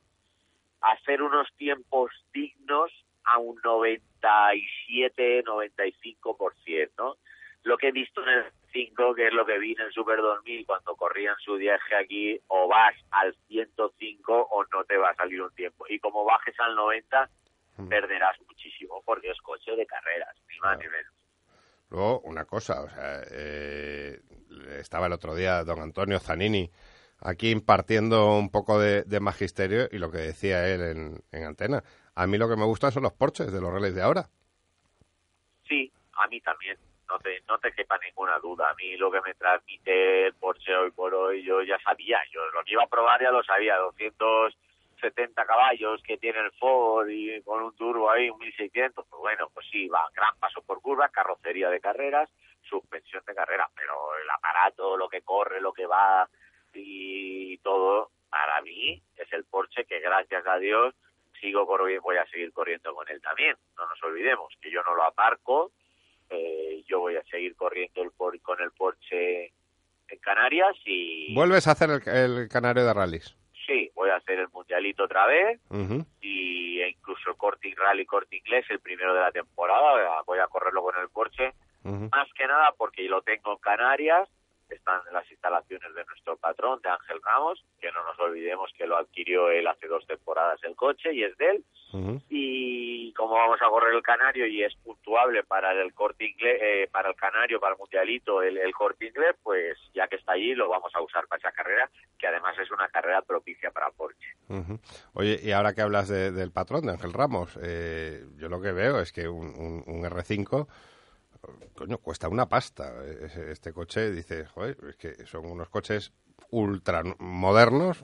hacer 0.81 1.21
unos 1.21 1.47
tiempos 1.55 2.11
dignos 2.33 2.91
a 3.23 3.37
un 3.37 3.57
97, 3.63 5.45
95%, 5.45 6.89
¿no? 6.97 7.15
Lo 7.63 7.77
que 7.77 7.87
he 7.87 7.91
visto 7.93 8.21
en 8.23 8.29
el 8.29 8.43
5, 8.73 9.15
que 9.15 9.27
es 9.27 9.33
lo 9.33 9.45
que 9.45 9.59
vi 9.59 9.73
en 9.73 9.81
el 9.81 9.93
Super 9.93 10.17
2000 10.17 10.65
cuando 10.65 10.95
corrían 10.95 11.35
su 11.37 11.55
viaje 11.55 11.95
aquí, 11.95 12.39
o 12.47 12.67
vas 12.67 12.95
al 13.11 13.35
105 13.47 14.47
o 14.51 14.63
no 14.65 14.83
te 14.83 14.97
va 14.97 15.11
a 15.11 15.15
salir 15.15 15.41
un 15.41 15.53
tiempo. 15.53 15.85
Y 15.87 15.99
como 15.99 16.25
bajes 16.25 16.59
al 16.59 16.75
90, 16.75 17.29
perderás 17.87 18.39
muchísimo 18.41 19.01
porque 19.05 19.29
es 19.29 19.39
coche 19.41 19.75
de 19.75 19.85
carreras, 19.85 20.35
ni 20.49 20.59
más 20.59 20.77
ni 20.79 20.85
menos. 20.85 21.13
Luego, 21.89 22.19
una 22.21 22.45
cosa, 22.45 22.81
o 22.81 22.89
sea, 22.89 23.21
eh, 23.31 24.19
estaba 24.79 25.07
el 25.07 25.13
otro 25.13 25.35
día 25.35 25.63
don 25.63 25.79
Antonio 25.79 26.19
Zanini 26.19 26.69
aquí 27.19 27.51
impartiendo 27.51 28.37
un 28.37 28.49
poco 28.49 28.79
de, 28.79 29.03
de 29.03 29.19
magisterio 29.19 29.87
y 29.91 29.97
lo 29.97 30.11
que 30.11 30.17
decía 30.17 30.67
él 30.67 30.81
en, 30.81 31.23
en 31.31 31.43
antena. 31.45 31.83
A 32.15 32.27
mí 32.27 32.37
lo 32.37 32.49
que 32.49 32.55
me 32.55 32.65
gustan 32.65 32.91
son 32.91 33.03
los 33.03 33.13
Porsches 33.13 33.51
de 33.51 33.61
los 33.61 33.71
relés 33.71 33.95
de 33.95 34.01
ahora. 34.01 34.29
Sí, 35.67 35.91
a 36.13 36.27
mí 36.27 36.41
también, 36.41 36.77
no 37.13 37.19
te, 37.19 37.43
no 37.47 37.59
te 37.59 37.71
quepa 37.71 37.97
ninguna 37.99 38.39
duda. 38.39 38.69
A 38.69 38.73
mí 38.73 38.97
lo 38.97 39.11
que 39.11 39.21
me 39.21 39.33
transmite 39.35 40.27
el 40.27 40.33
Porsche 40.33 40.75
hoy 40.75 40.91
por 40.91 41.13
hoy, 41.13 41.43
yo 41.43 41.61
ya 41.61 41.77
sabía, 41.79 42.19
yo 42.31 42.43
lo 42.51 42.63
que 42.63 42.73
iba 42.73 42.83
a 42.83 42.87
probar 42.87 43.21
ya 43.21 43.29
lo 43.29 43.43
sabía, 43.43 43.77
270 43.77 45.45
caballos 45.45 46.01
que 46.01 46.17
tiene 46.17 46.39
el 46.39 46.51
Ford 46.53 47.07
y 47.09 47.39
con 47.43 47.61
un 47.61 47.75
turbo 47.75 48.09
ahí, 48.09 48.29
un 48.29 48.39
1600, 48.39 49.05
pues 49.07 49.19
bueno, 49.19 49.49
pues 49.53 49.67
sí, 49.71 49.87
va, 49.87 50.09
gran 50.15 50.35
paso 50.39 50.61
por 50.63 50.81
curva, 50.81 51.09
carrocería 51.09 51.69
de 51.69 51.79
carreras, 51.79 52.29
suspensión 52.63 53.23
de 53.25 53.35
carrera, 53.35 53.69
pero 53.75 53.93
el 54.17 54.29
aparato, 54.29 54.97
lo 54.97 55.07
que 55.07 55.21
corre, 55.21 55.61
lo 55.61 55.71
que 55.71 55.85
va 55.85 56.27
y 56.73 57.57
todo, 57.59 58.09
para 58.29 58.61
mí 58.61 58.99
es 59.15 59.31
el 59.33 59.43
Porsche 59.45 59.85
que 59.85 59.99
gracias 59.99 60.47
a 60.47 60.57
Dios 60.57 60.95
sigo 61.39 61.67
corriendo, 61.67 62.01
voy 62.01 62.17
a 62.17 62.25
seguir 62.27 62.51
corriendo 62.53 62.95
con 62.95 63.07
él 63.09 63.21
también. 63.21 63.55
No 63.77 63.85
nos 63.85 64.01
olvidemos 64.01 64.51
que 64.61 64.71
yo 64.71 64.81
no 64.83 64.95
lo 64.95 65.03
aparco, 65.03 65.71
eh, 66.29 66.83
yo 66.87 66.99
voy 66.99 67.15
a 67.15 67.23
seguir 67.23 67.55
corriendo 67.55 68.01
el 68.03 68.11
por- 68.11 68.39
con 68.41 68.61
el 68.61 68.71
Porsche 68.71 69.45
en 70.09 70.19
Canarias 70.21 70.75
y 70.85 71.33
Vuelves 71.33 71.67
a 71.67 71.71
hacer 71.71 71.89
el, 71.89 72.07
el 72.07 72.49
canario 72.49 72.85
de 72.85 72.93
rallies. 72.93 73.35
sí, 73.65 73.89
voy 73.95 74.09
a 74.09 74.17
hacer 74.17 74.39
el 74.39 74.49
mundialito 74.49 75.03
otra 75.05 75.25
vez 75.27 75.59
y 76.21 76.81
e 76.81 76.89
incluso 76.89 77.29
el 77.29 77.37
Corte 77.37 77.73
Rally 77.77 78.05
Corte 78.05 78.35
Inglés, 78.37 78.65
el 78.69 78.79
primero 78.79 79.13
de 79.13 79.21
la 79.21 79.31
temporada, 79.31 80.21
voy 80.25 80.39
a 80.39 80.47
correrlo 80.47 80.81
con 80.83 80.95
el 81.01 81.09
Porsche, 81.09 81.53
más 82.11 82.27
que 82.37 82.45
nada 82.47 82.73
porque 82.77 83.03
lo 83.03 83.21
tengo 83.21 83.53
en 83.53 83.57
Canarias, 83.59 84.29
están 84.73 85.01
en 85.07 85.13
las 85.13 85.29
instalaciones 85.31 85.93
de 85.95 86.05
nuestro 86.05 86.37
patrón, 86.37 86.79
de 86.83 86.89
Ángel 86.89 87.19
Ramos, 87.23 87.63
que 87.79 87.91
no 87.91 88.03
nos 88.03 88.19
olvidemos 88.19 88.71
que 88.77 88.87
lo 88.87 88.97
adquirió 88.97 89.49
él 89.49 89.67
hace 89.67 89.87
dos 89.87 90.05
temporadas 90.07 90.59
el 90.63 90.75
coche 90.75 91.13
y 91.13 91.23
es 91.23 91.37
de 91.37 91.49
él, 91.49 91.63
y 92.29 93.13
como 93.13 93.35
vamos 93.35 93.61
a 93.61 93.69
correr 93.69 93.93
el 93.93 94.01
canario 94.01 94.47
y 94.47 94.63
es 94.63 94.73
puntuable 94.77 95.43
para 95.43 95.71
el 95.73 95.93
corte 95.93 96.25
inglés, 96.25 96.59
eh, 96.61 96.89
para 96.91 97.09
el 97.09 97.15
canario, 97.15 97.59
para 97.59 97.73
el 97.73 97.79
mundialito, 97.79 98.41
el, 98.41 98.57
el 98.57 98.73
corte 98.73 99.07
inglés, 99.07 99.35
pues 99.43 99.77
ya 99.93 100.07
que 100.07 100.15
está 100.15 100.33
allí 100.33 100.55
lo 100.55 100.69
vamos 100.69 100.91
a 100.95 101.01
usar 101.01 101.27
para 101.27 101.39
esa 101.39 101.51
carrera, 101.51 101.89
que 102.17 102.27
además 102.27 102.57
es 102.59 102.71
una 102.71 102.87
carrera 102.89 103.21
propicia 103.21 103.71
para 103.71 103.91
Porsche. 103.91 104.27
Ujú. 104.49 104.79
Oye, 105.13 105.39
y 105.43 105.51
ahora 105.51 105.73
que 105.73 105.81
hablas 105.81 106.07
de- 106.09 106.31
del 106.31 106.51
patrón, 106.51 106.85
de 106.85 106.93
Ángel 106.93 107.13
Ramos, 107.13 107.57
eh, 107.61 108.23
yo 108.37 108.49
lo 108.49 108.61
que 108.61 108.71
veo 108.71 108.99
es 108.99 109.11
que 109.11 109.27
un, 109.27 109.47
un- 109.55 109.83
un 109.85 110.03
R5, 110.05 110.67
coño, 111.75 111.97
cuesta 111.97 112.27
una 112.29 112.47
pasta. 112.47 112.93
Ese- 113.21 113.51
Este 113.51 113.73
coche, 113.73 114.11
dice, 114.11 114.45
joder, 114.45 114.77
es 114.89 114.95
que 114.97 115.25
son 115.25 115.45
unos 115.45 115.69
coches 115.69 116.13
ultra 116.51 117.01
modernos, 117.19 118.01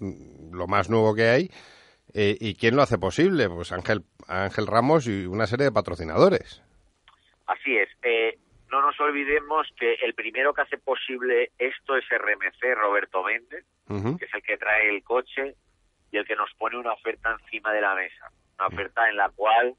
lo 0.52 0.68
más 0.68 0.90
nuevo 0.90 1.14
que 1.16 1.30
hay. 1.30 1.52
Eh, 2.14 2.36
¿Y 2.40 2.56
quién 2.56 2.76
lo 2.76 2.82
hace 2.82 2.98
posible? 2.98 3.48
Pues 3.50 3.72
Ángel, 3.72 4.04
Ángel 4.28 4.66
Ramos 4.68 5.08
y 5.08 5.26
una 5.28 5.46
serie 5.46 5.66
de 5.66 5.72
patrocinadores. 5.72 6.64
Así 7.46 7.78
es. 7.78 7.90
Eh, 8.04 8.38
no 8.72 8.82
nos 8.82 9.00
olvidemos 9.00 9.68
que 9.80 9.94
el 10.04 10.14
primero 10.16 10.54
que 10.54 10.62
hace 10.62 10.78
posible 10.78 11.52
esto 11.60 11.96
es 11.98 12.06
RMC, 12.10 12.76
Roberto 12.76 13.24
Méndez, 13.24 13.66
que 14.18 14.26
es 14.26 14.34
el 14.34 14.42
que 14.44 14.58
trae 14.58 14.90
el 14.90 15.04
coche 15.04 15.56
y 16.12 16.18
el 16.18 16.26
que 16.26 16.36
nos 16.36 16.52
pone 16.58 16.78
una 16.78 16.94
oferta 16.94 17.36
encima 17.44 17.72
de 17.74 17.82
la 17.82 17.94
mesa. 17.96 18.32
Una 18.58 18.68
oferta 18.68 19.08
en 19.10 19.16
la 19.18 19.30
cual 19.30 19.76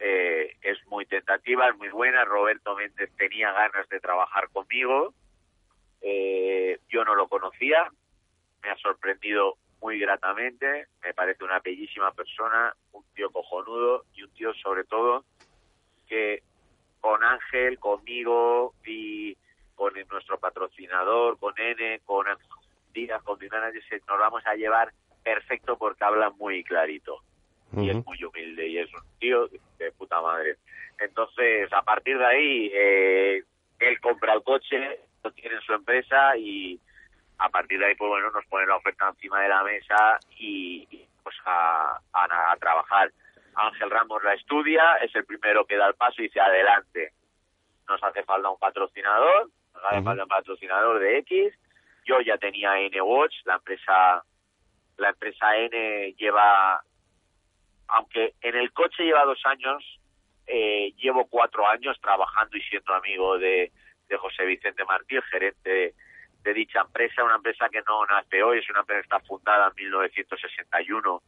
eh, 0.00 0.56
es 0.62 0.78
muy 0.86 1.04
tentativa, 1.04 1.68
es 1.68 1.76
muy 1.76 1.90
buena. 1.90 2.24
Roberto 2.24 2.74
Méndez 2.74 3.10
tenía 3.18 3.52
ganas 3.52 3.86
de 3.90 4.00
trabajar 4.00 4.48
conmigo. 4.48 5.12
Eh, 6.00 6.80
yo 6.88 7.04
no 7.04 7.14
lo 7.14 7.28
conocía, 7.28 7.90
me 8.62 8.70
ha 8.70 8.76
sorprendido 8.76 9.58
muy 9.82 9.98
gratamente, 9.98 10.86
me 11.02 11.12
parece 11.12 11.44
una 11.44 11.58
bellísima 11.58 12.12
persona, 12.12 12.74
un 12.92 13.04
tío 13.14 13.30
cojonudo 13.30 14.04
y 14.14 14.22
un 14.22 14.30
tío 14.32 14.54
sobre 14.54 14.84
todo 14.84 15.24
que 16.08 16.42
con 17.00 17.22
Ángel, 17.22 17.78
conmigo 17.78 18.74
y 18.84 19.36
con 19.74 19.92
nuestro 20.10 20.38
patrocinador, 20.38 21.38
con 21.38 21.54
N, 21.58 22.00
con 22.04 22.26
Díaz, 22.94 23.22
con 23.22 23.38
Dinana, 23.38 23.70
nos 23.70 24.18
vamos 24.18 24.42
a 24.46 24.54
llevar 24.54 24.92
perfecto 25.22 25.76
porque 25.76 26.04
habla 26.04 26.30
muy 26.30 26.64
clarito 26.64 27.22
y 27.76 27.90
es 27.90 28.04
muy 28.04 28.24
humilde 28.24 28.66
y 28.66 28.78
es 28.78 28.92
un 28.92 29.02
tío 29.18 29.48
de 29.78 29.92
puta 29.92 30.20
madre. 30.20 30.56
Entonces, 30.98 31.72
a 31.72 31.82
partir 31.82 32.18
de 32.18 32.26
ahí, 32.26 32.70
eh, 32.72 33.42
él 33.78 34.00
compra 34.00 34.34
el 34.34 34.42
coche, 34.42 35.00
lo 35.24 35.30
tiene 35.32 35.56
en 35.56 35.62
su 35.62 35.72
empresa 35.72 36.36
y 36.36 36.78
a 37.38 37.48
partir 37.48 37.78
de 37.78 37.86
ahí, 37.86 37.94
pues 37.94 38.08
bueno, 38.08 38.30
nos 38.30 38.44
pone 38.46 38.66
la 38.66 38.76
oferta 38.76 39.08
encima 39.08 39.40
de 39.40 39.48
la 39.48 39.62
mesa 39.62 40.18
y, 40.38 40.86
y, 40.90 41.06
pues 41.22 41.36
a, 41.46 41.98
a, 42.12 42.52
a 42.52 42.56
trabajar. 42.56 43.10
Ángel 43.54 43.90
Ramos 43.90 44.22
la 44.22 44.34
estudia, 44.34 44.96
es 45.02 45.14
el 45.14 45.24
primero 45.24 45.64
que 45.64 45.76
da 45.76 45.88
el 45.88 45.94
paso 45.94 46.20
y 46.20 46.24
dice 46.24 46.40
adelante. 46.40 47.12
Nos 47.88 48.02
hace 48.04 48.22
falta 48.22 48.50
un 48.50 48.58
patrocinador, 48.58 49.50
nos 49.74 49.84
hace 49.84 50.02
falta 50.02 50.22
un 50.22 50.28
patrocinador 50.28 50.98
de 51.00 51.18
X. 51.18 51.54
Yo 52.04 52.20
ya 52.20 52.38
tenía 52.38 52.78
N 52.78 53.00
Watch, 53.02 53.34
la 53.44 53.54
empresa, 53.54 54.22
la 54.96 55.08
empresa 55.08 55.56
N 55.56 56.14
lleva, 56.18 56.82
aunque 57.90 58.34
en 58.40 58.56
el 58.56 58.72
coche 58.72 59.04
lleva 59.04 59.24
dos 59.24 59.40
años, 59.44 59.82
eh, 60.46 60.92
llevo 60.96 61.26
cuatro 61.26 61.66
años 61.68 61.98
trabajando 62.00 62.56
y 62.56 62.62
siendo 62.62 62.94
amigo 62.94 63.38
de, 63.38 63.72
José 64.18 64.44
Vicente 64.44 64.84
Martí, 64.84 65.16
gerente 65.30 65.94
de, 66.42 66.54
dicha 66.54 66.80
empresa, 66.80 67.22
una 67.22 67.36
empresa 67.36 67.68
que 67.68 67.80
no 67.86 68.04
nace 68.06 68.42
hoy, 68.42 68.58
es 68.58 68.68
una 68.68 68.80
empresa 68.80 69.02
que 69.02 69.04
está 69.04 69.20
fundada 69.20 69.68
en 69.68 69.84
1961 69.84 71.22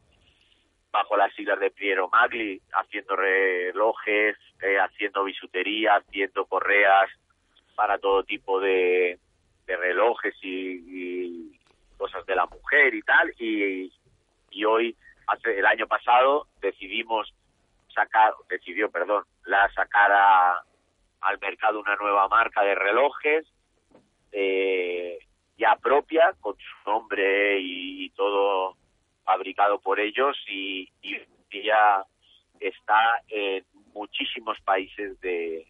bajo 0.91 1.15
las 1.15 1.33
siglas 1.33 1.59
de 1.61 1.71
Piero 1.71 2.09
Magli, 2.09 2.61
haciendo 2.73 3.15
relojes, 3.15 4.37
eh, 4.61 4.77
haciendo 4.77 5.23
bisutería, 5.23 5.95
haciendo 5.95 6.45
correas 6.45 7.09
para 7.75 7.97
todo 7.97 8.23
tipo 8.23 8.59
de, 8.59 9.17
de 9.65 9.77
relojes 9.77 10.35
y, 10.41 11.57
cosas 11.97 12.25
de 12.25 12.35
la 12.35 12.45
mujer 12.47 12.93
y 12.93 13.01
tal. 13.01 13.33
Y 13.39 14.65
hoy, 14.65 14.95
hace 15.27 15.59
el 15.59 15.65
año 15.65 15.87
pasado, 15.87 16.47
decidimos 16.61 17.33
sacar, 17.93 18.33
decidió, 18.49 18.89
perdón, 18.89 19.23
la 19.45 19.71
sacar 19.73 20.11
a, 20.11 20.63
al 21.21 21.39
mercado 21.39 21.79
una 21.79 21.95
nueva 21.95 22.27
marca 22.27 22.63
de 22.63 22.75
relojes 22.75 23.45
eh, 24.31 25.19
ya 25.57 25.75
propia, 25.75 26.33
con 26.39 26.55
su 26.55 26.89
nombre 26.89 27.59
y, 27.59 28.09
todo 28.15 28.75
fabricado 29.23 29.79
por 29.79 29.99
ellos 29.99 30.37
y, 30.47 30.87
y 31.01 31.63
ya 31.63 32.05
está 32.59 33.21
en 33.27 33.65
muchísimos 33.93 34.59
países 34.61 35.19
de, 35.21 35.65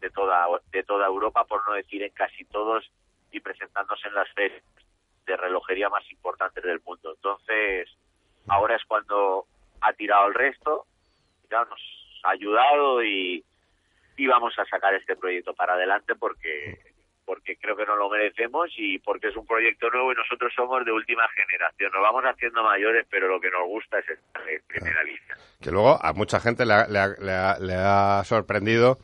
de 0.00 0.10
toda 0.10 0.46
de 0.70 0.82
toda 0.82 1.06
Europa 1.06 1.44
por 1.44 1.66
no 1.66 1.74
decir 1.74 2.02
en 2.02 2.12
casi 2.12 2.44
todos 2.44 2.90
y 3.30 3.40
presentándose 3.40 4.08
en 4.08 4.14
las 4.14 4.30
ferias 4.32 4.62
de 5.26 5.36
relojería 5.36 5.88
más 5.88 6.08
importantes 6.10 6.62
del 6.64 6.80
mundo. 6.84 7.12
Entonces 7.14 7.88
ahora 8.48 8.76
es 8.76 8.82
cuando 8.86 9.46
ha 9.80 9.92
tirado 9.92 10.28
el 10.28 10.34
resto 10.34 10.86
ya 11.50 11.64
nos 11.64 11.80
ha 12.24 12.30
ayudado 12.30 13.02
y, 13.02 13.44
y 14.16 14.26
vamos 14.26 14.54
a 14.58 14.64
sacar 14.66 14.94
este 14.94 15.16
proyecto 15.16 15.54
para 15.54 15.74
adelante 15.74 16.14
porque 16.14 16.78
porque 17.24 17.58
creo 17.58 17.76
que 17.76 17.84
no 17.84 17.94
lo 17.94 18.08
merecemos 18.08 18.70
y 18.78 18.98
porque 19.00 19.28
es 19.28 19.36
un 19.36 19.46
proyecto 19.46 19.90
nuevo 19.90 20.12
y 20.12 20.14
nosotros 20.14 20.50
somos 20.56 20.82
de 20.86 20.92
última 20.92 21.28
generación. 21.36 21.92
Nos 21.92 22.00
vamos 22.00 22.24
haciendo 22.24 22.62
mayores, 22.62 23.06
pero 23.10 23.28
lo 23.28 23.38
que 23.38 23.50
nos 23.50 23.66
gusta 23.66 23.98
es 23.98 24.08
estar 24.08 24.48
en 24.48 24.62
primera 24.66 25.02
línea. 25.02 25.36
Que 25.60 25.70
luego 25.70 26.02
a 26.02 26.14
mucha 26.14 26.40
gente 26.40 26.64
le 26.64 26.72
ha, 26.72 26.88
le 26.88 26.98
ha, 26.98 27.08
le 27.20 27.32
ha, 27.32 27.58
le 27.58 27.74
ha 27.74 28.24
sorprendido 28.24 28.96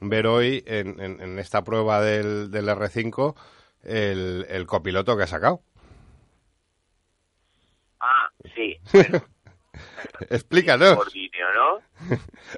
ver 0.00 0.26
hoy 0.26 0.64
en, 0.66 0.98
en, 1.00 1.20
en 1.20 1.38
esta 1.38 1.62
prueba 1.62 2.00
del, 2.00 2.50
del 2.50 2.66
R5 2.66 3.34
el, 3.84 4.46
el, 4.48 4.66
copiloto 4.66 5.14
que 5.18 5.24
ha 5.24 5.26
sacado. 5.26 5.60
Sí. 8.54 8.78
Bueno. 8.92 9.24
Explícanos. 10.30 10.98
Ordinio, 10.98 11.46
¿no? 11.54 11.80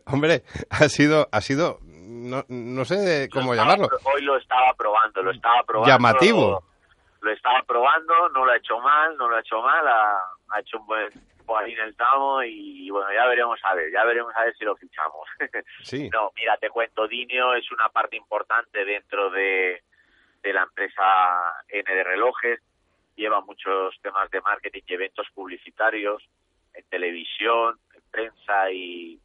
Hombre, 0.13 0.43
ha 0.71 0.89
sido, 0.89 1.29
ha 1.31 1.41
sido 1.41 1.79
no, 1.83 2.45
no 2.49 2.85
sé 2.85 3.29
cómo 3.33 3.55
llamarlo. 3.55 3.89
Hoy 4.05 4.23
lo 4.23 4.37
estaba 4.37 4.73
probando, 4.75 5.23
lo 5.23 5.31
estaba 5.31 5.63
probando. 5.65 5.93
Llamativo. 5.93 6.51
Lo, 6.51 7.29
lo, 7.29 7.33
estaba 7.33 7.63
probando, 7.63 8.29
no 8.31 8.45
lo 8.45 8.53
ha 8.53 8.57
hecho 8.57 8.79
mal, 8.79 9.17
no 9.17 9.29
lo 9.29 9.37
ha 9.37 9.41
hecho 9.41 9.61
mal, 9.61 9.87
ha, 9.87 10.19
ha 10.51 10.61
hecho 10.61 10.79
un 10.79 10.87
buen 10.87 11.11
ahí 11.57 11.73
en 11.73 11.81
el 11.81 11.97
tamo 11.97 12.43
y 12.43 12.89
bueno, 12.91 13.13
ya 13.13 13.27
veremos 13.27 13.59
a 13.65 13.75
ver, 13.75 13.91
ya 13.93 14.05
veremos 14.05 14.33
a 14.37 14.45
ver 14.45 14.57
si 14.57 14.65
lo 14.65 14.77
fichamos. 14.77 15.29
Sí. 15.83 16.09
no, 16.11 16.31
mira, 16.37 16.57
te 16.57 16.71
cuento, 16.71 17.07
Dinio 17.09 17.55
es 17.55 17.71
una 17.73 17.89
parte 17.89 18.17
importante 18.17 18.85
dentro 18.85 19.31
de, 19.31 19.83
de 20.43 20.53
la 20.53 20.63
empresa 20.63 21.03
N 21.69 21.95
de 21.95 22.05
relojes, 22.05 22.61
lleva 23.17 23.41
muchos 23.41 23.95
temas 24.03 24.31
de 24.31 24.41
marketing 24.41 24.83
y 24.87 24.95
eventos 24.95 25.27
publicitarios 25.35 26.23
en 26.75 26.85
televisión, 26.89 27.79
en 27.95 28.03
prensa 28.11 28.71
y, 28.71 29.21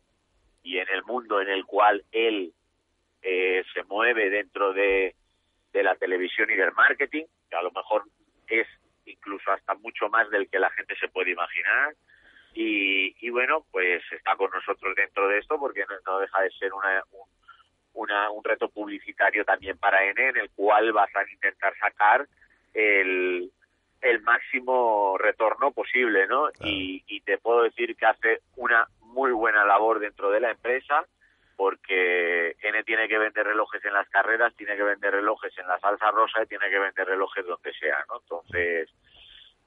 y 0.64 0.78
en 0.78 0.90
el 0.90 1.04
mundo 1.04 1.42
en 1.42 1.50
el 1.50 1.66
cual 1.66 2.04
él 2.12 2.54
eh, 3.22 3.64
se 3.74 3.84
mueve 3.84 4.30
dentro 4.30 4.74
de, 4.74 5.16
de 5.74 5.84
la 5.84 5.96
televisión 5.96 6.50
y 6.50 6.56
del 6.56 6.74
marketing, 6.74 7.26
que 7.50 7.56
a 7.56 7.62
lo 7.62 7.72
mejor 7.72 8.04
es 8.48 8.68
incluso 9.06 9.52
hasta 9.52 9.74
mucho 9.76 10.10
más 10.10 10.30
del 10.30 10.50
que 10.50 10.60
la 10.60 10.70
gente 10.72 10.96
se 10.98 11.08
puede 11.08 11.32
imaginar. 11.32 11.96
Y, 12.54 13.16
y 13.26 13.30
bueno, 13.30 13.66
pues 13.72 14.02
está 14.12 14.36
con 14.36 14.50
nosotros 14.52 14.96
dentro 14.96 15.28
de 15.28 15.40
esto 15.40 15.60
porque 15.60 15.86
no, 15.88 15.96
no 16.06 16.20
deja 16.20 16.42
de 16.42 16.50
ser 16.52 16.74
una, 16.74 17.04
un, 17.12 17.30
una, 17.94 18.30
un 18.32 18.44
reto 18.44 18.70
publicitario 18.70 19.46
también 19.46 19.78
para 19.78 20.04
N, 20.06 20.30
en 20.30 20.38
el 20.38 20.50
cual 20.52 20.92
vas 20.92 21.16
a 21.16 21.30
intentar 21.32 21.78
sacar 21.78 22.28
el, 22.74 23.52
el 24.02 24.22
máximo 24.22 25.18
retorno 25.18 25.72
posible, 25.72 26.28
¿no? 26.28 26.50
Claro. 26.52 26.72
Y, 26.72 27.04
y 27.08 27.22
te 27.22 27.38
puedo 27.38 27.64
decir 27.64 27.96
que 27.96 28.06
hace 28.06 28.42
una 28.56 28.88
muy 29.02 29.32
buena 29.32 29.66
labor 29.66 30.00
dentro 30.00 30.30
de 30.30 30.40
la 30.40 30.52
empresa 30.52 31.06
porque 31.58 32.56
N 32.62 32.84
tiene 32.84 33.08
que 33.08 33.18
vender 33.18 33.48
relojes 33.48 33.84
en 33.84 33.94
las 33.94 34.08
carreras, 34.10 34.56
tiene 34.56 34.78
que 34.78 34.84
vender 34.84 35.12
relojes 35.12 35.58
en 35.58 35.68
la 35.68 35.80
salsa 35.80 36.12
rosa 36.12 36.44
y 36.44 36.48
tiene 36.48 36.70
que 36.70 36.78
vender 36.78 37.08
relojes 37.08 37.46
donde 37.46 37.74
sea, 37.74 38.06
¿no? 38.08 38.20
Entonces, 38.22 38.90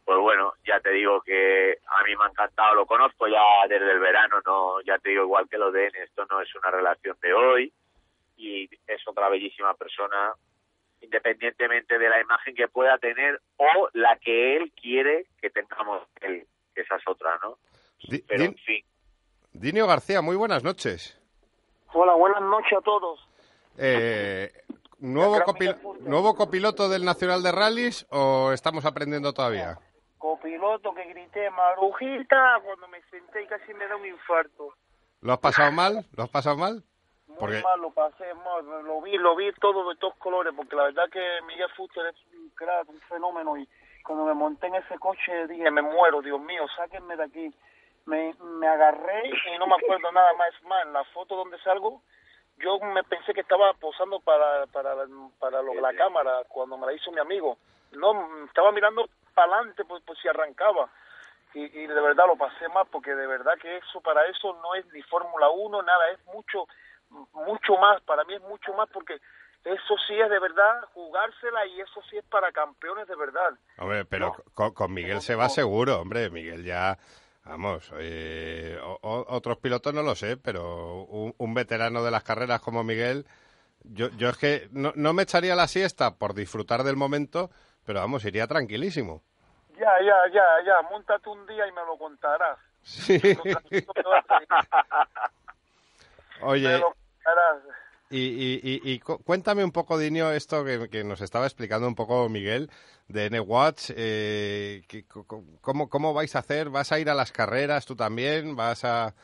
pues 0.05 0.19
bueno, 0.19 0.55
ya 0.65 0.79
te 0.79 0.91
digo 0.91 1.21
que 1.21 1.79
a 1.89 2.05
mí 2.05 2.15
me 2.15 2.25
ha 2.25 2.29
encantado, 2.29 2.77
lo 2.77 2.87
conozco 2.87 3.27
ya 3.27 3.43
desde 3.69 3.91
el 3.91 3.99
verano, 3.99 4.41
no, 4.47 4.81
ya 4.83 4.99
te 4.99 5.11
digo 5.11 5.25
igual 5.25 5.49
que 5.49 5.59
lo 5.59 5.73
de 5.73 5.89
N, 5.89 6.03
esto 6.05 6.25
no 6.31 6.41
es 6.41 6.55
una 6.55 6.71
relación 6.71 7.17
de 7.21 7.35
hoy 7.35 7.73
y 8.37 8.71
es 8.87 9.03
otra 9.09 9.29
bellísima 9.29 9.75
persona, 9.75 10.33
independientemente 11.01 11.99
de 11.99 12.09
la 12.09 12.21
imagen 12.21 12.55
que 12.55 12.69
pueda 12.69 12.99
tener 12.99 13.41
o 13.57 13.89
la 13.95 14.17
que 14.17 14.57
él 14.57 14.73
quiere 14.81 15.27
que 15.41 15.51
tengamos 15.51 16.03
él, 16.21 16.47
que 16.75 16.83
esa 16.83 16.97
es 16.97 17.03
otra, 17.07 17.39
¿no? 17.43 17.59
Di, 18.09 18.19
Pero 18.27 18.43
Din, 18.43 18.53
en 18.53 18.59
fin. 18.59 18.85
Dinio 19.53 19.87
García, 19.87 20.23
muy 20.23 20.37
buenas 20.37 20.63
noches. 20.63 21.19
Hola, 21.93 22.15
buenas 22.15 22.43
noches 22.43 22.79
a 22.79 22.81
todos. 22.83 23.21
Eh, 23.77 24.53
¿nuevo, 24.99 25.41
copil 25.43 25.75
¿Nuevo 26.01 26.35
copiloto 26.35 26.89
del 26.89 27.05
Nacional 27.05 27.43
de 27.43 27.53
Rallys 27.53 28.07
o 28.11 28.53
estamos 28.53 28.85
aprendiendo 28.85 29.33
todavía? 29.33 29.79
Copiloto 30.19 30.95
que 30.95 31.05
grité 31.05 31.51
Marujita 31.51 32.61
cuando 32.63 32.89
me 32.89 33.01
senté 33.11 33.43
y 33.43 33.47
casi 33.47 33.73
me 33.75 33.87
da 33.87 33.97
un 33.97 34.07
infarto. 34.07 34.75
¿Lo 35.23 35.33
has 35.33 35.39
pasado 35.39 35.73
mal? 35.73 36.07
¿Lo 36.15 36.25
has 36.25 36.31
pasado 36.31 36.57
mal? 36.57 36.85
Muy 37.31 37.39
Porque- 37.39 37.63
mal, 37.63 37.81
lo 37.81 37.91
pasé 37.91 38.35
mal, 38.35 38.65
lo 38.85 39.01
vi, 39.01 39.17
lo 39.17 39.35
vi 39.37 39.51
todo 39.53 39.89
de 39.89 39.97
todos 39.97 40.15
colores, 40.17 40.53
porque 40.55 40.77
la 40.77 40.85
verdad 40.85 41.09
que 41.11 41.41
Miguel 41.47 41.71
Fuster 41.71 42.07
es 42.07 42.17
un 42.35 42.51
crack, 42.51 42.89
un 42.89 43.01
fenómeno, 43.03 43.57
y 43.57 43.69
cuando 44.05 44.25
me 44.25 44.35
monté 44.35 44.67
en 44.67 44.75
ese 44.77 44.99
coche 44.99 45.47
dije, 45.47 45.71
me 45.71 45.83
muero, 45.83 46.21
Dios 46.23 46.41
mío, 46.41 46.67
sáquenme 46.77 47.17
de 47.17 47.25
aquí. 47.25 47.55
Me, 48.07 48.35
me 48.41 48.67
agarré 48.67 49.29
y 49.29 49.59
no 49.59 49.67
me 49.67 49.75
acuerdo 49.77 50.11
nada 50.11 50.33
más, 50.35 50.51
más, 50.65 50.85
en 50.87 50.93
la 50.93 51.05
foto 51.05 51.37
donde 51.37 51.59
salgo, 51.61 52.03
yo 52.59 52.79
me 52.81 53.03
pensé 53.05 53.33
que 53.33 53.43
estaba 53.43 53.73
posando 53.75 54.21
para, 54.21 54.67
para, 54.67 54.95
para 55.39 55.63
lo- 55.63 55.75
la 55.75 55.95
cámara 55.95 56.43
cuando 56.49 56.77
me 56.79 56.87
la 56.87 56.93
hizo 56.95 57.13
mi 57.13 57.21
amigo. 57.21 57.57
No, 57.93 58.45
estaba 58.47 58.73
mirando 58.73 59.09
para 59.35 59.55
adelante 59.55 59.85
pues, 59.85 60.03
pues 60.05 60.19
si 60.19 60.29
arrancaba. 60.29 60.89
Y, 61.55 61.65
y 61.65 61.87
de 61.87 62.01
verdad 62.01 62.27
lo 62.27 62.37
pasé 62.37 62.69
mal 62.69 62.87
porque 62.91 63.15
de 63.15 63.27
verdad 63.27 63.55
que 63.61 63.77
eso 63.79 64.01
para 64.01 64.25
eso 64.27 64.55
no 64.63 64.75
es 64.75 64.87
ni 64.93 65.03
Fórmula 65.03 65.49
1, 65.51 65.83
nada, 65.83 66.11
es 66.11 66.25
mucho 66.27 66.67
mucho 67.11 67.77
más, 67.79 68.01
para 68.03 68.25
mí 68.25 68.35
es 68.35 68.41
mucho 68.43 68.73
más 68.75 68.89
porque 68.93 69.15
eso 69.65 69.95
sí 70.07 70.19
es 70.19 70.31
de 70.31 70.39
verdad 70.39 70.83
jugársela 70.95 71.67
y 71.67 71.81
eso 71.81 72.01
sí 72.09 72.17
es 72.17 72.25
para 72.25 72.51
campeones 72.53 73.07
de 73.09 73.17
verdad. 73.17 73.51
Hombre, 73.79 74.05
pero 74.05 74.27
No. 74.29 74.37
con, 74.55 74.73
con 74.75 74.93
Miguel 74.95 75.21
se 75.21 75.35
va 75.35 75.49
seguro, 75.49 76.01
hombre. 76.01 76.31
Miguel 76.31 76.65
ya, 76.65 76.97
vamos, 77.45 77.91
eh, 77.99 78.79
o- 78.83 78.99
o- 79.03 79.27
otros 79.35 79.59
pilotos 79.59 79.93
no 79.93 80.03
lo 80.03 80.15
sé, 80.15 80.37
pero 80.37 81.03
un, 81.05 81.35
un 81.37 81.55
veterano 81.55 82.03
de 82.03 82.11
las 82.11 82.23
carreras 82.23 82.61
como 82.61 82.85
Miguel 82.85 83.27
Yo, 83.85 84.09
yo 84.11 84.29
es 84.29 84.37
que 84.37 84.69
no, 84.73 84.93
no 84.95 85.13
me 85.15 85.23
echaría 85.23 85.55
la 85.55 85.67
siesta 85.67 86.17
por 86.17 86.35
disfrutar 86.35 86.83
del 86.83 86.97
momento, 86.97 87.51
pero 87.87 88.01
vamos, 88.01 88.25
iría 88.27 88.47
tranquilísimo. 88.47 89.23
Ya, 89.79 89.91
ya, 90.05 90.17
ya, 90.33 90.45
ya, 90.67 90.83
montate 90.91 91.29
un 91.31 91.47
día 91.47 91.67
y 91.67 91.73
me 91.73 91.81
lo 91.87 91.97
contarás. 91.97 92.59
Sí. 92.83 93.19
Oye, 96.43 96.83
y, 98.13 98.19
y, 98.19 98.61
y, 98.63 98.93
y 98.93 98.99
cu- 98.99 99.23
cuéntame 99.23 99.63
un 99.63 99.71
poco, 99.71 99.97
Dinio, 99.97 100.33
esto 100.33 100.65
que, 100.65 100.89
que 100.91 101.05
nos 101.05 101.21
estaba 101.21 101.47
explicando 101.47 101.87
un 101.87 101.95
poco 101.95 102.29
Miguel 102.29 102.69
de 103.07 103.27
N-Watch. 103.27 103.91
Eh, 103.97 104.83
cómo, 105.61 105.89
¿Cómo 105.89 106.13
vais 106.13 106.35
a 106.35 106.41
hacer? 106.41 106.71
¿Vas 106.71 106.91
a 106.91 106.99
ir 106.99 107.09
a 107.09 107.15
las 107.15 107.31
carreras 107.31 107.87
tú 107.87 107.95
también? 107.95 108.57
¿Vas 108.57 108.85
a, 108.85 109.15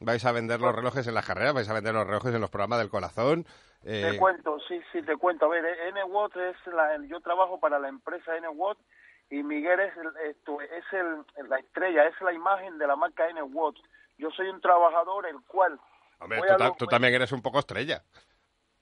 ¿Vais 0.00 0.24
a 0.24 0.32
vender 0.32 0.60
los 0.60 0.74
relojes 0.74 1.06
en 1.06 1.14
las 1.14 1.24
carreras? 1.24 1.54
¿Vais 1.54 1.68
a 1.68 1.74
vender 1.74 1.94
los 1.94 2.04
relojes 2.06 2.34
en 2.34 2.40
los 2.40 2.50
programas 2.50 2.80
del 2.80 2.90
corazón? 2.90 3.46
Eh, 3.84 4.10
Te 4.10 4.18
cuento, 4.18 4.58
sí, 4.66 4.80
sí, 4.90 5.02
te 5.02 5.16
cuento. 5.16 5.46
A 5.46 5.48
ver, 5.48 5.64
N-Watt 5.64 6.36
es 6.36 6.56
la, 6.74 6.98
yo 7.06 7.20
trabajo 7.20 7.60
para 7.60 7.78
la 7.78 7.88
empresa 7.88 8.36
N-Watt 8.38 8.78
y 9.30 9.44
Miguel 9.44 9.78
es, 9.78 9.96
el, 9.96 10.08
esto, 10.30 10.60
es 10.60 10.84
el, 10.92 11.48
la 11.48 11.58
estrella, 11.60 12.06
es 12.08 12.20
la 12.20 12.32
imagen 12.32 12.76
de 12.78 12.88
la 12.88 12.96
marca 12.96 13.28
N-Watt. 13.28 13.76
Yo 14.18 14.30
soy 14.32 14.48
un 14.48 14.60
trabajador 14.60 15.26
el 15.26 15.40
cual... 15.46 15.78
hombre, 16.22 16.40
tú, 16.40 16.56
ta- 16.56 16.76
tú 16.78 16.86
también 16.86 17.14
eres 17.14 17.32
un 17.32 17.42
poco 17.42 17.58
estrella. 17.58 18.02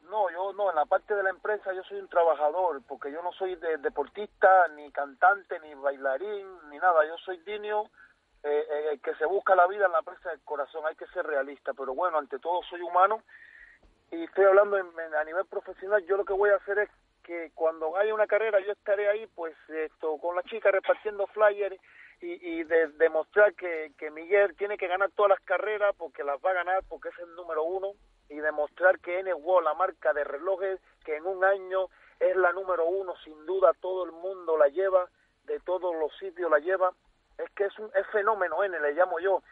No, 0.02 0.28
yo 0.30 0.52
no, 0.54 0.70
en 0.70 0.76
la 0.76 0.86
parte 0.86 1.14
de 1.14 1.22
la 1.22 1.30
empresa 1.30 1.72
yo 1.72 1.82
soy 1.84 1.98
un 2.00 2.08
trabajador, 2.08 2.82
porque 2.88 3.12
yo 3.12 3.22
no 3.22 3.32
soy 3.32 3.54
de- 3.56 3.78
deportista, 3.78 4.68
ni 4.74 4.90
cantante, 4.90 5.60
ni 5.60 5.72
bailarín, 5.74 6.46
ni 6.68 6.78
nada. 6.78 7.06
Yo 7.06 7.16
soy 7.18 7.38
Dinio, 7.38 7.84
eh, 8.42 8.66
eh, 8.92 8.98
que 9.04 9.14
se 9.16 9.26
busca 9.26 9.54
la 9.54 9.66
vida 9.68 9.86
en 9.86 9.92
la 9.92 10.02
presa 10.02 10.30
del 10.30 10.40
corazón. 10.40 10.84
Hay 10.86 10.96
que 10.96 11.06
ser 11.08 11.24
realista, 11.26 11.72
pero 11.74 11.94
bueno, 11.94 12.18
ante 12.18 12.38
todo 12.38 12.60
soy 12.68 12.80
humano 12.80 13.22
y 14.10 14.24
estoy 14.24 14.46
hablando 14.46 14.78
en- 14.78 14.98
en- 14.98 15.14
a 15.14 15.22
nivel 15.24 15.44
profesional. 15.46 16.04
Yo 16.06 16.16
lo 16.16 16.24
que 16.24 16.32
voy 16.32 16.50
a 16.50 16.56
hacer 16.56 16.78
es 16.80 16.90
que 17.22 17.52
cuando 17.54 17.96
haya 17.96 18.12
una 18.14 18.26
carrera 18.26 18.58
yo 18.60 18.72
estaré 18.72 19.08
ahí, 19.08 19.26
pues 19.36 19.54
esto 19.68 20.18
con 20.18 20.34
la 20.34 20.42
chica 20.44 20.70
repartiendo 20.72 21.26
flyers 21.28 21.76
y, 22.20 22.60
y 22.60 22.64
de, 22.64 22.88
demostrar 22.98 23.54
que, 23.54 23.92
que 23.98 24.10
Miguel 24.10 24.54
tiene 24.56 24.76
que 24.76 24.88
ganar 24.88 25.10
todas 25.12 25.30
las 25.30 25.40
carreras 25.40 25.94
porque 25.96 26.24
las 26.24 26.38
va 26.44 26.50
a 26.50 26.54
ganar 26.54 26.82
porque 26.88 27.08
es 27.08 27.18
el 27.18 27.34
número 27.34 27.64
uno 27.64 27.92
y 28.28 28.36
demostrar 28.36 28.98
que 29.00 29.18
N-Wall, 29.20 29.64
la 29.64 29.74
marca 29.74 30.12
de 30.12 30.24
relojes, 30.24 30.80
que 31.04 31.16
en 31.16 31.26
un 31.26 31.44
año 31.44 31.88
es 32.20 32.36
la 32.36 32.52
número 32.52 32.86
uno, 32.86 33.14
sin 33.24 33.44
duda 33.44 33.72
todo 33.80 34.04
el 34.04 34.12
mundo 34.12 34.56
la 34.56 34.68
lleva, 34.68 35.08
de 35.44 35.58
todos 35.60 35.94
los 35.96 36.16
sitios 36.18 36.50
la 36.50 36.58
lleva, 36.58 36.92
es 37.38 37.50
que 37.56 37.64
es 37.64 37.78
un 37.78 37.90
es 37.94 38.06
fenómeno 38.12 38.62
N, 38.62 38.78
le 38.78 38.92
llamo 38.92 39.18
yo. 39.18 39.42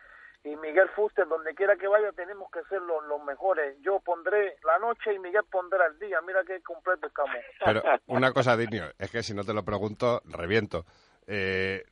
Y 0.45 0.55
Miguel 0.57 0.89
Fuster, 0.91 1.27
donde 1.27 1.55
quiera 1.55 1.77
que 1.77 1.89
vaya, 1.89 2.13
tenemos 2.13 2.49
que 2.53 2.63
ser 2.65 2.81
los, 2.83 3.05
los 3.07 3.23
mejores. 3.25 3.77
Yo 3.81 3.99
pondré 3.99 4.57
la 4.65 4.79
noche 4.79 5.13
y 5.13 5.19
Miguel 5.19 5.43
pondrá 5.51 5.87
el 5.87 5.99
día. 5.99 6.21
Mira 6.21 6.45
qué 6.47 6.63
completo 6.63 7.09
estamos. 7.09 7.35
Pero 7.65 7.83
una 8.07 8.33
cosa, 8.33 8.57
Dinio, 8.57 8.85
es 8.99 9.11
que 9.11 9.25
si 9.25 9.35
no 9.35 9.43
te 9.43 9.53
lo 9.53 9.65
pregunto, 9.65 10.23
reviento. 10.27 10.85
Eh, 11.31 11.85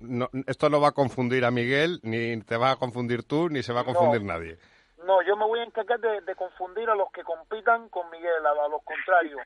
no- 0.00 0.28
esto 0.48 0.68
no 0.68 0.80
va 0.80 0.88
a 0.88 0.92
confundir 0.92 1.44
a 1.44 1.50
Miguel, 1.52 2.00
ni 2.02 2.40
te 2.42 2.56
va 2.56 2.72
a 2.72 2.76
confundir 2.76 3.22
tú, 3.22 3.48
ni 3.48 3.62
se 3.62 3.72
va 3.72 3.82
a 3.82 3.84
confundir 3.84 4.22
No. 4.22 4.32
nadie. 4.32 4.58
No, 5.04 5.22
yo 5.22 5.36
me 5.36 5.44
voy 5.46 5.60
a 5.60 5.64
encargar 5.64 6.00
de, 6.00 6.20
de 6.22 6.34
confundir 6.34 6.88
a 6.90 6.96
los 6.96 7.10
que 7.12 7.22
compitan 7.22 7.88
con 7.90 8.10
Miguel, 8.10 8.44
a, 8.44 8.64
a 8.64 8.68
los 8.68 8.82
contrarios. 8.82 9.40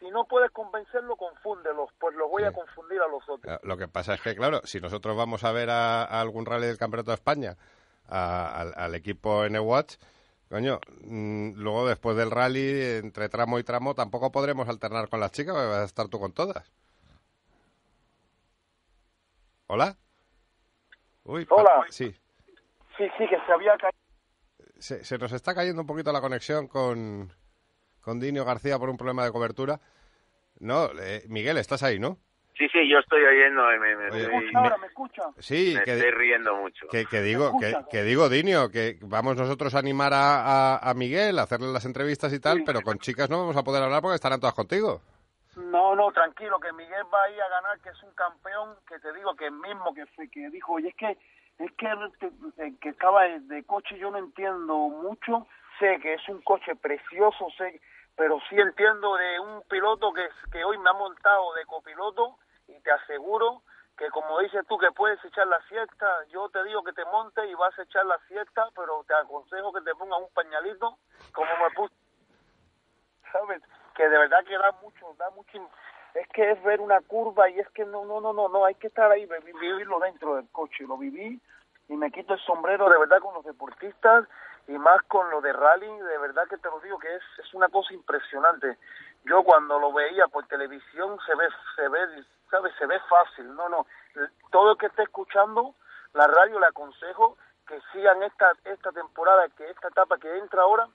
Si 0.00 0.10
no 0.10 0.24
puedes 0.24 0.50
convencerlo, 0.52 1.16
confúndelos, 1.16 1.90
pues 2.00 2.16
los 2.16 2.30
voy 2.30 2.44
a 2.44 2.52
confundir 2.52 2.98
a 3.00 3.08
los 3.08 3.22
otros. 3.28 3.54
Eh, 3.54 3.60
Lo 3.62 3.76
que 3.76 3.88
pasa 3.88 4.14
es 4.14 4.20
que, 4.22 4.34
claro, 4.34 4.60
si 4.64 4.80
nosotros 4.80 5.16
vamos 5.16 5.44
a 5.44 5.52
ver 5.52 5.68
a, 5.70 6.02
a 6.04 6.20
algún 6.22 6.46
rally 6.46 6.66
del 6.66 6.78
Campeonato 6.78 7.10
de 7.10 7.16
España, 7.16 7.56
a- 8.08 8.60
al, 8.60 8.72
al 8.74 8.94
equipo 8.94 9.44
N-Watch, 9.44 9.96
coño, 10.48 10.80
mm, 11.02 11.52
luego 11.56 11.86
después 11.86 12.16
del 12.16 12.30
rally, 12.30 12.96
entre 12.96 13.28
tramo 13.28 13.58
y 13.58 13.64
tramo, 13.64 13.94
tampoco 13.94 14.32
podremos 14.32 14.66
alternar 14.68 15.08
con 15.08 15.20
las 15.20 15.30
chicas, 15.32 15.54
porque 15.54 15.68
vas 15.68 15.78
a 15.80 15.84
estar 15.84 16.08
tú 16.08 16.18
con 16.18 16.32
todas. 16.32 16.72
¿Hola? 19.74 19.96
Uy, 21.24 21.46
Hola. 21.48 21.86
Sí, 21.88 22.14
Sí, 22.98 23.04
sí, 23.16 23.26
que 23.26 23.38
se 23.46 23.52
había 23.52 23.74
caído. 23.78 23.96
se, 24.78 25.02
se 25.02 25.16
nos 25.16 25.32
está 25.32 25.54
cayendo 25.54 25.80
un 25.80 25.86
poquito 25.86 26.12
la 26.12 26.20
conexión 26.20 26.68
con, 26.68 27.32
con 28.02 28.20
Dinio 28.20 28.44
García 28.44 28.78
por 28.78 28.90
un 28.90 28.98
problema 28.98 29.24
de 29.24 29.32
cobertura. 29.32 29.80
No, 30.60 30.90
eh, 31.00 31.22
Miguel, 31.28 31.56
estás 31.56 31.82
ahí, 31.82 31.98
¿no? 31.98 32.18
Sí, 32.58 32.68
sí, 32.70 32.86
yo 32.86 32.98
estoy 32.98 33.22
oyendo, 33.24 33.62
me, 33.80 33.96
me- 33.96 34.10
Oye, 34.10 34.24
estoy, 34.24 34.36
¿Escucha 34.44 34.58
ahora? 34.58 34.76
¿Me 34.76 34.86
escucha? 34.88 35.22
Sí, 35.38 35.72
me 35.74 35.84
que, 35.84 35.92
estoy 35.94 36.10
riendo 36.10 36.54
mucho. 36.56 36.86
que, 36.88 37.06
que 37.06 37.22
digo, 37.22 37.58
que, 37.58 37.70
escucha? 37.70 37.88
que 37.90 38.02
digo, 38.02 38.28
Dinio, 38.28 38.70
que 38.70 38.98
vamos 39.00 39.38
nosotros 39.38 39.74
a 39.74 39.78
animar 39.78 40.12
a, 40.12 40.74
a, 40.74 40.90
a 40.90 40.92
Miguel, 40.92 41.38
a 41.38 41.44
hacerle 41.44 41.72
las 41.72 41.86
entrevistas 41.86 42.30
y 42.34 42.40
tal, 42.40 42.62
pero 42.66 42.82
con 42.82 42.98
chicas 42.98 43.30
no 43.30 43.38
vamos 43.38 43.56
a 43.56 43.64
poder 43.64 43.82
hablar 43.82 44.02
porque 44.02 44.16
estarán 44.16 44.38
todas 44.38 44.54
contigo. 44.54 45.00
No, 45.56 45.94
no, 45.94 46.10
tranquilo, 46.12 46.58
que 46.60 46.72
Miguel 46.72 47.04
va 47.12 47.24
ahí 47.24 47.38
a 47.38 47.48
ganar, 47.48 47.78
que 47.80 47.90
es 47.90 48.02
un 48.02 48.12
campeón, 48.12 48.76
que 48.88 48.98
te 48.98 49.12
digo 49.12 49.34
que 49.36 49.46
el 49.46 49.52
mismo 49.52 49.92
que 49.94 50.06
fue, 50.06 50.28
que 50.28 50.48
dijo, 50.48 50.78
y 50.78 50.88
es 50.88 50.94
que 50.94 51.18
es 51.58 51.70
que 51.72 51.88
que, 52.18 52.78
que 52.78 52.88
estaba 52.88 53.24
de, 53.24 53.40
de 53.40 53.64
coche 53.64 53.98
yo 53.98 54.10
no 54.10 54.18
entiendo 54.18 54.74
mucho, 54.74 55.46
sé 55.78 56.00
que 56.00 56.14
es 56.14 56.28
un 56.28 56.40
coche 56.42 56.74
precioso, 56.76 57.48
sé, 57.58 57.80
pero 58.16 58.40
sí 58.48 58.56
entiendo 58.58 59.14
de 59.16 59.40
un 59.40 59.62
piloto 59.68 60.12
que, 60.12 60.26
que 60.50 60.64
hoy 60.64 60.78
me 60.78 60.88
ha 60.88 60.94
montado 60.94 61.52
de 61.54 61.66
copiloto 61.66 62.38
y 62.68 62.80
te 62.80 62.90
aseguro 62.90 63.62
que 63.96 64.08
como 64.10 64.38
dices 64.40 64.66
tú 64.66 64.78
que 64.78 64.90
puedes 64.92 65.22
echar 65.24 65.46
la 65.46 65.60
siesta, 65.68 66.06
yo 66.28 66.48
te 66.48 66.64
digo 66.64 66.82
que 66.82 66.94
te 66.94 67.04
montes 67.04 67.48
y 67.48 67.54
vas 67.54 67.78
a 67.78 67.82
echar 67.82 68.06
la 68.06 68.18
siesta, 68.26 68.68
pero 68.74 69.04
te 69.06 69.14
aconsejo 69.14 69.72
que 69.72 69.82
te 69.82 69.94
pongas 69.94 70.20
un 70.20 70.32
pañalito 70.32 70.96
como 71.32 71.50
me 71.58 71.70
puse 71.74 71.94
¿sabes? 73.32 73.62
Que 73.94 74.08
de 74.08 74.18
verdad 74.18 74.44
que 74.44 74.56
da 74.56 74.72
mucho, 74.82 75.14
da 75.18 75.30
mucho, 75.30 75.58
es 76.14 76.26
que 76.28 76.50
es 76.52 76.62
ver 76.62 76.80
una 76.80 77.00
curva 77.00 77.48
y 77.50 77.58
es 77.58 77.68
que 77.70 77.84
no, 77.84 78.04
no, 78.04 78.20
no, 78.20 78.32
no, 78.32 78.48
no, 78.48 78.64
hay 78.64 78.74
que 78.76 78.86
estar 78.88 79.10
ahí, 79.10 79.26
vi- 79.26 79.52
vivirlo 79.60 79.98
dentro 80.00 80.36
del 80.36 80.48
coche, 80.50 80.84
lo 80.86 80.96
viví 80.96 81.40
y 81.88 81.96
me 81.96 82.10
quito 82.10 82.34
el 82.34 82.40
sombrero 82.40 82.88
de 82.88 82.98
verdad 82.98 83.20
con 83.20 83.34
los 83.34 83.44
deportistas 83.44 84.26
y 84.68 84.72
más 84.78 85.02
con 85.08 85.28
lo 85.30 85.40
de 85.40 85.52
rally, 85.52 85.86
de 85.98 86.18
verdad 86.18 86.46
que 86.48 86.56
te 86.56 86.68
lo 86.68 86.80
digo 86.80 86.98
que 86.98 87.14
es, 87.14 87.22
es 87.38 87.52
una 87.54 87.68
cosa 87.68 87.92
impresionante. 87.92 88.78
Yo 89.24 89.42
cuando 89.42 89.78
lo 89.78 89.92
veía 89.92 90.26
por 90.28 90.46
televisión 90.46 91.18
se 91.26 91.34
ve, 91.34 91.48
se 91.76 91.88
ve, 91.88 92.24
¿sabes? 92.50 92.72
Se 92.78 92.86
ve 92.86 92.98
fácil, 93.08 93.54
no, 93.54 93.68
no, 93.68 93.86
todo 94.50 94.72
el 94.72 94.78
que 94.78 94.86
esté 94.86 95.02
escuchando 95.02 95.74
la 96.14 96.26
radio 96.26 96.60
le 96.60 96.66
aconsejo 96.66 97.36
que 97.66 97.80
sigan 97.92 98.22
esta, 98.22 98.52
esta 98.64 98.92
temporada, 98.92 99.48
que 99.56 99.68
esta 99.70 99.88
etapa 99.88 100.18
que 100.18 100.38
entra 100.38 100.62
ahora, 100.62 100.88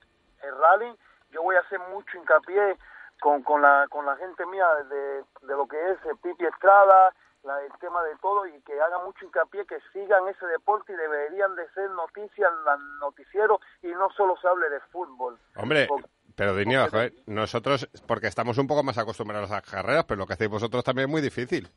el 0.43 0.57
rally, 0.57 0.95
yo 1.31 1.41
voy 1.41 1.55
a 1.55 1.59
hacer 1.61 1.79
mucho 1.91 2.17
hincapié 2.17 2.77
con, 3.21 3.43
con, 3.43 3.61
la, 3.61 3.87
con 3.89 4.05
la 4.05 4.15
gente 4.17 4.45
mía 4.45 4.67
de, 4.89 5.23
de 5.41 5.55
lo 5.55 5.67
que 5.67 5.91
es 5.91 5.97
el 6.05 6.17
Pipi 6.17 6.45
Estrada, 6.45 7.13
la, 7.43 7.61
el 7.63 7.71
tema 7.79 8.03
de 8.03 8.15
todo, 8.17 8.45
y 8.45 8.59
que 8.61 8.79
hagan 8.79 9.03
mucho 9.05 9.25
hincapié 9.25 9.65
que 9.65 9.79
sigan 9.93 10.27
ese 10.27 10.45
deporte 10.47 10.93
y 10.93 10.95
deberían 10.95 11.55
de 11.55 11.67
ser 11.71 11.89
noticias, 11.91 12.51
los 12.65 12.79
noticieros, 12.99 13.59
y 13.81 13.87
no 13.87 14.09
solo 14.11 14.35
se 14.37 14.47
hable 14.47 14.69
de 14.69 14.79
fútbol. 14.91 15.37
Hombre, 15.55 15.87
Porque- 15.87 16.07
pero 16.35 16.55
Dinio, 16.55 16.85
nosotros, 17.25 17.89
porque 18.07 18.27
estamos 18.27 18.57
un 18.59 18.67
poco 18.67 18.83
más 18.83 18.97
acostumbrados 18.99 19.49
a 19.49 19.55
las 19.55 19.69
carreras, 19.71 20.05
pero 20.05 20.19
lo 20.19 20.27
que 20.27 20.33
hacéis 20.33 20.51
vosotros 20.51 20.83
también 20.83 21.07
es 21.07 21.11
muy 21.11 21.21
difícil. 21.21 21.67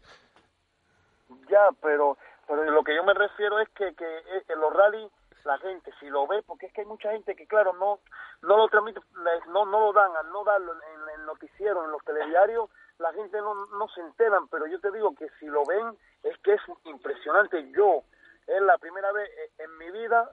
Ya, 1.48 1.68
pero 1.80 2.16
pero 2.46 2.64
lo 2.64 2.82
que 2.82 2.94
yo 2.94 3.04
me 3.04 3.14
refiero 3.14 3.60
es 3.60 3.68
que, 3.70 3.94
que 3.94 4.04
eh, 4.18 4.44
en 4.48 4.60
los 4.60 4.74
rally 4.74 5.08
la 5.44 5.58
gente 5.58 5.92
si 6.00 6.08
lo 6.08 6.26
ve, 6.26 6.42
porque 6.42 6.66
es 6.66 6.72
que 6.72 6.82
hay 6.82 6.86
mucha 6.86 7.10
gente 7.12 7.34
que 7.34 7.46
claro 7.46 7.72
no 7.74 8.00
no 8.42 8.56
lo 8.56 8.68
transmite, 8.68 9.00
no 9.48 9.64
no 9.66 9.80
lo 9.80 9.92
dan, 9.92 10.14
al 10.16 10.30
no 10.30 10.44
darlo 10.44 10.72
en 10.72 11.20
el 11.20 11.26
noticiero, 11.26 11.84
en 11.84 11.90
los 11.90 12.04
telediarios, 12.04 12.70
la 12.98 13.12
gente 13.12 13.38
no, 13.38 13.66
no 13.66 13.88
se 13.88 14.00
enteran, 14.00 14.48
pero 14.48 14.66
yo 14.66 14.78
te 14.80 14.90
digo 14.92 15.14
que 15.14 15.28
si 15.38 15.46
lo 15.46 15.64
ven 15.64 15.96
es 16.22 16.36
que 16.38 16.54
es 16.54 16.60
impresionante. 16.84 17.70
Yo 17.72 18.02
es 18.46 18.62
la 18.62 18.76
primera 18.78 19.10
vez 19.12 19.28
eh, 19.30 19.52
en 19.58 19.78
mi 19.78 19.90
vida 19.90 20.30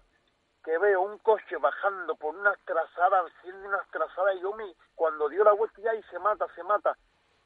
que 0.63 0.77
veo 0.77 1.01
un 1.01 1.17
coche 1.19 1.55
bajando 1.57 2.15
por 2.15 2.35
unas 2.35 2.59
trazadas, 2.65 3.31
haciendo 3.39 3.69
unas 3.69 3.87
trazadas, 3.89 4.35
y 4.35 4.41
yo 4.41 4.53
me, 4.53 4.75
cuando 4.95 5.29
dio 5.29 5.43
la 5.43 5.53
vuelta 5.53 5.81
ya 5.81 5.95
y 5.95 6.03
se 6.03 6.19
mata, 6.19 6.45
se 6.55 6.63
mata. 6.63 6.97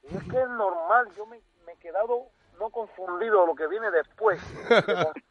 Y 0.01 0.17
es 0.17 0.23
que 0.23 0.41
es 0.41 0.49
normal, 0.49 1.07
yo 1.15 1.27
me, 1.27 1.39
me 1.65 1.73
he 1.73 1.77
quedado 1.77 2.29
no 2.57 2.69
confundido 2.71 3.45
lo 3.45 3.53
que 3.53 3.67
viene 3.67 3.91
después. 3.91 4.41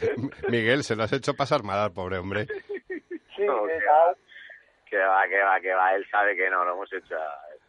Miguel, 0.48 0.82
se 0.84 0.96
lo 0.96 1.04
has 1.04 1.12
hecho 1.12 1.34
pasar 1.34 1.62
mal 1.62 1.78
al 1.78 1.92
pobre 1.92 2.18
hombre. 2.18 2.46
Sí, 3.36 3.44
No, 3.46 3.66
que 3.66 3.76
va, 3.86 4.14
que 4.86 4.98
va, 4.98 5.28
que 5.28 5.42
va, 5.42 5.60
que 5.60 5.72
va. 5.74 5.94
Él 5.94 6.06
sabe 6.10 6.36
que 6.36 6.50
no, 6.50 6.64
lo 6.64 6.72
hemos 6.72 6.92
hecho, 6.92 7.16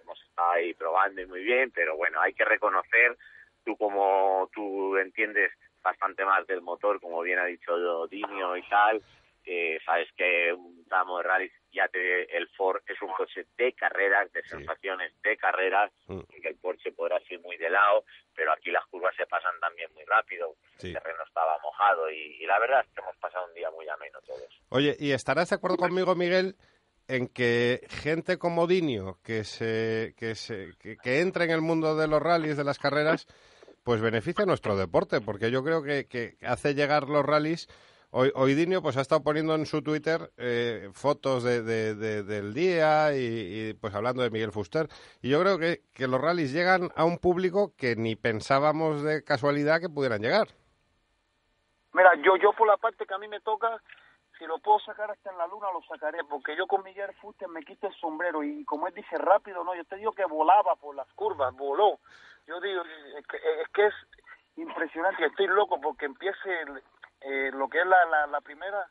hemos 0.01 0.21
estado 0.23 0.51
ahí 0.51 0.73
probando 0.73 1.21
y 1.21 1.25
muy 1.25 1.43
bien, 1.43 1.71
pero 1.71 1.95
bueno, 1.95 2.19
hay 2.21 2.33
que 2.33 2.45
reconocer, 2.45 3.17
tú 3.63 3.77
como 3.77 4.49
tú 4.53 4.97
entiendes 4.97 5.51
bastante 5.81 6.25
más 6.25 6.45
del 6.47 6.61
motor, 6.61 6.99
como 6.99 7.21
bien 7.21 7.39
ha 7.39 7.45
dicho 7.45 8.07
Dinio 8.07 8.55
y 8.57 8.63
tal, 8.69 9.01
eh, 9.45 9.79
sabes 9.85 10.09
que 10.15 10.53
un 10.53 10.83
tramo 10.85 11.17
de 11.17 11.23
rally 11.23 11.51
ya 11.71 11.87
te, 11.87 12.35
el 12.37 12.47
Ford 12.49 12.81
es 12.87 13.01
un 13.01 13.11
coche 13.13 13.45
de 13.57 13.73
carreras, 13.73 14.31
de 14.33 14.43
sensaciones 14.43 15.13
de 15.23 15.37
carreras, 15.37 15.91
Mm. 16.07 16.19
que 16.41 16.47
el 16.49 16.55
Porsche 16.57 16.91
podrá 16.91 17.19
ir 17.29 17.39
muy 17.41 17.57
de 17.57 17.69
lado, 17.69 18.03
pero 18.35 18.51
aquí 18.53 18.71
las 18.71 18.85
curvas 18.87 19.15
se 19.15 19.25
pasan 19.27 19.59
también 19.59 19.91
muy 19.93 20.03
rápido, 20.05 20.55
Sí. 20.77 20.87
el 20.87 20.93
terreno 20.93 21.23
estaba 21.25 21.57
mojado 21.63 22.09
y, 22.11 22.37
y 22.41 22.45
la 22.45 22.59
verdad 22.59 22.81
es 22.85 22.93
que 22.93 23.01
hemos 23.01 23.15
pasado 23.17 23.45
un 23.47 23.53
día 23.53 23.69
muy 23.71 23.87
ameno 23.87 24.19
todos. 24.25 24.61
Oye, 24.69 24.95
¿y 24.99 25.11
estarás 25.11 25.49
de 25.49 25.55
acuerdo 25.55 25.77
conmigo, 25.77 26.15
Miguel, 26.15 26.55
en 27.07 27.27
que 27.27 27.81
gente 27.89 28.37
como 28.37 28.67
Dinio, 28.67 29.19
que, 29.23 29.43
se, 29.43 30.13
que, 30.17 30.35
se, 30.35 30.71
que, 30.79 30.97
que 30.97 31.19
entre 31.21 31.45
en 31.45 31.51
el 31.51 31.61
mundo 31.61 31.95
de 31.95 32.07
los 32.07 32.21
rallies, 32.21 32.57
de 32.57 32.63
las 32.63 32.79
carreras, 32.79 33.27
pues 33.83 33.99
beneficia 34.01 34.43
a 34.43 34.45
nuestro 34.45 34.77
deporte, 34.77 35.21
porque 35.21 35.49
yo 35.51 35.63
creo 35.63 35.81
que, 35.83 36.05
que 36.07 36.35
hace 36.45 36.73
llegar 36.75 37.09
los 37.09 37.25
rallies 37.25 37.67
Hoy, 38.13 38.29
hoy 38.35 38.55
Dinio 38.55 38.81
pues 38.81 38.97
ha 38.97 39.01
estado 39.01 39.23
poniendo 39.23 39.55
en 39.55 39.65
su 39.65 39.81
Twitter 39.81 40.31
eh, 40.35 40.89
fotos 40.93 41.43
de, 41.43 41.61
de- 41.63 41.95
de- 41.95 42.23
del 42.23 42.53
día 42.53 43.15
y, 43.15 43.73
pues 43.75 43.95
hablando 43.95 44.21
de 44.21 44.29
Miguel 44.29 44.51
Fuster. 44.51 44.87
Y 45.21 45.29
yo 45.29 45.39
creo 45.41 45.57
que, 45.57 45.83
que 45.93 46.07
los 46.07 46.19
rallies 46.19 46.51
llegan 46.51 46.89
a 46.97 47.05
un 47.05 47.19
público 47.19 47.73
que 47.77 47.95
ni 47.95 48.17
pensábamos 48.17 49.01
de 49.01 49.23
casualidad 49.23 49.79
que 49.79 49.87
pudieran 49.87 50.21
llegar. 50.21 50.49
Mira, 51.93 52.11
yo 52.23 52.35
yo 52.35 52.51
por 52.53 52.67
la 52.67 52.75
parte 52.77 53.05
que 53.05 53.13
a 53.13 53.17
mí 53.17 53.29
me 53.29 53.39
toca, 53.39 53.81
si 54.37 54.45
lo 54.45 54.59
puedo 54.59 54.79
sacar 54.79 55.09
hasta 55.11 55.31
en 55.31 55.37
la 55.37 55.47
luna, 55.47 55.67
lo 55.73 55.81
sacaré, 55.83 56.19
porque 56.29 56.55
yo 56.57 56.67
con 56.67 56.83
Miguel 56.83 57.13
Fuster 57.21 57.47
me 57.47 57.63
quito 57.63 57.87
el 57.87 57.93
sombrero 57.95 58.43
y 58.43 58.65
como 58.65 58.87
él 58.87 58.93
dice 58.93 59.17
rápido, 59.17 59.63
no, 59.63 59.73
yo 59.73 59.85
te 59.85 59.95
digo 59.95 60.11
que 60.11 60.25
volaba 60.25 60.75
por 60.75 60.95
las 60.95 61.07
curvas, 61.13 61.53
voló. 61.55 61.99
Yo 62.47 62.59
digo, 62.59 62.81
es, 63.17 63.25
que 63.73 63.85
es 63.87 63.93
impresionante, 64.57 65.25
estoy 65.25 65.47
loco 65.47 65.79
porque 65.79 66.05
empiece 66.05 66.61
el- 66.61 66.83
eh, 67.21 67.51
lo 67.53 67.67
que 67.69 67.79
es 67.79 67.85
la, 67.85 68.03
la, 68.05 68.27
la 68.27 68.41
primera, 68.41 68.87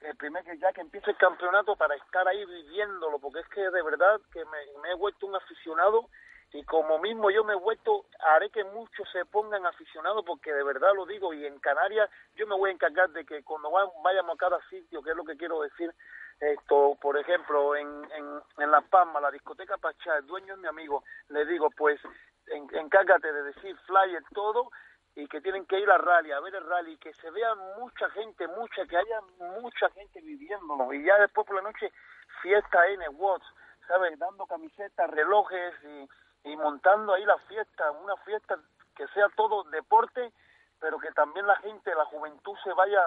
el 0.00 0.16
primer 0.16 0.44
que 0.44 0.58
ya 0.58 0.72
que 0.72 0.80
empiece 0.80 1.10
el 1.10 1.16
campeonato 1.16 1.76
para 1.76 1.94
estar 1.96 2.26
ahí 2.28 2.44
viviéndolo, 2.44 3.18
porque 3.18 3.40
es 3.40 3.48
que 3.48 3.68
de 3.70 3.82
verdad 3.82 4.20
que 4.32 4.44
me, 4.44 4.90
he 4.90 4.94
vuelto 4.94 5.26
un 5.26 5.36
aficionado 5.36 6.08
y 6.52 6.64
como 6.64 6.98
mismo 6.98 7.30
yo 7.30 7.44
me 7.44 7.52
he 7.52 7.56
vuelto, 7.56 8.06
haré 8.20 8.48
que 8.50 8.64
muchos 8.64 9.06
se 9.12 9.24
pongan 9.26 9.66
aficionados 9.66 10.24
porque 10.24 10.52
de 10.52 10.62
verdad 10.62 10.94
lo 10.94 11.04
digo 11.04 11.34
y 11.34 11.44
en 11.44 11.58
Canarias 11.58 12.08
yo 12.36 12.46
me 12.46 12.54
voy 12.56 12.70
a 12.70 12.72
encargar 12.74 13.10
de 13.10 13.24
que 13.26 13.42
cuando 13.44 13.70
va- 13.70 13.90
vayamos 14.02 14.34
a 14.34 14.38
cada 14.38 14.60
sitio, 14.70 15.02
que 15.02 15.10
es 15.10 15.16
lo 15.16 15.24
que 15.24 15.36
quiero 15.36 15.60
decir, 15.60 15.92
esto, 16.40 16.96
por 17.02 17.18
ejemplo, 17.18 17.74
en, 17.76 17.88
en, 18.12 18.40
en 18.58 18.70
La 18.70 18.80
Palma, 18.80 19.20
la 19.20 19.30
discoteca 19.32 19.76
Pachá, 19.76 20.18
el 20.18 20.26
dueño 20.26 20.54
es 20.54 20.60
mi 20.60 20.68
amigo, 20.68 21.02
le 21.28 21.44
digo, 21.46 21.68
pues 21.76 22.00
en- 22.46 22.68
encárgate 22.76 23.30
de 23.32 23.42
decir 23.42 23.76
flyer 23.86 24.22
todo 24.32 24.70
y 25.18 25.26
que 25.26 25.40
tienen 25.40 25.66
que 25.66 25.80
ir 25.80 25.90
al 25.90 26.00
rally, 26.00 26.30
a 26.30 26.38
ver 26.38 26.54
el 26.54 26.64
rally, 26.64 26.96
que 26.98 27.12
se 27.14 27.28
vea 27.32 27.52
mucha 27.76 28.08
gente, 28.10 28.46
mucha, 28.46 28.86
que 28.86 28.96
haya 28.96 29.20
mucha 29.60 29.90
gente 29.90 30.20
viviéndolo 30.20 30.92
y 30.92 31.04
ya 31.04 31.18
después 31.18 31.44
por 31.44 31.56
la 31.56 31.62
noche 31.62 31.92
fiesta 32.40 32.86
N 32.86 33.08
Watts, 33.08 33.44
¿sabes? 33.88 34.16
Dando 34.16 34.46
camisetas, 34.46 35.10
relojes 35.10 35.74
y, 35.82 36.50
y 36.50 36.56
montando 36.56 37.14
ahí 37.14 37.24
la 37.24 37.36
fiesta, 37.48 37.90
una 37.90 38.16
fiesta 38.18 38.60
que 38.94 39.08
sea 39.08 39.28
todo 39.36 39.64
deporte, 39.64 40.32
pero 40.78 41.00
que 41.00 41.10
también 41.10 41.48
la 41.48 41.56
gente, 41.56 41.92
la 41.96 42.04
juventud 42.04 42.56
se 42.62 42.72
vaya 42.74 43.02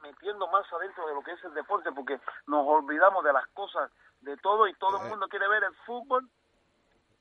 metiendo 0.00 0.46
más 0.46 0.72
adentro 0.72 1.08
de 1.08 1.14
lo 1.14 1.22
que 1.22 1.32
es 1.32 1.42
el 1.42 1.54
deporte, 1.54 1.90
porque 1.90 2.20
nos 2.46 2.64
olvidamos 2.68 3.24
de 3.24 3.32
las 3.32 3.48
cosas, 3.48 3.90
de 4.20 4.36
todo 4.36 4.68
y 4.68 4.74
todo 4.74 5.02
el 5.02 5.08
mundo 5.08 5.26
quiere 5.26 5.48
ver 5.48 5.64
el 5.64 5.74
fútbol 5.84 6.28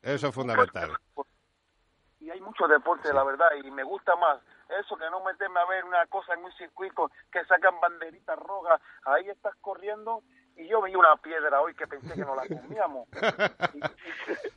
Eso 0.03 0.27
es 0.27 0.35
fundamental. 0.35 0.95
Y 2.19 2.29
hay 2.29 2.41
mucho 2.41 2.67
deporte, 2.67 3.13
la 3.13 3.23
verdad, 3.23 3.47
y 3.63 3.69
me 3.71 3.83
gusta 3.83 4.15
más 4.15 4.39
eso 4.79 4.97
que 4.97 5.09
no 5.09 5.23
meterme 5.23 5.59
a 5.59 5.65
ver 5.65 5.85
una 5.85 6.05
cosa 6.07 6.33
en 6.33 6.43
un 6.43 6.51
circuito 6.53 7.09
que 7.31 7.43
sacan 7.45 7.79
banderitas 7.79 8.37
rojas, 8.39 8.81
ahí 9.05 9.29
estás 9.29 9.55
corriendo 9.61 10.23
y 10.57 10.67
yo 10.67 10.81
vi 10.81 10.95
una 10.95 11.15
piedra 11.17 11.61
hoy 11.61 11.75
que 11.75 11.85
pensé 11.87 12.15
que 12.15 12.25
nos 12.25 12.35
la 12.35 12.47
comíamos 12.47 13.07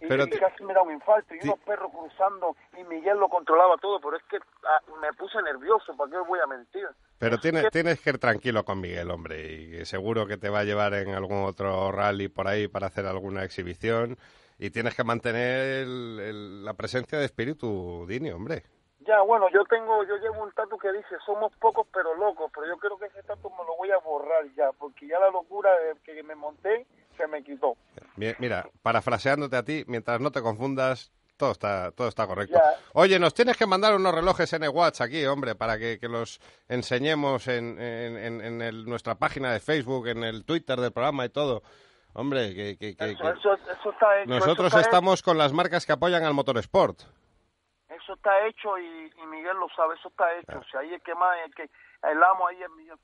y, 0.01 0.09
Pero 0.09 0.25
y 0.25 0.31
te- 0.31 0.39
casi 0.39 0.65
me 0.65 0.73
da 0.75 0.83
un 0.83 0.93
infarto 0.93 1.35
y 1.35 1.39
unos 1.45 1.59
perros 1.61 1.93
cruzando 1.93 2.57
y 2.79 2.85
Miguel 2.85 3.19
lo 3.19 3.29
controlaba 3.29 3.77
todo, 3.77 4.01
pero 4.01 4.17
es 4.17 4.23
que 4.25 4.39
ah, 4.65 4.81
me 5.01 5.13
puse 5.13 5.41
nervioso, 5.43 5.95
¿para 5.97 6.11
qué 6.11 6.17
os 6.17 6.27
voy 6.27 6.41
a 6.41 6.47
mentir? 6.47 6.89
Pero 7.19 7.39
tienes, 7.39 7.71
tienes 7.71 8.01
que 8.01 8.11
ir 8.11 8.19
tranquilo 8.19 8.65
con 8.65 8.81
Miguel, 8.81 9.11
hombre, 9.11 9.53
y 9.53 9.85
seguro 9.85 10.27
que 10.27 10.39
te 10.39 10.49
va 10.49 10.61
a 10.61 10.65
llevar 10.65 10.95
en 10.95 11.15
algún 11.15 11.45
otro 11.45 11.93
rally 11.93 12.29
por 12.29 12.49
ahí 12.49 12.67
para 12.67 12.87
hacer 12.87 13.05
alguna 13.07 13.45
exhibición. 13.45 14.17
Y 14.63 14.71
tienes 14.71 14.95
que 14.95 15.03
mantener 15.05 15.83
el- 15.85 16.21
el- 16.21 16.65
la 16.65 16.75
presencia 16.75 17.19
de 17.19 17.25
espíritu, 17.25 18.05
Dini, 18.07 18.31
hombre. 18.31 18.63
Ya, 19.07 19.23
bueno, 19.23 19.47
yo 19.53 19.65
tengo, 19.65 20.05
yo 20.05 20.17
llevo 20.19 20.45
un 20.45 20.53
tatu 20.53 20.77
que 20.77 20.93
dice 20.93 21.17
somos 21.25 21.51
pocos 21.59 21.87
pero 21.93 22.15
locos, 22.15 22.51
pero 22.55 22.67
yo 22.67 22.77
creo 22.77 22.99
que 22.99 23.07
ese 23.07 23.23
tatu 23.23 23.49
me 23.51 23.65
lo 23.67 23.75
voy 23.79 23.91
a 23.91 23.97
borrar 23.99 24.45
ya, 24.55 24.71
porque 24.79 25.09
ya 25.09 25.19
la 25.19 25.31
locura 25.31 25.71
de 25.81 25.99
que 26.05 26.23
me 26.23 26.35
monté 26.35 26.87
se 27.17 27.27
me 27.27 27.43
quitó. 27.43 27.77
Mi- 28.17 28.35
Mira, 28.39 28.69
parafraseándote 28.83 29.57
a 29.57 29.63
ti, 29.65 29.85
mientras 29.87 30.21
no 30.21 30.31
te 30.31 30.43
confundas, 30.43 31.11
todo 31.39 31.53
está, 31.53 31.91
todo 31.93 32.09
está 32.09 32.27
correcto. 32.27 32.59
Ya. 32.59 32.75
Oye, 32.93 33.19
nos 33.19 33.33
tienes 33.33 33.57
que 33.57 33.65
mandar 33.67 33.97
unos 33.97 34.15
relojes 34.15 34.53
N-Watch 34.53 35.01
aquí, 35.01 35.25
hombre, 35.25 35.55
para 35.55 35.79
que, 35.79 35.99
que 35.99 36.07
los 36.09 36.39
enseñemos 36.69 37.49
en, 37.49 37.81
en- 37.81 38.19
en- 38.19 38.41
en 38.43 38.61
el- 38.61 38.85
nuestra 38.85 39.15
página 39.15 39.51
de 39.55 39.61
Facebook, 39.61 40.09
en 40.09 40.23
el 40.25 40.45
Twitter 40.45 40.79
del 40.79 40.93
programa 40.93 41.25
y 41.25 41.31
todo. 41.31 41.63
Hombre, 42.13 42.55
que, 42.55 42.77
que- 42.77 42.97
que- 42.97 43.11
Eso, 43.13 43.23
que- 43.23 43.39
eso, 43.39 43.55
eso 43.55 43.91
está 43.91 44.21
hecho. 44.21 44.29
nosotros 44.31 44.67
está 44.67 44.81
estamos 44.81 45.23
con 45.23 45.39
las 45.39 45.53
marcas 45.53 45.87
que 45.87 45.93
apoyan 45.93 46.25
al 46.25 46.35
motorsport. 46.35 47.01
Hecho, 47.01 47.09
eso 48.03 48.15
está 48.15 48.47
hecho 48.47 48.79
y, 48.79 49.11
y 49.23 49.27
Miguel 49.27 49.57
lo 49.59 49.69
sabe, 49.77 49.95
eso 49.95 50.09
está 50.09 50.25
hecho. 50.39 50.59
O 50.59 50.65
sea, 50.71 50.81
ahí 50.81 50.93
es 50.95 51.03
que 51.03 51.15
más, 51.15 51.37
el 51.47 51.55
que 51.55 51.63
el 51.63 52.23
amo 52.23 52.47
ahí 52.49 52.57
es 52.63 52.71
Miguel. 52.77 52.97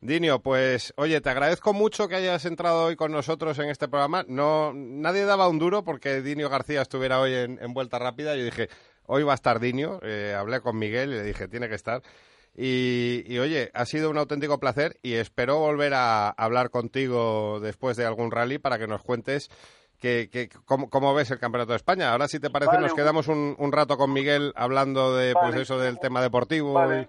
Dinio, 0.00 0.40
pues 0.40 0.92
oye, 0.96 1.20
te 1.20 1.30
agradezco 1.30 1.72
mucho 1.72 2.08
que 2.08 2.16
hayas 2.16 2.44
entrado 2.44 2.84
hoy 2.86 2.96
con 2.96 3.10
nosotros 3.12 3.58
en 3.58 3.68
este 3.70 3.88
programa. 3.88 4.24
No, 4.28 4.72
nadie 4.74 5.24
daba 5.24 5.48
un 5.48 5.58
duro 5.58 5.82
porque 5.82 6.20
Dinio 6.20 6.48
García 6.50 6.82
estuviera 6.82 7.20
hoy 7.20 7.34
en, 7.34 7.58
en 7.62 7.72
vuelta 7.74 7.98
rápida. 7.98 8.36
Yo 8.36 8.44
dije, 8.44 8.68
hoy 9.06 9.22
va 9.22 9.32
a 9.32 9.34
estar 9.36 9.58
Dinio. 9.60 9.98
Eh, 10.02 10.34
hablé 10.38 10.60
con 10.60 10.78
Miguel 10.78 11.10
y 11.10 11.16
le 11.16 11.22
dije, 11.22 11.48
tiene 11.48 11.68
que 11.68 11.74
estar. 11.74 12.02
Y, 12.60 13.22
y, 13.32 13.38
oye, 13.38 13.70
ha 13.72 13.84
sido 13.84 14.10
un 14.10 14.18
auténtico 14.18 14.58
placer 14.58 14.96
y 15.00 15.14
espero 15.14 15.58
volver 15.58 15.94
a 15.94 16.30
hablar 16.30 16.70
contigo 16.70 17.60
después 17.60 17.96
de 17.96 18.04
algún 18.04 18.32
rally 18.32 18.58
para 18.58 18.78
que 18.78 18.88
nos 18.88 19.00
cuentes 19.04 19.48
que, 20.00 20.28
que, 20.28 20.48
cómo, 20.64 20.90
cómo 20.90 21.14
ves 21.14 21.30
el 21.30 21.38
Campeonato 21.38 21.70
de 21.70 21.76
España. 21.76 22.10
Ahora, 22.10 22.26
si 22.26 22.40
te 22.40 22.50
parece, 22.50 22.72
Vale, 22.72 22.88
nos 22.88 22.94
quedamos 22.94 23.28
un, 23.28 23.54
un 23.58 23.70
rato 23.70 23.96
con 23.96 24.12
Miguel 24.12 24.52
hablando 24.56 25.14
de 25.14 25.34
pues 25.34 25.54
eso 25.54 25.78
del 25.78 26.00
tema 26.00 26.20
deportivo. 26.20 26.72
Vale. 26.72 27.02
y- 27.02 27.08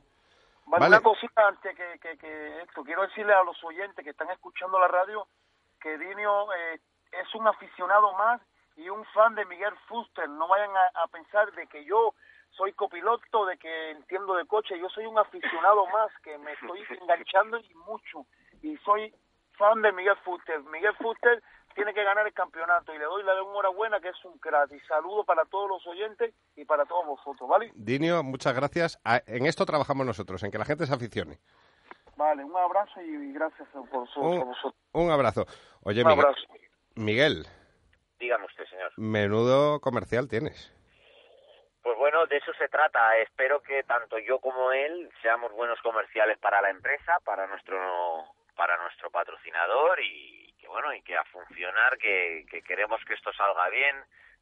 Vale. 0.69 0.85
una 0.85 1.01
cosita 1.01 1.47
antes 1.47 1.75
que, 1.75 1.99
que, 1.99 2.15
que 2.19 2.61
esto, 2.61 2.83
quiero 2.83 3.01
decirle 3.01 3.33
a 3.33 3.43
los 3.43 3.57
oyentes 3.63 4.03
que 4.05 4.11
están 4.11 4.29
escuchando 4.29 4.77
la 4.79 4.87
radio 4.87 5.25
que 5.81 5.97
Dinio 5.97 6.53
eh, 6.53 6.79
es 7.11 7.33
un 7.33 7.47
aficionado 7.47 8.13
más 8.13 8.39
y 8.77 8.87
un 8.89 9.03
fan 9.05 9.33
de 9.33 9.45
Miguel 9.45 9.73
Fuster. 9.87 10.29
No 10.29 10.47
vayan 10.47 10.69
a, 10.77 11.03
a 11.03 11.07
pensar 11.07 11.51
de 11.53 11.65
que 11.65 11.83
yo 11.85 12.13
soy 12.51 12.73
copiloto, 12.73 13.45
de 13.45 13.57
que 13.57 13.91
entiendo 13.91 14.35
de 14.35 14.45
coche. 14.45 14.77
Yo 14.79 14.89
soy 14.89 15.05
un 15.05 15.17
aficionado 15.17 15.85
más 15.87 16.09
que 16.23 16.37
me 16.37 16.53
estoy 16.53 16.79
enganchando 17.01 17.57
y 17.59 17.73
mucho. 17.75 18.25
Y 18.61 18.75
soy 18.77 19.13
fan 19.57 19.81
de 19.81 19.91
Miguel 19.91 20.17
Fuster. 20.23 20.59
Miguel 20.63 20.95
Fuster 20.97 21.41
tiene 21.75 21.93
que 21.93 22.03
ganar 22.03 22.25
el 22.27 22.33
campeonato 22.33 22.93
y 22.93 22.97
le 22.97 23.05
doy 23.05 23.23
la 23.23 23.33
enhorabuena 23.33 23.99
que 24.01 24.09
es 24.09 24.25
un 24.25 24.37
crack. 24.39 24.71
Y 24.71 24.79
saludo 24.81 25.23
para 25.23 25.45
todos 25.45 25.69
los 25.69 25.85
oyentes 25.87 26.33
y 26.55 26.65
para 26.65 26.85
todos 26.85 27.05
vosotros, 27.05 27.47
¿vale? 27.49 27.71
Dinio, 27.75 28.23
muchas 28.23 28.53
gracias. 28.55 28.99
A- 29.05 29.21
En 29.27 29.45
esto 29.45 29.65
trabajamos 29.65 30.05
nosotros, 30.05 30.43
en 30.43 30.51
que 30.51 30.57
la 30.57 30.65
gente 30.65 30.85
se 30.85 30.93
aficione. 30.93 31.39
Vale, 32.17 32.43
un 32.43 32.57
abrazo 32.57 33.01
y 33.01 33.31
gracias 33.31 33.67
por, 33.69 34.07
su- 34.09 34.19
por 34.19 34.29
Un, 34.29 34.39
vosotros. 34.47 34.75
un 34.91 35.09
abrazo. 35.11 35.45
Oye, 35.83 36.01
Un 36.01 36.09
Miguel, 36.09 36.25
abrazo. 36.25 36.47
Miguel, 36.95 37.45
Dígame 38.19 38.45
usted, 38.45 38.65
señor. 38.65 38.91
menudo 38.97 39.79
comercial 39.79 40.27
tienes. 40.27 40.73
Pues 41.89 41.97
bueno, 41.97 42.27
de 42.27 42.37
eso 42.37 42.53
se 42.53 42.69
trata. 42.69 43.17
Espero 43.17 43.63
que 43.63 43.81
tanto 43.81 44.19
yo 44.19 44.37
como 44.37 44.71
él 44.71 45.11
seamos 45.23 45.51
buenos 45.53 45.81
comerciales 45.81 46.37
para 46.37 46.61
la 46.61 46.69
empresa, 46.69 47.17
para 47.25 47.47
nuestro 47.47 48.25
para 48.55 48.77
nuestro 48.77 49.09
patrocinador 49.09 49.99
y 49.99 50.53
que 50.59 50.67
bueno 50.67 50.93
y 50.93 51.01
que 51.01 51.17
a 51.17 51.23
funcionar, 51.23 51.97
que, 51.97 52.45
que 52.47 52.61
queremos 52.61 53.03
que 53.05 53.15
esto 53.15 53.33
salga 53.33 53.67
bien, 53.69 53.95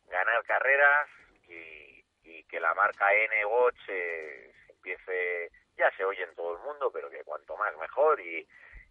ganar 0.09 0.43
carreras 0.43 1.07
y, 1.47 2.03
y 2.25 2.43
que 2.49 2.59
la 2.59 2.73
marca 2.73 3.13
N-Watch 3.13 3.79
eh, 3.87 4.51
empiece, 4.67 5.49
ya 5.77 5.89
se 5.91 6.03
oye 6.03 6.23
en 6.23 6.35
todo 6.35 6.51
el 6.57 6.59
mundo, 6.63 6.91
pero 6.91 7.09
que 7.09 7.23
cuanto 7.23 7.55
más 7.55 7.73
mejor 7.77 8.19
y, 8.19 8.45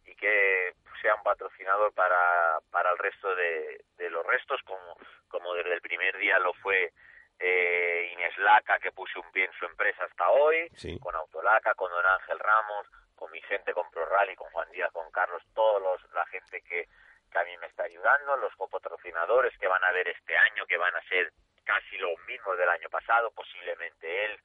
y 0.06 0.16
que 0.16 0.72
sea 1.02 1.14
un 1.14 1.22
patrocinador 1.22 1.92
para, 1.92 2.58
para 2.70 2.90
el 2.92 2.96
resto 2.96 3.34
de, 3.34 3.84
de 3.98 4.08
los 4.08 4.24
restos, 4.24 4.62
como, 4.62 4.96
como 5.28 5.52
desde 5.52 5.74
el 5.74 5.82
primer 5.82 6.16
día 6.16 6.38
lo 6.38 6.54
fue 6.54 6.90
eh, 7.38 8.10
Inés 8.12 8.36
Laca, 8.38 8.78
que 8.78 8.92
puso 8.92 9.20
un 9.20 9.30
pie 9.32 9.44
en 9.44 9.52
su 9.52 9.66
empresa 9.66 10.04
hasta 10.04 10.30
hoy, 10.30 10.68
Sí. 10.76 10.98
con 10.98 11.14
Autolaca, 11.14 11.74
con 11.74 11.90
Don 11.90 12.06
Ángel 12.06 12.38
Ramos, 12.38 12.86
con 13.14 13.30
mi 13.30 13.40
gente, 13.42 13.72
con 13.72 13.90
Pro 13.90 14.06
Rally, 14.06 14.34
con 14.36 14.50
Juan 14.50 14.70
Díaz, 14.70 14.90
con 14.92 15.10
Carlos, 15.10 15.42
todos 15.54 15.80
los, 15.82 16.12
la 16.12 16.26
gente 16.26 16.60
que, 16.62 16.88
que 17.30 17.38
a 17.38 17.44
mí 17.44 17.56
me 17.58 17.66
está 17.66 17.84
ayudando, 17.84 18.36
los 18.36 18.54
copatrocinadores 18.56 19.56
que 19.58 19.68
van 19.68 19.84
a 19.84 19.92
ver 19.92 20.08
este 20.08 20.36
año, 20.36 20.66
que 20.66 20.76
van 20.76 20.94
a 20.94 21.02
ser 21.08 21.32
casi 21.64 21.98
los 21.98 22.18
mismos 22.26 22.56
del 22.58 22.68
año 22.68 22.88
pasado, 22.88 23.30
posiblemente 23.32 24.24
él, 24.26 24.40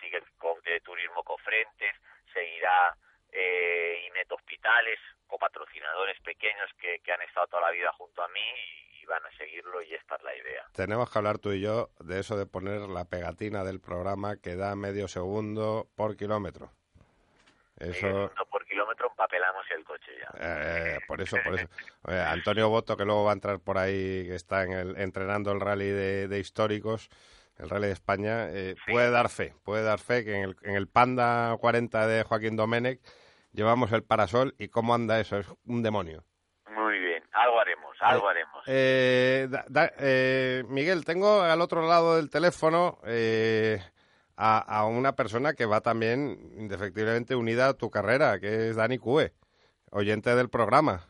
sigue 0.00 0.22
de 0.64 0.80
Turismo 0.80 1.22
Cofrentes, 1.22 1.94
seguirá 2.32 2.96
eh, 3.30 4.04
Inet 4.08 4.30
Hospitales, 4.32 4.98
copatrocinadores 5.26 6.20
pequeños 6.20 6.70
que, 6.78 6.98
que 7.00 7.12
han 7.12 7.22
estado 7.22 7.46
toda 7.48 7.62
la 7.62 7.70
vida 7.70 7.92
junto 7.92 8.22
a 8.22 8.28
mí 8.28 8.40
y, 8.40 8.91
y 9.02 9.06
van 9.06 9.24
a 9.24 9.36
seguirlo 9.36 9.82
y 9.82 9.94
esta 9.94 10.16
es 10.16 10.22
la 10.22 10.36
idea. 10.36 10.66
Tenemos 10.74 11.10
que 11.10 11.18
hablar 11.18 11.38
tú 11.38 11.52
y 11.52 11.60
yo 11.60 11.90
de 12.00 12.20
eso 12.20 12.36
de 12.36 12.46
poner 12.46 12.82
la 12.82 13.04
pegatina 13.04 13.64
del 13.64 13.80
programa 13.80 14.36
que 14.36 14.56
da 14.56 14.74
medio 14.76 15.08
segundo 15.08 15.88
por 15.94 16.16
kilómetro. 16.16 16.70
Eso, 17.78 18.00
Segundo 18.00 18.46
por 18.50 18.64
kilómetro 18.66 19.08
empapelamos 19.08 19.64
el 19.74 19.84
coche 19.84 20.12
ya. 20.20 20.30
Eh, 20.38 21.00
por 21.08 21.20
eso, 21.20 21.36
por 21.44 21.58
eso. 21.58 21.68
Antonio 22.04 22.68
Boto, 22.68 22.96
que 22.96 23.04
luego 23.04 23.24
va 23.24 23.30
a 23.30 23.34
entrar 23.34 23.58
por 23.58 23.78
ahí, 23.78 24.26
que 24.26 24.34
está 24.34 24.62
en 24.64 24.72
el, 24.72 24.96
entrenando 24.98 25.50
el 25.50 25.60
rally 25.60 25.88
de, 25.88 26.28
de 26.28 26.38
históricos, 26.38 27.08
el 27.58 27.68
rally 27.68 27.86
de 27.86 27.92
España, 27.92 28.50
eh, 28.50 28.76
puede 28.86 29.10
dar 29.10 29.28
fe, 29.28 29.54
puede 29.64 29.82
dar 29.82 29.98
fe 29.98 30.24
que 30.24 30.34
en 30.36 30.42
el, 30.44 30.56
en 30.62 30.76
el 30.76 30.86
Panda 30.86 31.56
40 31.58 32.06
de 32.06 32.22
Joaquín 32.22 32.56
Domenech 32.56 33.00
llevamos 33.52 33.92
el 33.92 34.02
parasol 34.04 34.54
y 34.58 34.68
cómo 34.68 34.94
anda 34.94 35.20
eso, 35.20 35.38
es 35.38 35.46
un 35.66 35.82
demonio. 35.82 36.24
Muy 36.70 36.98
bien, 36.98 37.11
algo 37.32 37.60
haremos, 37.60 37.96
algo 38.00 38.28
haremos. 38.28 38.62
Eh, 38.66 39.46
da- 39.50 39.64
da- 39.68 39.92
eh, 39.98 40.64
Miguel, 40.68 41.04
tengo 41.04 41.42
al 41.42 41.60
otro 41.60 41.86
lado 41.86 42.16
del 42.16 42.30
teléfono 42.30 42.98
eh, 43.04 43.80
a, 44.36 44.58
a 44.58 44.84
una 44.86 45.12
persona 45.14 45.54
que 45.54 45.66
va 45.66 45.80
también 45.80 46.52
indefectiblemente 46.56 47.34
unida 47.34 47.68
a 47.68 47.74
tu 47.74 47.90
carrera, 47.90 48.38
que 48.40 48.68
es 48.70 48.76
Dani 48.76 48.98
Cue, 48.98 49.32
oyente 49.90 50.34
del 50.34 50.48
programa. 50.50 51.06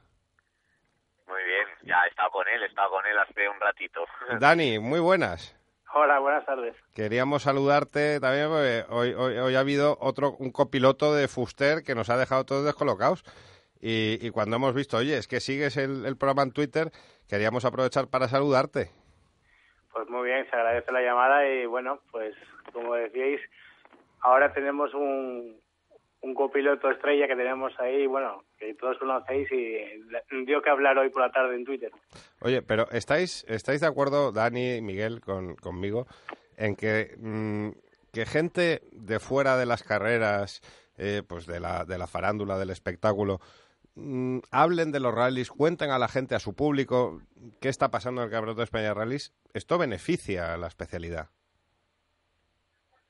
Muy 1.27 1.43
bien, 1.45 1.67
ya 1.85 2.05
he 2.05 2.09
estado 2.09 2.31
con 2.31 2.47
él, 2.49 2.63
he 2.63 2.67
estado 2.67 2.91
con 2.91 3.07
él 3.07 3.19
hace 3.19 3.49
un 3.49 3.61
ratito. 3.61 4.05
Dani, 4.41 4.79
muy 4.79 5.01
buenas. 5.01 5.57
Hola, 5.95 6.21
buenas 6.21 6.47
tardes. 6.47 6.75
Queríamos 6.95 7.43
saludarte 7.43 8.19
también 8.19 8.49
porque 8.49 8.85
hoy, 8.89 9.13
hoy, 9.13 9.37
hoy 9.37 9.55
ha 9.57 9.61
habido 9.61 9.99
otro 10.01 10.33
un 10.39 10.51
copiloto 10.51 11.15
de 11.15 11.29
Fuster 11.29 11.83
que 11.83 11.95
nos 11.95 12.09
ha 12.09 12.17
dejado 12.17 12.47
todos 12.47 12.65
descolocados. 12.65 13.25
Y, 13.83 14.25
y 14.25 14.31
cuando 14.31 14.57
hemos 14.57 14.75
visto, 14.75 14.97
oye, 14.97 15.19
es 15.19 15.27
que 15.27 15.41
sigues 15.41 15.77
el, 15.77 16.07
el 16.07 16.17
programa 16.17 16.45
en 16.45 16.53
Twitter, 16.53 16.93
queríamos 17.29 17.65
aprovechar 17.65 18.07
para 18.07 18.29
saludarte. 18.29 18.91
Pues 19.93 20.09
muy 20.09 20.29
bien, 20.29 20.49
se 20.49 20.57
agradece 20.57 20.93
la 20.93 21.03
llamada 21.03 21.47
y 21.47 21.67
bueno, 21.67 22.01
pues 22.13 22.35
como 22.73 22.95
decíais, 22.95 23.41
ahora 24.21 24.53
tenemos 24.55 24.95
un, 24.95 25.61
un 26.23 26.35
copiloto 26.35 26.91
estrella 26.91 27.27
que 27.27 27.35
tenemos 27.35 27.73
ahí, 27.81 28.07
bueno, 28.07 28.45
que 28.57 28.75
todos 28.75 28.97
conocéis 28.99 29.51
y 29.51 30.45
dio 30.47 30.63
que 30.63 30.71
hablar 30.71 30.97
hoy 30.97 31.11
por 31.11 31.23
la 31.23 31.33
tarde 31.33 31.57
en 31.57 31.65
Twitter. 31.65 31.91
Oye, 32.41 32.63
pero 32.63 32.89
¿estáis, 32.93 33.45
estáis 33.49 33.81
de 33.81 33.89
acuerdo, 33.89 34.31
Dani 34.31 34.77
y 34.77 34.83
Miguel, 34.83 35.21
con, 35.21 35.57
conmigo, 35.57 36.07
en 36.57 36.77
que, 36.77 37.17
mm, 37.19 37.71
que 38.13 38.27
gente 38.27 38.83
de 38.93 39.19
fuera 39.19 39.57
de 39.57 39.67
las 39.67 39.83
carreras, 39.83 40.63
eh, 40.97 41.23
pues 41.27 41.47
de 41.47 41.59
la, 41.59 41.85
de 41.85 41.99
la 41.99 42.07
farándula, 42.07 42.57
del 42.57 42.71
espectáculo, 42.71 43.41
mm, 43.95 44.39
hablen 44.51 44.93
de 44.93 45.01
los 45.01 45.15
rallies, 45.15 45.51
cuenten 45.51 45.91
a 45.91 45.99
la 45.99 46.09
gente, 46.09 46.35
a 46.35 46.41
su 46.41 46.55
público, 46.55 47.21
qué 47.61 47.69
está 47.69 47.91
pasando 47.91 48.23
en 48.23 48.27
el 48.27 48.31
Campeonato 48.31 48.59
de 48.59 48.65
España 48.65 48.89
de 48.89 48.95
Rallys? 48.95 49.33
Esto 49.55 49.79
beneficia 49.79 50.55
a 50.55 50.57
la 50.57 50.69
especialidad. 50.69 51.29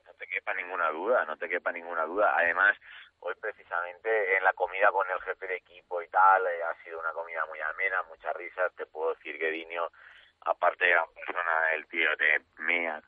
No 0.06 0.14
te 0.14 0.26
quepa 0.26 0.54
ninguna 0.54 0.90
duda, 0.90 1.24
no 1.24 1.36
te 1.36 1.48
quepa 1.48 1.72
ninguna 1.72 2.04
duda. 2.04 2.34
Además, 2.36 2.76
hoy 3.20 3.34
precisamente 3.40 4.36
en 4.36 4.44
la 4.44 4.52
comida 4.52 4.90
con 4.90 5.06
el 5.08 5.20
jefe 5.20 5.46
de 5.46 5.56
equipo 5.56 6.02
y 6.02 6.08
tal, 6.08 6.46
eh, 6.46 6.62
ha 6.62 6.84
sido 6.84 6.98
una 6.98 7.12
comida 7.12 7.44
muy 7.46 7.60
amena, 7.60 8.02
muchas 8.08 8.34
risas. 8.36 8.72
Te 8.74 8.86
puedo 8.86 9.14
decir 9.14 9.38
que 9.38 9.50
Dinio, 9.50 9.90
aparte 10.40 10.84
de 10.84 10.90
gran 10.90 11.12
persona, 11.14 11.72
el 11.74 11.86
tío 11.86 12.08
te 12.16 12.42
mea. 12.62 13.00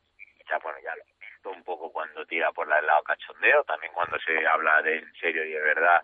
Ya, 0.49 0.59
bueno, 0.59 0.77
ya 0.83 0.95
lo 0.95 1.01
he 1.01 1.25
visto 1.25 1.49
un 1.49 1.63
poco 1.63 1.91
cuando 1.91 2.25
tira 2.25 2.51
por 2.51 2.67
la 2.67 2.77
del 2.77 2.85
lado 2.85 3.03
cachondeo, 3.03 3.63
también 3.63 3.91
cuando 3.93 4.17
se 4.19 4.47
habla 4.47 4.81
de 4.81 4.99
en 4.99 5.13
serio 5.15 5.43
y 5.43 5.51
de 5.51 5.61
verdad. 5.61 6.01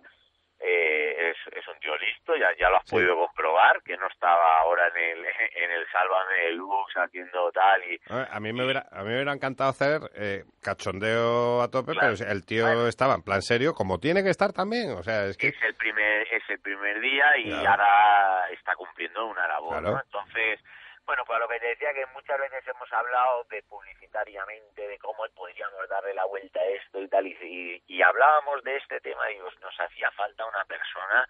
Eh, 0.64 1.32
es, 1.32 1.54
es 1.58 1.68
un 1.68 1.80
tío 1.80 1.98
listo, 1.98 2.36
ya, 2.36 2.48
ya 2.60 2.70
lo 2.70 2.78
has 2.78 2.90
podido 2.90 3.16
comprobar, 3.16 3.82
que 3.84 3.98
no 3.98 4.08
estaba 4.08 4.60
ahora 4.60 4.88
en 4.90 4.98
el, 4.98 5.26
en 5.56 5.72
el 5.72 5.88
Sálvame 5.92 6.34
de 6.44 6.52
Lux 6.52 6.94
haciendo 6.96 7.52
tal 7.52 7.84
y 7.84 8.00
A 8.10 8.40
mí 8.40 8.54
me 8.54 8.64
hubiera, 8.64 8.86
a 8.92 9.00
mí 9.02 9.10
me 9.10 9.16
hubiera 9.16 9.34
encantado 9.34 9.72
hacer 9.72 10.02
eh, 10.16 10.44
cachondeo 10.62 11.62
a 11.62 11.70
tope, 11.70 11.94
pero 12.00 12.14
el 12.14 12.46
tío 12.46 12.88
estaba 12.88 13.16
en 13.16 13.24
plan 13.24 13.42
serio, 13.42 13.74
como 13.74 14.00
tiene 14.00 14.24
que 14.24 14.30
estar 14.30 14.54
también. 14.54 14.92
O 14.92 15.04
sea, 15.04 15.26
es 15.26 15.38
que 15.38 15.48
es 15.48 15.62
el 15.64 15.74
primer 15.76 16.28
es 16.32 16.44
el 16.50 16.60
primer 16.60 17.00
día 17.02 17.38
y 17.38 17.46
Claro. 17.50 17.70
ahora 17.70 18.50
está 18.52 18.76
cumpliendo 18.76 19.26
una 19.26 19.48
labor 19.48 19.80
Claro. 19.80 19.96
¿no? 19.96 20.02
entonces 20.02 20.60
bueno 21.06 21.24
pues 21.26 21.40
lo 21.40 21.48
que 21.48 21.60
te 21.60 21.68
decía 21.68 21.94
que 21.94 22.06
muchas 22.08 22.40
veces 22.40 22.68
hemos 22.68 22.92
hablado 22.94 23.44
de 23.46 23.62
publicitariamente 23.64 24.88
de 24.88 24.98
cómo 25.00 25.26
podríamos 25.36 25.88
darle 25.90 26.14
la 26.14 26.26
vuelta 26.26 26.60
a 26.60 26.66
esto 26.66 27.02
y 27.02 27.08
tal 27.08 27.28
y, 27.28 27.84
y, 27.88 28.02
hablábamos 28.02 28.64
de 28.64 28.78
este 28.78 29.00
tema 29.02 29.32
y 29.32 29.40
os- 29.40 29.60
nos 29.60 29.78
hacía 29.80 30.12
falta 30.12 30.46
una 30.46 30.64
persona 30.66 31.28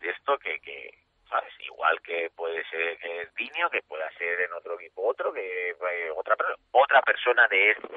de 0.00 0.10
esto 0.10 0.38
que, 0.38 0.60
que 0.60 0.98
sabes 1.28 1.52
igual 1.60 2.00
que 2.02 2.30
puede 2.36 2.64
ser 2.68 2.98
que 2.98 3.22
es 3.22 3.34
Dinio 3.34 3.70
que 3.70 3.82
pueda 3.82 4.10
ser 4.12 4.40
en 4.42 4.52
otro 4.52 4.78
equipo 4.78 5.06
otro 5.06 5.32
que 5.32 5.70
eh, 5.70 6.10
otra 6.14 6.36
otra 6.72 7.00
persona 7.02 7.46
de 7.48 7.70
esto 7.70 7.88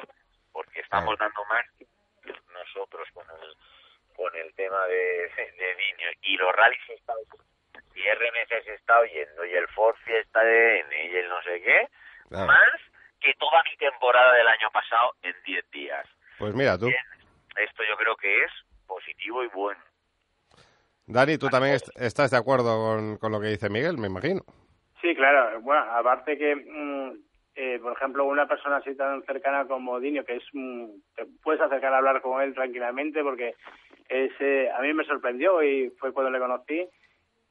porque 0.53 0.79
estamos 0.81 1.17
dando 1.17 1.43
más 1.45 1.65
nosotros 2.53 3.07
con 3.13 3.25
el 3.41 3.55
con 4.15 4.35
el 4.35 4.51
tema 4.55 4.85
de, 4.87 5.29
de 5.57 5.75
Dinio. 5.75 6.09
Y 6.21 6.37
los 6.37 6.51
rallies 6.55 6.81
se 6.87 6.95
está 6.95 7.13
y 7.97 8.09
RMC 8.09 8.63
se 8.63 8.73
está 8.75 8.99
oyendo 8.99 9.45
y 9.45 9.53
el 9.53 9.67
Ford 9.69 9.95
Fiesta 10.05 10.43
de 10.43 10.79
N 10.81 11.05
y 11.11 11.15
el 11.17 11.29
no 11.29 11.41
sé 11.43 11.61
qué 11.61 11.87
Claro. 12.29 12.47
más 12.47 12.81
que 13.19 13.33
toda 13.35 13.63
mi 13.63 13.75
temporada 13.77 14.33
del 14.33 14.47
año 14.47 14.69
pasado 14.71 15.13
en 15.23 15.33
10 15.45 15.69
días 15.71 16.05
Pues 16.37 16.53
mira 16.53 16.77
tú. 16.77 16.87
esto 17.57 17.83
yo 17.89 17.97
creo 17.97 18.15
que 18.15 18.43
es 18.43 18.51
positivo 18.85 19.43
y 19.43 19.47
bueno 19.47 19.81
Dani, 21.07 21.37
tú 21.37 21.47
también 21.49 21.75
est- 21.75 21.89
estás 21.95 22.31
de 22.31 22.37
acuerdo 22.37 22.75
con, 22.77 23.17
con 23.17 23.31
lo 23.31 23.39
que 23.39 23.47
dice 23.47 23.69
Miguel, 23.69 23.97
me 23.97 24.07
imagino. 24.07 24.41
Sí, 25.01 25.15
claro. 25.15 25.61
Bueno, 25.61 25.81
aparte 25.93 26.37
que, 26.37 26.53
mm, 26.53 27.11
eh, 27.55 27.79
por 27.81 27.93
ejemplo, 27.93 28.25
una 28.25 28.45
persona 28.45 28.77
así 28.77 28.93
tan 28.97 29.23
cercana 29.23 29.65
como 29.67 30.01
Dinio, 30.01 30.25
que 30.25 30.35
es, 30.35 30.43
mm, 30.51 30.85
te 31.15 31.25
puedes 31.41 31.61
acercar 31.61 31.93
a 31.93 31.97
hablar 31.99 32.21
con 32.21 32.41
él 32.41 32.53
tranquilamente 32.53 33.23
porque 33.23 33.55
es, 34.09 34.31
eh, 34.41 34.69
a 34.75 34.81
mí 34.81 34.93
me 34.93 35.05
sorprendió 35.05 35.63
y 35.63 35.89
fue 35.91 36.11
cuando 36.11 36.29
le 36.29 36.39
conocí. 36.39 36.85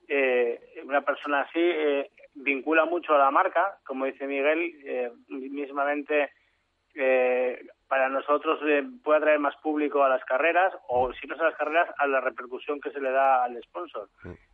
Eh, 0.09 0.61
una 0.85 1.03
persona 1.03 1.41
así 1.43 1.59
eh, 1.61 2.11
vincula 2.35 2.85
mucho 2.85 3.15
a 3.15 3.19
la 3.19 3.31
marca, 3.31 3.79
como 3.85 4.05
dice 4.05 4.27
Miguel, 4.27 4.75
eh, 4.85 5.11
mismamente 5.29 6.31
eh, 6.95 7.67
para 7.89 8.09
nosotros 8.09 8.59
eh, 8.65 8.85
puede 9.05 9.19
atraer 9.19 9.39
más 9.39 9.57
público 9.57 10.03
a 10.03 10.09
las 10.09 10.25
carreras 10.25 10.73
o 10.89 11.13
si 11.13 11.27
no 11.27 11.35
es 11.35 11.41
a 11.41 11.45
las 11.45 11.57
carreras 11.57 11.89
a 11.99 12.07
la 12.07 12.21
repercusión 12.21 12.81
que 12.81 12.91
se 12.91 13.01
le 13.01 13.11
da 13.11 13.45
al 13.45 13.61
sponsor. 13.63 14.09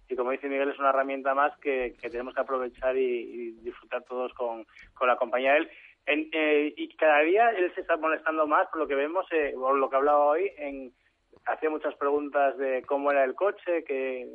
Y 0.08 0.16
como 0.16 0.30
dice 0.32 0.48
Miguel 0.48 0.70
es 0.70 0.78
una 0.78 0.90
herramienta 0.90 1.34
más 1.34 1.56
que, 1.58 1.94
que 2.00 2.10
tenemos 2.10 2.34
que 2.34 2.40
aprovechar 2.40 2.96
y, 2.96 3.00
y 3.02 3.50
disfrutar 3.62 4.02
todos 4.04 4.32
con, 4.34 4.66
con 4.94 5.08
la 5.08 5.16
compañía 5.16 5.52
de 5.52 5.58
él. 5.60 5.70
En- 6.06 6.28
eh, 6.32 6.74
y 6.76 6.94
cada 6.96 7.20
día 7.20 7.50
él 7.50 7.72
se 7.74 7.80
está 7.82 7.96
molestando 7.96 8.46
más 8.46 8.66
por 8.68 8.80
lo 8.80 8.88
que 8.88 8.96
vemos 8.96 9.24
eh, 9.30 9.52
por 9.54 9.76
lo 9.78 9.88
que 9.88 9.96
hablaba 9.96 10.24
hoy 10.24 10.50
en 10.58 10.92
hacía 11.46 11.70
muchas 11.70 11.94
preguntas 11.94 12.56
de 12.58 12.82
cómo 12.82 13.10
era 13.12 13.22
el 13.24 13.34
coche 13.34 13.84
qué, 13.84 14.26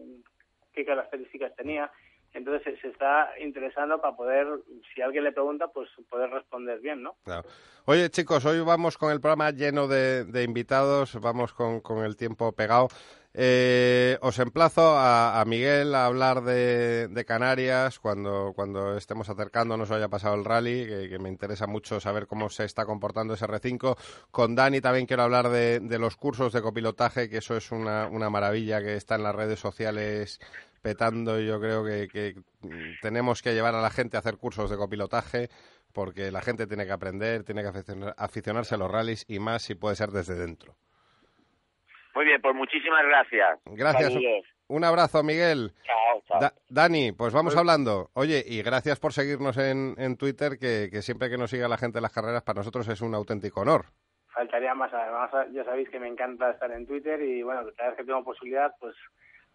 qué 0.78 0.86
características 0.86 1.56
tenía 1.56 1.92
entonces 2.34 2.78
se, 2.82 2.88
está 2.88 3.30
interesando 3.40 4.00
para 4.00 4.16
poder 4.16 4.48
si 4.94 5.02
alguien 5.02 5.24
le 5.24 5.32
pregunta 5.32 5.68
pues 5.68 5.90
poder 6.08 6.30
responder 6.30 6.80
bien 6.80 7.02
no 7.02 7.16
Claro. 7.24 7.48
Oye, 7.86 8.10
chicos, 8.10 8.44
hoy 8.46 8.60
vamos 8.60 8.98
con 8.98 9.14
el 9.14 9.22
programa 9.22 9.50
lleno 9.52 9.88
de, 9.88 10.26
de 10.26 10.44
invitados, 10.44 11.18
vamos 11.22 11.54
con, 11.54 11.80
con 11.80 12.04
el 12.04 12.18
tiempo 12.18 12.52
pegado. 12.52 12.90
Eh, 13.34 14.18
os 14.22 14.40
emplazo 14.40 14.98
a, 14.98 15.40
a 15.40 15.46
Miguel 15.46 15.96
a 15.96 16.08
hablar 16.08 16.42
de, 16.42 17.08
de 17.08 17.26
Canarias 17.26 18.00
cuando, 18.00 18.52
cuando 18.56 18.98
estemos 18.98 19.30
acercándonos 19.30 19.92
o 19.92 19.96
haya 19.96 20.10
pasado 20.10 20.36
el 20.36 20.44
rally, 20.44 20.86
que, 20.88 21.08
que 21.08 21.20
me 21.20 21.30
interesa 21.30 21.68
mucho 21.68 22.00
saber 22.00 22.28
cómo 22.28 22.50
se 22.50 22.66
está 22.66 22.86
comportando 22.86 23.36
ese 23.36 23.46
R5. 23.46 23.96
Con 24.32 24.56
Dani 24.56 24.82
también 24.82 25.06
quiero 25.06 25.24
hablar 25.24 25.50
de, 25.50 25.80
de 25.80 26.00
los 26.00 26.18
cursos 26.18 26.52
de 26.52 26.62
copilotaje, 26.62 27.30
que 27.30 27.38
eso 27.38 27.56
es 27.56 27.72
una, 27.72 28.08
una 28.08 28.30
maravilla 28.30 28.82
que 28.82 28.96
está 28.96 29.16
en 29.16 29.24
las 29.24 29.36
redes 29.36 29.60
sociales 29.60 30.40
petando 30.82 31.40
y 31.40 31.48
yo 31.48 31.60
creo 31.60 31.84
que, 31.84 32.08
que 32.08 32.36
tenemos 33.02 33.42
que 33.42 33.54
llevar 33.54 33.76
a 33.76 33.82
la 33.82 33.90
gente 33.90 34.18
a 34.18 34.20
hacer 34.20 34.38
cursos 34.38 34.70
de 34.70 34.78
copilotaje 34.78 35.50
porque 35.94 36.32
la 36.32 36.42
gente 36.42 36.68
tiene 36.68 36.86
que 36.86 36.92
aprender, 36.92 37.44
tiene 37.44 37.62
que 37.64 37.70
aficionar- 37.70 38.14
aficionarse 38.18 38.76
a 38.76 38.78
los 38.78 38.92
rallies 38.92 39.26
y 39.28 39.40
más 39.40 39.64
si 39.64 39.76
puede 39.76 39.96
ser 39.96 40.10
desde 40.10 40.36
dentro. 40.36 40.76
muy 42.16 42.26
bien 42.26 42.42
pues 42.42 42.56
muchísimas 42.56 43.04
gracias 43.06 43.60
Gracias. 43.66 44.14
Saludos. 44.14 44.46
Un 44.70 44.84
abrazo, 44.84 45.24
Miguel. 45.24 45.74
chao 45.86 46.22
chao 46.28 46.40
Da- 46.42 46.54
Dani, 46.70 47.14
pues 47.14 47.34
vamos 47.34 47.56
hablando. 47.56 48.10
Oye, 48.14 48.44
y 48.46 48.62
gracias 48.62 49.00
por 49.00 49.14
seguirnos 49.14 49.58
en, 49.58 49.96
en 49.98 50.18
Twitter, 50.18 50.58
que, 50.60 50.90
que 50.92 51.02
siempre 51.02 51.30
que 51.30 51.38
nos 51.38 51.52
siga 51.52 51.70
la 51.70 51.78
gente 51.78 52.00
en 52.00 52.02
las 52.04 52.12
carreras, 52.12 52.44
para 52.44 52.58
nosotros 52.60 52.86
es 52.90 53.00
un 53.00 53.16
auténtico 53.16 53.62
honor. 53.62 53.86
faltaría 54.34 54.76
más 54.76 54.94
además 54.94 55.32
ya 55.54 55.64
sabéis 55.64 55.90
que 55.90 56.00
me 56.00 56.08
encanta 56.10 56.52
estar 56.52 56.70
en 56.72 56.86
Twitter 56.86 57.22
y 57.22 57.42
bueno 57.44 57.62
cada 57.78 57.90
vez 57.92 57.98
que 57.98 58.04
tengo 58.04 58.24
posibilidad 58.26 58.72
pues 58.80 58.94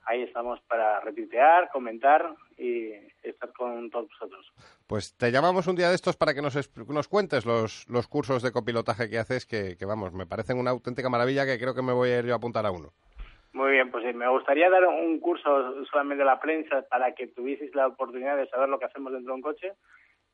ahí 0.05 0.23
estamos 0.23 0.61
para 0.63 1.01
retuitear 1.01 1.69
comentar 1.71 2.35
y 2.59 2.91
estar 3.23 3.53
con 3.53 3.91
todos 3.91 4.09
vosotros. 4.09 4.53
Pues 4.87 5.17
te 5.17 5.31
llamamos 5.31 5.67
un 5.67 5.77
día 5.77 5.89
de 5.89 5.95
estos 5.95 6.17
para 6.17 6.35
que 6.35 6.43
nos, 6.43 6.55
nos 6.89 7.09
cuentes 7.09 7.47
los, 7.47 7.89
los 7.89 8.09
cursos 8.09 8.43
de 8.43 8.53
copilotaje 8.53 9.09
que 9.09 9.19
haces, 9.19 9.47
que, 9.47 9.77
que 9.79 9.87
vamos, 9.87 10.13
me 10.13 10.27
parecen 10.27 10.59
una 10.59 10.71
auténtica 10.73 11.09
maravilla 11.09 11.47
que 11.47 11.59
creo 11.59 11.75
que 11.75 11.83
me 11.83 11.93
voy 11.93 12.11
a 12.11 12.19
ir 12.19 12.27
yo 12.27 12.35
a 12.35 12.37
apuntar 12.37 12.67
a 12.67 12.71
uno. 12.71 12.91
muy 13.53 13.73
bien 13.73 13.91
pues 13.91 14.05
sí, 14.05 14.13
me 14.13 14.29
gustaría 14.29 14.69
dar 14.71 14.87
un 14.87 15.19
curso 15.21 15.85
solamente 15.87 16.23
a 16.23 16.27
la 16.27 16.41
prensa 16.41 16.83
para 16.89 17.15
que 17.15 17.27
tuvieseis 17.29 17.75
la 17.75 17.87
oportunidad 17.87 18.37
de 18.37 18.49
saber 18.49 18.69
lo 18.69 18.79
que 18.79 18.87
hacemos 18.87 19.13
dentro 19.13 19.33
de 19.33 19.37
un 19.37 19.43
coche 19.43 19.73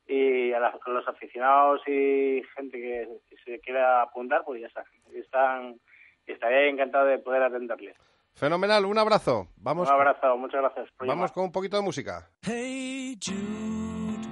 y 0.07 0.51
a, 0.53 0.59
la- 0.59 0.79
a 0.83 0.89
los 0.89 1.07
aficionados 1.07 1.81
y 1.87 2.41
gente 2.55 2.79
que 2.81 3.07
se 3.45 3.59
quiera 3.59 4.01
apuntar 4.01 4.43
pues 4.45 4.59
ya 4.61 4.67
está. 4.67 4.83
Están 5.13 5.79
estaría 6.25 6.67
encantado 6.67 7.05
de 7.05 7.19
poder 7.19 7.43
atenderles 7.43 7.95
Fenomenal, 8.35 8.85
un 8.85 8.97
abrazo. 8.97 9.47
Vamos, 9.57 9.87
Un 9.89 9.93
abrazo, 9.93 10.37
muchas 10.37 10.61
gracias. 10.61 10.87
por 10.97 11.07
vamos 11.07 11.21
llamar. 11.23 11.33
con 11.33 11.43
un 11.45 11.51
poquito 11.51 11.77
de 11.77 11.83
música. 11.83 12.29
Hey 12.41 13.17
Jude, 13.21 14.27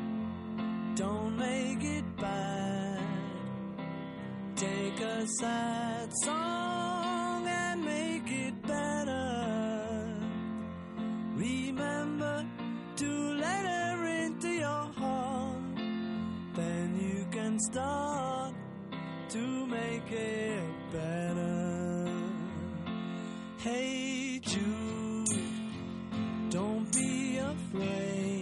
don't 0.96 1.36
make 1.38 1.84
it 1.84 2.06
bad. 2.16 3.00
Take 4.56 5.04
a 5.04 5.26
sad 5.40 6.10
song 6.24 7.46
and 7.48 7.84
make 7.84 8.32
it 8.32 8.56
better. 8.66 10.16
Remember 11.36 12.46
to 12.96 13.06
let 13.36 13.66
her 13.66 14.06
into 14.26 14.48
your 14.48 14.92
heart. 14.98 15.76
Then 16.56 16.98
you 17.00 17.26
can 17.30 17.60
start 17.60 18.54
to 19.30 19.66
make 19.68 20.10
it 20.12 20.92
better. 20.94 21.57
Hey 23.68 24.40
Jude. 24.40 25.28
Don't 26.50 26.90
be 26.94 27.38
afraid. 27.38 28.37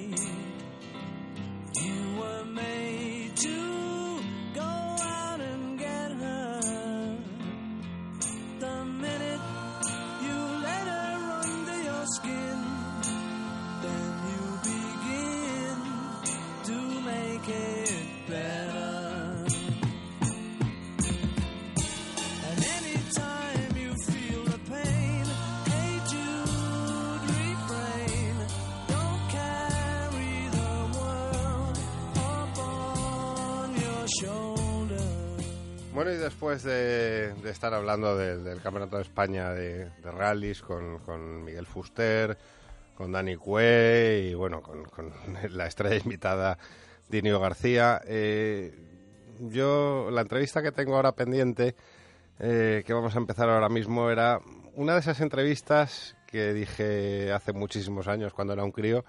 Bueno, 35.96 36.12
y 36.12 36.18
después 36.18 36.62
de, 36.64 37.34
de 37.36 37.50
estar 37.50 37.74
hablando 37.74 38.18
del, 38.18 38.62
Campeonato 38.62 38.98
de 38.98 39.04
España 39.04 39.52
de, 39.52 39.86
de 39.86 40.12
rallies 40.12 40.62
con, 40.62 41.46
Miguel 41.46 41.66
Fuster, 41.66 42.38
con 42.98 43.14
Dani 43.14 43.38
Cue 43.38 44.28
y 44.30 44.34
bueno, 44.34 44.62
con, 44.62 44.84
con 44.84 45.14
la 45.52 45.68
estrella 45.68 45.96
invitada 45.96 46.58
Dinio 47.08 47.39
García, 47.39 48.02
eh, 48.06 48.78
yo 49.39 50.10
la 50.12 50.20
entrevista 50.20 50.62
que 50.62 50.74
tengo 50.74 50.98
ahora 50.98 51.14
pendiente, 51.14 51.78
eh, 52.39 52.84
que 52.86 52.93
vamos 52.93 53.16
a 53.16 53.20
empezar 53.20 53.48
ahora 53.48 53.70
mismo, 53.70 54.10
era 54.10 54.41
una 54.74 54.96
de 54.96 55.00
esas 55.00 55.22
entrevistas 55.22 56.18
que 56.28 56.52
dije 56.52 57.32
hace 57.32 57.54
muchísimos 57.54 58.10
años 58.10 58.34
cuando 58.34 58.52
era 58.52 58.66
un 58.66 58.74
crío 58.74 59.06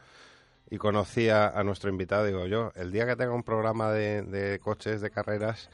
y 0.70 0.78
conocía 0.78 1.48
a 1.48 1.64
nuestro 1.64 1.90
invitado, 1.90 2.26
digo 2.26 2.46
yo, 2.46 2.70
el 2.76 2.92
día 2.92 3.06
que 3.06 3.16
tenga 3.16 3.34
un 3.34 3.42
programa 3.42 3.90
de, 3.90 4.22
de 4.22 4.60
coches, 4.60 5.00
de 5.00 5.10
carreras, 5.10 5.68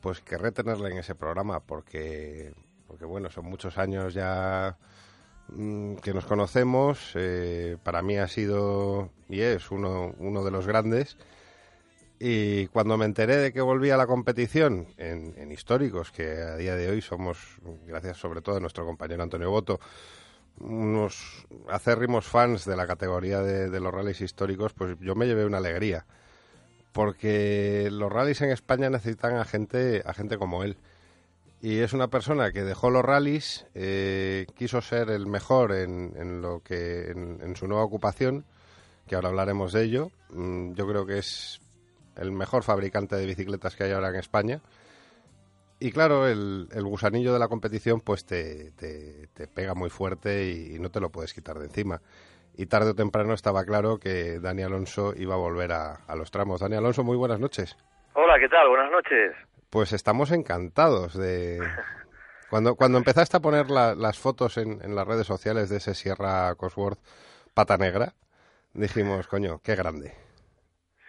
pues 0.00 0.20
querré 0.20 0.52
tenerle 0.52 0.90
en 0.90 0.98
ese 0.98 1.14
programa 1.14 1.60
porque, 1.60 2.54
porque 2.86 3.04
bueno, 3.04 3.30
son 3.30 3.46
muchos 3.46 3.78
años 3.78 4.14
ya 4.14 4.76
mm, 5.48 5.96
que 5.96 6.14
nos 6.14 6.26
conocemos. 6.26 7.12
eh, 7.14 7.76
para 7.82 8.02
mí 8.02 8.16
ha 8.18 8.28
sido 8.28 9.10
y 9.28 9.40
es 9.40 9.70
uno, 9.70 10.14
uno 10.18 10.44
de 10.44 10.50
los 10.50 10.66
grandes. 10.66 11.16
Y 12.20 12.66
cuando 12.68 12.96
me 12.96 13.04
enteré 13.04 13.36
de 13.36 13.52
que 13.52 13.60
volvía 13.60 13.94
a 13.94 13.98
la 13.98 14.08
competición 14.08 14.88
en, 14.96 15.34
en 15.36 15.52
históricos, 15.52 16.10
que 16.10 16.42
a 16.42 16.56
día 16.56 16.74
de 16.74 16.90
hoy 16.90 17.00
somos, 17.00 17.38
gracias 17.86 18.16
sobre 18.16 18.40
todo 18.40 18.56
a 18.56 18.60
nuestro 18.60 18.84
compañero 18.84 19.22
Antonio 19.22 19.50
Boto, 19.50 19.78
unos 20.58 21.46
acérrimos 21.68 22.26
fans 22.26 22.64
de 22.64 22.76
la 22.76 22.88
categoría 22.88 23.40
de, 23.40 23.70
de 23.70 23.80
los 23.80 23.94
rallies 23.94 24.20
históricos, 24.20 24.72
pues 24.74 24.96
yo 25.00 25.14
me 25.14 25.26
llevé 25.26 25.44
una 25.44 25.58
alegría. 25.58 26.06
Porque 26.92 27.88
los 27.92 28.10
rallies 28.10 28.40
en 28.40 28.50
España 28.50 28.90
necesitan 28.90 29.36
a 29.36 29.44
gente, 29.44 30.02
a 30.04 30.14
gente 30.14 30.38
como 30.38 30.64
él. 30.64 30.76
Y 31.60 31.78
es 31.78 31.92
una 31.92 32.08
persona 32.08 32.52
que 32.52 32.62
dejó 32.62 32.90
los 32.90 33.04
rallies, 33.04 33.66
eh, 33.74 34.46
quiso 34.56 34.80
ser 34.80 35.10
el 35.10 35.26
mejor 35.26 35.72
en, 35.72 36.14
en 36.16 36.40
lo 36.40 36.60
que 36.62 37.10
en, 37.10 37.56
su 37.56 37.66
nueva 37.66 37.84
ocupación, 37.84 38.44
que 39.06 39.16
ahora 39.16 39.28
hablaremos 39.28 39.72
de 39.72 39.82
ello. 39.82 40.10
Mm, 40.30 40.74
yo 40.74 40.86
creo 40.86 41.04
que 41.04 41.18
es 41.18 41.60
el 42.16 42.30
mejor 42.30 42.62
fabricante 42.62 43.16
de 43.16 43.26
bicicletas 43.26 43.74
que 43.74 43.84
hay 43.84 43.92
ahora 43.92 44.08
en 44.10 44.16
España. 44.16 44.60
Y 45.80 45.92
claro, 45.92 46.26
el, 46.26 46.68
gusanillo 46.84 47.32
de 47.32 47.38
la 47.38 47.48
competición 47.48 48.00
pues 48.00 48.24
te, 48.24 48.72
te- 48.72 49.28
pega 49.48 49.74
muy 49.74 49.90
fuerte 49.90 50.50
y 50.50 50.78
no 50.78 50.90
te 50.90 51.00
lo 51.00 51.10
puedes 51.10 51.32
quitar 51.34 51.58
de 51.58 51.66
encima. 51.66 52.00
Y 52.60 52.66
tarde 52.66 52.90
o 52.90 52.94
temprano 52.96 53.34
estaba 53.34 53.64
claro 53.64 53.98
que 53.98 54.40
Dani 54.40 54.64
Alonso 54.64 55.12
iba 55.16 55.34
a 55.34 55.38
volver 55.38 55.70
a, 55.70 56.00
a 56.08 56.16
los 56.16 56.32
tramos. 56.32 56.60
Dani 56.60 56.74
Alonso, 56.74 57.04
muy 57.04 57.16
buenas 57.16 57.38
noches. 57.38 57.76
Hola, 58.14 58.36
¿qué 58.40 58.48
tal? 58.48 58.68
Buenas 58.68 58.90
noches. 58.90 59.32
Pues 59.70 59.92
estamos 59.92 60.32
encantados 60.32 61.16
de... 61.16 61.60
Cuando, 62.50 62.74
cuando 62.76 62.96
empezaste 62.98 63.36
a 63.36 63.40
poner 63.40 63.68
la- 63.70 63.94
las 63.94 64.18
fotos 64.18 64.56
en, 64.56 64.80
en 64.82 64.96
las 64.96 65.06
redes 65.06 65.26
sociales 65.26 65.68
de 65.68 65.76
ese 65.76 65.94
Sierra 65.94 66.54
Cosworth 66.56 66.98
pata 67.54 67.76
negra, 67.76 68.14
dijimos, 68.72 69.28
coño, 69.28 69.60
qué 69.62 69.74
grande. 69.76 70.14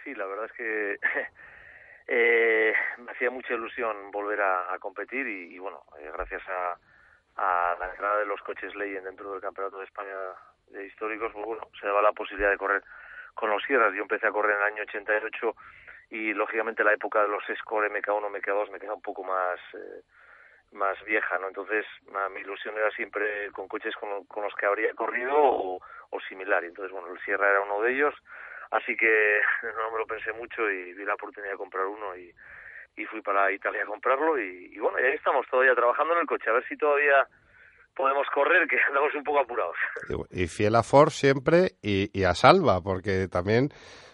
Sí, 0.03 0.13
la 0.15 0.25
verdad 0.25 0.45
es 0.47 0.51
que 0.51 0.99
eh, 2.07 2.73
me 2.97 3.11
hacía 3.13 3.31
mucha 3.31 3.53
ilusión 3.53 4.11
volver 4.11 4.41
a, 4.41 4.73
a 4.73 4.79
competir 4.79 5.25
y, 5.27 5.55
y 5.55 5.59
bueno, 5.59 5.81
eh, 5.99 6.11
gracias 6.13 6.41
a, 6.49 6.77
a 7.37 7.77
la 7.79 7.89
entrada 7.91 8.17
de 8.19 8.25
los 8.25 8.41
coches 8.41 8.75
Legend 8.75 9.05
dentro 9.05 9.31
del 9.31 9.39
Campeonato 9.39 9.77
de 9.79 9.85
España 9.85 10.11
de 10.71 10.85
históricos, 10.85 11.31
pues 11.33 11.45
bueno, 11.45 11.67
se 11.79 11.87
daba 11.87 12.01
la 12.01 12.11
posibilidad 12.11 12.51
de 12.51 12.57
correr 12.57 12.83
con 13.33 13.49
los 13.49 13.63
Sierras. 13.63 13.93
Yo 13.93 14.01
empecé 14.01 14.27
a 14.27 14.31
correr 14.31 14.55
en 14.55 14.61
el 14.61 14.73
año 14.73 14.83
88 14.83 15.55
y 16.11 16.33
lógicamente 16.33 16.83
la 16.83 16.93
época 16.93 17.21
de 17.21 17.27
los 17.27 17.43
Score 17.59 17.91
MK1, 17.91 18.29
MK2 18.29 18.71
me 18.71 18.79
queda 18.79 18.93
un 18.93 19.01
poco 19.01 19.23
más 19.23 19.59
eh, 19.73 20.01
más 20.71 21.03
vieja, 21.03 21.37
¿no? 21.39 21.47
Entonces, 21.47 21.85
nada, 22.11 22.29
mi 22.29 22.41
ilusión 22.41 22.77
era 22.77 22.91
siempre 22.91 23.51
con 23.51 23.67
coches 23.67 23.95
con, 23.95 24.25
con 24.25 24.43
los 24.43 24.53
que 24.55 24.65
habría 24.65 24.93
corrido 24.93 25.35
o, 25.35 25.79
o 26.09 26.19
similar. 26.21 26.63
Entonces, 26.63 26.91
bueno, 26.91 27.11
el 27.11 27.19
Sierra 27.21 27.49
era 27.49 27.61
uno 27.61 27.81
de 27.81 27.93
ellos, 27.93 28.13
así 28.71 28.95
que 28.95 29.41
no 29.77 29.91
me 29.91 29.99
lo 29.99 30.05
pensé 30.05 30.31
mucho 30.33 30.69
y 30.69 30.93
vi 30.93 31.05
la 31.05 31.15
oportunidad 31.15 31.53
de 31.53 31.57
comprar 31.57 31.85
uno 31.85 32.15
y, 32.15 32.33
y 32.95 33.05
fui 33.05 33.21
para 33.21 33.51
Italia 33.51 33.83
a 33.83 33.87
comprarlo 33.87 34.39
y, 34.39 34.71
y 34.73 34.79
bueno, 34.79 34.99
y 34.99 35.03
ahí 35.03 35.15
estamos 35.15 35.47
todavía 35.47 35.75
trabajando 35.75 36.13
en 36.13 36.21
el 36.21 36.27
coche, 36.27 36.49
a 36.49 36.53
ver 36.53 36.67
si 36.67 36.77
todavía 36.77 37.27
podemos 37.95 38.27
correr, 38.33 38.67
que 38.67 38.77
andamos 38.87 39.13
un 39.15 39.23
poco 39.23 39.39
apurados. 39.39 39.75
Y 40.31 40.47
fiel 40.47 40.75
a 40.75 40.83
Ford 40.83 41.09
siempre 41.09 41.73
y, 41.81 42.09
y 42.17 42.23
a 42.23 42.33
Salva, 42.35 42.81
porque 42.81 43.27
también, 43.27 43.69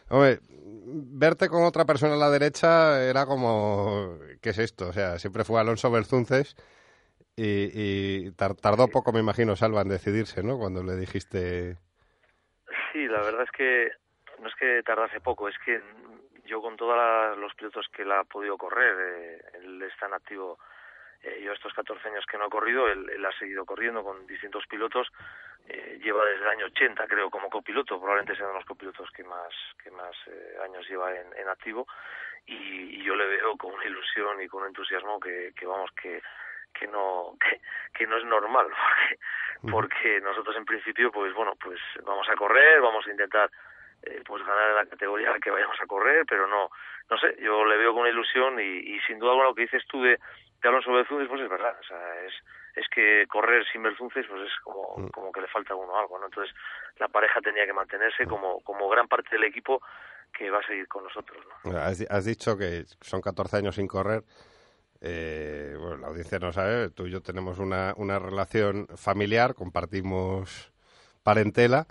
hombre, 0.09 0.39
verte 0.87 1.49
con 1.49 1.63
otra 1.63 1.85
persona 1.85 2.13
a 2.13 2.17
la 2.17 2.29
derecha 2.29 3.03
era 3.03 3.25
como, 3.25 4.17
¿qué 4.41 4.49
es 4.49 4.57
esto? 4.59 4.89
O 4.89 4.93
sea, 4.93 5.17
siempre 5.19 5.43
fue 5.43 5.59
Alonso 5.59 5.89
Berzunces 5.91 6.55
y, 7.35 8.25
y 8.27 8.31
tar- 8.31 8.55
tardó 8.55 8.87
poco, 8.87 9.11
me 9.11 9.19
imagino, 9.19 9.55
Salva 9.55 9.81
en 9.81 9.89
decidirse, 9.89 10.43
¿no? 10.43 10.57
Cuando 10.57 10.83
le 10.83 10.95
dijiste... 10.95 11.77
Sí, 12.93 13.05
la 13.07 13.21
verdad 13.21 13.43
es 13.43 13.51
que 13.51 13.89
no 14.41 14.47
es 14.47 14.55
que 14.55 14.81
tardase 14.83 15.19
poco, 15.19 15.47
es 15.49 15.55
que 15.65 15.81
yo 16.45 16.61
con 16.61 16.75
todos 16.77 16.95
los 17.37 17.53
pilotos 17.55 17.87
que 17.93 18.03
él 18.03 18.11
ha 18.11 18.23
podido 18.23 18.57
correr, 18.57 18.95
eh, 18.99 19.41
él 19.63 19.81
está 19.81 20.05
en 20.07 20.13
activo, 20.13 20.57
eh, 21.23 21.41
yo 21.43 21.53
estos 21.53 21.73
14 21.73 22.07
años 22.09 22.25
que 22.25 22.37
no 22.37 22.45
ha 22.45 22.49
corrido, 22.49 22.87
él, 22.87 23.09
él 23.09 23.25
ha 23.25 23.31
seguido 23.37 23.65
corriendo 23.65 24.03
con 24.03 24.25
distintos 24.27 24.65
pilotos, 24.67 25.07
eh, 25.67 25.99
lleva 26.03 26.25
desde 26.25 26.43
el 26.43 26.49
año 26.49 26.65
80 26.67 27.07
creo 27.07 27.29
como 27.29 27.49
copiloto, 27.49 27.97
probablemente 27.99 28.35
sea 28.35 28.45
uno 28.45 28.53
de 28.53 28.59
los 28.59 28.67
copilotos 28.67 29.09
que 29.11 29.23
más, 29.23 29.53
que 29.83 29.89
más 29.91 30.15
eh, 30.27 30.57
años 30.63 30.87
lleva 30.87 31.15
en, 31.15 31.27
en 31.37 31.47
activo. 31.47 31.87
Y, 32.45 32.99
y 32.99 33.03
yo 33.03 33.15
le 33.15 33.25
veo 33.25 33.57
con 33.57 33.73
una 33.73 33.85
ilusión 33.85 34.39
y 34.41 34.47
con 34.47 34.61
un 34.61 34.67
entusiasmo 34.67 35.19
que, 35.19 35.51
que 35.57 35.65
vamos, 35.65 35.89
que 35.99 36.21
que 36.77 36.87
no 36.87 37.35
que, 37.39 37.59
que 37.93 38.07
no 38.07 38.17
es 38.17 38.25
normal 38.25 38.67
porque, 39.61 39.71
porque 39.71 40.21
nosotros 40.21 40.55
en 40.57 40.65
principio 40.65 41.11
pues 41.11 41.33
bueno 41.33 41.53
pues 41.61 41.79
vamos 42.03 42.27
a 42.29 42.35
correr 42.35 42.81
vamos 42.81 43.07
a 43.07 43.11
intentar 43.11 43.49
eh, 44.03 44.21
pues 44.25 44.45
ganar 44.45 44.69
en 44.69 44.75
la 44.75 44.85
categoría 44.85 45.39
que 45.41 45.49
vayamos 45.51 45.79
a 45.81 45.87
correr 45.87 46.25
pero 46.27 46.47
no 46.47 46.69
no 47.09 47.17
sé 47.17 47.35
yo 47.41 47.65
le 47.65 47.77
veo 47.77 47.93
con 47.93 48.01
una 48.01 48.09
ilusión 48.09 48.59
y, 48.59 48.95
y 48.95 48.99
sin 49.07 49.19
duda 49.19 49.31
alguna 49.31 49.49
lo 49.49 49.55
que 49.55 49.63
dices 49.63 49.83
tú 49.87 50.01
de, 50.03 50.19
de 50.65 50.69
Alonso 50.69 50.91
Berzunces 50.91 51.29
pues 51.29 51.41
es 51.41 51.49
verdad 51.49 51.75
o 51.79 51.83
sea 51.83 52.25
es 52.25 52.33
es 52.75 52.87
que 52.89 53.25
correr 53.27 53.63
sin 53.71 53.83
Berzunces 53.83 54.25
pues 54.27 54.41
es 54.41 54.59
como 54.63 55.09
como 55.11 55.31
que 55.31 55.41
le 55.41 55.47
falta 55.47 55.73
a 55.73 55.77
uno 55.77 55.95
algo 55.95 56.17
no 56.17 56.25
entonces 56.25 56.53
la 56.97 57.07
pareja 57.07 57.39
tenía 57.41 57.65
que 57.65 57.73
mantenerse 57.73 58.25
como 58.25 58.61
como 58.61 58.89
gran 58.89 59.07
parte 59.07 59.29
del 59.31 59.43
equipo 59.43 59.81
que 60.33 60.49
va 60.49 60.59
a 60.59 60.67
seguir 60.67 60.87
con 60.87 61.03
nosotros 61.03 61.37
¿no? 61.63 61.77
Has, 61.77 62.03
has 62.09 62.25
dicho 62.25 62.57
que 62.57 62.85
son 63.01 63.21
14 63.21 63.57
años 63.57 63.75
sin 63.75 63.87
correr. 63.87 64.23
Eh, 65.01 65.75
bueno, 65.77 65.97
la 65.97 66.07
audiencia 66.07 66.39
no 66.39 66.51
sabe, 66.51 66.89
tú 66.89 67.05
y 67.05 67.11
yo 67.11 67.21
tenemos 67.21 67.59
una, 67.59 67.93
una 67.97 68.17
relación 68.17 68.87
familiar, 68.95 69.53
compartimos 69.53 70.71
parentela. 71.21 71.85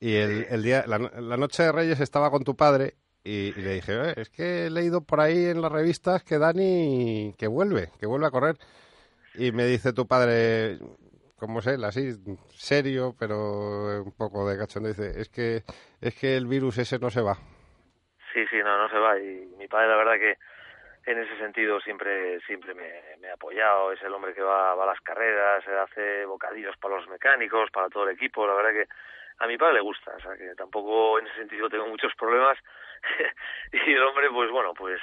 Y 0.00 0.16
el, 0.16 0.46
el 0.48 0.62
día, 0.62 0.84
la, 0.86 0.98
la 0.98 1.36
noche 1.36 1.64
de 1.64 1.72
Reyes 1.72 2.00
estaba 2.00 2.30
con 2.30 2.44
tu 2.44 2.56
padre 2.56 2.94
y, 3.26 3.52
le 3.60 3.74
dije, 3.74 3.92
"Eh, 3.92 4.14
es 4.16 4.30
que 4.30 4.66
he 4.66 4.70
leído 4.70 5.00
por 5.00 5.20
ahí 5.20 5.46
en 5.46 5.60
las 5.60 5.72
revistas 5.72 6.22
que 6.22 6.38
Dani 6.38 7.34
que 7.36 7.48
vuelve, 7.48 7.90
que 7.98 8.06
vuelve 8.06 8.26
a 8.26 8.30
correr. 8.30 8.56
Y 9.34 9.50
me 9.50 9.64
dice 9.64 9.92
tu 9.92 10.06
padre, 10.06 10.78
como 11.36 11.58
es 11.58 11.66
él, 11.66 11.82
así, 11.84 12.12
serio, 12.50 13.14
pero 13.18 14.04
un 14.04 14.12
poco 14.16 14.48
de 14.48 14.56
cachondeo, 14.56 14.92
dice, 14.92 15.20
es 15.20 15.28
que, 15.28 15.62
es 16.00 16.14
que 16.14 16.36
el 16.36 16.46
virus 16.46 16.78
ese 16.78 16.98
no 17.00 17.10
se 17.10 17.20
va. 17.20 17.34
Sí, 18.32 18.46
sí, 18.48 18.58
no, 18.62 18.78
no 18.78 18.88
se 18.88 18.98
va. 18.98 19.18
Y 19.18 19.52
mi 19.58 19.66
padre, 19.66 19.88
la 19.88 19.96
verdad 19.96 20.14
que 20.14 20.36
en 21.10 21.18
ese 21.18 21.36
sentido 21.38 21.80
siempre 21.80 22.40
siempre 22.46 22.74
me, 22.74 23.28
ha 23.28 23.34
apoyado. 23.34 23.92
Es 23.92 24.00
el 24.02 24.14
hombre 24.14 24.34
que 24.34 24.42
va, 24.42 24.74
va 24.76 24.84
a 24.84 24.92
las 24.94 25.00
carreras, 25.00 25.64
hace 25.66 26.24
bocadillos 26.26 26.76
para 26.76 26.96
los 26.96 27.08
mecánicos, 27.08 27.70
para 27.72 27.88
todo 27.88 28.08
el 28.08 28.14
equipo. 28.14 28.46
La 28.46 28.54
verdad 28.54 28.70
que 28.70 28.88
a 29.38 29.46
mi 29.46 29.56
padre 29.58 29.74
le 29.74 29.80
gusta, 29.80 30.12
o 30.16 30.20
sea 30.20 30.36
que 30.36 30.54
tampoco 30.56 31.18
en 31.18 31.26
ese 31.26 31.36
sentido 31.36 31.68
tengo 31.68 31.86
muchos 31.88 32.12
problemas. 32.16 32.56
y 33.72 33.92
el 33.92 34.02
hombre, 34.02 34.28
pues 34.30 34.50
bueno, 34.50 34.72
pues 34.74 35.00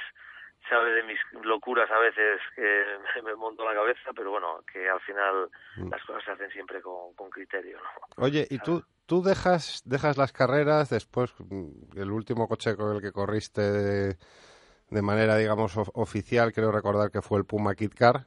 sabe 0.68 0.92
de 0.92 1.02
mis 1.02 1.18
locuras 1.44 1.90
a 1.90 1.98
veces 1.98 2.40
que 2.56 2.84
me 3.22 3.34
monto 3.34 3.64
la 3.64 3.74
cabeza, 3.74 4.10
pero 4.16 4.30
bueno, 4.30 4.62
que 4.72 4.88
al 4.88 5.00
final 5.00 5.50
Mm. 5.76 5.90
las 5.90 6.02
cosas 6.04 6.24
se 6.24 6.30
hacen 6.32 6.50
siempre 6.50 6.80
con, 6.80 7.14
con 7.14 7.28
criterio, 7.30 7.78
¿no? 7.78 8.24
Oye, 8.24 8.46
¿y 8.48 8.58
tú, 8.58 8.82
tú 9.06 9.22
dejas, 9.22 9.82
dejas 9.84 10.16
las 10.16 10.32
carreras 10.32 10.88
después, 10.90 11.34
mm, 11.38 11.98
el 11.98 12.10
último 12.10 12.48
coche 12.48 12.76
con 12.76 12.96
el 12.96 13.02
que 13.02 13.12
corriste 13.12 13.60
de, 13.60 14.16
de 14.90 15.02
manera, 15.02 15.36
digamos, 15.36 15.76
of- 15.76 15.90
oficial, 15.94 16.52
creo 16.52 16.72
recordar 16.72 17.10
que 17.10 17.22
fue 17.22 17.38
el 17.38 17.44
Puma 17.44 17.74
Kit 17.74 17.92
Car, 17.94 18.26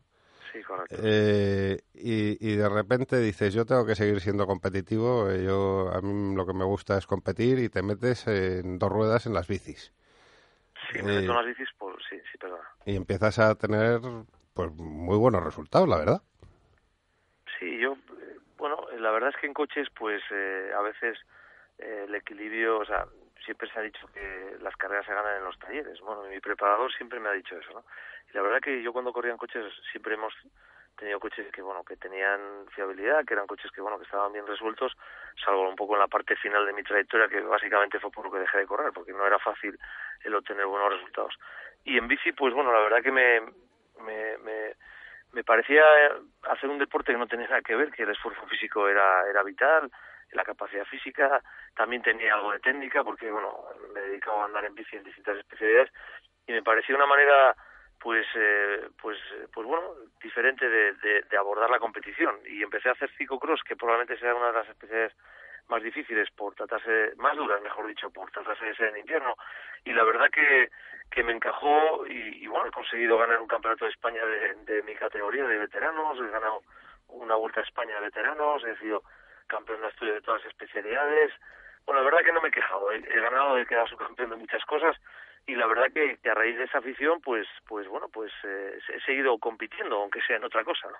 Sí, 0.52 0.64
correcto. 0.64 1.04
eh, 1.04 1.82
y, 1.94 2.38
y 2.54 2.56
de 2.56 2.70
repente 2.70 3.20
dices, 3.20 3.54
yo 3.54 3.66
tengo 3.66 3.86
que 3.86 3.96
seguir 3.96 4.22
siendo 4.22 4.48
competitivo, 4.48 5.30
eh, 5.30 5.44
yo 5.44 5.90
a 5.94 6.02
mí 6.02 6.36
lo 6.36 6.46
que 6.46 6.54
me 6.54 6.64
gusta 6.66 6.98
es 6.98 7.08
competir 7.08 7.60
y 7.60 7.70
te 7.70 7.82
metes 7.84 8.28
en 8.28 8.80
dos 8.80 8.92
ruedas 8.92 9.26
en 9.26 9.34
las 9.34 9.48
bicis. 9.48 9.94
Sí, 10.92 11.02
me 11.04 11.14
Eh, 11.14 11.16
meto 11.16 11.32
en 11.32 11.38
las 11.38 11.46
bicis, 11.46 11.70
sí, 12.10 12.22
sí, 12.32 12.38
y 12.86 12.96
empiezas 12.96 13.40
a 13.40 13.56
tener 13.56 14.00
pues 14.54 14.72
muy 14.74 15.18
buenos 15.18 15.44
resultados, 15.44 15.88
la 15.88 15.98
verdad. 15.98 16.22
Sí, 17.60 17.80
yo, 17.80 17.94
eh, 17.94 18.38
bueno, 18.58 18.78
la 19.00 19.12
verdad 19.12 19.30
es 19.34 19.38
que 19.38 19.48
en 19.48 19.54
coches, 19.54 19.88
pues 19.98 20.22
eh, 20.32 20.72
a 20.76 20.82
veces 20.82 21.18
el 21.78 22.14
equilibrio, 22.16 22.80
o 22.80 22.86
sea, 22.86 23.06
siempre 23.46 23.70
se 23.72 23.80
ha 23.80 23.84
dicho 23.84 24.08
que 24.14 24.58
las 24.62 24.76
carreras 24.78 25.06
se 25.06 25.14
ganan 25.14 25.38
en 25.38 25.44
los 25.46 25.58
talleres. 25.60 26.00
Bueno, 26.02 26.24
mi 26.24 26.40
preparador 26.40 26.92
siempre 26.94 27.20
me 27.20 27.30
ha 27.30 27.34
dicho 27.34 27.58
eso, 27.58 27.72
¿no? 27.74 27.86
La 28.34 28.42
verdad 28.42 28.60
que 28.60 28.82
yo 28.82 28.94
cuando 28.94 29.14
corría 29.14 29.32
en 29.32 29.38
coches 29.38 29.66
siempre 29.92 30.16
hemos 30.16 30.34
tenido 30.98 31.20
coches 31.20 31.52
que, 31.52 31.62
bueno, 31.62 31.84
que 31.84 31.96
tenían 31.96 32.66
fiabilidad, 32.76 33.24
que 33.24 33.34
eran 33.34 33.48
coches 33.48 33.72
que, 33.72 33.82
bueno, 33.82 33.98
que 33.98 34.06
estaban 34.06 34.34
bien 34.34 34.48
resueltos, 34.48 34.94
salvo 35.44 35.70
un 35.70 35.76
poco 35.76 35.94
en 35.94 36.00
la 36.00 36.08
parte 36.08 36.36
final 36.36 36.66
de 36.66 36.74
mi 36.74 36.84
trayectoria, 36.84 37.28
que 37.28 37.40
básicamente 37.42 38.00
fue 38.00 38.12
por 38.12 38.26
lo 38.26 38.32
que 38.32 38.40
dejé 38.40 38.58
de 38.60 38.66
correr, 38.66 38.92
porque 38.94 39.14
no 39.14 39.26
era 39.26 39.38
fácil 39.40 39.78
el 40.24 40.36
obtener 40.36 40.66
buenos 40.66 40.94
resultados. 40.94 41.38
Y 41.84 41.98
en 41.98 42.08
bici, 42.08 42.32
pues 42.32 42.54
bueno, 42.54 42.72
la 42.72 42.80
verdad 42.80 43.04
que 43.04 43.12
me, 43.12 43.42
me, 44.02 44.38
me, 44.40 44.74
me 45.34 45.44
parecía 45.44 45.84
hacer 46.50 46.70
un 46.70 46.80
deporte 46.80 47.12
que 47.12 47.18
no 47.20 47.28
tenía 47.28 47.48
nada 47.48 47.62
que 47.62 47.76
ver, 47.76 47.92
que 47.92 48.04
el 48.04 48.10
esfuerzo 48.10 48.46
físico 48.48 48.88
era, 48.88 49.28
era 49.30 49.44
vital, 49.44 49.92
la 50.32 50.44
capacidad 50.44 50.86
física, 50.86 51.42
también 51.76 52.02
tenía 52.02 52.34
algo 52.34 52.52
de 52.52 52.60
técnica, 52.60 53.04
porque 53.04 53.32
bueno, 53.32 53.56
me 53.94 54.02
dedicaba 54.02 54.42
a 54.42 54.46
andar 54.46 54.66
en 54.66 54.76
bici 54.76 54.96
en 54.96 55.04
distintas 55.04 55.38
especialidades, 55.38 55.92
y 56.48 56.54
me 56.54 56.64
parecía 56.64 56.96
una 56.96 57.06
manera 57.06 57.56
pues 58.00 58.26
eh, 58.36 58.88
pues 59.02 59.18
pues 59.54 59.66
bueno 59.68 59.94
diferente 60.22 60.68
de, 60.68 60.94
de, 60.94 61.38
abordar 61.38 61.70
la 61.70 61.80
competición. 61.80 62.40
Y 62.48 62.64
empecé 62.64 62.90
a 62.90 62.94
hacer 62.94 63.10
ciclocross 63.18 63.64
que 63.64 63.76
probablemente 63.76 64.20
sea 64.20 64.36
una 64.36 64.48
de 64.48 64.54
las 64.54 64.70
especialidades 64.70 65.16
más 65.68 65.84
difíciles 65.84 66.30
por 66.32 66.56
tratarse 66.56 67.14
más 67.18 67.36
duras 67.36 67.62
mejor 67.62 67.88
dicho 67.88 68.10
por 68.10 68.32
tratarse 68.32 68.66
de 68.66 68.76
ser 68.76 68.90
en 68.90 68.98
invierno. 68.98 69.36
Y 69.86 69.94
la 69.94 70.04
verdad 70.04 70.30
que 70.32 70.70
que 71.10 71.24
me 71.24 71.32
encajó 71.32 72.06
y, 72.08 72.44
y 72.44 72.48
bueno 72.48 72.68
he 72.68 72.72
conseguido 72.72 73.18
ganar 73.18 73.40
un 73.40 73.48
campeonato 73.48 73.86
de 73.86 73.92
España 73.92 74.24
de, 74.26 74.56
de 74.66 74.84
mi 74.84 74.94
categoría 74.96 75.46
de 75.46 75.58
veteranos 75.58 76.20
he 76.20 76.30
ganado 76.30 76.62
una 77.08 77.36
vuelta 77.36 77.62
a 77.62 77.64
España 77.64 77.96
de 77.96 78.02
veteranos 78.02 78.64
he 78.66 78.76
sido 78.78 79.04
campeón 79.48 79.82
de 79.82 79.88
estudio 79.88 80.14
de 80.16 80.22
todas 80.22 80.44
las 80.44 80.52
especialidades. 80.52 81.32
Bueno 81.86 82.02
la 82.02 82.06
verdad 82.06 82.26
que 82.26 82.34
no 82.34 82.42
me 82.42 82.50
he 82.50 82.52
quejado 82.52 82.92
he, 82.92 82.98
he 82.98 83.20
ganado 83.22 83.58
he 83.58 83.66
quedado 83.66 83.88
subcampeón 83.88 84.32
de 84.32 84.36
muchas 84.36 84.64
cosas 84.66 84.96
y 85.48 85.56
la 85.56 85.66
verdad 85.66 85.86
que, 85.94 86.18
que 86.22 86.30
a 86.30 86.34
raíz 86.36 86.58
de 86.58 86.66
esa 86.66 86.78
afición 86.80 87.20
pues 87.22 87.48
pues 87.68 87.88
bueno 87.88 88.08
pues 88.10 88.32
eh, 88.44 88.78
he 88.96 89.02
seguido 89.02 89.38
compitiendo 89.40 89.96
aunque 90.02 90.22
sea 90.28 90.36
en 90.38 90.44
otra 90.44 90.64
cosa 90.64 90.88
no 90.90 90.98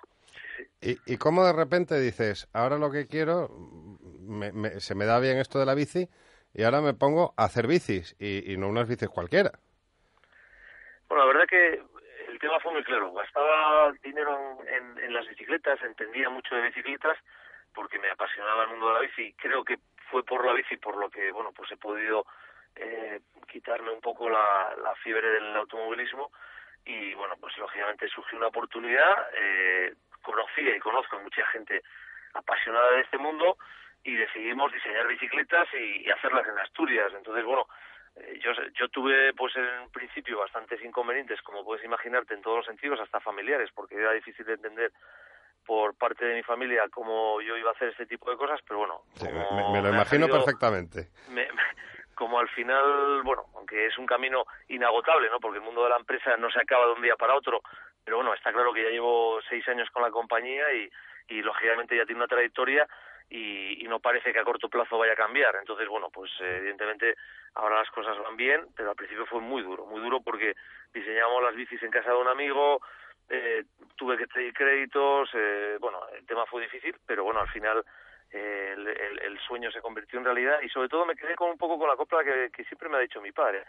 ¿Y, 0.80 0.98
y 1.06 1.16
cómo 1.18 1.44
de 1.44 1.52
repente 1.52 1.98
dices, 2.00 2.48
ahora 2.52 2.78
lo 2.78 2.90
que 2.90 3.06
quiero, 3.06 3.48
me- 4.20 4.52
me- 4.52 4.80
se 4.80 4.94
me 4.94 5.06
da 5.06 5.20
bien 5.20 5.38
esto 5.38 5.58
de 5.60 5.66
la 5.66 5.74
bici 5.74 6.08
y 6.54 6.62
ahora 6.64 6.80
me 6.80 6.94
pongo 6.94 7.34
a 7.36 7.44
hacer 7.44 7.66
bicis 7.68 8.16
y, 8.18 8.52
y 8.52 8.56
no 8.56 8.68
unas 8.68 8.88
bicis 8.88 9.08
cualquiera? 9.08 9.52
Bueno, 11.08 11.24
la 11.26 11.32
verdad 11.32 11.46
que 11.48 11.82
el 12.28 12.38
tema 12.38 12.58
fue 12.60 12.72
muy 12.72 12.84
claro. 12.84 13.12
Gastaba 13.12 13.92
dinero 14.02 14.58
en, 14.66 14.98
en 15.04 15.12
las 15.14 15.26
bicicletas, 15.28 15.80
entendía 15.82 16.28
mucho 16.28 16.54
de 16.54 16.62
bicicletas 16.62 17.16
porque 17.74 17.98
me 17.98 18.10
apasionaba 18.10 18.64
el 18.64 18.70
mundo 18.70 18.88
de 18.88 18.94
la 18.94 19.00
bici. 19.00 19.22
y 19.22 19.32
Creo 19.34 19.64
que 19.64 19.78
fue 20.10 20.24
por 20.24 20.44
la 20.44 20.52
bici 20.54 20.76
por 20.76 20.96
lo 20.96 21.08
que, 21.10 21.30
bueno, 21.32 21.52
pues 21.52 21.70
he 21.72 21.76
podido 21.76 22.24
eh, 22.76 23.20
quitarme 23.50 23.90
un 23.92 24.00
poco 24.00 24.28
la, 24.28 24.74
la 24.82 24.94
fiebre 24.96 25.28
del 25.28 25.56
automovilismo 25.56 26.30
y, 26.84 27.14
bueno, 27.14 27.34
pues 27.40 27.56
lógicamente 27.58 28.08
surgió 28.08 28.38
una 28.38 28.48
oportunidad. 28.48 29.28
Eh, 29.34 29.94
conocía 30.22 30.76
y 30.76 30.80
conozco 30.80 31.16
a 31.16 31.20
mucha 31.20 31.46
gente 31.48 31.82
apasionada 32.34 32.92
de 32.92 33.00
este 33.02 33.18
mundo 33.18 33.56
y 34.04 34.14
decidimos 34.14 34.72
diseñar 34.72 35.06
bicicletas 35.06 35.68
y, 35.74 36.06
y 36.06 36.10
hacerlas 36.10 36.46
en 36.46 36.58
Asturias. 36.58 37.12
Entonces, 37.16 37.44
bueno, 37.44 37.66
eh, 38.16 38.38
yo, 38.42 38.52
yo 38.78 38.88
tuve 38.88 39.32
pues 39.34 39.54
en 39.56 39.90
principio 39.90 40.38
bastantes 40.38 40.82
inconvenientes, 40.84 41.40
como 41.42 41.64
puedes 41.64 41.84
imaginarte, 41.84 42.34
en 42.34 42.42
todos 42.42 42.58
los 42.58 42.66
sentidos, 42.66 43.00
hasta 43.00 43.20
familiares, 43.20 43.70
porque 43.74 43.94
era 43.96 44.12
difícil 44.12 44.44
de 44.46 44.54
entender 44.54 44.92
por 45.66 45.94
parte 45.96 46.24
de 46.24 46.34
mi 46.34 46.42
familia 46.42 46.84
cómo 46.90 47.40
yo 47.42 47.56
iba 47.56 47.70
a 47.70 47.74
hacer 47.74 47.88
este 47.88 48.06
tipo 48.06 48.30
de 48.30 48.36
cosas, 48.38 48.58
pero 48.66 48.78
bueno, 48.80 49.02
Sí, 49.14 49.26
me, 49.26 49.32
me 49.32 49.82
lo 49.82 49.82
me 49.82 49.88
imagino 49.90 50.26
salido- 50.26 50.44
perfectamente. 50.44 51.08
me- 51.28 51.50
me- 51.52 51.62
como 52.18 52.40
al 52.40 52.48
final, 52.48 53.22
bueno, 53.22 53.44
aunque 53.54 53.86
es 53.86 53.96
un 53.96 54.04
camino 54.04 54.44
inagotable, 54.66 55.30
¿no? 55.30 55.38
Porque 55.38 55.58
el 55.58 55.64
mundo 55.64 55.84
de 55.84 55.90
la 55.90 55.98
empresa 55.98 56.36
no 56.36 56.50
se 56.50 56.60
acaba 56.60 56.86
de 56.86 56.94
un 56.94 57.02
día 57.02 57.14
para 57.14 57.36
otro, 57.36 57.62
pero 58.04 58.16
bueno, 58.16 58.34
está 58.34 58.52
claro 58.52 58.72
que 58.72 58.82
ya 58.82 58.90
llevo 58.90 59.38
seis 59.48 59.66
años 59.68 59.88
con 59.90 60.02
la 60.02 60.10
compañía 60.10 60.64
y, 60.72 60.90
lógicamente 61.42 61.94
ya 61.94 62.04
tiene 62.06 62.18
una 62.18 62.26
trayectoria 62.26 62.88
y, 63.30 63.86
no 63.88 64.00
parece 64.00 64.32
que 64.32 64.40
a 64.40 64.44
corto 64.44 64.68
plazo 64.68 64.98
vaya 64.98 65.12
a 65.12 65.16
cambiar. 65.16 65.54
Entonces, 65.56 65.86
bueno, 65.88 66.10
pues 66.10 66.30
eh, 66.40 66.56
evidentemente 66.58 67.14
ahora 67.54 67.78
las 67.78 67.90
cosas 67.90 68.18
van 68.18 68.36
bien, 68.36 68.66
pero 68.76 68.90
al 68.90 68.96
principio 68.96 69.24
fue 69.24 69.40
muy 69.40 69.62
duro, 69.62 69.86
muy 69.86 70.00
duro 70.00 70.20
porque 70.20 70.54
diseñamos 70.92 71.40
las 71.42 71.54
bicis 71.54 71.82
en 71.84 71.92
casa 71.92 72.10
de 72.10 72.16
un 72.16 72.28
amigo, 72.28 72.80
eh, 73.30 73.62
tuve 73.94 74.18
que 74.18 74.26
pedir 74.26 74.52
créditos, 74.52 75.30
eh, 75.34 75.76
bueno, 75.78 76.00
el 76.18 76.26
tema 76.26 76.44
fue 76.46 76.62
difícil, 76.62 76.96
pero 77.06 77.22
bueno, 77.22 77.40
al 77.40 77.48
final 77.48 77.84
el, 78.30 78.86
el- 78.88 79.22
el 79.22 79.38
sueño 79.40 79.70
se 79.70 79.80
convirtió 79.80 80.18
en 80.18 80.24
realidad 80.24 80.58
y 80.62 80.68
sobre 80.68 80.88
todo 80.88 81.06
me 81.06 81.16
quedé 81.16 81.34
con 81.34 81.50
un 81.50 81.58
poco 81.58 81.78
con 81.78 81.88
la 81.88 81.96
copla 81.96 82.22
que, 82.24 82.50
que 82.50 82.64
siempre 82.64 82.88
me 82.88 82.96
ha 82.96 83.00
dicho 83.00 83.20
mi 83.20 83.32
padre, 83.32 83.64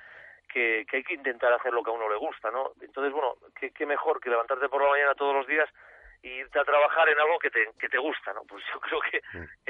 que, 0.52 0.86
que 0.90 0.98
hay 0.98 1.04
que 1.04 1.14
intentar 1.14 1.54
hacer 1.54 1.72
lo 1.74 1.84
que 1.84 1.92
a 1.92 1.94
uno 1.94 2.10
le 2.10 2.18
gusta, 2.18 2.50
¿no? 2.52 2.72
Entonces, 2.82 3.14
bueno, 3.14 3.36
qué, 3.60 3.72
qué 3.72 3.86
mejor 3.86 4.20
que 4.20 4.30
levantarte 4.30 4.68
por 4.70 4.82
la 4.84 4.90
mañana 4.90 5.14
todos 5.16 5.36
los 5.36 5.48
días 5.48 5.70
y 6.22 6.28
irte 6.30 6.60
a 6.60 6.66
trabajar 6.66 7.08
en 7.08 7.18
algo 7.20 7.40
que 7.40 7.50
te, 7.50 7.70
que 7.80 7.88
te 7.88 7.98
gusta, 7.98 8.34
¿no? 8.34 8.42
Pues 8.44 8.64
yo 8.74 8.80
creo 8.82 9.00
que 9.10 9.22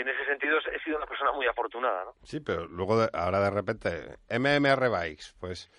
en 0.02 0.08
ese 0.10 0.26
sentido 0.26 0.58
he 0.72 0.80
sido 0.80 0.98
una 0.98 1.06
persona 1.06 1.32
muy 1.32 1.46
afortunada, 1.46 2.06
¿no? 2.06 2.14
Sí, 2.24 2.40
pero 2.40 2.66
luego 2.66 3.00
de- 3.02 3.10
ahora 3.14 3.40
de 3.42 3.52
repente, 3.52 4.18
MMR 4.30 4.90
Bikes, 4.90 5.36
pues 5.40 5.70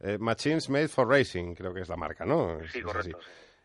eh, 0.00 0.18
Machines 0.20 0.70
Made 0.70 0.88
for 0.88 1.08
Racing, 1.08 1.54
creo 1.54 1.74
que 1.74 1.80
es 1.80 1.88
la 1.88 1.96
marca, 1.96 2.24
¿no? 2.24 2.60
Sí, 2.68 2.78
es 2.78 2.84
correcto. 2.84 3.18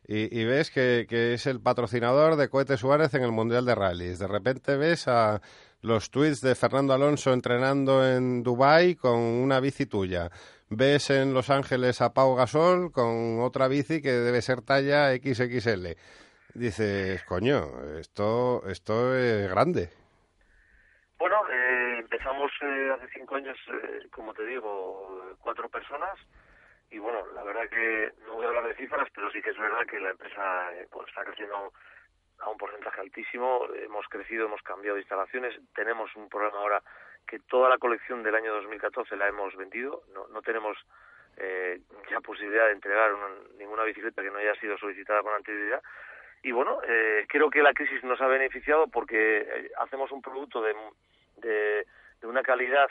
Y, 0.08 0.45
ves 0.45 0.70
que, 0.70 1.08
es 1.34 1.47
el 1.47 1.62
patrocinador 1.62 2.36
de 2.36 2.47
Cohete 2.47 2.78
Suárez 2.78 3.14
en 3.16 3.24
el 3.24 3.32
Mundial 3.32 3.66
de 3.66 3.74
Rallys. 3.74 4.20
De 4.20 4.28
repente 4.28 4.78
ves 4.78 5.08
a 5.08 5.41
los 5.82 6.12
tweets 6.12 6.41
de 6.41 6.53
Fernando 6.53 6.93
Alonso 6.93 7.34
entrenando 7.34 8.08
en 8.08 8.43
Dubai 8.43 8.95
con 8.95 9.18
una 9.18 9.60
bici 9.60 9.88
tuya. 9.88 10.30
Ves 10.70 11.10
en 11.10 11.34
Los 11.34 11.49
Ángeles 11.49 12.01
a 12.01 12.14
Pau 12.14 12.36
Gasol 12.36 12.91
con 12.91 13.39
otra 13.41 13.68
bici 13.68 14.01
que 14.01 14.12
debe 14.12 14.43
ser 14.43 14.62
talla 14.62 15.12
XXL. 15.16 15.95
Dices, 16.53 17.24
coño, 17.24 17.97
esto, 17.99 18.64
esto 18.68 19.16
es 19.16 19.49
grande. 19.49 19.89
Bueno, 21.18 21.38
eh, 21.51 21.97
empezamos 21.99 22.51
eh, 22.62 22.91
hace 22.95 23.08
cinco 23.14 23.36
años, 23.36 23.58
eh, 23.70 24.08
como 24.12 24.34
te 24.34 24.45
digo, 24.45 25.36
cuatro 25.41 25.68
personas 25.70 26.16
y 26.92 27.00
bueno, 27.00 27.26
la 27.34 27.44
verdad 27.44 27.70
que 27.70 28.12
no 28.26 28.34
voy 28.34 28.46
a 28.46 28.50
hablar 28.50 28.68
de 28.68 28.76
cifras, 28.76 29.08
pero 29.14 29.30
sí 29.32 29.42
que 29.42 29.50
es 29.52 29.58
verdad 29.58 29.86
que 29.86 30.00
la 30.00 30.12
empresa 30.12 30.74
eh, 30.74 30.88
pues, 30.92 31.08
está 31.10 31.24
creciendo 31.24 31.74
a 32.40 32.50
un 32.50 32.58
porcentaje 32.58 33.02
altísimo. 33.02 33.66
Hemos 33.76 34.08
crecido, 34.08 34.46
hemos 34.46 34.62
cambiado 34.62 34.96
de 34.96 35.02
instalaciones. 35.02 35.60
Tenemos 35.74 36.16
un 36.16 36.30
problema 36.30 36.58
ahora 36.58 36.82
que 37.28 37.40
toda 37.40 37.70
la 37.70 37.78
colección 37.78 38.24
del 38.24 38.36
año 38.36 38.54
2014 38.54 39.16
la 39.16 39.28
hemos 39.28 39.56
vendido. 39.56 40.04
No, 40.14 40.28
no 40.28 40.42
tenemos 40.42 40.78
eh, 41.38 41.82
ya 42.10 42.22
posibilidad 42.22 42.68
de 42.68 42.74
entregar 42.74 43.14
una- 43.14 43.48
ninguna 43.58 43.84
bicicleta 43.84 44.22
que 44.22 44.32
no 44.32 44.38
haya 44.38 44.56
sido 44.56 44.78
solicitada 44.78 45.22
con 45.22 45.34
anterioridad. 45.34 45.82
Y 46.44 46.52
bueno, 46.52 46.80
eh, 46.88 47.26
creo 47.28 47.50
que 47.50 47.64
la 47.64 47.74
crisis 47.74 48.04
nos 48.04 48.22
ha 48.22 48.28
beneficiado 48.28 48.88
porque 48.88 49.40
eh, 49.42 49.72
hacemos 49.80 50.12
un 50.12 50.22
producto 50.22 50.62
de, 50.62 50.76
de, 51.38 51.86
de 52.22 52.28
una 52.28 52.44
calidad, 52.44 52.88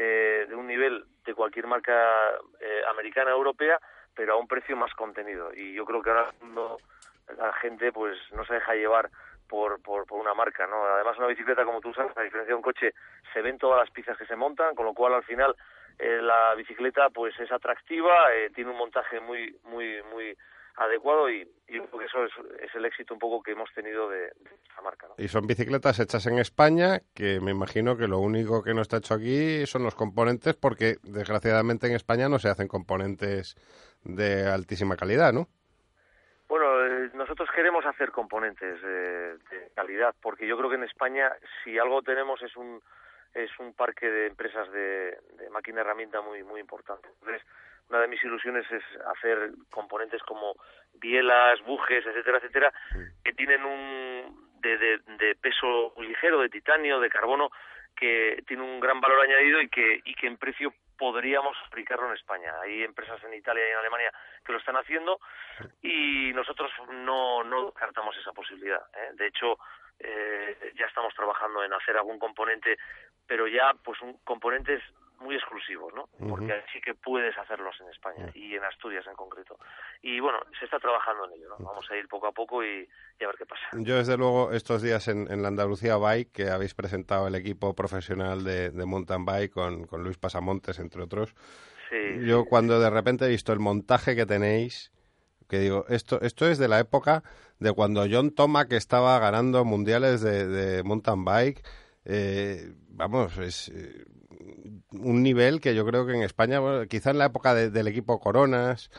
eh, 0.00 0.46
de 0.48 0.54
un 0.54 0.68
nivel 0.68 1.04
de 1.24 1.34
cualquier 1.34 1.66
marca 1.66 2.30
eh, 2.60 2.82
americana 2.88 3.32
europea, 3.32 3.80
pero 4.14 4.34
a 4.34 4.36
un 4.36 4.46
precio 4.46 4.76
más 4.76 4.94
contenido. 4.94 5.50
Y 5.54 5.74
yo 5.74 5.84
creo 5.84 6.00
que 6.00 6.10
ahora 6.10 6.30
la 7.36 7.52
gente 7.54 7.92
pues 7.92 8.16
no 8.32 8.44
se 8.44 8.54
deja 8.54 8.74
llevar 8.74 9.10
por, 9.48 9.82
por, 9.82 10.06
por 10.06 10.20
una 10.20 10.34
marca, 10.34 10.68
¿no? 10.68 10.84
Además 10.84 11.18
una 11.18 11.26
bicicleta, 11.26 11.64
como 11.64 11.80
tú 11.80 11.92
sabes, 11.94 12.16
a 12.16 12.22
diferencia 12.22 12.52
de 12.52 12.56
un 12.56 12.62
coche, 12.62 12.94
se 13.32 13.42
ven 13.42 13.58
todas 13.58 13.80
las 13.80 13.90
piezas 13.90 14.16
que 14.16 14.26
se 14.26 14.36
montan, 14.36 14.76
con 14.76 14.86
lo 14.86 14.94
cual 14.94 15.14
al 15.14 15.24
final 15.24 15.56
eh, 15.98 16.20
la 16.22 16.54
bicicleta 16.54 17.10
pues 17.10 17.38
es 17.40 17.50
atractiva, 17.50 18.32
eh, 18.34 18.50
tiene 18.54 18.70
un 18.70 18.76
montaje 18.76 19.18
muy 19.18 19.58
muy 19.64 20.00
muy 20.12 20.36
adecuado 20.78 21.28
y, 21.30 21.48
y 21.68 21.76
eso 21.76 22.24
es, 22.24 22.32
es 22.60 22.74
el 22.74 22.84
éxito 22.84 23.14
un 23.14 23.20
poco 23.20 23.42
que 23.42 23.52
hemos 23.52 23.72
tenido 23.74 24.08
de, 24.08 24.20
de 24.20 24.54
esta 24.62 24.80
marca, 24.80 25.08
¿no? 25.08 25.14
Y 25.18 25.28
son 25.28 25.46
bicicletas 25.46 25.98
hechas 25.98 26.26
en 26.26 26.38
España, 26.38 27.00
que 27.14 27.40
me 27.40 27.50
imagino 27.50 27.96
que 27.96 28.06
lo 28.06 28.18
único 28.18 28.62
que 28.62 28.74
no 28.74 28.82
está 28.82 28.98
hecho 28.98 29.14
aquí 29.14 29.66
son 29.66 29.82
los 29.82 29.94
componentes, 29.94 30.54
porque 30.56 30.96
desgraciadamente 31.02 31.86
en 31.86 31.94
España 31.94 32.28
no 32.28 32.38
se 32.38 32.48
hacen 32.48 32.68
componentes 32.68 33.56
de 34.04 34.46
altísima 34.46 34.96
calidad, 34.96 35.32
¿no? 35.32 35.48
Bueno, 36.48 36.86
eh, 36.86 37.10
nosotros 37.14 37.48
queremos 37.54 37.84
hacer 37.84 38.10
componentes 38.10 38.78
eh, 38.82 39.36
de 39.50 39.70
calidad, 39.74 40.14
porque 40.22 40.46
yo 40.46 40.56
creo 40.56 40.70
que 40.70 40.76
en 40.76 40.84
España, 40.84 41.30
si 41.62 41.78
algo 41.78 42.02
tenemos, 42.02 42.40
es 42.42 42.56
un 42.56 42.80
es 43.34 43.50
un 43.60 43.74
parque 43.74 44.08
de 44.08 44.26
empresas 44.26 44.72
de, 44.72 45.18
de 45.36 45.50
máquina 45.50 45.82
herramienta 45.82 46.22
muy 46.22 46.42
muy 46.42 46.60
importante. 46.60 47.08
Entonces, 47.20 47.42
una 47.88 48.00
de 48.00 48.08
mis 48.08 48.22
ilusiones 48.22 48.70
es 48.70 48.82
hacer 49.16 49.50
componentes 49.70 50.22
como 50.22 50.54
bielas, 50.94 51.60
bujes, 51.64 52.04
etcétera, 52.06 52.38
etcétera, 52.38 52.72
que 53.24 53.32
tienen 53.32 53.64
un 53.64 54.48
de, 54.60 54.76
de, 54.76 54.98
de 55.18 55.34
peso 55.36 55.94
ligero, 55.98 56.40
de 56.40 56.48
titanio, 56.48 57.00
de 57.00 57.10
carbono, 57.10 57.50
que 57.96 58.42
tiene 58.46 58.62
un 58.62 58.80
gran 58.80 59.00
valor 59.00 59.20
añadido 59.20 59.60
y 59.60 59.68
que 59.68 60.00
y 60.04 60.14
que 60.14 60.26
en 60.26 60.36
precio 60.36 60.72
podríamos 60.98 61.56
aplicarlo 61.66 62.08
en 62.08 62.14
España. 62.14 62.52
Hay 62.60 62.82
empresas 62.82 63.22
en 63.24 63.34
Italia 63.34 63.66
y 63.66 63.70
en 63.70 63.78
Alemania 63.78 64.12
que 64.44 64.52
lo 64.52 64.58
están 64.58 64.76
haciendo 64.76 65.20
y 65.80 66.32
nosotros 66.34 66.70
no, 66.90 67.44
no 67.44 67.66
descartamos 67.66 68.16
esa 68.16 68.32
posibilidad. 68.32 68.82
¿eh? 68.94 69.10
De 69.14 69.28
hecho, 69.28 69.58
eh, 70.00 70.72
ya 70.76 70.86
estamos 70.86 71.14
trabajando 71.14 71.62
en 71.64 71.72
hacer 71.72 71.96
algún 71.96 72.18
componente, 72.18 72.76
pero 73.26 73.46
ya 73.46 73.72
pues 73.82 74.00
un, 74.02 74.18
componentes 74.24 74.82
muy 75.20 75.34
exclusivos, 75.34 75.92
¿no? 75.94 76.08
Porque 76.28 76.52
Ujú. 76.52 76.62
sí 76.72 76.80
que 76.80 76.94
puedes 76.94 77.36
hacerlos 77.36 77.74
en 77.80 77.88
España 77.88 78.30
y 78.34 78.54
en 78.54 78.64
Asturias 78.64 79.04
en 79.06 79.14
concreto. 79.14 79.58
Y 80.02 80.20
bueno, 80.20 80.38
se 80.58 80.64
está 80.64 80.78
trabajando 80.78 81.26
en 81.26 81.32
ello, 81.32 81.48
¿no? 81.50 81.64
Vamos 81.64 81.90
a 81.90 81.96
ir 81.96 82.06
poco 82.08 82.26
a 82.28 82.32
poco 82.32 82.62
y, 82.64 82.88
y 83.18 83.24
a 83.24 83.26
ver 83.26 83.36
qué 83.36 83.46
pasa. 83.46 83.62
Yo, 83.72 83.96
desde 83.96 84.16
luego, 84.16 84.52
estos 84.52 84.82
días 84.82 85.08
en, 85.08 85.30
en 85.30 85.42
la 85.42 85.48
Andalucía 85.48 85.96
Bike, 85.96 86.32
que 86.32 86.50
habéis 86.50 86.74
presentado 86.74 87.26
el 87.26 87.34
equipo 87.34 87.74
profesional 87.74 88.44
de, 88.44 88.70
de 88.70 88.86
mountain 88.86 89.24
bike 89.24 89.52
con, 89.52 89.86
con 89.86 90.04
Luis 90.04 90.18
Pasamontes, 90.18 90.78
entre 90.78 91.02
otros, 91.02 91.34
Sí, 91.90 92.26
yo 92.26 92.44
cuando 92.44 92.78
de 92.80 92.90
repente 92.90 93.24
he 93.24 93.28
visto 93.28 93.50
el 93.54 93.60
montaje 93.60 94.14
que 94.14 94.26
tenéis, 94.26 94.92
que 95.48 95.58
digo, 95.58 95.86
esto, 95.88 96.20
esto 96.20 96.46
es 96.46 96.58
de 96.58 96.68
la 96.68 96.78
época 96.80 97.22
de 97.58 97.72
cuando 97.72 98.04
John 98.10 98.34
Tomac 98.34 98.72
estaba 98.72 99.18
ganando 99.18 99.64
mundiales 99.64 100.20
de, 100.20 100.46
de 100.46 100.82
mountain 100.82 101.24
bike. 101.24 101.66
Eh, 102.04 102.72
vamos, 102.88 103.38
es 103.38 103.70
eh, 103.70 104.04
un 104.92 105.22
nivel 105.22 105.60
que 105.60 105.74
yo 105.74 105.84
creo 105.86 106.06
que 106.06 106.12
en 106.14 106.22
España, 106.22 106.60
bueno, 106.60 106.86
quizá 106.86 107.10
en 107.10 107.18
la 107.18 107.26
época 107.26 107.54
de- 107.54 107.70
del 107.70 107.88
equipo 107.88 108.20
Coronas, 108.20 108.90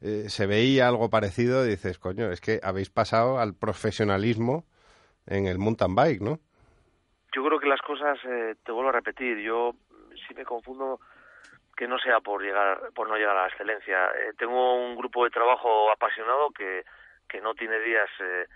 eh, 0.00 0.24
se 0.28 0.46
veía 0.46 0.88
algo 0.88 1.10
parecido 1.10 1.66
y 1.66 1.70
dices, 1.70 1.98
coño, 1.98 2.30
es 2.30 2.40
que 2.40 2.60
habéis 2.62 2.88
pasado 2.90 3.38
al 3.38 3.54
profesionalismo 3.54 4.64
en 5.26 5.46
el 5.46 5.58
mountain 5.58 5.94
bike, 5.94 6.20
¿no? 6.22 6.38
Yo 7.34 7.44
creo 7.44 7.58
que 7.60 7.66
las 7.66 7.82
cosas, 7.82 8.18
eh, 8.24 8.54
te 8.64 8.72
vuelvo 8.72 8.88
a 8.90 8.92
repetir, 8.92 9.38
yo 9.38 9.74
sí 10.26 10.34
me 10.34 10.44
confundo 10.44 11.00
que 11.76 11.86
no 11.86 11.98
sea 11.98 12.20
por 12.20 12.42
llegar, 12.42 12.90
por 12.94 13.08
no 13.08 13.16
llegar 13.16 13.36
a 13.36 13.42
la 13.42 13.48
excelencia. 13.48 14.06
Eh, 14.06 14.32
tengo 14.38 14.74
un 14.74 14.96
grupo 14.96 15.24
de 15.24 15.30
trabajo 15.30 15.90
apasionado 15.92 16.50
que, 16.50 16.84
que 17.28 17.40
no 17.40 17.54
tiene 17.54 17.78
días 17.80 18.08
eh, 18.20 18.46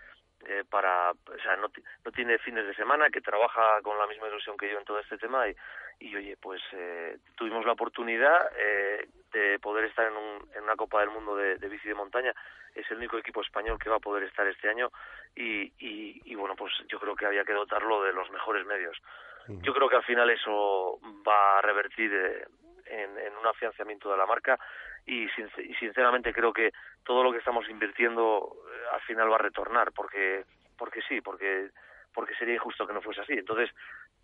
eh, 0.47 0.65
para, 0.69 1.11
o 1.13 1.39
sea, 1.43 1.57
no, 1.57 1.71
no 2.05 2.13
tiene 2.13 2.39
fines 2.39 2.67
de 2.67 2.75
semana, 2.75 3.11
que 3.11 3.21
trabaja 3.21 3.81
con 3.83 3.99
la 3.99 4.07
misma 4.07 4.29
ilusión 4.29 4.57
que 4.57 4.71
yo 4.71 4.79
en 4.79 4.85
todo 4.85 4.99
este 4.99 5.19
tema 5.19 5.49
y, 5.49 5.57
y 6.01 6.17
oye, 6.17 6.37
pues 6.41 6.61
eh, 6.73 7.19
tuvimos 7.37 7.65
la 7.65 7.73
oportunidad 7.73 8.51
eh, 8.57 9.09
de 9.33 9.59
poder 9.59 9.85
estar 9.85 10.07
en, 10.07 10.17
un, 10.17 10.49
en 10.55 10.65
una 10.65 10.77
Copa 10.77 11.01
del 11.01 11.11
Mundo 11.11 11.37
de, 11.37 11.57
de 11.57 11.69
bici 11.69 11.89
de 11.89 11.95
montaña. 11.95 12.35
Es 12.75 12.91
el 12.91 12.99
único 12.99 13.19
equipo 13.19 13.43
español 13.43 13.79
que 13.79 13.91
va 13.91 13.97
a 13.97 14.01
poder 14.01 14.25
estar 14.25 14.47
este 14.47 14.69
año 14.69 14.91
y, 15.35 15.73
y, 15.79 16.23
y 16.25 16.35
bueno, 16.35 16.57
pues 16.57 16.73
yo 16.89 16.99
creo 16.99 17.15
que 17.15 17.27
había 17.27 17.45
que 17.45 17.53
dotarlo 17.53 18.03
de 18.03 18.13
los 18.13 18.31
mejores 18.31 18.67
medios. 18.67 18.97
Yo 19.49 19.75
creo 19.75 19.89
que 19.89 19.97
al 19.97 20.05
final 20.05 20.31
eso 20.31 21.01
va 21.27 21.59
a 21.59 21.63
revertir 21.63 22.15
eh, 22.15 22.47
en, 22.87 23.19
en 23.19 23.37
un 23.37 23.47
afianzamiento 23.47 24.11
de 24.11 24.17
la 24.17 24.25
marca 24.27 24.59
y, 25.07 25.27
sinc- 25.29 25.65
y 25.69 25.75
sinceramente 25.75 26.33
creo 26.33 26.53
que 26.53 26.73
todo 27.05 27.23
lo 27.25 27.33
que 27.33 27.39
estamos 27.39 27.69
invirtiendo 27.69 28.57
eh, 28.69 28.95
al 28.95 29.01
final 29.03 29.31
va 29.31 29.37
a 29.37 29.39
retornar 29.39 29.93
porque 29.93 30.45
porque 30.77 31.01
sí, 31.09 31.21
porque 31.21 31.71
porque 32.15 32.35
sería 32.35 32.55
injusto 32.55 32.87
que 32.87 32.93
no 32.93 33.01
fuese 33.01 33.23
así. 33.23 33.33
Entonces, 33.33 33.71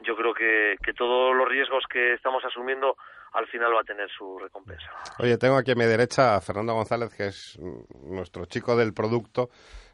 yo 0.00 0.14
creo 0.14 0.34
que, 0.34 0.76
que 0.84 0.92
todos 0.92 1.34
los 1.34 1.48
riesgos 1.48 1.84
que 1.90 2.12
estamos 2.12 2.44
asumiendo 2.44 2.96
al 3.32 3.46
final 3.46 3.74
va 3.74 3.80
a 3.80 3.84
tener 3.84 4.10
su 4.10 4.38
recompensa. 4.38 4.90
Oye, 5.18 5.38
tengo 5.38 5.56
aquí 5.56 5.70
a 5.70 5.74
mi 5.74 5.86
derecha 5.86 6.36
a 6.36 6.40
Fernando 6.42 6.74
González, 6.74 7.14
que 7.16 7.28
es 7.28 7.58
mm, 7.58 8.14
nuestro 8.14 8.44
chico 8.44 8.76
del 8.76 8.92
producto, 8.92 9.48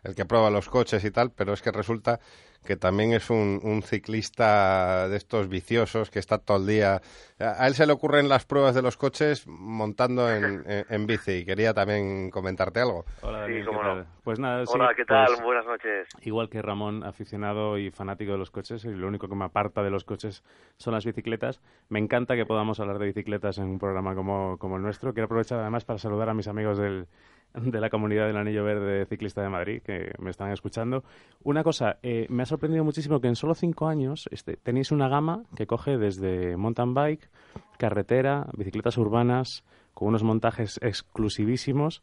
el 0.04 0.14
que 0.14 0.24
prueba 0.24 0.50
los 0.50 0.68
coches 0.68 1.04
y 1.04 1.10
tal, 1.10 1.32
pero 1.32 1.52
es 1.54 1.62
que 1.62 1.72
resulta 1.72 2.20
que 2.64 2.76
también 2.76 3.12
es 3.12 3.28
un, 3.28 3.60
un 3.62 3.82
ciclista 3.82 5.08
de 5.08 5.16
estos 5.16 5.48
viciosos 5.48 6.10
que 6.10 6.18
está 6.18 6.38
todo 6.38 6.56
el 6.58 6.66
día. 6.66 7.02
A 7.38 7.66
él 7.66 7.74
se 7.74 7.86
le 7.86 7.92
ocurren 7.92 8.28
las 8.28 8.46
pruebas 8.46 8.74
de 8.74 8.80
los 8.80 8.96
coches 8.96 9.46
montando 9.46 10.30
en, 10.30 10.44
en- 10.66 10.86
en 10.88 11.06
bici 11.06 11.32
y 11.32 11.44
quería 11.44 11.74
también 11.74 12.30
comentarte 12.30 12.80
algo. 12.80 13.04
Hola, 13.22 13.46
Sí, 13.46 13.52
¿qué 13.52 13.64
cómo 13.64 13.82
tal? 13.82 13.98
no. 13.98 14.06
Pues 14.24 14.38
nada, 14.38 14.64
sí, 14.64 14.72
Hola, 14.74 14.94
¿qué 14.96 15.04
tal? 15.04 15.26
pues, 15.26 15.42
Buenas 15.42 15.66
noches. 15.66 16.08
Igual 16.22 16.48
que 16.48 16.62
Ramón, 16.62 17.04
aficionado 17.04 17.76
y 17.76 17.90
fanático 17.90 18.32
de 18.32 18.38
los 18.38 18.50
coches, 18.50 18.84
y 18.86 18.88
lo 18.88 19.08
único 19.08 19.28
que 19.28 19.34
me 19.34 19.44
aparta 19.44 19.82
de 19.82 19.90
los 19.90 20.04
coches 20.04 20.42
son 20.78 20.94
las 20.94 21.04
bicicletas. 21.04 21.60
Me 21.90 21.98
encanta 21.98 22.34
que 22.34 22.46
podamos 22.46 22.80
hablar 22.80 22.98
de 22.98 23.06
bicicletas 23.06 23.58
en 23.58 23.64
un 23.64 23.78
programa 23.78 24.14
como, 24.14 24.56
como 24.58 24.76
el 24.76 24.82
nuestro. 24.82 25.12
Quiero 25.12 25.26
aprovechar 25.26 25.60
además 25.60 25.84
para 25.84 25.98
saludar 25.98 26.30
a 26.30 26.34
mis 26.34 26.48
amigos 26.48 26.78
del, 26.78 27.06
de 27.54 27.80
la 27.80 27.88
comunidad 27.88 28.26
del 28.26 28.36
Anillo 28.36 28.64
Verde 28.64 29.06
Ciclista 29.06 29.42
de 29.42 29.48
Madrid, 29.48 29.82
que 29.82 30.12
me 30.18 30.30
están 30.30 30.50
escuchando. 30.50 31.04
Una 31.42 31.62
cosa, 31.62 31.98
eh, 32.02 32.26
me 32.28 32.42
ha 32.42 32.46
sorprendido 32.46 32.84
muchísimo 32.84 33.20
que 33.20 33.28
en 33.28 33.36
solo 33.36 33.54
cinco 33.54 33.86
años 33.86 34.28
este, 34.30 34.56
tenéis 34.56 34.90
una 34.90 35.08
gama 35.08 35.44
que 35.56 35.66
coge 35.66 35.96
desde 35.96 36.56
mountain 36.56 36.94
bike, 36.94 37.30
carretera, 37.78 38.46
bicicletas 38.56 38.98
urbanas, 38.98 39.64
con 39.94 40.08
unos 40.08 40.24
montajes 40.24 40.78
exclusivísimos 40.82 42.02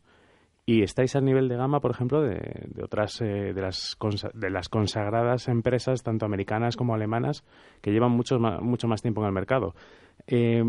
y 0.65 0.83
estáis 0.83 1.15
al 1.15 1.25
nivel 1.25 1.49
de 1.49 1.57
gama, 1.57 1.81
por 1.81 1.91
ejemplo, 1.91 2.21
de, 2.21 2.69
otras 2.81 3.19
eh, 3.21 3.53
de 3.53 3.61
las 3.61 3.97
de 4.33 4.49
las 4.49 4.69
consagradas 4.69 5.47
empresas, 5.49 6.03
tanto 6.03 6.25
americanas 6.25 6.77
como 6.77 6.93
alemanas, 6.93 7.43
que 7.81 7.91
llevan 7.91 8.11
mucho 8.11 8.39
más, 8.39 8.61
mucho 8.61 8.87
más 8.87 9.01
tiempo 9.01 9.21
en 9.21 9.27
el 9.27 9.33
mercado. 9.33 9.75
Eh, 10.27 10.63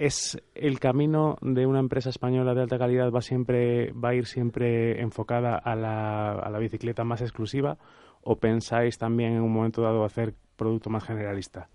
¿Es 0.00 0.40
el 0.54 0.80
camino 0.80 1.36
de 1.42 1.66
una 1.66 1.78
empresa 1.78 2.08
española 2.08 2.54
de 2.54 2.62
alta 2.62 2.78
calidad 2.78 3.12
va 3.12 3.20
siempre 3.20 3.92
va 3.92 4.08
a 4.08 4.14
ir 4.14 4.24
siempre 4.24 4.98
enfocada 4.98 5.58
a 5.58 5.76
la, 5.76 6.32
a 6.32 6.48
la 6.48 6.58
bicicleta 6.58 7.04
más 7.04 7.20
exclusiva 7.20 7.76
o 8.22 8.36
pensáis 8.36 8.96
también 8.96 9.34
en 9.34 9.42
un 9.42 9.52
momento 9.52 9.82
dado 9.82 10.02
hacer 10.02 10.32
producto 10.56 10.88
más 10.88 11.04
generalista? 11.04 11.68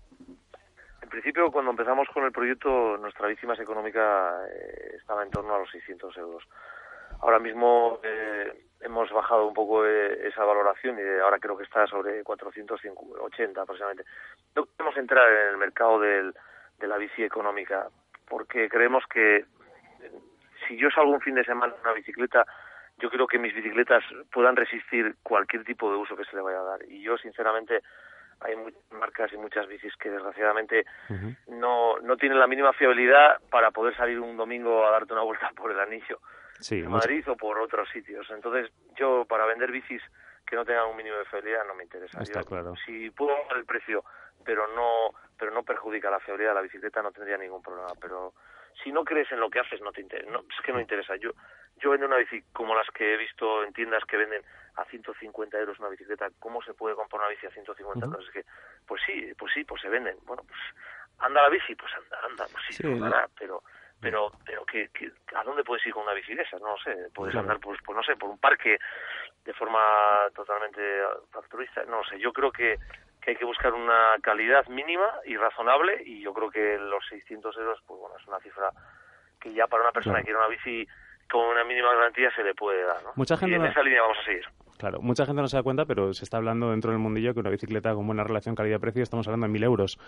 En 1.02 1.08
principio, 1.08 1.52
cuando 1.52 1.70
empezamos 1.70 2.08
con 2.12 2.24
el 2.24 2.32
proyecto, 2.32 2.96
nuestra 2.96 3.28
bici 3.28 3.46
más 3.46 3.60
económica 3.60 4.32
eh, 4.50 4.96
estaba 4.98 5.22
en 5.22 5.30
torno 5.30 5.54
a 5.54 5.60
los 5.60 5.70
600 5.70 6.16
euros. 6.16 6.42
Ahora 7.20 7.38
mismo 7.38 8.00
eh, 8.02 8.66
hemos 8.80 9.08
bajado 9.12 9.46
un 9.46 9.54
poco 9.54 9.86
eh, 9.86 10.26
esa 10.26 10.42
valoración 10.42 10.98
y 10.98 11.02
eh, 11.02 11.20
ahora 11.22 11.38
creo 11.38 11.56
que 11.56 11.62
está 11.62 11.86
sobre 11.86 12.24
480 12.24 13.62
aproximadamente. 13.62 14.04
No 14.56 14.64
queremos 14.64 14.96
entrar 14.96 15.30
en 15.30 15.50
el 15.50 15.58
mercado 15.58 16.00
de 16.00 16.32
la 16.88 16.96
bici 16.98 17.22
económica 17.22 17.86
porque 18.28 18.68
creemos 18.68 19.04
que 19.12 19.36
eh, 19.38 19.44
si 20.66 20.76
yo 20.76 20.90
salgo 20.90 21.12
un 21.12 21.20
fin 21.20 21.34
de 21.34 21.44
semana 21.44 21.74
en 21.74 21.80
una 21.80 21.92
bicicleta, 21.92 22.44
yo 22.98 23.10
creo 23.10 23.26
que 23.26 23.38
mis 23.38 23.54
bicicletas 23.54 24.02
puedan 24.32 24.56
resistir 24.56 25.16
cualquier 25.22 25.64
tipo 25.64 25.90
de 25.90 25.96
uso 25.98 26.16
que 26.16 26.24
se 26.24 26.34
le 26.36 26.42
vaya 26.42 26.60
a 26.60 26.64
dar. 26.64 26.82
Y 26.88 27.02
yo, 27.02 27.16
sinceramente, 27.18 27.82
hay 28.40 28.56
muchas 28.56 28.80
marcas 28.92 29.32
y 29.32 29.36
muchas 29.36 29.66
bicis 29.66 29.94
que 29.96 30.10
desgraciadamente 30.10 30.84
no, 31.48 31.98
no 32.00 32.16
tienen 32.16 32.38
la 32.38 32.46
mínima 32.46 32.72
fiabilidad 32.72 33.38
para 33.50 33.70
poder 33.70 33.96
salir 33.96 34.18
un 34.20 34.36
domingo 34.36 34.86
a 34.86 34.90
darte 34.90 35.12
una 35.12 35.22
vuelta 35.22 35.50
por 35.56 35.70
el 35.70 35.80
anillo 35.80 36.20
Sí, 36.58 36.76
mucho- 36.82 36.90
Madrid 36.90 37.28
o 37.28 37.36
por 37.36 37.58
otros 37.58 37.88
sitios. 37.90 38.28
Entonces, 38.30 38.70
yo 38.96 39.24
para 39.26 39.44
vender 39.46 39.70
bicis 39.70 40.02
que 40.46 40.56
no 40.56 40.64
tengan 40.64 40.88
un 40.88 40.96
mínimo 40.96 41.16
de 41.16 41.24
fiabilidad 41.26 41.66
no 41.66 41.74
me 41.74 41.84
interesa. 41.84 42.22
Está 42.22 42.40
Yo, 42.40 42.46
claro. 42.46 42.74
Si 42.86 43.10
puedo 43.10 43.36
bajar 43.42 43.58
el 43.58 43.64
precio, 43.66 44.04
pero 44.44 44.66
no 44.74 45.10
pero 45.38 45.50
no 45.52 45.62
perjudica 45.62 46.10
la 46.10 46.20
fiabilidad 46.20 46.50
de 46.50 46.54
la 46.56 46.62
bicicleta, 46.62 47.02
no 47.02 47.12
tendría 47.12 47.36
ningún 47.38 47.62
problema. 47.62 47.88
Pero 48.00 48.32
si 48.82 48.92
no 48.92 49.04
crees 49.04 49.30
en 49.32 49.40
lo 49.40 49.50
que 49.50 49.60
haces, 49.60 49.80
no 49.80 49.92
te 49.92 50.00
interesa. 50.00 50.30
No, 50.30 50.40
es 50.40 50.64
que 50.64 50.72
no 50.72 50.80
interesa. 50.80 51.16
Yo 51.16 51.30
yo 51.78 51.90
vendo 51.90 52.06
una 52.06 52.16
bici 52.16 52.42
como 52.54 52.74
las 52.74 52.88
que 52.90 53.14
he 53.14 53.16
visto 53.18 53.62
en 53.62 53.72
tiendas 53.74 54.02
que 54.06 54.16
venden 54.16 54.42
a 54.76 54.84
150 54.86 55.58
euros 55.58 55.78
una 55.78 55.90
bicicleta. 55.90 56.28
¿Cómo 56.38 56.62
se 56.62 56.72
puede 56.72 56.94
comprar 56.94 57.20
una 57.20 57.28
bici 57.30 57.46
a 57.46 57.50
150 57.50 58.06
euros? 58.06 58.24
Es 58.24 58.30
que, 58.32 58.44
pues 58.86 59.02
sí, 59.04 59.32
pues 59.38 59.52
sí, 59.52 59.64
pues 59.64 59.82
se 59.82 59.88
venden. 59.90 60.16
Bueno, 60.24 60.42
pues 60.48 60.58
anda 61.18 61.42
la 61.42 61.48
bici, 61.50 61.74
pues 61.74 61.92
anda, 61.94 62.18
anda, 62.24 62.48
pues 62.50 62.64
sí, 62.66 62.72
Sí, 62.74 62.82
se 62.82 62.92
andará, 62.92 63.28
pero 63.38 63.62
Pero, 63.98 64.30
pero 64.44 64.64
¿qué, 64.66 64.90
qué- 64.92 65.10
a 65.34 65.42
dónde 65.42 65.64
puedes 65.64 65.84
ir 65.86 65.92
con 65.94 66.02
una 66.02 66.12
bici 66.12 66.34
de 66.34 66.42
esas? 66.42 66.60
No 66.60 66.68
lo 66.72 66.78
sé. 66.78 66.94
Puedes 67.14 67.32
Claro. 67.32 67.40
andar, 67.48 67.60
pues, 67.60 67.80
pues 67.84 67.96
no 67.96 68.02
sé, 68.02 68.14
por 68.14 68.28
un 68.28 68.38
parque 68.38 68.78
de 69.44 69.52
forma 69.54 69.80
totalmente 70.34 70.80
altruista. 71.32 71.82
No 71.84 71.98
lo 71.98 72.04
sé. 72.04 72.18
Yo 72.18 72.30
creo 72.32 72.52
que, 72.52 72.78
que 73.26 73.32
hay 73.32 73.36
que 73.36 73.44
buscar 73.44 73.74
una 73.74 74.14
calidad 74.22 74.64
mínima 74.68 75.10
y 75.24 75.36
razonable 75.36 76.00
y 76.06 76.22
yo 76.22 76.32
creo 76.32 76.48
que 76.48 76.78
los 76.78 77.04
600 77.08 77.56
euros, 77.58 77.80
pues 77.84 77.98
bueno, 78.00 78.14
es 78.16 78.24
una 78.28 78.38
cifra 78.38 78.70
que 79.40 79.52
ya 79.52 79.66
para 79.66 79.82
una 79.82 79.90
persona 79.90 80.14
Claro. 80.14 80.22
que 80.22 80.26
quiere 80.26 80.38
una 80.38 80.48
bici 80.48 80.88
con 81.28 81.40
una 81.44 81.64
mínima 81.64 81.92
garantía 81.92 82.30
se 82.36 82.44
le 82.44 82.54
puede 82.54 82.84
dar, 82.84 83.02
¿no? 83.02 83.10
Mucha 83.16 83.34
y 83.34 83.38
gente 83.38 83.56
en 83.56 83.62
no- 83.62 83.68
esa 83.68 83.82
línea 83.82 84.02
vamos 84.02 84.18
a 84.18 84.24
seguir. 84.24 84.46
Claro, 84.78 85.00
mucha 85.00 85.26
gente 85.26 85.42
no 85.42 85.48
se 85.48 85.56
da 85.56 85.62
cuenta, 85.62 85.84
pero 85.86 86.12
se 86.12 86.24
está 86.24 86.36
hablando 86.36 86.70
dentro 86.70 86.90
del 86.90 87.00
mundillo 87.00 87.34
que 87.34 87.40
una 87.40 87.50
bicicleta 87.50 87.94
con 87.94 88.06
buena 88.06 88.24
relación 88.24 88.54
calidad-precio 88.54 89.02
estamos 89.02 89.26
hablando 89.26 89.46
de 89.46 89.52
1.000 89.52 89.64
euros. 89.64 89.98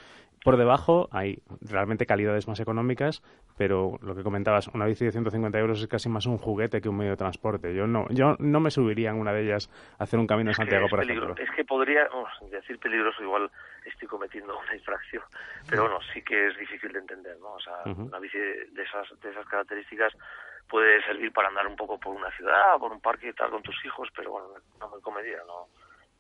Por 0.45 0.57
debajo 0.57 1.09
hay 1.13 1.39
realmente 1.61 2.07
calidades 2.07 2.49
más 2.49 2.61
económicas, 2.61 3.23
pero 3.57 3.99
lo 4.03 4.15
que 4.15 4.23
comentabas, 4.23 4.69
una 4.69 4.87
bici 4.87 5.05
de 5.05 5.13
150 5.13 5.59
euros 5.59 5.81
es 5.81 5.89
casi 5.89 6.09
más 6.09 6.27
un 6.27 6.39
juguete 6.39 6.81
que 6.81 6.89
un 6.89 6.97
medio 6.97 7.13
de 7.13 7.17
transporte. 7.17 7.75
Yo 7.75 7.87
no, 7.87 8.07
yo 8.11 8.37
no 8.39 8.61
me 8.61 8.71
subiría 8.71 9.11
en 9.11 9.17
una 9.17 9.33
de 9.33 9.43
ellas 9.43 9.71
a 9.99 10.05
hacer 10.05 10.19
un 10.19 10.27
camino 10.27 10.51
en 10.51 10.55
Santiago, 10.55 10.87
es, 10.87 10.91
por 10.91 11.03
ejemplo. 11.03 11.35
es 11.37 11.51
que 11.51 11.65
podría, 11.65 12.09
bueno, 12.09 12.29
decir 12.51 12.79
peligroso 12.79 13.23
igual 13.23 13.51
estoy 13.85 14.09
cometiendo 14.09 14.59
una 14.59 14.75
infracción, 14.75 15.23
pero 15.69 15.83
bueno, 15.83 15.99
sí 16.13 16.23
que 16.23 16.49
es 16.49 16.59
difícil 16.59 16.93
de 16.93 16.99
entender, 16.99 17.39
¿no? 17.41 17.53
O 17.53 17.61
sea, 17.61 17.83
una 17.87 18.19
bici 18.19 18.39
de 18.39 18.69
de 18.79 18.83
esas, 18.83 19.21
de 19.21 19.31
esas 19.31 19.47
características 19.47 20.15
puede 20.69 21.03
servir 21.05 21.33
para 21.33 21.49
andar 21.49 21.67
un 21.67 21.77
poco 21.77 21.99
por 21.99 22.15
una 22.15 22.31
ciudad, 22.37 22.79
por 22.79 22.93
un 22.93 23.01
parque 23.01 23.29
y 23.29 23.33
tal 23.33 23.51
con 23.51 23.63
tus 23.63 23.77
hijos, 23.85 24.09
pero 24.15 24.33
bueno, 24.33 24.49
no 24.79 24.89
muy 24.89 25.01
comedida, 25.01 25.39
no, 25.47 25.69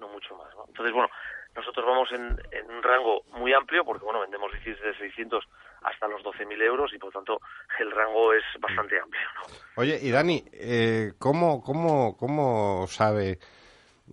no 0.01 0.09
mucho 0.09 0.35
más. 0.37 0.49
Entonces, 0.66 0.93
bueno, 0.93 1.09
nosotros 1.55 1.85
vamos 1.87 2.09
en, 2.12 2.70
un 2.70 2.83
rango 2.83 3.23
muy 3.33 3.53
amplio 3.53 3.85
porque, 3.85 4.05
bueno, 4.05 4.20
vendemos 4.20 4.53
bicis 4.53 4.81
de 4.81 4.95
600 4.97 5.45
hasta 5.83 6.09
los 6.09 6.23
12.000 6.23 6.62
euros 6.62 6.93
y, 6.95 6.99
por 6.99 7.12
tanto, 7.12 7.41
el 7.79 7.91
rango 7.91 8.33
es 8.33 8.45
bastante 8.61 8.99
amplio, 9.01 9.23
¿no? 9.37 9.55
Oye, 9.77 9.99
y 10.01 10.11
Dani, 10.11 10.45
eh, 10.53 11.12
¿cómo, 11.19 11.62
cómo, 11.62 12.16
¿cómo 12.16 12.87
sabe, 12.87 13.39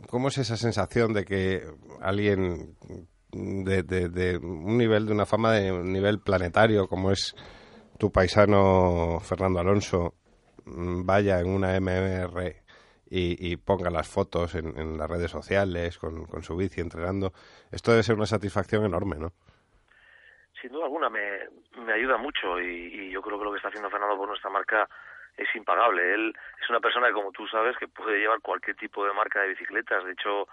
cómo 0.10 0.30
es 0.30 0.38
esa 0.38 0.58
sensación 0.58 1.14
de 1.14 1.26
que 1.26 1.62
alguien 2.02 2.76
de, 3.32 3.84
de, 3.84 4.10
de 4.10 4.38
un 4.38 4.78
nivel, 4.78 5.06
de 5.06 5.14
una 5.14 5.26
fama 5.26 5.54
de 5.54 5.72
un 5.72 5.92
nivel 5.92 6.20
planetario 6.20 6.88
como 6.88 7.12
es 7.12 7.36
tu 7.98 8.12
paisano 8.12 9.20
Fernando 9.20 9.60
Alonso, 9.60 10.16
vaya 10.66 11.40
en 11.40 11.48
una 11.48 11.80
MMR 11.80 12.56
y, 13.10 13.52
y 13.52 13.58
ponga 13.58 13.90
las 13.90 14.08
fotos 14.08 14.56
en, 14.56 14.78
en 14.78 14.98
las 14.98 15.10
redes 15.10 15.32
sociales 15.32 15.98
con, 15.98 16.26
con 16.26 16.44
su 16.44 16.56
bici 16.56 16.82
entrenando? 16.82 17.34
Esto 17.72 17.92
debe 17.92 18.04
ser 18.04 18.16
una 18.16 18.26
satisfacción 18.26 18.86
enorme, 18.86 19.18
¿no? 19.18 19.34
sin 20.66 20.72
duda 20.72 20.86
alguna 20.86 21.10
me, 21.10 21.48
me 21.78 21.94
ayuda 21.94 22.18
mucho 22.18 22.60
y, 22.60 22.66
y 22.66 23.12
yo 23.12 23.22
creo 23.22 23.38
que 23.38 23.46
lo 23.46 23.52
que 23.52 23.58
está 23.58 23.68
haciendo 23.68 23.90
Fernando 23.90 24.18
por 24.18 24.28
nuestra 24.28 24.50
marca 24.50 24.90
es 25.38 25.48
impagable. 25.56 26.14
Él 26.14 26.34
es 26.62 26.70
una 26.70 26.80
persona 26.80 27.08
que, 27.08 27.14
como 27.14 27.32
tú 27.32 27.48
sabes, 27.48 27.78
que 27.78 27.88
puede 27.88 28.20
llevar 28.20 28.40
cualquier 28.42 28.76
tipo 28.76 29.06
de 29.06 29.14
marca 29.14 29.42
de 29.42 29.50
bicicletas. 29.50 30.04
De 30.06 30.14
hecho, 30.14 30.48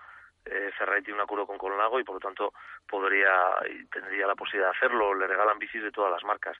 eh, 0.45 0.71
Ferrari 0.77 1.03
tiene 1.03 1.19
un 1.19 1.25
acuerdo 1.25 1.47
con 1.47 1.57
Colnago 1.57 2.01
y, 2.01 2.05
por 2.05 2.17
lo 2.17 2.21
tanto, 2.21 2.53
podría 2.89 3.33
y 3.71 3.87
tendría 3.87 4.27
la 4.27 4.35
posibilidad 4.35 4.71
de 4.71 4.77
hacerlo. 4.77 5.15
Le 5.15 5.27
regalan 5.27 5.59
bicis 5.59 5.83
de 5.83 5.93
todas 5.93 6.11
las 6.11 6.25
marcas. 6.25 6.59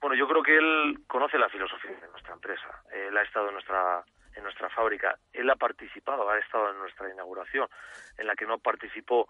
Bueno, 0.00 0.16
yo 0.16 0.26
creo 0.26 0.42
que 0.42 0.56
él 0.56 1.00
conoce 1.06 1.38
la 1.38 1.48
filosofía 1.48 1.90
de 1.90 2.08
nuestra 2.08 2.34
empresa. 2.34 2.82
Él 2.92 3.16
ha 3.16 3.22
estado 3.22 3.48
en 3.48 3.54
nuestra 3.54 4.02
en 4.34 4.44
nuestra 4.44 4.70
fábrica. 4.70 5.18
Él 5.32 5.50
ha 5.50 5.56
participado, 5.56 6.28
ha 6.30 6.38
estado 6.38 6.70
en 6.70 6.78
nuestra 6.78 7.10
inauguración, 7.10 7.68
en 8.16 8.26
la 8.26 8.34
que 8.34 8.46
no 8.46 8.58
participó 8.58 9.28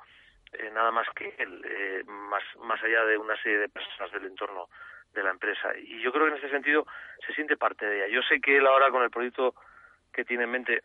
eh, 0.53 0.71
nada 0.73 0.91
más 0.91 1.09
que 1.15 1.35
él, 1.39 1.63
eh, 1.65 2.05
más, 2.07 2.43
más 2.59 2.83
allá 2.83 3.05
de 3.05 3.17
una 3.17 3.37
serie 3.43 3.59
de 3.59 3.69
personas 3.69 4.13
del 4.13 4.27
entorno 4.27 4.69
de 5.13 5.23
la 5.23 5.31
empresa. 5.31 5.71
Y 5.77 6.01
yo 6.01 6.13
creo 6.13 6.27
que 6.27 6.33
en 6.33 6.39
ese 6.39 6.51
sentido 6.51 6.87
se 7.27 7.33
siente 7.35 7.57
parte 7.57 7.87
de 7.87 7.99
ella. 7.99 8.15
Yo 8.15 8.23
sé 8.23 8.41
que 8.41 8.57
él 8.57 8.67
ahora 8.67 8.91
con 8.91 9.03
el 9.03 9.11
proyecto 9.11 9.55
que 10.13 10.25
tiene 10.25 10.45
en 10.45 10.51
mente 10.51 10.83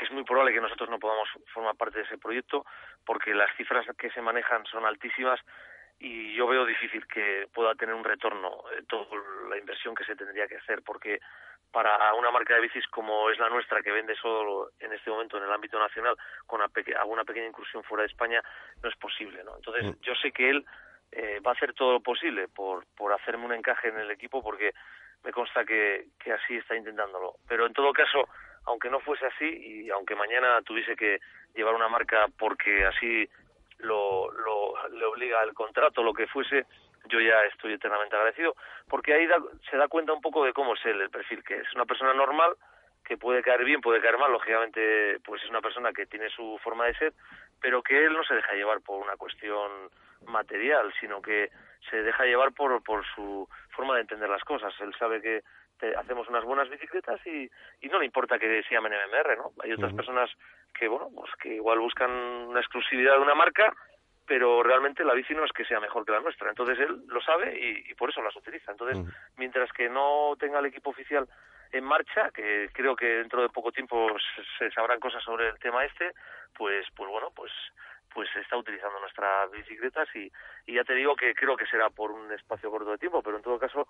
es 0.00 0.10
muy 0.10 0.24
probable 0.24 0.52
que 0.52 0.60
nosotros 0.60 0.88
no 0.90 0.98
podamos 0.98 1.28
formar 1.52 1.76
parte 1.76 1.98
de 1.98 2.04
ese 2.04 2.18
proyecto 2.18 2.64
porque 3.04 3.34
las 3.34 3.54
cifras 3.56 3.86
que 3.96 4.10
se 4.10 4.22
manejan 4.22 4.64
son 4.66 4.84
altísimas 4.84 5.38
y 5.98 6.34
yo 6.34 6.46
veo 6.46 6.64
difícil 6.66 7.06
que 7.06 7.46
pueda 7.52 7.74
tener 7.74 7.94
un 7.94 8.04
retorno 8.04 8.64
eh, 8.72 8.82
toda 8.88 9.06
la 9.48 9.56
inversión 9.58 9.94
que 9.94 10.04
se 10.04 10.16
tendría 10.16 10.46
que 10.48 10.56
hacer 10.56 10.82
porque 10.82 11.20
para 11.70 12.12
una 12.14 12.30
marca 12.30 12.54
de 12.54 12.60
bicis 12.60 12.86
como 12.88 13.30
es 13.30 13.38
la 13.38 13.48
nuestra 13.48 13.82
que 13.82 13.92
vende 13.92 14.14
solo 14.16 14.70
en 14.80 14.92
este 14.92 15.10
momento 15.10 15.38
en 15.38 15.44
el 15.44 15.52
ámbito 15.52 15.78
nacional 15.78 16.16
con 16.46 16.60
una 16.60 16.68
peque- 16.68 16.94
alguna 16.94 17.24
pequeña 17.24 17.46
incursión 17.46 17.82
fuera 17.84 18.02
de 18.02 18.08
España 18.08 18.42
no 18.82 18.88
es 18.88 18.96
posible 18.96 19.42
no 19.44 19.56
entonces 19.56 19.84
Mm. 19.84 20.00
yo 20.02 20.14
sé 20.16 20.32
que 20.32 20.50
él 20.50 20.64
eh, 21.12 21.40
va 21.46 21.52
a 21.52 21.54
hacer 21.54 21.72
todo 21.74 21.92
lo 21.92 22.00
posible 22.00 22.48
por 22.48 22.84
por 22.96 23.12
hacerme 23.12 23.44
un 23.44 23.52
encaje 23.54 23.88
en 23.88 23.98
el 23.98 24.10
equipo 24.10 24.42
porque 24.42 24.72
me 25.24 25.30
consta 25.32 25.64
que, 25.64 26.06
que 26.18 26.32
así 26.32 26.56
está 26.56 26.74
intentándolo 26.74 27.36
pero 27.48 27.64
en 27.66 27.72
todo 27.72 27.92
caso 27.92 28.28
aunque 28.66 28.90
no 28.90 29.00
fuese 29.00 29.26
así 29.26 29.44
y 29.46 29.90
aunque 29.90 30.14
mañana 30.14 30.60
tuviese 30.62 30.94
que 30.96 31.20
llevar 31.54 31.74
una 31.74 31.88
marca 31.88 32.26
porque 32.38 32.84
así 32.86 33.28
lo, 33.82 34.30
lo 34.30 34.88
le 34.88 35.04
obliga 35.04 35.42
el 35.42 35.54
contrato 35.54 36.02
lo 36.02 36.12
que 36.14 36.26
fuese 36.26 36.66
yo 37.06 37.20
ya 37.20 37.42
estoy 37.44 37.72
eternamente 37.74 38.16
agradecido 38.16 38.54
porque 38.88 39.12
ahí 39.14 39.26
da- 39.26 39.42
se 39.70 39.76
da 39.76 39.88
cuenta 39.88 40.12
un 40.12 40.20
poco 40.20 40.44
de 40.44 40.52
cómo 40.52 40.74
es 40.74 40.84
él 40.86 41.00
el 41.00 41.10
perfil 41.10 41.42
que 41.44 41.56
es 41.56 41.74
una 41.74 41.84
persona 41.84 42.14
normal 42.14 42.54
que 43.04 43.16
puede 43.16 43.42
caer 43.42 43.64
bien 43.64 43.80
puede 43.80 44.00
caer 44.00 44.18
mal 44.18 44.30
lógicamente 44.32 45.18
pues 45.24 45.42
es 45.42 45.50
una 45.50 45.60
persona 45.60 45.92
que 45.92 46.06
tiene 46.06 46.28
su 46.30 46.58
forma 46.62 46.86
de 46.86 46.94
ser 46.94 47.12
pero 47.60 47.82
que 47.82 48.04
él 48.04 48.12
no 48.12 48.22
se 48.24 48.34
deja 48.34 48.54
llevar 48.54 48.80
por 48.80 49.00
una 49.02 49.16
cuestión 49.16 49.70
material 50.26 50.92
sino 51.00 51.20
que 51.20 51.50
se 51.90 52.02
deja 52.02 52.24
llevar 52.24 52.52
por 52.52 52.82
por 52.84 53.04
su 53.14 53.48
forma 53.70 53.96
de 53.96 54.02
entender 54.02 54.28
las 54.28 54.44
cosas 54.44 54.72
él 54.80 54.94
sabe 54.98 55.20
que 55.20 55.42
te- 55.78 55.96
hacemos 55.96 56.28
unas 56.28 56.44
buenas 56.44 56.68
bicicletas 56.68 57.20
y, 57.26 57.50
y 57.80 57.88
no 57.88 57.98
le 57.98 58.04
importa 58.06 58.38
que 58.38 58.62
se 58.62 58.72
llamen 58.74 58.92
MMR, 58.92 59.36
¿no? 59.36 59.50
Hay 59.64 59.72
otras 59.72 59.92
personas 59.96 60.30
que, 60.72 60.88
bueno, 60.88 61.08
pues 61.14 61.30
que 61.40 61.54
igual 61.54 61.78
buscan 61.78 62.10
una 62.10 62.60
exclusividad 62.60 63.14
de 63.14 63.22
una 63.22 63.34
marca, 63.34 63.72
pero 64.26 64.62
realmente 64.62 65.04
la 65.04 65.14
bici 65.14 65.34
no 65.34 65.44
es 65.44 65.52
que 65.52 65.64
sea 65.64 65.80
mejor 65.80 66.04
que 66.04 66.12
la 66.12 66.20
nuestra. 66.20 66.48
Entonces 66.48 66.78
él 66.78 67.02
lo 67.08 67.20
sabe 67.20 67.58
y, 67.58 67.90
y 67.90 67.94
por 67.94 68.10
eso 68.10 68.22
las 68.22 68.36
utiliza. 68.36 68.70
Entonces, 68.70 68.98
mientras 69.36 69.70
que 69.72 69.88
no 69.88 70.34
tenga 70.38 70.60
el 70.60 70.66
equipo 70.66 70.90
oficial 70.90 71.28
en 71.72 71.84
marcha, 71.84 72.30
que 72.30 72.68
creo 72.72 72.94
que 72.94 73.06
dentro 73.06 73.42
de 73.42 73.48
poco 73.48 73.72
tiempo 73.72 74.08
se, 74.36 74.42
se 74.58 74.74
sabrán 74.74 75.00
cosas 75.00 75.22
sobre 75.24 75.48
el 75.48 75.58
tema 75.58 75.84
este, 75.84 76.12
pues, 76.56 76.86
pues 76.94 77.10
bueno, 77.10 77.30
pues 77.34 77.52
pues 78.14 78.28
se 78.32 78.40
está 78.40 78.56
utilizando 78.56 79.00
nuestras 79.00 79.50
bicicletas 79.50 80.06
y, 80.14 80.30
y 80.66 80.74
ya 80.74 80.84
te 80.84 80.94
digo 80.94 81.16
que 81.16 81.34
creo 81.34 81.56
que 81.56 81.66
será 81.66 81.90
por 81.90 82.10
un 82.10 82.30
espacio 82.32 82.70
corto 82.70 82.90
de 82.90 82.98
tiempo, 82.98 83.22
pero 83.22 83.36
en 83.36 83.42
todo 83.42 83.58
caso 83.58 83.88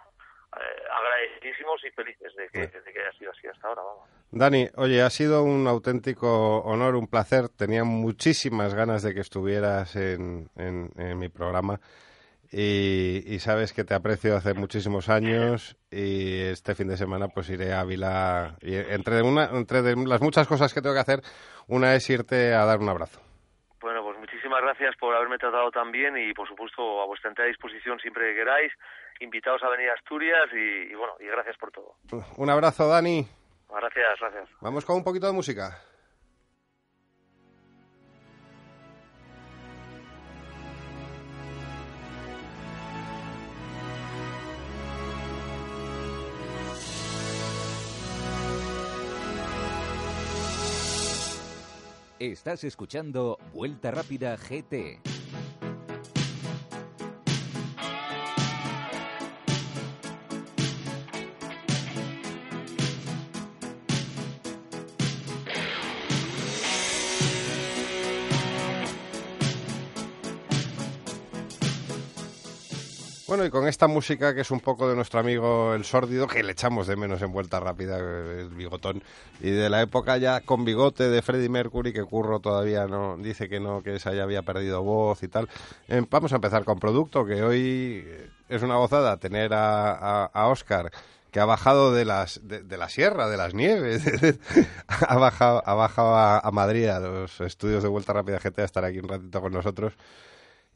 eh, 0.57 0.83
agradecidísimos 0.91 1.81
y 1.85 1.91
felices 1.91 2.33
de 2.37 2.49
que, 2.49 2.59
de 2.61 2.93
que 2.93 3.01
haya 3.01 3.19
sido 3.19 3.31
así 3.31 3.47
hasta 3.47 3.69
ahora, 3.69 3.83
vamos. 3.83 4.09
Dani, 4.31 4.69
oye, 4.77 5.03
ha 5.03 5.11
sido 5.11 5.43
un 5.45 5.67
auténtico 5.67 6.59
honor, 6.61 6.97
un 6.97 7.07
placer. 7.07 7.49
Tenía 7.51 7.85
muchísimas 7.85 8.75
ganas 8.75 9.03
de 9.03 9.13
que 9.15 9.21
estuvieras 9.21 9.95
en, 9.97 10.49
en- 10.57 10.91
en 10.97 11.19
mi 11.19 11.29
programa 11.29 11.81
y, 12.51 13.23
y 13.27 13.39
sabes 13.41 13.73
que 13.73 13.85
te 13.85 13.95
aprecio 13.95 14.37
hace 14.37 14.55
muchísimos 14.55 15.09
años 15.09 15.77
y 15.91 16.41
este 16.41 16.75
fin 16.75 16.89
de 16.89 16.97
semana 16.97 17.29
pues 17.29 17.49
iré 17.51 17.73
a 17.73 17.81
Ávila 17.81 18.57
y 18.61 18.75
entre, 18.75 19.23
una, 19.23 19.47
entre 19.53 19.83
de 19.83 19.97
las 19.97 20.21
muchas 20.21 20.47
cosas 20.47 20.73
que 20.75 20.83
tengo 20.83 20.95
que 20.95 21.01
hacer, 21.01 21.23
una 21.67 21.95
es 21.95 22.09
irte 22.11 22.55
a 22.55 22.65
dar 22.67 22.79
un 22.81 22.89
abrazo. 22.91 23.21
Muchísimas 24.53 24.77
gracias 24.77 24.97
por 25.01 25.15
haberme 25.17 25.39
tratado 25.39 25.71
tan 25.71 25.91
bien 25.91 26.15
y 26.19 26.35
por 26.35 26.47
supuesto 26.47 27.01
a 27.01 27.07
vuestra 27.07 27.31
entera 27.31 27.49
disposición 27.49 27.99
siempre 28.01 28.29
que 28.29 28.41
queráis. 28.41 28.71
Invitados 29.21 29.63
a 29.63 29.71
venir 29.71 29.89
a 29.89 29.95
Asturias 29.95 30.47
y, 30.53 30.93
y 30.93 30.95
bueno, 30.95 31.15
y 31.21 31.25
gracias 31.25 31.57
por 31.57 31.71
todo. 31.71 31.95
Un 32.37 32.51
abrazo, 32.51 32.87
Dani. 32.87 33.27
Gracias, 33.71 34.21
gracias. 34.21 34.51
Vamos 34.61 34.85
con 34.85 34.97
un 34.97 35.05
poquito 35.05 35.27
de 35.27 35.33
música. 35.33 35.79
Estás 52.31 52.63
escuchando 52.63 53.37
Vuelta 53.53 53.91
Rápida 53.91 54.37
GT. 54.37 55.12
Y 73.45 73.51
con 73.51 73.67
esta 73.67 73.89
música 73.89 74.35
que 74.35 74.43
es 74.43 74.51
un 74.51 74.61
poco 74.61 74.89
de 74.89 74.95
nuestro 74.95 75.19
amigo 75.19 75.75
el 75.75 75.85
sórdido, 75.85 76.27
que 76.27 76.43
le 76.43 76.53
echamos 76.53 76.87
de 76.87 76.97
menos 76.97 77.23
en 77.23 77.33
vuelta 77.33 77.59
rápida, 77.61 77.99
eh, 77.99 78.43
el 78.43 78.51
bigotón, 78.51 79.03
y 79.41 79.51
de 79.51 79.69
la 79.69 79.83
época 79.83 80.17
ya 80.19 80.41
con 80.41 80.65
bigote 80.65 81.09
de 81.09 81.23
Freddie 81.23 81.49
Mercury, 81.49 81.93
que 81.93 82.05
Curro 82.05 82.41
todavía 82.41 82.87
no 82.87 83.17
dice 83.17 83.49
que 83.49 83.59
no, 83.59 83.83
que 83.83 83.97
esa 83.97 84.13
ya 84.13 84.23
había 84.23 84.43
perdido 84.43 84.83
voz 84.83 85.23
y 85.23 85.29
tal. 85.29 85.49
Eh, 85.89 86.05
vamos 86.09 86.33
a 86.33 86.37
empezar 86.37 86.65
con 86.65 86.79
producto, 86.79 87.25
que 87.25 87.43
hoy 87.43 88.07
es 88.49 88.63
una 88.63 88.77
gozada 88.77 89.17
tener 89.17 89.55
a, 89.55 90.27
a, 90.27 90.49
Oscar 90.49 90.91
que 91.31 91.41
ha 91.41 91.45
bajado 91.45 91.93
de 91.93 92.05
las 92.05 92.41
de, 92.47 92.63
de 92.63 92.77
la 92.77 92.89
sierra, 92.89 93.29
de 93.29 93.39
las 93.39 93.55
nieves, 93.55 94.05
ha 94.87 95.17
bajado, 95.17 95.63
ha 95.65 95.75
bajado 95.75 96.15
a, 96.15 96.39
a 96.39 96.51
Madrid 96.51 96.87
a 96.89 97.01
los 97.01 97.41
estudios 97.41 97.83
de 97.83 97.89
Vuelta 97.89 98.13
Rápida 98.13 98.39
GT 98.39 98.59
a 98.61 98.65
estar 98.65 98.85
aquí 98.85 98.99
un 98.99 99.09
ratito 99.09 99.41
con 99.41 99.53
nosotros. 99.53 99.95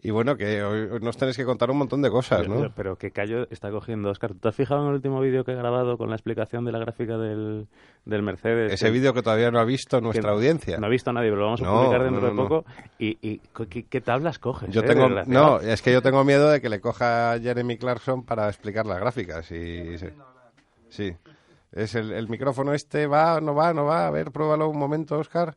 Y 0.02 0.10
bueno, 0.10 0.36
que 0.36 0.62
hoy 0.62 1.01
nos 1.01 1.16
tenéis 1.16 1.36
que 1.39 1.44
contar 1.44 1.70
un 1.70 1.78
montón 1.78 2.02
de 2.02 2.10
cosas, 2.10 2.47
¿no? 2.47 2.56
Pero, 2.56 2.73
pero 2.77 2.97
qué 2.97 3.10
callo 3.10 3.48
está 3.51 3.70
cogiendo 3.70 4.10
Oscar. 4.10 4.35
¿Te 4.35 4.48
has 4.48 4.55
fijado 4.55 4.82
en 4.82 4.89
el 4.89 4.94
último 4.94 5.20
vídeo 5.20 5.43
que 5.43 5.52
he 5.52 5.56
grabado 5.56 5.97
con 5.97 6.10
la 6.10 6.16
explicación 6.16 6.66
de 6.66 6.73
la 6.73 6.78
gráfica 6.78 7.16
del, 7.16 7.66
del 8.05 8.23
Mercedes? 8.23 8.73
Ese 8.73 8.90
vídeo 8.90 9.14
que 9.14 9.23
todavía 9.23 9.51
no 9.51 9.59
ha 9.59 9.64
visto 9.64 10.01
nuestra 10.02 10.31
que 10.31 10.35
audiencia. 10.35 10.78
No 10.78 10.86
ha 10.86 10.90
visto 10.90 11.12
nadie, 11.12 11.31
pero 11.31 11.40
lo 11.40 11.44
vamos 11.47 11.62
a 11.62 11.64
No, 11.64 11.78
publicar 11.81 12.05
dentro 12.05 12.20
no, 12.20 12.28
de 12.28 12.36
poco. 12.36 12.64
¿Y, 12.98 13.18
y 13.27 13.40
qué, 13.68 13.86
qué 13.86 14.01
tablas 14.02 14.39
coges? 14.39 14.68
Yo 14.70 14.82
eh, 14.82 14.85
tengo, 14.85 15.09
no, 15.09 15.60
es 15.60 15.81
que 15.81 15.93
yo 15.93 16.02
tengo 16.02 16.23
miedo 16.24 16.51
de 16.51 16.60
que 16.60 16.68
le 16.68 16.81
coja 16.81 17.39
Jeremy 17.40 17.78
Clarkson 17.78 18.23
para 18.23 18.48
explicar 18.48 18.85
las 18.85 19.01
gráficas. 19.01 19.51
Y, 19.51 19.97
sí. 19.98 20.06
sí. 20.90 21.16
Es 21.73 21.94
el, 21.94 22.12
el 22.12 22.28
micrófono 22.28 22.74
este, 22.74 23.06
va, 23.06 23.40
no 23.40 23.55
va, 23.55 23.73
no 23.73 23.86
va. 23.86 24.06
A 24.06 24.10
ver, 24.10 24.31
pruébalo 24.31 24.68
un 24.68 24.78
momento, 24.78 25.18
Oscar. 25.18 25.56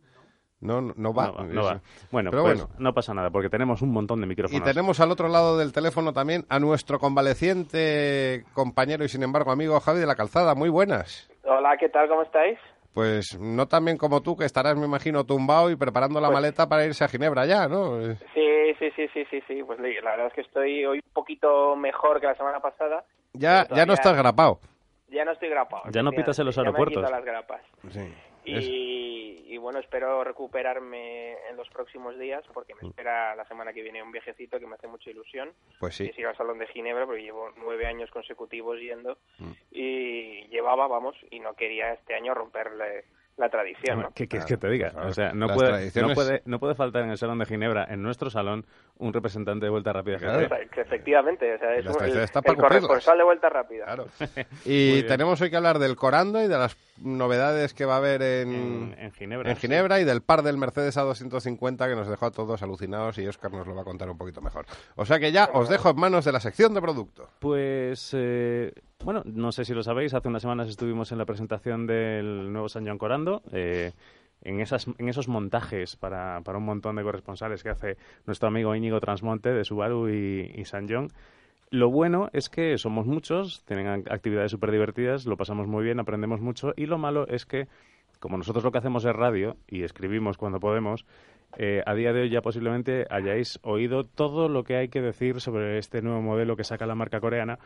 No, 0.61 0.81
no, 0.81 0.93
no 0.97 1.13
va. 1.13 1.27
No 1.27 1.33
va, 1.35 1.43
no 1.45 1.63
va. 1.63 1.81
Bueno, 2.11 2.31
Pero 2.31 2.43
pues 2.43 2.59
bueno. 2.63 2.75
no 2.79 2.93
pasa 2.93 3.13
nada, 3.13 3.29
porque 3.29 3.49
tenemos 3.49 3.81
un 3.81 3.91
montón 3.91 4.19
de 4.19 4.25
Y 4.25 4.29
micrófonos. 4.29 4.63
tenemos 4.67 4.99
al 4.99 5.09
otro 5.11 5.29
lado 5.29 5.57
del 5.57 5.71
teléfono 5.71 6.11
también 6.11 6.45
a 6.49 6.59
nuestro 6.59 6.99
convaleciente 6.99 8.43
compañero 8.53 9.03
y 9.05 9.09
sin 9.09 9.23
embargo 9.23 9.51
amigo 9.51 9.79
Javi 9.79 9.99
de 9.99 10.05
la 10.05 10.15
Calzada. 10.15 10.55
Muy 10.55 10.69
buenas. 10.69 11.29
Hola, 11.45 11.77
¿qué 11.79 11.89
tal? 11.89 12.07
¿Cómo 12.09 12.23
estáis? 12.23 12.59
Pues 12.93 13.37
no 13.39 13.67
tan 13.67 13.85
bien 13.85 13.97
como 13.97 14.21
tú, 14.21 14.35
que 14.35 14.45
estarás, 14.45 14.75
me 14.75 14.85
imagino, 14.85 15.23
tumbado 15.23 15.69
y 15.69 15.75
preparando 15.75 16.19
la 16.19 16.27
Pues- 16.27 16.35
maleta 16.35 16.67
para 16.67 16.85
irse 16.85 17.03
a 17.03 17.07
Ginebra 17.07 17.45
ya, 17.45 17.67
¿no? 17.67 18.01
Sí, 18.33 18.73
sí, 18.79 18.89
sí, 18.95 19.07
sí, 19.13 19.23
sí, 19.29 19.39
sí. 19.47 19.63
Pues 19.63 19.79
la 19.79 20.11
verdad 20.11 20.27
es 20.27 20.33
que 20.33 20.41
estoy 20.41 20.85
hoy 20.85 20.97
un 21.05 21.13
poquito 21.13 21.75
mejor 21.75 22.19
que 22.19 22.27
la 22.27 22.35
semana 22.35 22.59
pasada. 22.59 23.05
Ya, 23.33 23.65
ya 23.73 23.85
no 23.85 23.93
estás 23.93 24.17
grapado. 24.17 24.59
Ya 25.07 25.23
no 25.23 25.31
estoy 25.31 25.49
grapado. 25.49 25.83
Ya 25.91 26.03
no 26.03 26.11
pitas 26.11 26.37
en 26.39 26.45
los 26.47 26.55
Ya 26.55 26.63
me 26.63 26.67
aeropuertos. 26.69 27.09
las 27.09 27.23
grapas. 27.23 27.61
Sí. 27.91 28.13
Y, 28.49 29.45
y 29.53 29.57
bueno, 29.57 29.79
espero 29.79 30.23
recuperarme 30.23 31.33
en 31.49 31.55
los 31.57 31.67
próximos 31.69 32.17
días 32.19 32.43
porque 32.53 32.75
me 32.75 32.87
espera 32.87 33.35
la 33.35 33.45
semana 33.47 33.73
que 33.73 33.81
viene 33.81 34.01
un 34.03 34.11
viajecito 34.11 34.59
que 34.59 34.67
me 34.67 34.75
hace 34.75 34.87
mucha 34.87 35.09
ilusión. 35.09 35.51
Pues 35.79 35.95
sí. 35.95 36.09
Que 36.11 36.21
ir 36.21 36.27
al 36.27 36.37
Salón 36.37 36.59
de 36.59 36.67
Ginebra 36.67 37.05
porque 37.05 37.23
llevo 37.23 37.51
nueve 37.57 37.85
años 37.85 38.09
consecutivos 38.11 38.79
yendo 38.79 39.17
Mm. 39.39 39.51
y 39.71 40.47
llevaba, 40.49 40.87
vamos, 40.87 41.15
y 41.31 41.39
no 41.39 41.53
quería 41.55 41.93
este 41.93 42.13
año 42.15 42.33
romperle 42.33 43.05
la 43.39 43.49
tradición, 43.49 44.01
¿no? 44.01 44.11
¿Qué 44.13 44.27
quieres 44.27 44.45
que 44.45 44.57
te 44.57 44.69
diga? 44.69 44.91
O 45.03 45.11
sea, 45.13 45.31
no 45.33 45.47
puede, 45.47 45.69
tradiciones- 45.69 46.09
no, 46.09 46.13
puede, 46.13 46.41
no 46.45 46.59
puede 46.59 46.75
faltar 46.75 47.03
en 47.03 47.09
el 47.11 47.17
Salón 47.17 47.39
de 47.39 47.45
Ginebra, 47.45 47.85
en 47.89 48.03
nuestro 48.03 48.29
salón, 48.29 48.65
un 48.97 49.13
representante 49.13 49.65
de 49.65 49.69
Vuelta 49.69 49.93
Rápida. 49.93 50.17
Claro. 50.17 50.47
Que 50.71 50.81
efectivamente, 50.81 51.55
o 51.55 51.57
sea, 51.57 51.75
es 51.75 51.85
un- 51.85 52.03
el, 52.03 52.17
el 52.17 52.55
corresponsal 52.57 53.17
de 53.17 53.23
Vuelta 53.23 53.49
Rápida. 53.49 53.95
Y 54.65 55.03
tenemos 55.03 55.39
hoy 55.41 55.49
que 55.49 55.55
hablar 55.57 55.79
del 55.79 55.95
Corando 55.95 56.43
y 56.43 56.47
de 56.47 56.57
las 56.57 56.75
novedades 57.01 57.73
que 57.73 57.85
va 57.85 57.95
a 57.95 57.97
haber 57.97 58.21
en, 58.21 58.51
En- 58.53 58.95
en 58.99 59.11
Ginebra, 59.13 59.49
en 59.51 59.57
Ginebra 59.57 59.99
y 60.01 60.03
del 60.03 60.21
par 60.21 60.43
del 60.43 60.57
Mercedes 60.57 60.97
A250 60.97 61.87
que 61.87 61.95
nos 61.95 62.09
dejó 62.09 62.25
a 62.27 62.31
todos 62.31 62.61
alucinados 62.61 63.17
y 63.19 63.27
Oscar 63.27 63.51
nos 63.51 63.65
lo 63.65 63.73
va 63.75 63.81
a 63.81 63.85
contar 63.85 64.09
un 64.09 64.17
poquito 64.17 64.41
mejor. 64.41 64.65
O 64.95 65.05
sea 65.05 65.17
que 65.19 65.31
ya 65.31 65.49
os 65.53 65.69
dejo 65.69 65.91
en 65.91 65.95
manos 65.95 66.25
de 66.25 66.31
la 66.33 66.39
sección 66.41 66.73
de 66.73 66.81
producto. 66.81 67.29
Pues, 67.39 68.11
eh, 68.17 68.73
bueno, 69.03 69.21
no 69.25 69.51
sé 69.51 69.65
si 69.65 69.73
lo 69.73 69.81
sabéis, 69.81 70.13
hace 70.13 70.27
unas 70.27 70.41
semanas 70.41 70.67
estuvimos 70.69 71.11
en 71.11 71.17
la 71.17 71.25
presentación 71.25 71.87
del 71.87 72.51
nuevo 72.51 72.67
San 72.69 72.97
Corando. 72.97 73.41
eh, 73.51 73.93
en, 74.41 74.61
esas, 74.61 74.87
en 74.97 75.09
esos 75.09 75.27
montajes 75.27 75.95
para, 75.95 76.41
un 76.45 76.65
montón 76.65 76.95
de 76.95 77.03
corresponsales 77.03 77.63
que 77.63 77.69
hace 77.69 77.97
nuestro 78.25 78.47
amigo 78.47 78.75
Íñigo 78.75 78.99
Transmonte 78.99 79.51
de 79.53 79.65
Subaru 79.65 80.09
y, 80.09 80.51
y 80.55 80.65
San 80.65 80.87
John. 80.89 81.09
Lo 81.71 81.89
bueno 81.89 82.29
es 82.33 82.49
que 82.49 82.77
somos 82.77 83.05
muchos, 83.05 83.63
tienen 83.65 83.87
ac- 83.87 84.11
actividades 84.11 84.51
súper 84.51 84.71
divertidas, 84.71 85.25
lo 85.25 85.37
pasamos 85.37 85.67
muy 85.67 85.83
bien, 85.83 85.99
aprendemos 85.99 86.41
mucho. 86.41 86.73
Y 86.75 86.85
lo 86.85 86.97
malo 86.97 87.27
es 87.27 87.45
que, 87.45 87.67
como 88.19 88.37
nosotros 88.37 88.63
lo 88.63 88.71
que 88.71 88.79
hacemos 88.79 89.05
es 89.05 89.13
radio 89.13 89.55
y 89.67 89.83
escribimos 89.83 90.37
cuando 90.37 90.59
podemos, 90.59 91.05
eh, 91.57 91.83
a 91.85 91.93
día 91.93 92.13
de 92.13 92.21
hoy 92.21 92.29
ya 92.29 92.41
posiblemente 92.41 93.05
hayáis 93.09 93.59
oído 93.61 94.03
todo 94.03 94.49
lo 94.49 94.63
que 94.63 94.77
hay 94.77 94.89
que 94.89 95.01
decir 95.01 95.41
sobre 95.41 95.77
este 95.77 96.01
nuevo 96.01 96.21
modelo 96.21 96.55
que 96.55 96.63
saca 96.63 96.85
la 96.85 96.95
marca 96.95 97.19
coreana 97.19 97.59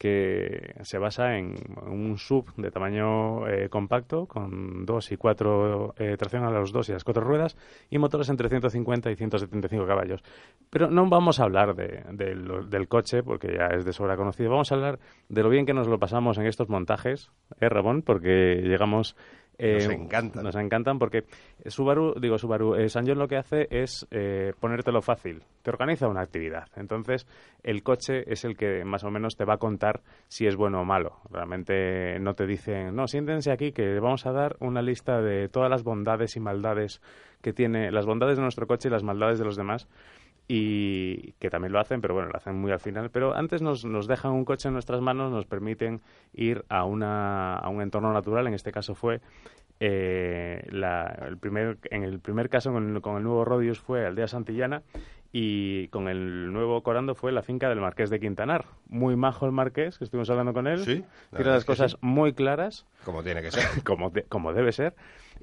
que 0.00 0.76
se 0.82 0.96
basa 0.96 1.36
en 1.36 1.56
un 1.86 2.16
sub 2.16 2.46
de 2.56 2.70
tamaño 2.70 3.46
eh, 3.46 3.68
compacto 3.68 4.24
con 4.24 4.86
dos 4.86 5.12
y 5.12 5.18
cuatro 5.18 5.92
eh, 5.98 6.16
tracción 6.18 6.42
a 6.44 6.50
los 6.50 6.72
dos 6.72 6.88
y 6.88 6.92
las 6.92 7.04
cuatro 7.04 7.22
ruedas 7.22 7.58
y 7.90 7.98
motores 7.98 8.30
entre 8.30 8.48
150 8.48 9.10
y 9.10 9.16
175 9.16 9.86
caballos. 9.86 10.22
Pero 10.70 10.90
no 10.90 11.06
vamos 11.10 11.38
a 11.38 11.42
hablar 11.44 11.74
de- 11.74 12.02
de 12.12 12.34
lo- 12.34 12.64
del 12.64 12.88
coche 12.88 13.22
porque 13.22 13.54
ya 13.58 13.66
es 13.76 13.84
de 13.84 13.92
sobra 13.92 14.16
conocido. 14.16 14.48
Vamos 14.50 14.72
a 14.72 14.76
hablar 14.76 14.98
de 15.28 15.42
lo 15.42 15.50
bien 15.50 15.66
que 15.66 15.74
nos 15.74 15.86
lo 15.86 15.98
pasamos 15.98 16.38
en 16.38 16.46
estos 16.46 16.70
montajes, 16.70 17.30
¿eh, 17.60 17.68
Ramón? 17.68 18.00
Porque 18.00 18.62
llegamos 18.64 19.16
eh, 19.60 19.74
Nos 19.74 19.88
encantan. 19.90 20.42
Nos 20.42 20.56
encantan 20.56 20.98
porque 20.98 21.24
Subaru, 21.66 22.14
digo 22.18 22.38
Subaru, 22.38 22.76
eh, 22.76 22.88
San 22.88 23.06
John 23.06 23.18
lo 23.18 23.28
que 23.28 23.36
hace 23.36 23.68
es 23.70 24.06
eh, 24.10 24.54
ponértelo 24.58 25.02
fácil. 25.02 25.42
Te 25.62 25.70
organiza 25.70 26.08
una 26.08 26.22
actividad. 26.22 26.68
Entonces, 26.76 27.26
el 27.62 27.82
coche 27.82 28.24
es 28.26 28.44
el 28.44 28.56
que 28.56 28.84
más 28.84 29.04
o 29.04 29.10
menos 29.10 29.36
te 29.36 29.44
va 29.44 29.54
a 29.54 29.58
contar 29.58 30.00
si 30.28 30.46
es 30.46 30.56
bueno 30.56 30.80
o 30.80 30.84
malo. 30.84 31.18
Realmente 31.30 32.18
no 32.20 32.32
te 32.32 32.46
dicen, 32.46 32.96
no, 32.96 33.06
siéntense 33.06 33.52
aquí 33.52 33.72
que 33.72 34.00
vamos 34.00 34.24
a 34.24 34.32
dar 34.32 34.56
una 34.60 34.80
lista 34.80 35.20
de 35.20 35.48
todas 35.48 35.68
las 35.68 35.84
bondades 35.84 36.36
y 36.36 36.40
maldades 36.40 37.02
que 37.42 37.52
tiene, 37.52 37.90
las 37.90 38.06
bondades 38.06 38.36
de 38.36 38.42
nuestro 38.42 38.66
coche 38.66 38.88
y 38.88 38.92
las 38.92 39.02
maldades 39.02 39.38
de 39.38 39.44
los 39.44 39.56
demás 39.56 39.88
y 40.52 41.32
que 41.38 41.48
también 41.48 41.72
lo 41.72 41.78
hacen, 41.78 42.00
pero 42.00 42.14
bueno, 42.14 42.28
lo 42.30 42.36
hacen 42.36 42.56
muy 42.56 42.72
al 42.72 42.80
final. 42.80 43.08
Pero 43.10 43.34
antes 43.36 43.62
nos, 43.62 43.84
nos 43.84 44.08
dejan 44.08 44.32
un 44.32 44.44
coche 44.44 44.66
en 44.66 44.74
nuestras 44.74 45.00
manos, 45.00 45.30
nos 45.30 45.46
permiten 45.46 46.00
ir 46.34 46.64
a, 46.68 46.84
una, 46.84 47.56
a 47.56 47.68
un 47.68 47.80
entorno 47.82 48.12
natural, 48.12 48.48
en 48.48 48.54
este 48.54 48.72
caso 48.72 48.96
fue 48.96 49.20
eh, 49.78 50.66
la- 50.70 51.06
el 51.28 51.38
primer, 51.38 51.78
en 51.90 52.02
el 52.02 52.18
primer 52.18 52.48
caso 52.48 52.72
con, 52.72 52.96
el- 52.96 53.00
con 53.00 53.16
el 53.16 53.22
nuevo 53.22 53.44
Rodius 53.44 53.78
fue 53.78 54.04
Aldea 54.04 54.26
Santillana 54.28 54.82
y 55.32 55.86
con 55.88 56.08
el 56.08 56.52
nuevo 56.52 56.82
Corando 56.82 57.14
fue 57.14 57.30
la 57.30 57.42
finca 57.42 57.68
del 57.68 57.80
Marqués 57.80 58.10
de 58.10 58.18
Quintanar. 58.18 58.64
Muy 58.88 59.14
majo 59.14 59.46
el 59.46 59.52
Marqués, 59.52 59.98
que 59.98 60.04
estuvimos 60.04 60.28
hablando 60.30 60.52
con 60.52 60.66
él. 60.66 60.80
Sí, 60.80 61.04
la 61.30 61.36
Tiene 61.38 61.52
las 61.52 61.64
cosas 61.64 61.92
sí. 61.92 61.96
muy 62.00 62.32
claras. 62.32 62.86
Como 63.04 63.22
tiene 63.22 63.40
que 63.40 63.52
ser. 63.52 63.62
como, 63.84 64.10
de- 64.10 64.24
como 64.24 64.52
debe 64.52 64.72
ser. 64.72 64.94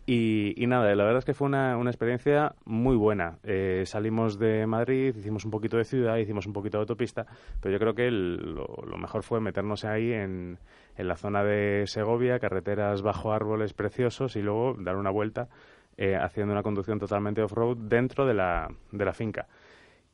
Y, 0.09 0.53
y 0.55 0.67
nada, 0.67 0.95
la 0.95 1.03
verdad 1.03 1.19
es 1.19 1.25
que 1.25 1.33
fue 1.33 1.47
una, 1.47 1.77
experiencia 1.85 2.55
muy 2.63 2.95
buena. 2.95 3.39
Eh, 3.43 3.83
salimos 3.85 4.39
de 4.39 4.65
Madrid, 4.65 5.13
hicimos 5.13 5.43
un 5.43 5.51
poquito 5.51 5.75
de 5.75 5.83
ciudad, 5.83 6.15
hicimos 6.15 6.45
un 6.47 6.53
poquito 6.53 6.77
de 6.77 6.83
autopista, 6.83 7.25
pero 7.59 7.73
yo 7.73 7.79
creo 7.79 7.93
que 7.93 8.07
el- 8.07 8.37
lo, 8.55 8.67
lo 8.87 8.97
mejor 8.97 9.23
fue 9.23 9.41
meternos 9.41 9.83
ahí 9.83 10.13
en, 10.13 10.59
en 10.95 11.07
la 11.09 11.17
zona 11.17 11.43
de 11.43 11.83
Segovia, 11.87 12.39
carreteras 12.39 13.01
bajo 13.01 13.33
árboles 13.33 13.73
preciosos 13.73 14.37
y 14.37 14.41
luego 14.41 14.75
dar 14.79 14.95
una 14.95 15.09
vuelta 15.11 15.49
eh, 15.97 16.15
haciendo 16.15 16.53
una 16.53 16.63
conducción 16.63 16.99
totalmente 16.99 17.41
off-road 17.41 17.75
dentro 17.77 18.25
de 18.25 18.33
la, 18.33 18.69
de 18.93 19.03
la 19.05 19.13
finca. 19.13 19.47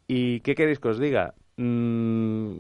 ¿Y 0.08 0.40
qué 0.42 0.56
queréis 0.56 0.80
que 0.80 0.90
os 0.90 1.00
diga? 1.00 1.36
Mm, 1.58 2.58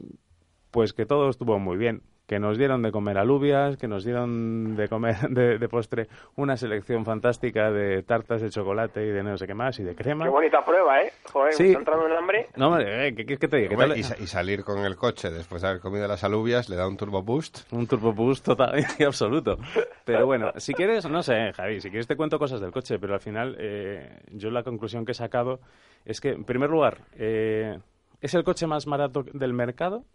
pues 0.72 0.94
que 0.94 1.06
todo 1.08 1.30
estuvo 1.30 1.58
muy 1.60 1.78
bien. 1.78 2.04
Que 2.26 2.40
nos 2.40 2.58
dieron 2.58 2.82
de 2.82 2.92
comer 2.92 3.18
alubias, 3.18 3.76
que 3.76 3.88
nos 3.88 4.06
dieron 4.06 4.78
de 4.78 4.88
comer 4.88 5.18
de, 5.30 5.58
de 5.58 5.70
postre 5.70 6.08
una 6.38 6.56
selección 6.56 7.04
fantástica 7.04 7.70
de 7.70 8.02
tartas 8.04 8.42
de 8.42 8.50
chocolate 8.50 9.06
y 9.06 9.10
de 9.10 9.24
no 9.24 9.38
sé 9.38 9.46
qué 9.46 9.54
más 9.54 9.78
y 9.80 9.84
de 9.84 9.94
crema. 9.94 10.24
Qué 10.24 10.30
bonita 10.30 10.64
prueba, 10.64 11.02
¿eh? 11.02 11.12
Joder, 11.32 11.54
Sí. 11.54 11.64
me 11.64 11.70
está 11.70 11.80
entrando 11.80 12.06
un 12.06 12.12
hambre. 12.14 12.48
No, 12.56 12.68
hombre, 12.70 13.08
eh, 13.08 13.16
¿qué 13.16 13.26
quieres 13.26 13.40
que 13.40 13.48
te 13.50 13.58
diga? 13.58 13.70
¿Qué 13.70 13.76
Hombre, 13.76 13.90
tal? 13.90 13.98
y, 14.00 14.04
sa- 14.04 14.16
y 14.18 14.28
salir 14.28 14.64
con 14.64 14.80
el 14.86 14.96
coche 14.96 15.30
después 15.32 15.62
de 15.62 15.68
haber 15.68 15.82
comido 15.82 16.08
las 16.08 16.24
alubias 16.24 16.70
le 16.70 16.78
da 16.78 16.88
un 16.88 16.96
turbo 16.96 17.22
boost. 17.24 17.72
Un 17.74 17.88
turbo 17.88 18.14
boost 18.14 18.46
total 18.46 18.74
y 19.00 19.04
absoluto. 19.04 19.58
Pero 20.06 20.26
bueno, 20.26 20.52
si 20.58 20.74
quieres, 20.74 21.06
no 21.10 21.24
sé, 21.24 21.52
Javi, 21.54 21.82
si 21.82 21.90
quieres 21.90 22.08
te 22.08 22.16
cuento 22.16 22.40
cosas 22.40 22.62
del 22.62 22.72
coche, 22.72 23.00
pero 23.00 23.16
al 23.16 23.20
final 23.20 23.58
eh, 23.60 24.22
yo 24.32 24.50
la 24.50 24.64
conclusión 24.64 25.04
que 25.06 25.12
he 25.12 25.16
sacado 25.16 25.60
es 26.06 26.22
que, 26.22 26.30
en 26.30 26.46
primer 26.46 26.70
lugar, 26.70 27.00
eh, 27.18 27.78
es 28.22 28.34
el 28.34 28.46
coche 28.46 28.66
más 28.66 28.86
barato 28.86 29.24
del 29.34 29.52
mercado 29.54 30.06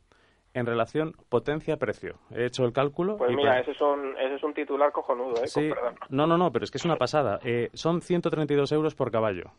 en 0.54 0.66
relación 0.66 1.14
potencia-precio. 1.28 2.16
He 2.34 2.46
hecho 2.46 2.64
el 2.64 2.72
cálculo. 2.72 3.16
Pues 3.16 3.30
mira, 3.34 3.50
para- 3.50 3.60
ese 3.60 3.72
es 3.72 3.80
un, 3.80 4.16
ese 4.18 4.34
es 4.36 4.42
un 4.42 4.54
titular 4.54 4.90
cojonudo, 4.92 5.42
¿eh? 5.42 5.46
Sí, 5.48 5.70
no, 6.10 6.26
no, 6.26 6.36
no, 6.38 6.50
pero 6.52 6.64
es 6.64 6.70
que 6.70 6.78
es 6.78 6.84
una 6.84 6.96
pasada. 6.96 7.38
Eh, 7.44 7.70
son 7.74 8.00
132 8.02 8.72
euros 8.72 8.94
por 8.94 9.10
caballo. 9.10 9.50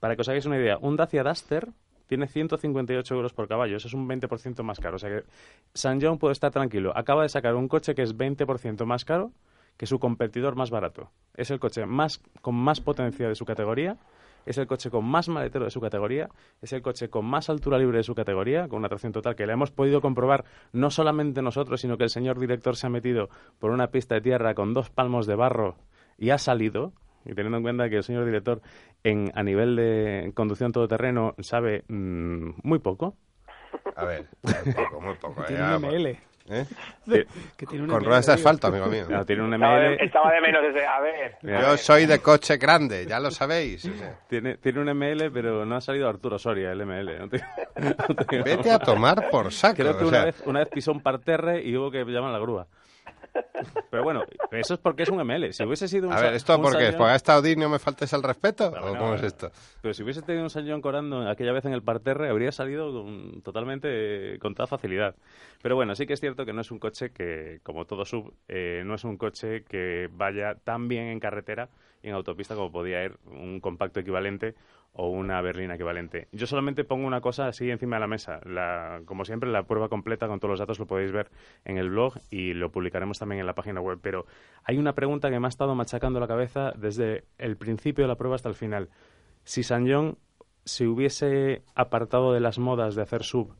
Para 0.00 0.14
que 0.16 0.22
os 0.22 0.28
hagáis 0.28 0.44
una 0.46 0.58
idea, 0.58 0.76
un 0.80 0.96
Dacia 0.96 1.22
Duster 1.22 1.68
tiene 2.06 2.26
158 2.26 3.14
euros 3.14 3.32
por 3.32 3.48
caballo. 3.48 3.76
Eso 3.76 3.88
es 3.88 3.94
un 3.94 4.06
20% 4.08 4.62
más 4.62 4.78
caro. 4.78 4.96
O 4.96 4.98
sea 4.98 5.08
que 5.10 5.24
San 5.72 6.00
John 6.02 6.18
puede 6.18 6.32
estar 6.32 6.50
tranquilo. 6.50 6.92
Acaba 6.94 7.22
de 7.22 7.28
sacar 7.30 7.54
un 7.54 7.68
coche 7.68 7.94
que 7.94 8.02
es 8.02 8.14
20% 8.16 8.84
más 8.84 9.04
caro 9.04 9.30
que 9.78 9.86
su 9.86 9.98
competidor 9.98 10.54
más 10.56 10.70
barato. 10.70 11.10
Es 11.34 11.50
el 11.50 11.58
coche 11.58 11.86
más 11.86 12.20
con 12.42 12.54
más 12.54 12.80
potencia 12.80 13.28
de 13.28 13.34
su 13.34 13.44
categoría 13.46 13.96
es 14.46 14.58
el 14.58 14.66
coche 14.66 14.90
con 14.90 15.04
más 15.04 15.28
maletero 15.28 15.64
de 15.64 15.70
su 15.70 15.80
categoría, 15.80 16.28
es 16.60 16.72
el 16.72 16.82
coche 16.82 17.08
con 17.08 17.24
más 17.24 17.50
altura 17.50 17.78
libre 17.78 17.98
de 17.98 18.04
su 18.04 18.14
categoría, 18.14 18.68
con 18.68 18.78
una 18.78 18.88
tracción 18.88 19.12
total 19.12 19.34
que 19.34 19.46
le 19.46 19.52
hemos 19.52 19.70
podido 19.70 20.00
comprobar 20.00 20.44
no 20.72 20.90
solamente 20.90 21.42
nosotros, 21.42 21.80
sino 21.80 21.96
que 21.96 22.04
el 22.04 22.10
señor 22.10 22.38
director 22.38 22.76
se 22.76 22.86
ha 22.86 22.90
metido 22.90 23.28
por 23.58 23.70
una 23.70 23.88
pista 23.88 24.14
de 24.14 24.20
tierra 24.20 24.54
con 24.54 24.74
dos 24.74 24.90
palmos 24.90 25.26
de 25.26 25.34
barro 25.34 25.76
y 26.18 26.30
ha 26.30 26.38
salido, 26.38 26.92
y 27.24 27.34
teniendo 27.34 27.58
en 27.58 27.62
cuenta 27.62 27.88
que 27.88 27.96
el 27.96 28.04
señor 28.04 28.24
director 28.24 28.60
en, 29.02 29.30
a 29.34 29.42
nivel 29.42 29.76
de 29.76 30.32
conducción 30.34 30.72
todoterreno 30.72 31.34
sabe 31.38 31.84
mm, 31.88 32.50
muy 32.62 32.78
poco. 32.78 33.16
A 33.96 34.04
ver, 34.04 34.28
muy 34.42 34.74
poco, 34.74 35.00
muy 35.00 35.14
poco. 35.16 35.44
Tiene 35.46 35.62
eh, 35.62 35.76
un 35.76 35.82
vamos. 35.82 35.94
ML. 35.94 36.33
¿Eh? 36.46 36.66
Que 37.56 37.66
tiene 37.66 37.84
un 37.84 37.90
Con 37.90 38.04
ruedas 38.04 38.26
de 38.26 38.34
asfalto, 38.34 38.66
amigo 38.66 38.86
mío. 38.86 39.06
No, 39.08 39.24
tiene 39.24 39.42
un 39.42 39.54
Estaba 39.54 39.78
de, 39.80 39.88
ML, 39.96 40.04
estaba 40.04 40.32
de 40.32 40.40
menos 40.42 40.62
ese. 40.64 40.84
A 40.86 41.00
ver. 41.00 41.36
Yo 41.42 41.76
soy 41.78 42.04
de 42.06 42.18
coche 42.18 42.58
grande, 42.58 43.06
ya 43.06 43.18
lo 43.18 43.30
sabéis. 43.30 43.84
o 43.86 43.94
sea. 43.96 44.18
tiene, 44.28 44.58
tiene 44.58 44.80
un 44.80 44.88
ML, 44.94 45.30
pero 45.32 45.64
no 45.64 45.76
ha 45.76 45.80
salido 45.80 46.06
Arturo 46.08 46.38
Soria, 46.38 46.72
el 46.72 46.82
ML. 46.84 47.18
no 47.18 47.28
te- 47.30 47.44
no 48.08 48.14
te- 48.26 48.42
Vete 48.42 48.70
a 48.70 48.78
tomar 48.78 49.30
por 49.30 49.50
saco. 49.52 49.76
Creo 49.76 49.96
que 49.96 50.04
o 50.04 50.08
una, 50.08 50.16
sea, 50.18 50.24
vez, 50.26 50.42
una 50.44 50.58
vez 50.60 50.68
pisó 50.68 50.92
un 50.92 51.00
parterre 51.00 51.62
y 51.62 51.74
hubo 51.76 51.90
que 51.90 52.04
llamar 52.04 52.30
a 52.30 52.34
la 52.34 52.38
grúa. 52.40 52.66
Pero 53.90 54.02
bueno, 54.02 54.24
eso 54.50 54.74
es 54.74 54.80
porque 54.80 55.04
es 55.04 55.08
un 55.08 55.20
ML. 55.20 55.52
Si 55.52 55.64
hubiese 55.64 55.86
sido 55.88 56.08
un 56.08 56.14
A 56.14 56.20
ver, 56.20 56.34
¿esto 56.34 56.60
por 56.60 56.76
qué? 56.76 56.92
¿Porque 56.92 57.12
ha 57.12 57.14
estado 57.14 57.38
Audi 57.38 57.54
no 57.56 57.68
me 57.68 57.78
faltes 57.78 58.12
el 58.12 58.22
respeto? 58.22 58.68
¿O 58.68 58.92
no, 58.92 58.98
cómo 58.98 59.14
es 59.14 59.22
esto? 59.22 59.50
Pero 59.80 59.94
si 59.94 60.02
hubiese 60.02 60.22
tenido 60.22 60.42
un 60.44 60.50
Sanyong 60.50 60.80
Corando 60.80 61.28
aquella 61.28 61.52
vez 61.52 61.64
en 61.64 61.72
el 61.72 61.82
parterre, 61.82 62.28
habría 62.28 62.50
salido 62.52 62.92
con- 62.92 63.40
totalmente 63.42 64.34
eh, 64.34 64.38
con 64.38 64.54
toda 64.54 64.66
facilidad. 64.66 65.14
Pero 65.62 65.76
bueno, 65.76 65.94
sí 65.94 66.06
que 66.06 66.14
es 66.14 66.20
cierto 66.20 66.44
que 66.44 66.52
no 66.52 66.60
es 66.62 66.70
un 66.70 66.78
coche 66.78 67.10
que, 67.10 67.60
como 67.62 67.84
todo 67.84 68.04
sub, 68.04 68.34
eh, 68.48 68.82
no 68.84 68.94
es 68.96 69.04
un 69.04 69.16
coche 69.16 69.62
que 69.64 70.08
vaya 70.12 70.56
tan 70.56 70.88
bien 70.88 71.04
en 71.06 71.20
carretera 71.20 71.68
y 72.02 72.08
en 72.08 72.14
autopista 72.14 72.54
como 72.54 72.70
podía 72.72 73.04
ir 73.04 73.16
un 73.26 73.60
compacto 73.60 74.00
equivalente 74.00 74.54
o 74.96 75.08
una 75.08 75.40
berlina 75.42 75.74
equivalente. 75.74 76.28
Yo 76.32 76.46
solamente 76.46 76.84
pongo 76.84 77.06
una 77.06 77.20
cosa 77.20 77.48
así 77.48 77.68
encima 77.68 77.96
de 77.96 78.00
la 78.00 78.06
mesa. 78.06 78.38
La, 78.44 79.02
como 79.04 79.24
siempre, 79.24 79.50
la 79.50 79.64
prueba 79.64 79.88
completa 79.88 80.28
con 80.28 80.38
todos 80.38 80.50
los 80.50 80.58
datos 80.60 80.78
lo 80.78 80.86
podéis 80.86 81.10
ver 81.10 81.30
en 81.64 81.78
el 81.78 81.90
blog 81.90 82.14
y 82.30 82.54
lo 82.54 82.70
publicaremos 82.70 83.18
también 83.18 83.40
en 83.40 83.46
la 83.46 83.54
página 83.54 83.80
web. 83.80 83.98
Pero 84.00 84.24
hay 84.62 84.78
una 84.78 84.94
pregunta 84.94 85.30
que 85.30 85.40
me 85.40 85.46
ha 85.46 85.48
estado 85.48 85.74
machacando 85.74 86.20
la 86.20 86.28
cabeza 86.28 86.72
desde 86.76 87.24
el 87.38 87.56
principio 87.56 88.04
de 88.04 88.08
la 88.08 88.14
prueba 88.16 88.36
hasta 88.36 88.48
el 88.48 88.54
final. 88.54 88.88
Si 89.42 89.64
Sanyong 89.64 90.16
se 90.64 90.86
hubiese 90.86 91.62
apartado 91.74 92.32
de 92.32 92.40
las 92.40 92.58
modas 92.60 92.94
de 92.94 93.02
hacer 93.02 93.24
sub 93.24 93.52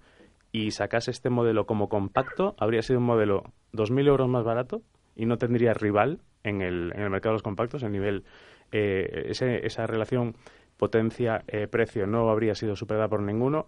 y 0.52 0.70
sacase 0.70 1.10
este 1.10 1.30
modelo 1.30 1.66
como 1.66 1.88
compacto, 1.88 2.54
habría 2.58 2.82
sido 2.82 3.00
un 3.00 3.06
modelo 3.06 3.42
2.000 3.72 4.06
euros 4.06 4.28
más 4.28 4.44
barato 4.44 4.82
y 5.16 5.26
no 5.26 5.36
tendría 5.36 5.74
rival 5.74 6.20
en 6.44 6.62
el, 6.62 6.92
en 6.94 7.02
el 7.02 7.10
mercado 7.10 7.32
de 7.32 7.36
los 7.36 7.42
compactos. 7.42 7.82
El 7.82 7.90
nivel, 7.90 8.24
eh, 8.70 9.26
ese- 9.30 9.66
esa 9.66 9.86
relación 9.88 10.36
potencia-precio 10.76 12.06
no 12.06 12.30
habría 12.30 12.54
sido 12.54 12.76
superada 12.76 13.08
por 13.08 13.22
ninguno. 13.22 13.66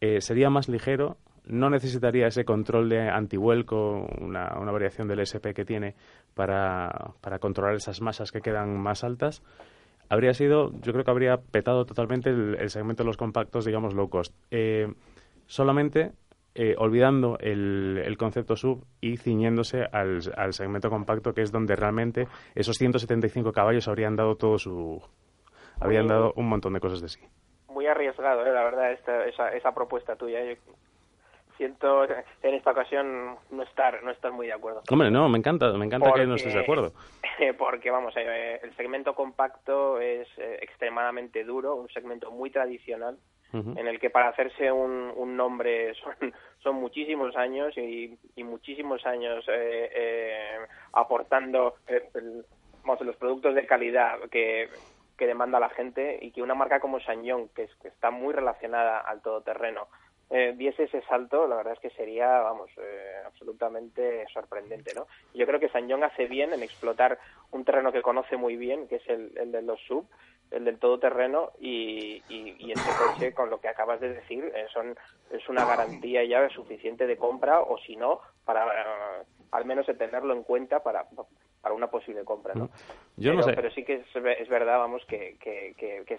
Eh, 0.00 0.20
sería 0.20 0.50
más 0.50 0.68
ligero, 0.68 1.16
no 1.46 1.70
necesitaría 1.70 2.26
ese 2.26 2.44
control 2.44 2.88
de 2.88 3.08
antivuelco, 3.08 4.06
una, 4.20 4.58
una 4.58 4.72
variación 4.72 5.08
del 5.08 5.20
SP 5.22 5.54
que 5.54 5.64
tiene 5.64 5.94
para, 6.34 7.12
para 7.20 7.38
controlar 7.38 7.76
esas 7.76 8.00
masas 8.00 8.32
que 8.32 8.40
quedan 8.40 8.76
más 8.78 9.04
altas. 9.04 9.42
Habría 10.08 10.34
sido, 10.34 10.72
yo 10.82 10.92
creo 10.92 11.04
que 11.04 11.10
habría 11.10 11.38
petado 11.38 11.84
totalmente 11.84 12.30
el, 12.30 12.70
segmento 12.70 13.02
de 13.02 13.08
los 13.08 13.16
compactos, 13.16 13.64
digamos, 13.64 13.94
low 13.94 14.08
cost. 14.08 14.34
Eh, 14.50 14.92
solamente 15.46 16.12
eh, 16.54 16.74
olvidando 16.78 17.36
el, 17.38 18.00
el 18.04 18.16
concepto 18.16 18.56
sub 18.56 18.84
y 19.00 19.16
ciñéndose 19.16 19.82
al, 19.92 20.20
al 20.36 20.52
segmento 20.52 20.88
compacto, 20.90 21.34
que 21.34 21.42
es 21.42 21.52
donde 21.52 21.76
realmente 21.76 22.28
esos 22.54 22.76
175 22.76 23.52
caballos 23.52 23.88
habrían 23.88 24.16
dado 24.16 24.36
todo 24.36 24.58
su. 24.58 25.02
Habrían 25.80 26.06
dado 26.08 26.32
un 26.36 26.48
montón 26.48 26.72
de 26.74 26.80
cosas 26.80 27.00
de 27.00 27.08
sí. 27.08 27.20
Muy 27.68 27.86
arriesgado, 27.86 28.46
eh, 28.46 28.52
la 28.52 28.64
verdad, 28.64 28.92
esta, 28.92 29.26
esa, 29.26 29.52
esa 29.54 29.74
propuesta 29.74 30.16
tuya. 30.16 30.42
Yo 30.44 30.54
siento 31.56 32.04
en 32.04 32.54
esta 32.54 32.70
ocasión 32.72 33.36
no 33.50 33.62
estar 33.62 34.02
no 34.02 34.10
estar 34.10 34.30
muy 34.32 34.46
de 34.46 34.52
acuerdo. 34.52 34.82
Hombre, 34.90 35.10
no, 35.10 35.28
me 35.28 35.38
encanta, 35.38 35.72
me 35.72 35.86
encanta 35.86 36.12
que 36.12 36.20
no 36.22 36.28
Porque- 36.30 36.34
estés 36.36 36.54
de 36.54 36.60
acuerdo. 36.60 36.92
Porque, 37.58 37.90
vamos, 37.90 38.14
eh, 38.16 38.60
el 38.62 38.74
segmento 38.76 39.14
compacto 39.14 40.00
es 40.00 40.26
eh, 40.38 40.58
extremadamente 40.62 41.44
duro, 41.44 41.74
un 41.76 41.88
segmento 41.90 42.30
muy 42.30 42.50
tradicional, 42.50 43.18
en 43.52 43.86
el 43.86 43.98
que 43.98 44.10
para 44.10 44.28
hacerse 44.28 44.70
un, 44.70 45.10
un 45.16 45.34
nombre 45.34 45.94
son, 46.02 46.34
son 46.58 46.74
muchísimos 46.76 47.34
años 47.36 47.72
y, 47.78 48.18
y 48.34 48.44
muchísimos 48.44 49.06
años 49.06 49.46
eh, 49.48 49.90
eh, 49.94 50.58
aportando 50.92 51.76
eh, 51.88 52.02
el- 52.14 52.44
vamos, 52.84 53.00
los 53.00 53.16
productos 53.16 53.54
de 53.54 53.64
calidad 53.66 54.18
que, 54.30 54.68
que 55.16 55.26
demanda 55.26 55.58
la 55.60 55.70
gente 55.70 56.18
y 56.20 56.30
que 56.32 56.42
una 56.42 56.54
marca 56.54 56.80
como 56.80 57.00
Sanyong, 57.00 57.48
que, 57.50 57.64
es- 57.64 57.74
que 57.76 57.88
está 57.88 58.10
muy 58.10 58.32
relacionada 58.34 59.00
al 59.00 59.22
todoterreno, 59.22 59.88
eh, 60.28 60.54
diese 60.56 60.84
ese 60.84 61.02
salto, 61.02 61.46
la 61.46 61.54
verdad 61.56 61.74
es 61.74 61.78
que 61.80 61.90
sería, 61.90 62.26
vamos, 62.40 62.68
eh, 62.78 63.12
absolutamente 63.24 64.26
sorprendente, 64.32 64.92
¿no? 64.92 65.06
Yo 65.32 65.46
creo 65.46 65.60
que 65.60 65.68
Sanyong 65.68 66.02
hace 66.02 66.26
bien 66.26 66.52
en 66.52 66.62
explotar 66.64 67.18
un 67.52 67.64
terreno 67.64 67.92
que 67.92 68.02
conoce 68.02 68.36
muy 68.36 68.56
bien, 68.56 68.88
que 68.88 68.96
es 68.96 69.08
el, 69.08 69.32
el 69.38 69.52
de 69.52 69.62
los 69.62 69.80
sub, 69.82 70.08
el 70.50 70.64
del 70.64 70.78
todoterreno, 70.80 71.52
y, 71.60 72.24
y, 72.28 72.56
y 72.58 72.72
este 72.72 72.94
coche, 72.94 73.32
con 73.34 73.50
lo 73.50 73.60
que 73.60 73.68
acabas 73.68 74.00
de 74.00 74.14
decir, 74.14 74.44
eh, 74.54 74.66
son, 74.72 74.96
es 75.30 75.48
una 75.48 75.64
garantía 75.64 76.24
ya 76.24 76.48
suficiente 76.50 77.06
de 77.06 77.16
compra, 77.16 77.60
o 77.60 77.78
si 77.78 77.94
no, 77.96 78.20
para 78.44 78.64
eh, 78.66 79.24
al 79.52 79.64
menos 79.64 79.86
tenerlo 79.86 80.34
en 80.34 80.42
cuenta 80.42 80.82
para, 80.82 81.06
para 81.66 81.74
una 81.74 81.88
posible 81.88 82.22
compra, 82.22 82.54
¿no? 82.54 82.66
Yo 83.16 83.32
pero, 83.32 83.34
no 83.34 83.42
sé. 83.42 83.52
pero 83.54 83.72
sí 83.72 83.82
que 83.82 83.94
es, 83.94 84.06
es 84.14 84.48
verdad, 84.48 84.78
vamos, 84.78 85.04
que, 85.06 85.36
que, 85.40 85.74
que, 85.76 86.04
que 86.06 86.16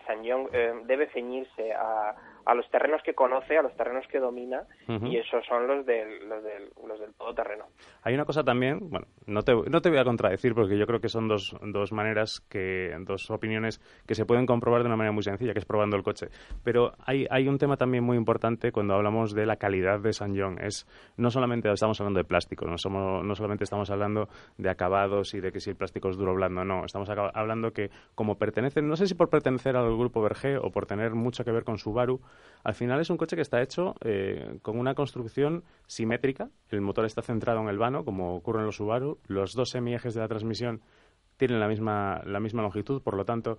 eh, 0.52 0.74
debe 0.84 1.08
ceñirse 1.14 1.72
a, 1.72 2.14
a 2.48 2.56
los 2.56 2.68
terrenos 2.70 3.02
que 3.04 3.14
conoce, 3.14 3.58
a 3.58 3.62
los 3.62 3.76
terrenos 3.76 4.06
que 4.08 4.20
domina, 4.20 4.64
y 4.88 5.18
esos 5.18 5.46
son 5.46 5.68
los 5.68 5.86
del, 5.86 6.30
los 6.30 6.42
del, 6.42 6.70
los 6.88 6.98
del 6.98 7.14
todoterreno. 7.14 7.66
Hay 8.04 8.14
una 8.14 8.24
cosa 8.24 8.42
también, 8.42 8.90
bueno, 8.90 9.06
no 9.26 9.42
te, 9.42 9.54
no 9.54 9.82
te 9.82 9.90
voy 9.90 10.00
a 10.00 10.06
contradecir 10.06 10.56
porque 10.56 10.78
yo 10.78 10.88
creo 10.88 11.02
que 11.02 11.10
son 11.10 11.28
dos, 11.28 11.54
dos 11.62 11.92
maneras, 11.92 12.40
que 12.50 12.96
dos 13.02 13.30
opiniones 13.32 13.82
que 14.08 14.16
se 14.16 14.26
pueden 14.26 14.46
comprobar 14.46 14.82
de 14.82 14.88
una 14.88 14.96
manera 14.96 15.12
muy 15.12 15.24
sencilla, 15.24 15.52
que 15.52 15.60
es 15.60 15.66
probando 15.66 15.98
el 15.98 16.04
coche. 16.04 16.28
Pero 16.64 16.94
hay, 17.06 17.28
hay 17.30 17.50
un 17.50 17.58
tema 17.58 17.76
también 17.76 18.06
muy 18.06 18.16
importante 18.16 18.72
cuando 18.72 18.94
hablamos 18.94 19.34
de 19.34 19.46
la 19.46 19.58
calidad 19.58 20.00
de 20.00 20.14
Sanyong. 20.14 20.60
Es, 20.62 20.88
no 21.18 21.30
solamente 21.30 21.70
estamos 21.70 22.00
hablando 22.00 22.20
de 22.20 22.24
plástico, 22.24 22.66
no, 22.66 22.78
somos, 22.78 23.26
no 23.26 23.36
solamente 23.36 23.66
estamos 23.66 23.90
hablando 23.90 24.30
de 24.58 24.70
acabados 24.70 25.34
y 25.34 25.42
de 25.42 25.52
que 25.52 25.60
si 25.60 25.72
el 25.72 25.76
plástico 25.76 26.10
es 26.10 26.18
duro 26.18 26.32
o 26.32 26.36
blando, 26.36 26.64
no. 26.64 26.86
Estamos 26.86 27.10
hablando 27.10 27.72
que 27.72 27.90
como 28.16 28.38
pertenecen, 28.38 28.88
no 28.88 28.96
sé 28.96 29.06
si 29.06 29.16
por 29.16 29.30
pertenecer 29.30 29.76
al 29.76 29.98
grupo 29.98 30.22
Berger 30.22 30.60
o 30.60 30.72
por 30.72 30.86
tener 30.86 31.12
mucho 31.14 31.44
que 31.44 31.52
ver 31.52 31.66
con 31.66 31.78
Subaru, 31.78 32.22
al 32.64 32.74
final 32.74 33.00
es 33.00 33.10
un 33.10 33.18
coche 33.18 33.36
que 33.36 33.42
está 33.42 33.62
hecho 33.62 33.96
eh, 34.02 34.60
con 34.62 34.78
una 34.78 34.94
construcción 34.94 35.64
simétrica. 35.86 36.50
El 36.70 36.82
motor 36.82 37.06
está 37.06 37.22
centrado 37.22 37.62
en 37.62 37.70
el 37.70 37.78
vano, 37.78 38.04
como 38.04 38.36
ocurre 38.36 38.60
en 38.60 38.66
los 38.66 38.76
Subaru. 38.76 39.20
Los 39.28 39.54
dos 39.54 39.70
semiejes 39.70 40.14
de 40.14 40.22
la 40.22 40.28
transmisión 40.28 40.82
tienen 41.38 41.60
la 41.60 41.68
misma, 41.68 42.22
la 42.26 42.40
misma 42.40 42.64
longitud, 42.64 43.02
por 43.02 43.16
lo 43.16 43.24
tanto, 43.24 43.58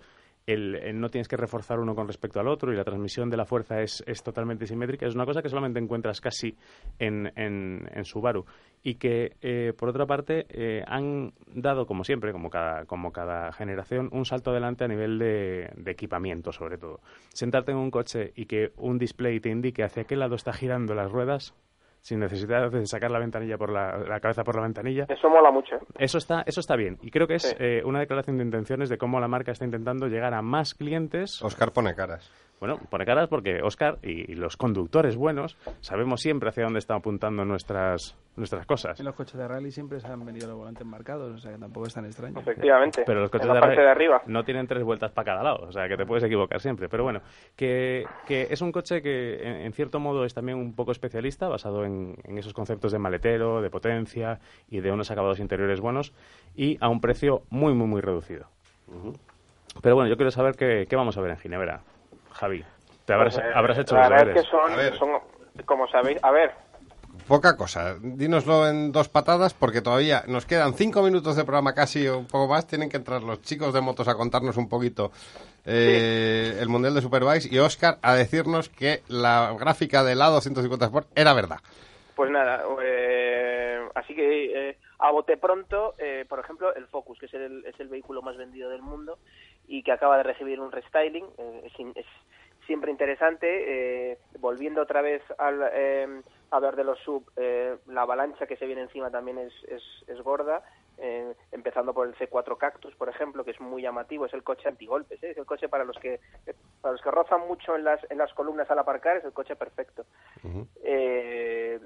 el, 0.49 0.99
no 0.99 1.11
tienes 1.11 1.29
que 1.29 1.37
reforzar 1.37 1.79
uno 1.79 1.95
con 1.95 2.07
respecto 2.07 2.41
al 2.41 2.49
otro 2.49 2.73
y 2.73 2.77
la 2.77 2.85
transmisión 2.85 3.29
de 3.29 3.37
la 3.37 3.45
fuerza 3.45 3.83
es, 3.83 4.03
es 4.07 4.23
totalmente 4.23 4.67
simétrica. 4.67 5.07
Es 5.07 5.15
una 5.15 5.27
cosa 5.27 5.43
que 5.43 5.49
solamente 5.49 5.79
encuentras 5.79 6.21
casi 6.21 6.57
en, 6.99 7.31
en, 7.37 7.87
en 7.93 8.05
Subaru. 8.05 8.47
Y 8.83 8.95
que, 8.95 9.37
eh, 9.43 9.73
por 9.77 9.91
otra 9.91 10.07
parte, 10.07 10.47
eh, 10.49 10.83
han 10.87 11.33
dado, 11.47 11.85
como 11.87 12.03
siempre, 12.03 12.33
como 12.33 12.49
cada, 12.49 12.87
como 12.87 13.13
cada 13.13 13.53
generación, 13.53 14.09
un 14.13 14.25
salto 14.25 14.51
adelante 14.51 14.85
a 14.85 14.89
nivel 14.89 15.19
de, 15.19 15.71
de 15.77 15.91
equipamiento, 15.91 16.53
sobre 16.53 16.79
todo. 16.79 17.01
Sentarte 17.29 17.73
en 17.73 17.79
un 17.79 17.91
coche 17.91 18.33
y 18.35 18.47
que 18.47 18.73
un 18.77 18.99
display 18.99 19.41
te 19.41 19.51
indique 19.51 19.83
hacia 19.83 20.05
qué 20.05 20.17
lado 20.17 20.35
está 20.35 20.53
girando 20.53 20.95
las 20.95 21.11
ruedas, 21.11 21.55
sin 22.01 22.21
necesidad 22.21 22.71
de 22.71 22.87
sacar 22.87 23.11
la 23.11 23.19
ventanilla 23.19 23.59
por 23.59 23.71
la, 23.71 23.99
la 23.99 24.21
cabeza 24.21 24.45
por 24.45 24.57
la 24.57 24.63
ventanilla. 24.63 25.07
Eso 25.09 25.29
mola 25.29 25.51
mucho. 25.51 25.77
¿eh? 25.77 25.81
Eso 25.99 26.19
está, 26.19 26.43
eso 26.47 26.61
está 26.61 26.77
bien. 26.77 26.99
Y 27.03 27.11
creo 27.11 27.27
que 27.27 27.35
es 27.35 27.43
Sí. 27.43 27.57
eh, 27.59 27.83
una 27.85 28.01
declaración 28.01 28.39
de 28.39 28.45
intenciones 28.45 28.89
de 28.89 28.99
cómo 28.99 29.21
la 29.21 29.29
marca 29.29 29.53
está 29.53 29.65
intentando 29.65 30.07
llegar 30.07 30.35
a 30.35 30.43
más 30.43 30.75
clientes. 30.75 31.43
Oscar 31.43 31.73
pone 31.73 31.95
caras. 31.95 32.31
Bueno, 32.61 32.77
pone 32.91 33.05
caras 33.07 33.29
porque 33.29 33.63
Oscar 33.63 33.99
y, 34.03 34.33
y 34.33 34.35
los 34.35 34.57
conductores 34.57 35.15
buenos 35.17 35.57
sabemos 35.81 36.21
siempre 36.21 36.49
hacia 36.49 36.65
dónde 36.65 36.81
están 36.81 36.97
apuntando 36.97 37.45
nuestras, 37.45 38.19
nuestras 38.35 38.67
cosas. 38.67 38.99
En 38.99 39.07
los 39.07 39.15
coches 39.15 39.35
de 39.39 39.47
rally 39.47 39.71
siempre 39.71 40.01
se 40.01 40.09
han 40.09 40.27
venido 40.27 40.49
los 40.49 40.57
volantes 40.57 40.85
marcados, 40.85 41.37
o 41.37 41.39
sea 41.39 41.53
que 41.53 41.59
tampoco 41.59 41.87
es 41.87 41.95
tan 41.95 42.05
extraño. 42.07 42.41
Efectivamente. 42.41 43.05
Pero 43.07 43.21
los 43.21 43.31
coches 43.31 43.45
en 43.47 43.49
la 43.51 43.55
de 43.55 43.61
parte 43.61 43.77
rally 43.77 43.87
de 43.87 43.91
arriba. 43.93 44.23
no 44.27 44.43
tienen 44.43 44.67
tres 44.67 44.83
vueltas 44.83 45.13
para 45.13 45.25
cada 45.27 45.45
lado, 45.45 45.67
o 45.69 45.71
sea 45.71 45.87
que 45.87 45.97
te 45.97 46.05
puedes 46.05 46.25
equivocar 46.25 46.59
siempre. 46.61 46.89
Pero 46.89 47.05
bueno, 47.05 47.21
que, 47.55 48.05
que 48.27 48.49
es 48.51 48.61
un 48.61 48.73
coche 48.73 49.03
que 49.03 49.37
en, 49.41 49.67
en 49.67 49.73
cierto 49.73 50.01
modo 50.01 50.25
es 50.25 50.35
también 50.35 50.59
un 50.59 50.75
poco 50.75 50.91
especialista, 50.91 51.47
basado 51.47 51.85
en, 51.85 51.88
en 51.89 52.39
esos 52.39 52.53
conceptos 52.55 52.93
de 52.93 52.99
maletero, 52.99 53.61
de 53.63 53.71
potencia 53.71 54.39
y 54.71 54.81
de 54.81 54.93
unos 54.93 55.11
acabados 55.11 55.41
interiores 55.41 55.81
buenos 55.81 56.13
y 56.55 56.79
a 56.81 56.89
un 56.89 57.01
precio 57.01 57.43
muy, 57.51 57.73
muy, 57.75 57.87
muy 57.87 58.01
reducido. 58.01 58.47
Pero 59.83 59.95
bueno, 59.95 60.09
yo 60.09 60.17
quiero 60.17 60.31
saber 60.31 60.55
qué, 60.57 60.87
qué 60.89 60.97
vamos 60.97 61.17
a 61.17 61.21
ver 61.21 61.33
en 61.33 61.39
Ginebra, 61.39 61.81
Javi. 62.33 62.65
Te 63.05 63.13
habrás, 63.13 63.35
Pues, 63.37 63.47
eh, 63.47 63.51
habrás 63.55 63.79
hecho 63.79 63.95
la 63.95 64.03
los 64.03 64.11
verdad 64.11 64.29
es 64.29 64.35
deberes. 64.35 64.51
que 64.51 64.99
son, 64.99 65.11
son, 65.11 65.65
como 65.65 65.89
sabéis, 65.89 66.19
a 66.23 66.31
ver, 66.31 66.53
Poca 67.29 67.57
cosa. 67.57 67.97
Dínoslo 68.01 68.67
en 68.67 68.91
dos 68.91 69.11
patadas 69.11 69.53
porque 69.53 69.83
todavía 69.83 70.23
nos 70.27 70.47
quedan 70.47 70.73
cinco 70.73 71.03
minutos 71.03 71.37
de 71.37 71.45
programa 71.45 71.75
casi 71.75 72.09
o 72.09 72.19
un 72.19 72.27
poco 72.27 72.49
más. 72.49 72.67
Tienen 72.67 72.89
que 72.89 72.97
entrar 72.97 73.23
los 73.23 73.43
chicos 73.43 73.75
de 73.75 73.83
motos 73.83 74.09
a 74.09 74.15
contarnos 74.15 74.57
un 74.57 74.69
poquito 74.69 75.13
eh, 75.67 76.57
el 76.59 76.69
Mundial 76.71 76.95
de 76.95 77.03
Superbikes 77.03 77.49
y 77.53 77.59
Oscar 77.59 77.99
a 78.01 78.15
decirnos 78.15 78.71
que 78.71 79.03
la 79.09 79.55
gráfica 79.61 80.03
del 80.03 80.21
A250 80.21 80.85
Sport 80.85 81.09
era 81.15 81.35
verdad. 81.35 81.59
Pues 82.17 82.31
nada, 82.31 82.65
eh, 82.83 83.79
así 83.95 84.15
que 84.15 84.71
eh, 84.71 84.79
a 84.99 85.13
bote 85.13 85.37
pronto, 85.37 85.95
eh, 85.99 86.25
por 86.29 86.41
ejemplo, 86.41 86.75
el 86.75 86.87
Focus, 86.87 87.19
que 87.19 87.27
es 87.27 87.35
el, 87.35 87.65
es 87.65 87.79
el 87.79 87.89
vehículo 87.89 88.23
más 88.23 88.37
vendido 88.37 88.69
del 88.69 88.83
mundo 88.83 89.19
y 89.69 89.83
que 89.83 89.93
acaba 89.93 90.17
de 90.17 90.25
recibir 90.25 90.61
un 90.61 90.73
restyling, 90.73 91.25
eh, 91.39 91.63
es, 91.67 91.73
es 91.97 92.07
siempre 92.67 92.91
interesante, 92.91 94.13
eh, 94.13 94.19
volviendo 94.41 94.83
otra 94.83 95.03
vez 95.03 95.23
al, 95.39 95.61
a 96.51 96.61
ver 96.61 96.77
de 96.77 96.85
los 96.85 96.99
sub, 97.01 97.31
eh, 97.37 97.77
la 97.87 98.03
avalancha 98.03 98.47
que 98.47 98.57
se 98.57 98.67
viene 98.67 98.83
encima 98.83 99.11
también 99.11 99.39
es, 99.39 99.53
es, 99.69 99.83
es 100.07 100.21
gorda, 100.23 100.63
eh, 100.97 101.35
empezando 101.53 101.93
por 101.95 102.07
el 102.09 102.15
C4 102.17 102.57
Cactus, 102.57 102.95
por 102.97 103.09
ejemplo, 103.09 103.45
que 103.45 103.53
es 103.53 103.61
muy 103.61 103.83
llamativo, 103.83 104.27
es 104.27 104.35
el 104.35 104.43
coche 104.43 104.69
antigolpes, 104.69 105.23
¿eh? 105.23 105.31
es 105.31 105.37
el 105.39 105.47
coche 105.47 105.69
para 105.69 105.85
los 105.85 105.97
que 105.99 106.21
para 106.81 106.93
los 106.93 107.03
que 107.03 107.11
rozan 107.11 107.47
mucho 107.47 107.77
en 107.77 107.85
las, 107.85 108.01
en 108.11 108.19
las 108.19 108.33
columnas 108.35 108.71
al 108.71 108.79
aparcar, 108.79 109.19
es 109.19 109.25
el 109.25 109.33
coche 109.33 109.55
perfecto. 109.57 110.07
Eh, 110.83 111.79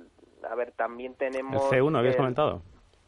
a 0.49 0.55
ver, 0.55 0.73
también 0.73 1.13
El 1.13 1.19
tenemos... 1.19 1.71
C1, 1.71 1.99
habías 1.99 2.15
el- 2.15 2.19
comentado. 2.21 2.63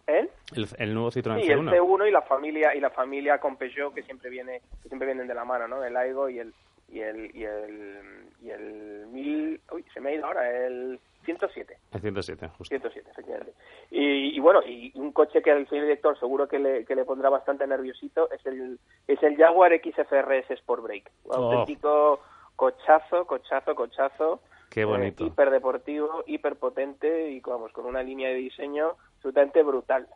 ¿Eh? 0.06 0.28
El, 0.54 0.68
el 0.76 0.92
nuevo 0.92 1.10
Citroën 1.10 1.40
Sí, 1.42 1.50
el 1.50 1.60
C1. 1.60 1.72
C1 1.78 2.08
y 2.08 2.10
la 2.10 2.22
familia 2.22 2.74
y 2.74 2.80
la 2.80 2.90
familia 2.90 3.38
con 3.38 3.56
Peugeot 3.56 3.94
que 3.94 4.02
siempre 4.02 4.28
viene 4.28 4.60
que 4.82 4.88
siempre 4.88 5.06
vienen 5.06 5.26
de 5.26 5.32
la 5.34 5.46
mano, 5.46 5.66
¿no? 5.66 5.82
El 5.82 5.96
Aigo 5.96 6.28
y 6.28 6.40
el 6.40 6.52
y 6.90 7.00
el 7.00 7.34
y 7.34 7.44
el 7.44 8.28
y 8.42 8.50
el 8.50 9.06
mil, 9.10 9.58
uy, 9.72 9.82
se 9.94 10.00
me 10.00 10.10
ha 10.10 10.14
ido 10.14 10.26
ahora 10.26 10.66
el 10.66 11.00
107. 11.24 11.76
El 11.92 12.00
107, 12.00 12.48
justo. 12.48 12.64
107, 12.68 13.10
efectivamente. 13.10 13.52
Y, 13.90 14.36
y 14.36 14.40
bueno, 14.40 14.60
y 14.66 14.92
un 14.96 15.12
coche 15.12 15.42
que 15.42 15.50
al 15.50 15.68
señor 15.68 15.84
director 15.84 16.18
seguro 16.18 16.46
que 16.48 16.58
le, 16.58 16.84
que 16.84 16.94
le 16.94 17.04
pondrá 17.04 17.28
bastante 17.30 17.66
nerviosito 17.66 18.30
es 18.30 18.44
el 18.46 18.78
es 19.06 19.22
el 19.22 19.36
Jaguar 19.36 19.72
XFRS 19.80 20.50
Sport 20.50 20.82
Break. 20.82 21.10
Un 21.24 21.32
Oh. 21.32 21.34
auténtico 21.52 22.20
cochazo, 22.56 23.26
cochazo, 23.26 23.74
cochazo. 23.74 24.40
Qué 24.70 24.84
bonito. 24.84 25.24
Eh, 25.24 25.28
hiperdeportivo, 25.28 26.24
hiperpotente 26.26 27.30
y 27.30 27.40
vamos, 27.40 27.72
con 27.72 27.86
una 27.86 28.02
línea 28.02 28.28
de 28.28 28.34
diseño 28.36 28.96
absolutamente 29.16 29.62
brutal. 29.62 30.08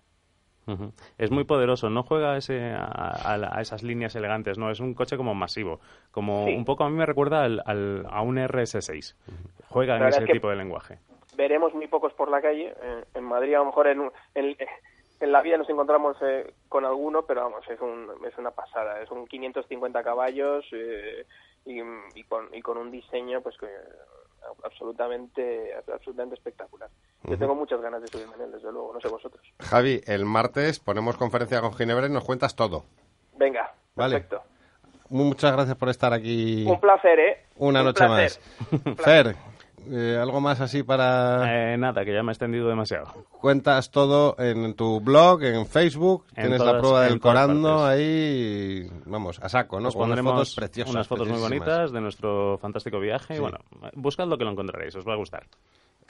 Es 1.19 1.31
muy 1.31 1.45
poderoso, 1.45 1.89
no 1.91 2.03
juega 2.03 2.37
ese, 2.37 2.73
a, 2.73 2.85
a 2.85 3.59
a 3.59 3.61
esas 3.61 3.83
líneas 3.83 4.15
elegantes, 4.17 4.59
no, 4.59 4.71
es 4.71 4.81
un 4.81 4.95
coche 4.95 5.17
como 5.17 5.35
masivo, 5.35 5.81
como 6.11 6.45
Sí. 6.47 6.55
un 6.55 6.65
poco 6.65 6.85
a 6.85 6.91
mí 6.91 6.97
me 6.97 7.07
recuerda 7.07 7.45
al, 7.45 7.63
al- 7.65 8.07
a 8.11 8.23
un 8.23 8.37
RS6, 8.39 9.15
juega 9.69 9.97
en 9.97 10.05
ese 10.05 10.21
es 10.21 10.27
que- 10.27 10.33
tipo 10.35 10.51
de 10.51 10.57
lenguaje. 10.57 10.99
veremos 11.37 11.73
muy 11.75 11.87
pocos 11.87 12.13
por 12.15 12.31
la 12.31 12.41
calle. 12.43 12.75
Eh, 12.83 13.05
en 13.15 13.25
Madrid 13.25 13.55
a 13.55 13.59
lo 13.59 13.67
mejor 13.67 13.87
en, 13.87 14.11
en, 14.35 14.57
en 15.21 15.33
la 15.33 15.41
vía 15.43 15.57
nos 15.57 15.69
encontramos 15.71 16.17
eh, 16.23 16.53
con 16.69 16.85
alguno, 16.85 17.23
pero 17.23 17.43
vamos, 17.45 17.65
es, 17.69 17.81
un, 17.81 18.09
es 18.27 18.37
una 18.39 18.51
pasada. 18.51 19.01
Es 19.03 19.11
un 19.11 19.25
550 19.27 20.03
caballos 20.03 20.65
eh, 20.73 21.25
y, 21.65 21.79
y 22.15 22.25
con, 22.25 22.53
y 22.53 22.61
con 22.61 22.77
un 22.79 22.91
diseño 22.91 23.41
pues 23.41 23.57
que 23.59 23.67
absolutamente 24.65 25.75
absolutamente 25.93 26.35
espectacular. 26.35 26.89
Yo 27.25 27.39
tengo 27.39 27.55
muchas 27.55 27.81
ganas 27.81 28.01
de 28.03 28.09
subirme 28.09 28.35
en 28.37 28.43
él, 28.43 28.53
desde 28.53 28.71
luego, 28.73 28.93
no 28.95 29.01
sé 29.01 29.09
vosotros. 29.09 29.43
Javi, 29.61 30.01
el 30.07 30.25
martes 30.25 30.79
ponemos 30.81 31.17
conferencia 31.17 31.61
con 31.61 31.75
Ginebra 31.75 32.07
y 32.07 32.11
nos 32.11 32.25
cuentas 32.25 32.55
todo. 32.57 32.85
Venga, 33.37 33.73
Vale. 33.95 34.15
perfecto. 34.21 34.43
Muchas 35.11 35.53
gracias 35.53 35.77
por 35.77 35.89
estar 35.89 36.13
aquí 36.13 36.67
Un 36.67 36.79
placer, 36.81 37.19
¿eh? 37.19 37.45
una 37.57 37.81
Un 37.81 37.87
noche 37.87 38.05
placer. 38.07 38.41
más. 38.85 38.97
Fer, 39.05 39.37
eh, 39.91 40.19
algo 40.21 40.41
más 40.41 40.61
así 40.61 40.83
para... 40.83 41.73
Eh, 41.73 41.77
nada, 41.79 42.05
que 42.05 42.13
ya 42.13 42.23
me 42.23 42.31
he 42.31 42.35
extendido 42.35 42.69
demasiado. 42.69 43.07
Cuentas 43.41 43.91
todo 43.91 44.35
en 44.39 44.75
tu 44.75 45.01
blog, 45.01 45.43
en 45.45 45.67
Facebook, 45.67 46.25
En 46.35 46.43
tienes 46.45 46.59
todas- 46.59 46.75
la 46.75 46.81
prueba 46.81 47.03
del 47.05 47.21
corando 47.21 47.77
partes. 47.79 47.99
ahí, 47.99 48.91
vamos, 49.07 49.39
a 49.43 49.49
saco, 49.49 49.81
¿no? 49.81 49.89
Os 49.89 49.95
Con 49.95 50.05
unas 50.05 50.17
pondremos 50.19 50.33
fotos 50.33 50.55
preciosas. 50.55 50.95
unas 50.95 51.09
fotos 51.09 51.29
muy 51.29 51.41
bonitas 51.41 51.93
de 51.93 52.01
nuestro 52.01 52.59
fantástico 52.59 53.01
viaje 53.01 53.35
y 53.35 53.37
Sí. 53.37 53.43
bueno, 53.43 53.59
buscad 53.95 54.27
lo 54.27 54.37
que 54.39 54.45
lo 54.45 54.51
encontraréis, 54.51 54.95
os 54.97 55.07
va 55.07 55.15
a 55.15 55.17
gustar. 55.17 55.47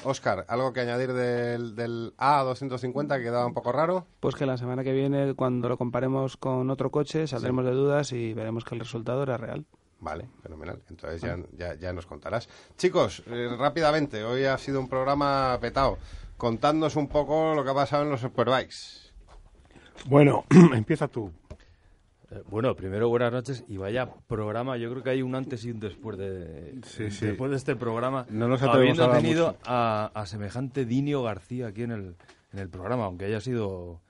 Óscar, 0.05 0.45
¿algo 0.47 0.73
que 0.73 0.81
añadir 0.81 1.13
del, 1.13 1.75
del 1.75 2.13
A250 2.19 3.17
que 3.19 3.25
quedaba 3.25 3.47
un 3.47 3.53
poco 3.55 3.73
raro? 3.73 4.07
Pues 4.21 4.37
que 4.37 4.47
la 4.47 4.57
semana 4.57 4.85
que 4.85 4.93
viene, 4.93 5.35
cuando 5.35 5.69
lo 5.69 5.77
comparemos 5.77 6.37
con 6.37 6.71
otro 6.71 6.91
coche, 6.91 7.27
saldremos 7.27 7.65
de 7.65 7.73
dudas 7.73 8.13
y 8.13 8.33
veremos 8.33 8.65
que 8.65 8.77
el 8.77 8.81
resultado 8.81 9.25
era 9.25 9.37
real. 9.37 9.65
Vale, 10.01 10.29
fenomenal. 10.43 10.81
Entonces 10.89 11.21
ya, 11.21 11.37
ya, 11.57 11.75
ya 11.75 11.93
nos 11.93 12.07
contarás. 12.07 12.49
Chicos, 12.77 13.23
eh, 13.27 13.49
rápidamente, 13.59 14.23
hoy 14.25 14.45
ha 14.45 14.57
sido 14.59 14.79
un 14.81 14.89
programa 14.89 15.59
petado. 15.61 15.99
Contadnos 16.37 16.95
un 16.97 17.09
poco 17.09 17.55
lo 17.55 17.65
que 17.65 17.71
ha 17.71 17.75
pasado 17.75 18.05
en 18.05 18.11
los 18.11 18.21
Superbikes. 18.21 19.11
Bueno, 20.07 20.45
empieza 20.75 21.09
tú. 21.09 21.33
Eh, 22.31 22.43
Bueno, 22.49 22.77
primero 22.77 23.09
buenas 23.09 23.33
noches 23.33 23.65
y 23.67 23.77
vaya 23.77 24.09
programa. 24.29 24.77
Yo 24.77 24.89
creo 24.91 25.03
que 25.03 25.11
hay 25.11 25.23
un 25.23 25.35
antes 25.35 25.65
y 25.65 25.73
un 25.73 25.81
después 25.81 26.17
de 26.17 26.79
Sí, 26.85 27.11
sí. 27.11 27.27
después 27.27 27.51
de 27.51 27.57
este 27.57 27.75
programa. 27.75 28.25
No 28.31 28.47
nos 28.47 28.63
habiendo 28.63 29.03
a 29.03 29.07
hablar 29.07 29.23
tenido 29.23 29.57
a, 29.65 30.13
a 30.15 30.27
semejante 30.27 30.85
Dinio 30.85 31.25
García 31.25 31.67
aquí 31.69 31.83
en 31.83 31.91
el, 31.91 32.17
en 32.53 32.59
el 32.61 32.69
programa, 32.69 33.07
aunque 33.07 33.25
haya 33.25 33.41
sido 33.41 34.01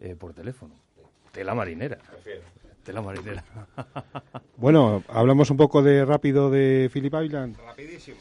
eh, 0.00 0.16
por 0.16 0.34
teléfono. 0.34 0.74
Tela 1.32 1.54
marinera. 1.54 1.98
Tela 2.84 3.02
marinera. 3.02 3.44
Bueno, 4.56 5.02
hablamos 5.08 5.50
un 5.50 5.56
poco 5.56 5.82
de 5.82 6.04
rápido 6.04 6.50
de 6.50 6.90
Philip 6.92 7.14
Island. 7.14 7.56
Rapidísimo. 7.56 8.18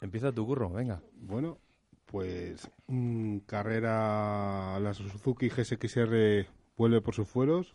Empieza 0.00 0.30
tu 0.30 0.46
curro, 0.46 0.70
venga. 0.70 1.00
Bueno, 1.16 1.58
pues 2.06 2.70
mm, 2.86 3.38
carrera 3.38 4.78
la 4.78 4.94
Suzuki 4.94 5.48
GSXR 5.48 6.46
vuelve 6.76 7.00
por 7.00 7.14
sus 7.14 7.26
fueros 7.26 7.74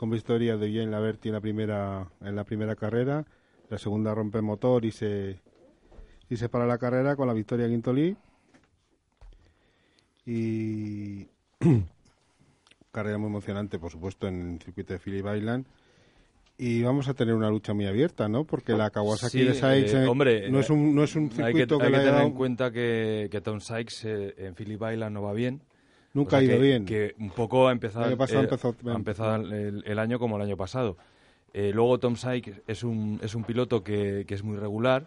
con 0.00 0.08
victoria 0.08 0.56
de 0.56 0.72
Jane 0.72 0.90
Laverty 0.90 1.28
en 1.28 1.34
la 1.34 1.40
primera 1.42 2.08
en 2.22 2.34
la 2.34 2.44
primera 2.44 2.74
carrera, 2.74 3.26
la 3.68 3.76
segunda 3.76 4.14
rompe 4.14 4.38
el 4.38 4.44
motor 4.44 4.86
y 4.86 4.92
se 4.92 5.38
y 6.30 6.36
se 6.36 6.48
para 6.48 6.66
la 6.66 6.78
carrera 6.78 7.16
con 7.16 7.28
la 7.28 7.34
victoria 7.34 7.66
de 7.66 7.70
Guintoli 7.70 8.16
y 10.24 11.28
carrera 12.90 13.18
muy 13.18 13.28
emocionante, 13.28 13.78
por 13.78 13.90
supuesto, 13.90 14.26
en 14.26 14.54
el 14.54 14.60
circuito 14.62 14.92
de 14.92 14.98
Phillip 14.98 15.26
Island. 15.36 15.64
Y 16.58 16.82
vamos 16.82 17.08
a 17.08 17.14
tener 17.14 17.34
una 17.34 17.48
lucha 17.48 17.72
muy 17.72 17.86
abierta, 17.86 18.28
¿no? 18.28 18.44
Porque 18.44 18.72
la 18.74 18.90
Kawasaki 18.90 19.38
Sí, 19.38 19.44
de 19.44 19.54
Sykes 19.54 19.94
eh, 19.94 20.04
eh, 20.04 20.06
hombre, 20.06 20.50
no 20.50 20.60
es 20.60 20.68
un 20.68 20.94
no 20.94 21.02
es 21.04 21.16
un 21.16 21.24
hay 21.24 21.28
que, 21.28 21.36
circuito 21.60 21.78
que, 21.78 21.84
hay 21.86 21.92
que 21.92 21.98
tener 21.98 22.12
dado- 22.12 22.26
en 22.26 22.32
cuenta 22.34 22.70
que, 22.70 23.28
que 23.30 23.40
Tom 23.40 23.60
Sykes 23.60 24.02
eh, 24.04 24.34
en 24.46 24.54
Phillip 24.54 24.82
Island 24.92 25.14
no 25.14 25.22
va 25.22 25.32
bien. 25.32 25.62
Nunca 26.12 26.36
ha 26.38 26.42
ido 26.42 26.56
que- 26.56 26.62
bien. 26.62 26.84
Que 26.84 27.14
un 27.18 27.30
poco 27.30 27.68
ha 27.68 27.72
empezado, 27.72 28.10
El 28.10 28.18
pasado 28.18 28.42
eh, 28.42 28.44
empezó- 28.50 28.76
ha 28.90 28.94
empezado 28.94 29.36
el, 29.36 29.82
el 29.86 29.98
año 29.98 30.18
como 30.18 30.36
el 30.36 30.42
año 30.42 30.56
pasado. 30.58 30.98
Eh, 31.54 31.72
luego 31.74 31.98
Tom 31.98 32.16
Sykes 32.16 32.62
es 32.66 32.84
un, 32.84 33.18
es 33.22 33.34
un 33.34 33.44
piloto 33.44 33.82
que, 33.82 34.24
que 34.28 34.34
es 34.34 34.42
muy 34.44 34.58
regular, 34.58 35.06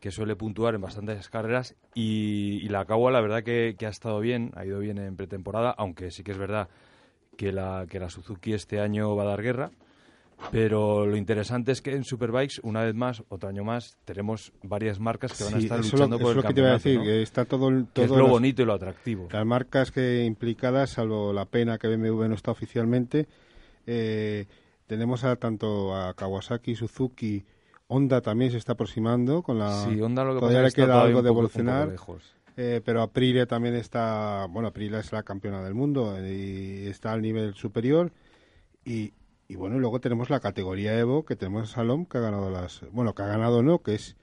que 0.00 0.10
suele 0.10 0.34
puntuar 0.34 0.74
en 0.74 0.80
bastantes 0.80 1.28
carreras 1.28 1.74
y, 1.94 2.58
y 2.62 2.68
la 2.70 2.86
Kawa 2.86 3.10
la 3.10 3.20
verdad 3.20 3.42
que, 3.42 3.76
que 3.78 3.84
ha 3.86 3.90
estado 3.90 4.18
bien, 4.20 4.50
ha 4.56 4.64
ido 4.64 4.78
bien 4.78 4.96
en 4.98 5.14
pretemporada, 5.16 5.72
aunque 5.76 6.10
sí 6.10 6.22
que 6.22 6.32
es 6.32 6.38
verdad 6.38 6.68
que 7.36 7.52
la, 7.52 7.86
que 7.88 7.98
la 8.00 8.08
Suzuki 8.10 8.52
este 8.52 8.80
año 8.80 9.14
va 9.16 9.22
a 9.24 9.26
dar 9.26 9.42
guerra. 9.42 9.70
Pero 10.52 11.06
lo 11.06 11.16
interesante 11.16 11.72
es 11.72 11.80
que 11.80 11.92
en 11.94 12.04
Superbikes, 12.04 12.60
una 12.62 12.82
vez 12.82 12.94
más, 12.94 13.22
otro 13.30 13.48
año 13.48 13.64
más, 13.64 13.96
tenemos 14.04 14.52
varias 14.62 15.00
marcas 15.00 15.32
que 15.36 15.44
van 15.44 15.54
a 15.54 15.58
estar 15.58 15.78
luchando 15.78 16.18
lo, 16.18 16.22
por 16.22 16.32
el 16.32 16.38
es 16.38 16.44
lo 16.44 16.48
que 16.48 16.54
te 16.54 16.60
iba 16.60 16.68
a 16.68 16.72
campeonato, 16.74 16.88
decir, 16.88 16.98
¿no? 16.98 17.04
que 17.04 17.22
está 17.22 17.44
todo, 17.46 17.68
el- 17.70 17.86
Que 17.94 18.04
es 18.04 18.10
lo 18.10 18.18
las- 18.18 18.28
bonito 18.30 18.60
y 18.60 18.64
lo 18.66 18.74
atractivo. 18.74 19.28
Las 19.32 19.46
marcas 19.46 19.90
que 19.90 20.24
implicadas, 20.26 20.90
salvo 20.90 21.32
la 21.32 21.46
pena 21.46 21.78
que 21.78 21.88
BMW 21.88 22.28
no 22.28 22.34
está 22.34 22.50
oficialmente, 22.50 23.26
eh, 23.86 24.44
tenemos 24.86 25.24
a 25.24 25.36
tanto 25.36 25.96
a 25.96 26.12
Kawasaki, 26.12 26.74
Suzuki, 26.76 27.42
Honda 27.88 28.20
también 28.20 28.50
se 28.50 28.58
está 28.58 28.72
aproximando 28.72 29.42
con 29.42 29.58
la 29.58 29.84
Sí, 29.86 30.00
Honda 30.02 30.22
lo 30.22 30.34
que 30.34 30.40
todavía 30.40 30.64
pasa 30.64 30.80
le 30.80 30.84
queda 30.86 31.00
algo 31.02 31.22
de 31.22 31.28
poco- 31.30 31.42
poco 31.48 31.48
evolucionar. 31.60 31.88
lejos. 31.88 32.35
Eh, 32.56 32.80
pero 32.84 33.02
Aprilia 33.02 33.46
también 33.46 33.74
está, 33.74 34.46
bueno, 34.48 34.68
Aprilia 34.68 35.00
es 35.00 35.12
la 35.12 35.22
campeona 35.22 35.62
del 35.62 35.74
mundo 35.74 36.16
y 36.26 36.86
está 36.86 37.12
al 37.12 37.20
nivel 37.20 37.54
superior 37.54 38.12
y, 38.84 39.12
y 39.46 39.56
bueno, 39.56 39.78
luego 39.78 40.00
tenemos 40.00 40.30
la 40.30 40.40
categoría 40.40 40.98
Evo, 40.98 41.24
que 41.26 41.36
tenemos 41.36 41.70
a 41.70 41.74
Salom, 41.74 42.06
que 42.06 42.16
ha 42.16 42.22
ganado 42.22 42.50
las, 42.50 42.80
bueno, 42.92 43.14
que 43.14 43.22
ha 43.22 43.26
ganado 43.26 43.62
no, 43.62 43.82
que 43.82 43.94
es 43.94 44.16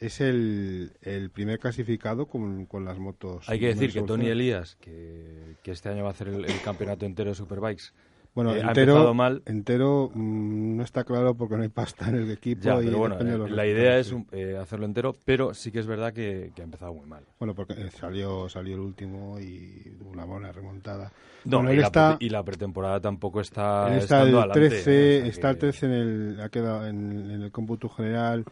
es 0.00 0.20
el, 0.20 0.92
el 1.02 1.30
primer 1.30 1.58
clasificado 1.58 2.26
con, 2.26 2.66
con 2.66 2.84
las 2.84 2.98
motos. 2.98 3.48
Hay 3.48 3.58
que 3.58 3.66
decir 3.66 3.92
que 3.92 4.02
Tony. 4.02 4.28
Elías, 4.28 4.76
que, 4.76 5.56
que 5.62 5.72
este 5.72 5.88
año 5.88 6.04
va 6.04 6.10
a 6.10 6.12
hacer 6.12 6.28
el, 6.28 6.44
el 6.44 6.60
campeonato 6.62 7.04
entero 7.04 7.30
de 7.30 7.34
Superbikes, 7.34 7.92
Bueno, 8.38 8.54
eh, 8.54 8.60
entero, 8.60 9.14
mal. 9.14 9.42
entero 9.46 10.12
mm, 10.14 10.76
no 10.76 10.84
está 10.84 11.02
claro 11.02 11.34
porque 11.34 11.56
no 11.56 11.64
hay 11.64 11.70
pasta 11.70 12.08
en 12.08 12.14
el 12.18 12.30
equipo. 12.30 12.62
Ya, 12.62 12.80
y 12.80 12.84
pero 12.84 12.98
bueno, 12.98 13.16
depende 13.16 13.32
de 13.32 13.36
eh, 13.36 13.48
los 13.48 13.50
la 13.50 13.66
idea 13.66 13.98
es 13.98 14.06
sí. 14.06 14.26
eh, 14.30 14.56
hacerlo 14.62 14.86
entero, 14.86 15.16
pero 15.24 15.54
sí 15.54 15.72
que 15.72 15.80
es 15.80 15.88
verdad 15.88 16.12
que, 16.12 16.52
que 16.54 16.62
ha 16.62 16.64
empezado 16.64 16.94
muy 16.94 17.04
mal. 17.04 17.24
Bueno, 17.40 17.56
porque 17.56 17.72
eh, 17.72 17.90
salió, 17.90 18.48
salió 18.48 18.74
el 18.76 18.80
último 18.80 19.40
y 19.40 19.92
una 20.08 20.24
buena 20.24 20.52
remontada. 20.52 21.10
No, 21.44 21.56
Bueno, 21.56 21.72
y, 21.72 21.78
la, 21.78 21.86
está, 21.86 22.16
y 22.20 22.28
la 22.28 22.44
pretemporada 22.44 23.00
tampoco 23.00 23.40
está 23.40 23.92
él 23.92 23.98
está 23.98 24.22
el 24.22 24.28
adelante, 24.36 24.68
13, 24.68 24.76
o 24.78 24.84
sea 24.84 25.26
está 25.26 25.50
el 25.50 25.56
que- 25.56 25.60
13 25.60 25.86
en 25.86 25.92
el, 25.92 26.40
ha 26.40 26.48
quedado 26.48 26.86
en, 26.86 27.30
en 27.32 27.42
el 27.42 27.50
cómputo 27.50 27.88
general. 27.88 28.44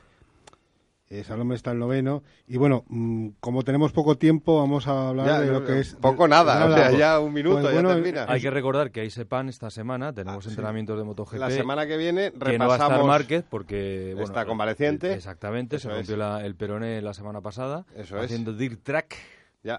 Eh, 1.09 1.23
Salom 1.25 1.53
está 1.53 1.71
el 1.73 1.79
noveno. 1.79 2.23
Y 2.49 2.57
bueno, 2.57 2.85
mm, 2.89 3.29
como 3.41 3.63
tenemos 3.63 3.93
poco 3.93 4.19
tiempo, 4.19 4.59
vamos 4.59 4.89
a 4.89 5.09
hablar 5.09 5.27
Ya, 5.27 5.41
de 5.41 5.47
lo 5.47 5.61
no, 5.61 5.65
que 5.67 5.79
es... 5.81 5.95
poco 5.95 6.27
nada, 6.27 6.67
de- 6.67 6.73
o 6.73 6.77
sea, 6.77 6.91
ya 6.91 7.21
un 7.21 7.33
minuto, 7.33 7.61
Pues 7.61 7.67
ya 7.67 7.73
bueno, 7.81 7.91
termina. 7.95 8.27
Hay 8.29 8.41
que 8.41 8.51
recordar 8.51 8.91
que 8.91 9.01
hay 9.03 9.11
Sepan 9.11 9.49
esta 9.49 9.71
semana, 9.71 10.13
tenemos 10.13 10.45
sí. 10.45 10.51
entrenamientos 10.51 10.99
de 10.99 11.05
MotoGP. 11.05 11.39
La 11.39 11.51
semana 11.51 11.87
que 11.87 11.97
viene 11.97 12.33
que 12.33 12.59
no 12.59 12.67
va 12.67 12.75
a 12.75 12.77
estar 12.77 12.91
repasamos- 12.91 13.07
Márquez 13.07 13.45
porque 13.49 14.11
bueno, 14.15 14.25
Está 14.27 14.47
convaleciente. 14.47 15.13
Exactamente, 15.15 15.79
se 15.79 15.89
rompió 15.89 16.15
es. 16.15 16.19
la- 16.19 16.45
el 16.45 16.57
peroné 16.57 17.01
la 17.03 17.15
semana 17.15 17.41
pasada 17.41 17.87
Eso 17.95 18.19
es. 18.19 18.25
haciendo 18.25 18.53
dirt 18.53 18.81
track. 18.83 19.15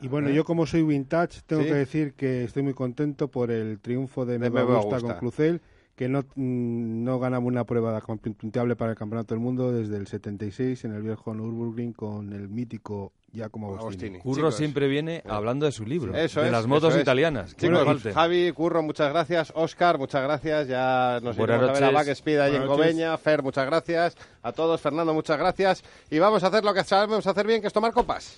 Y 0.01 0.07
bueno, 0.09 0.27
¿eh? 0.27 0.33
yo 0.33 0.43
como 0.43 0.65
soy 0.65 0.83
vintage, 0.83 1.41
tengo 1.45 1.61
Sí. 1.61 1.69
que 1.69 1.73
decir 1.73 2.13
que 2.13 2.43
estoy 2.43 2.61
muy 2.61 2.73
contento 2.73 3.29
por 3.29 3.51
el 3.51 3.79
triunfo 3.79 4.25
de 4.25 4.37
De 4.37 4.49
Nueva 4.49 4.61
Augusta 4.75 4.95
Augusta. 4.97 5.07
con 5.13 5.19
Crucel, 5.19 5.61
que 5.97 6.07
no, 6.07 6.21
mm, 6.35 7.03
no 7.03 7.19
ganamos 7.19 7.47
una 7.47 7.65
prueba 7.65 7.99
puntuable 7.99 8.75
para 8.75 8.91
el 8.91 8.97
Campeonato 8.97 9.33
del 9.33 9.43
Mundo 9.43 9.71
desde 9.71 9.97
el 9.97 10.05
76 10.05 10.85
en 10.85 10.93
el 10.93 11.01
viejo 11.01 11.33
Nürburgring 11.33 11.91
con 11.91 12.33
el 12.33 12.47
mítico 12.47 13.13
Giacomo 13.33 13.75
Agostini. 13.75 14.19
Curro 14.19 14.51
siempre 14.51 14.87
viene 14.87 15.23
hablando 15.27 15.65
de 15.65 15.71
su 15.71 15.85
libro, 15.85 16.15
Eso 16.15 16.41
de 16.41 16.45
es, 16.45 16.51
las 16.51 16.67
motos 16.67 16.95
italianas. 16.95 17.55
Chicos. 17.57 18.13
Javi, 18.13 18.51
Curro, 18.51 18.83
muchas 18.83 19.09
gracias. 19.11 19.51
Oscar, 19.55 19.97
muchas 19.97 20.21
gracias. 20.21 20.67
Ya 20.67 21.19
nos 21.23 21.35
iremos 21.35 21.67
a 21.67 21.73
ver 21.73 21.83
a. 21.83 21.91
Backspeed 21.91 22.39
allí 22.39 22.55
en. 22.57 22.67
Cobeña. 22.67 23.17
Fer, 23.17 23.41
muchas 23.41 23.65
gracias. 23.65 24.15
A 24.43 24.53
todos, 24.53 24.79
Fernando, 24.79 25.15
muchas 25.15 25.39
gracias. 25.39 25.83
Y 26.11 26.19
vamos 26.19 26.43
a 26.43 26.47
hacer 26.47 26.63
lo 26.63 26.75
que 26.75 26.83
sabemos 26.83 27.25
hacer 27.25 27.47
bien, 27.47 27.59
que 27.59 27.67
es 27.67 27.73
tomar 27.73 27.91
copas. 27.91 28.37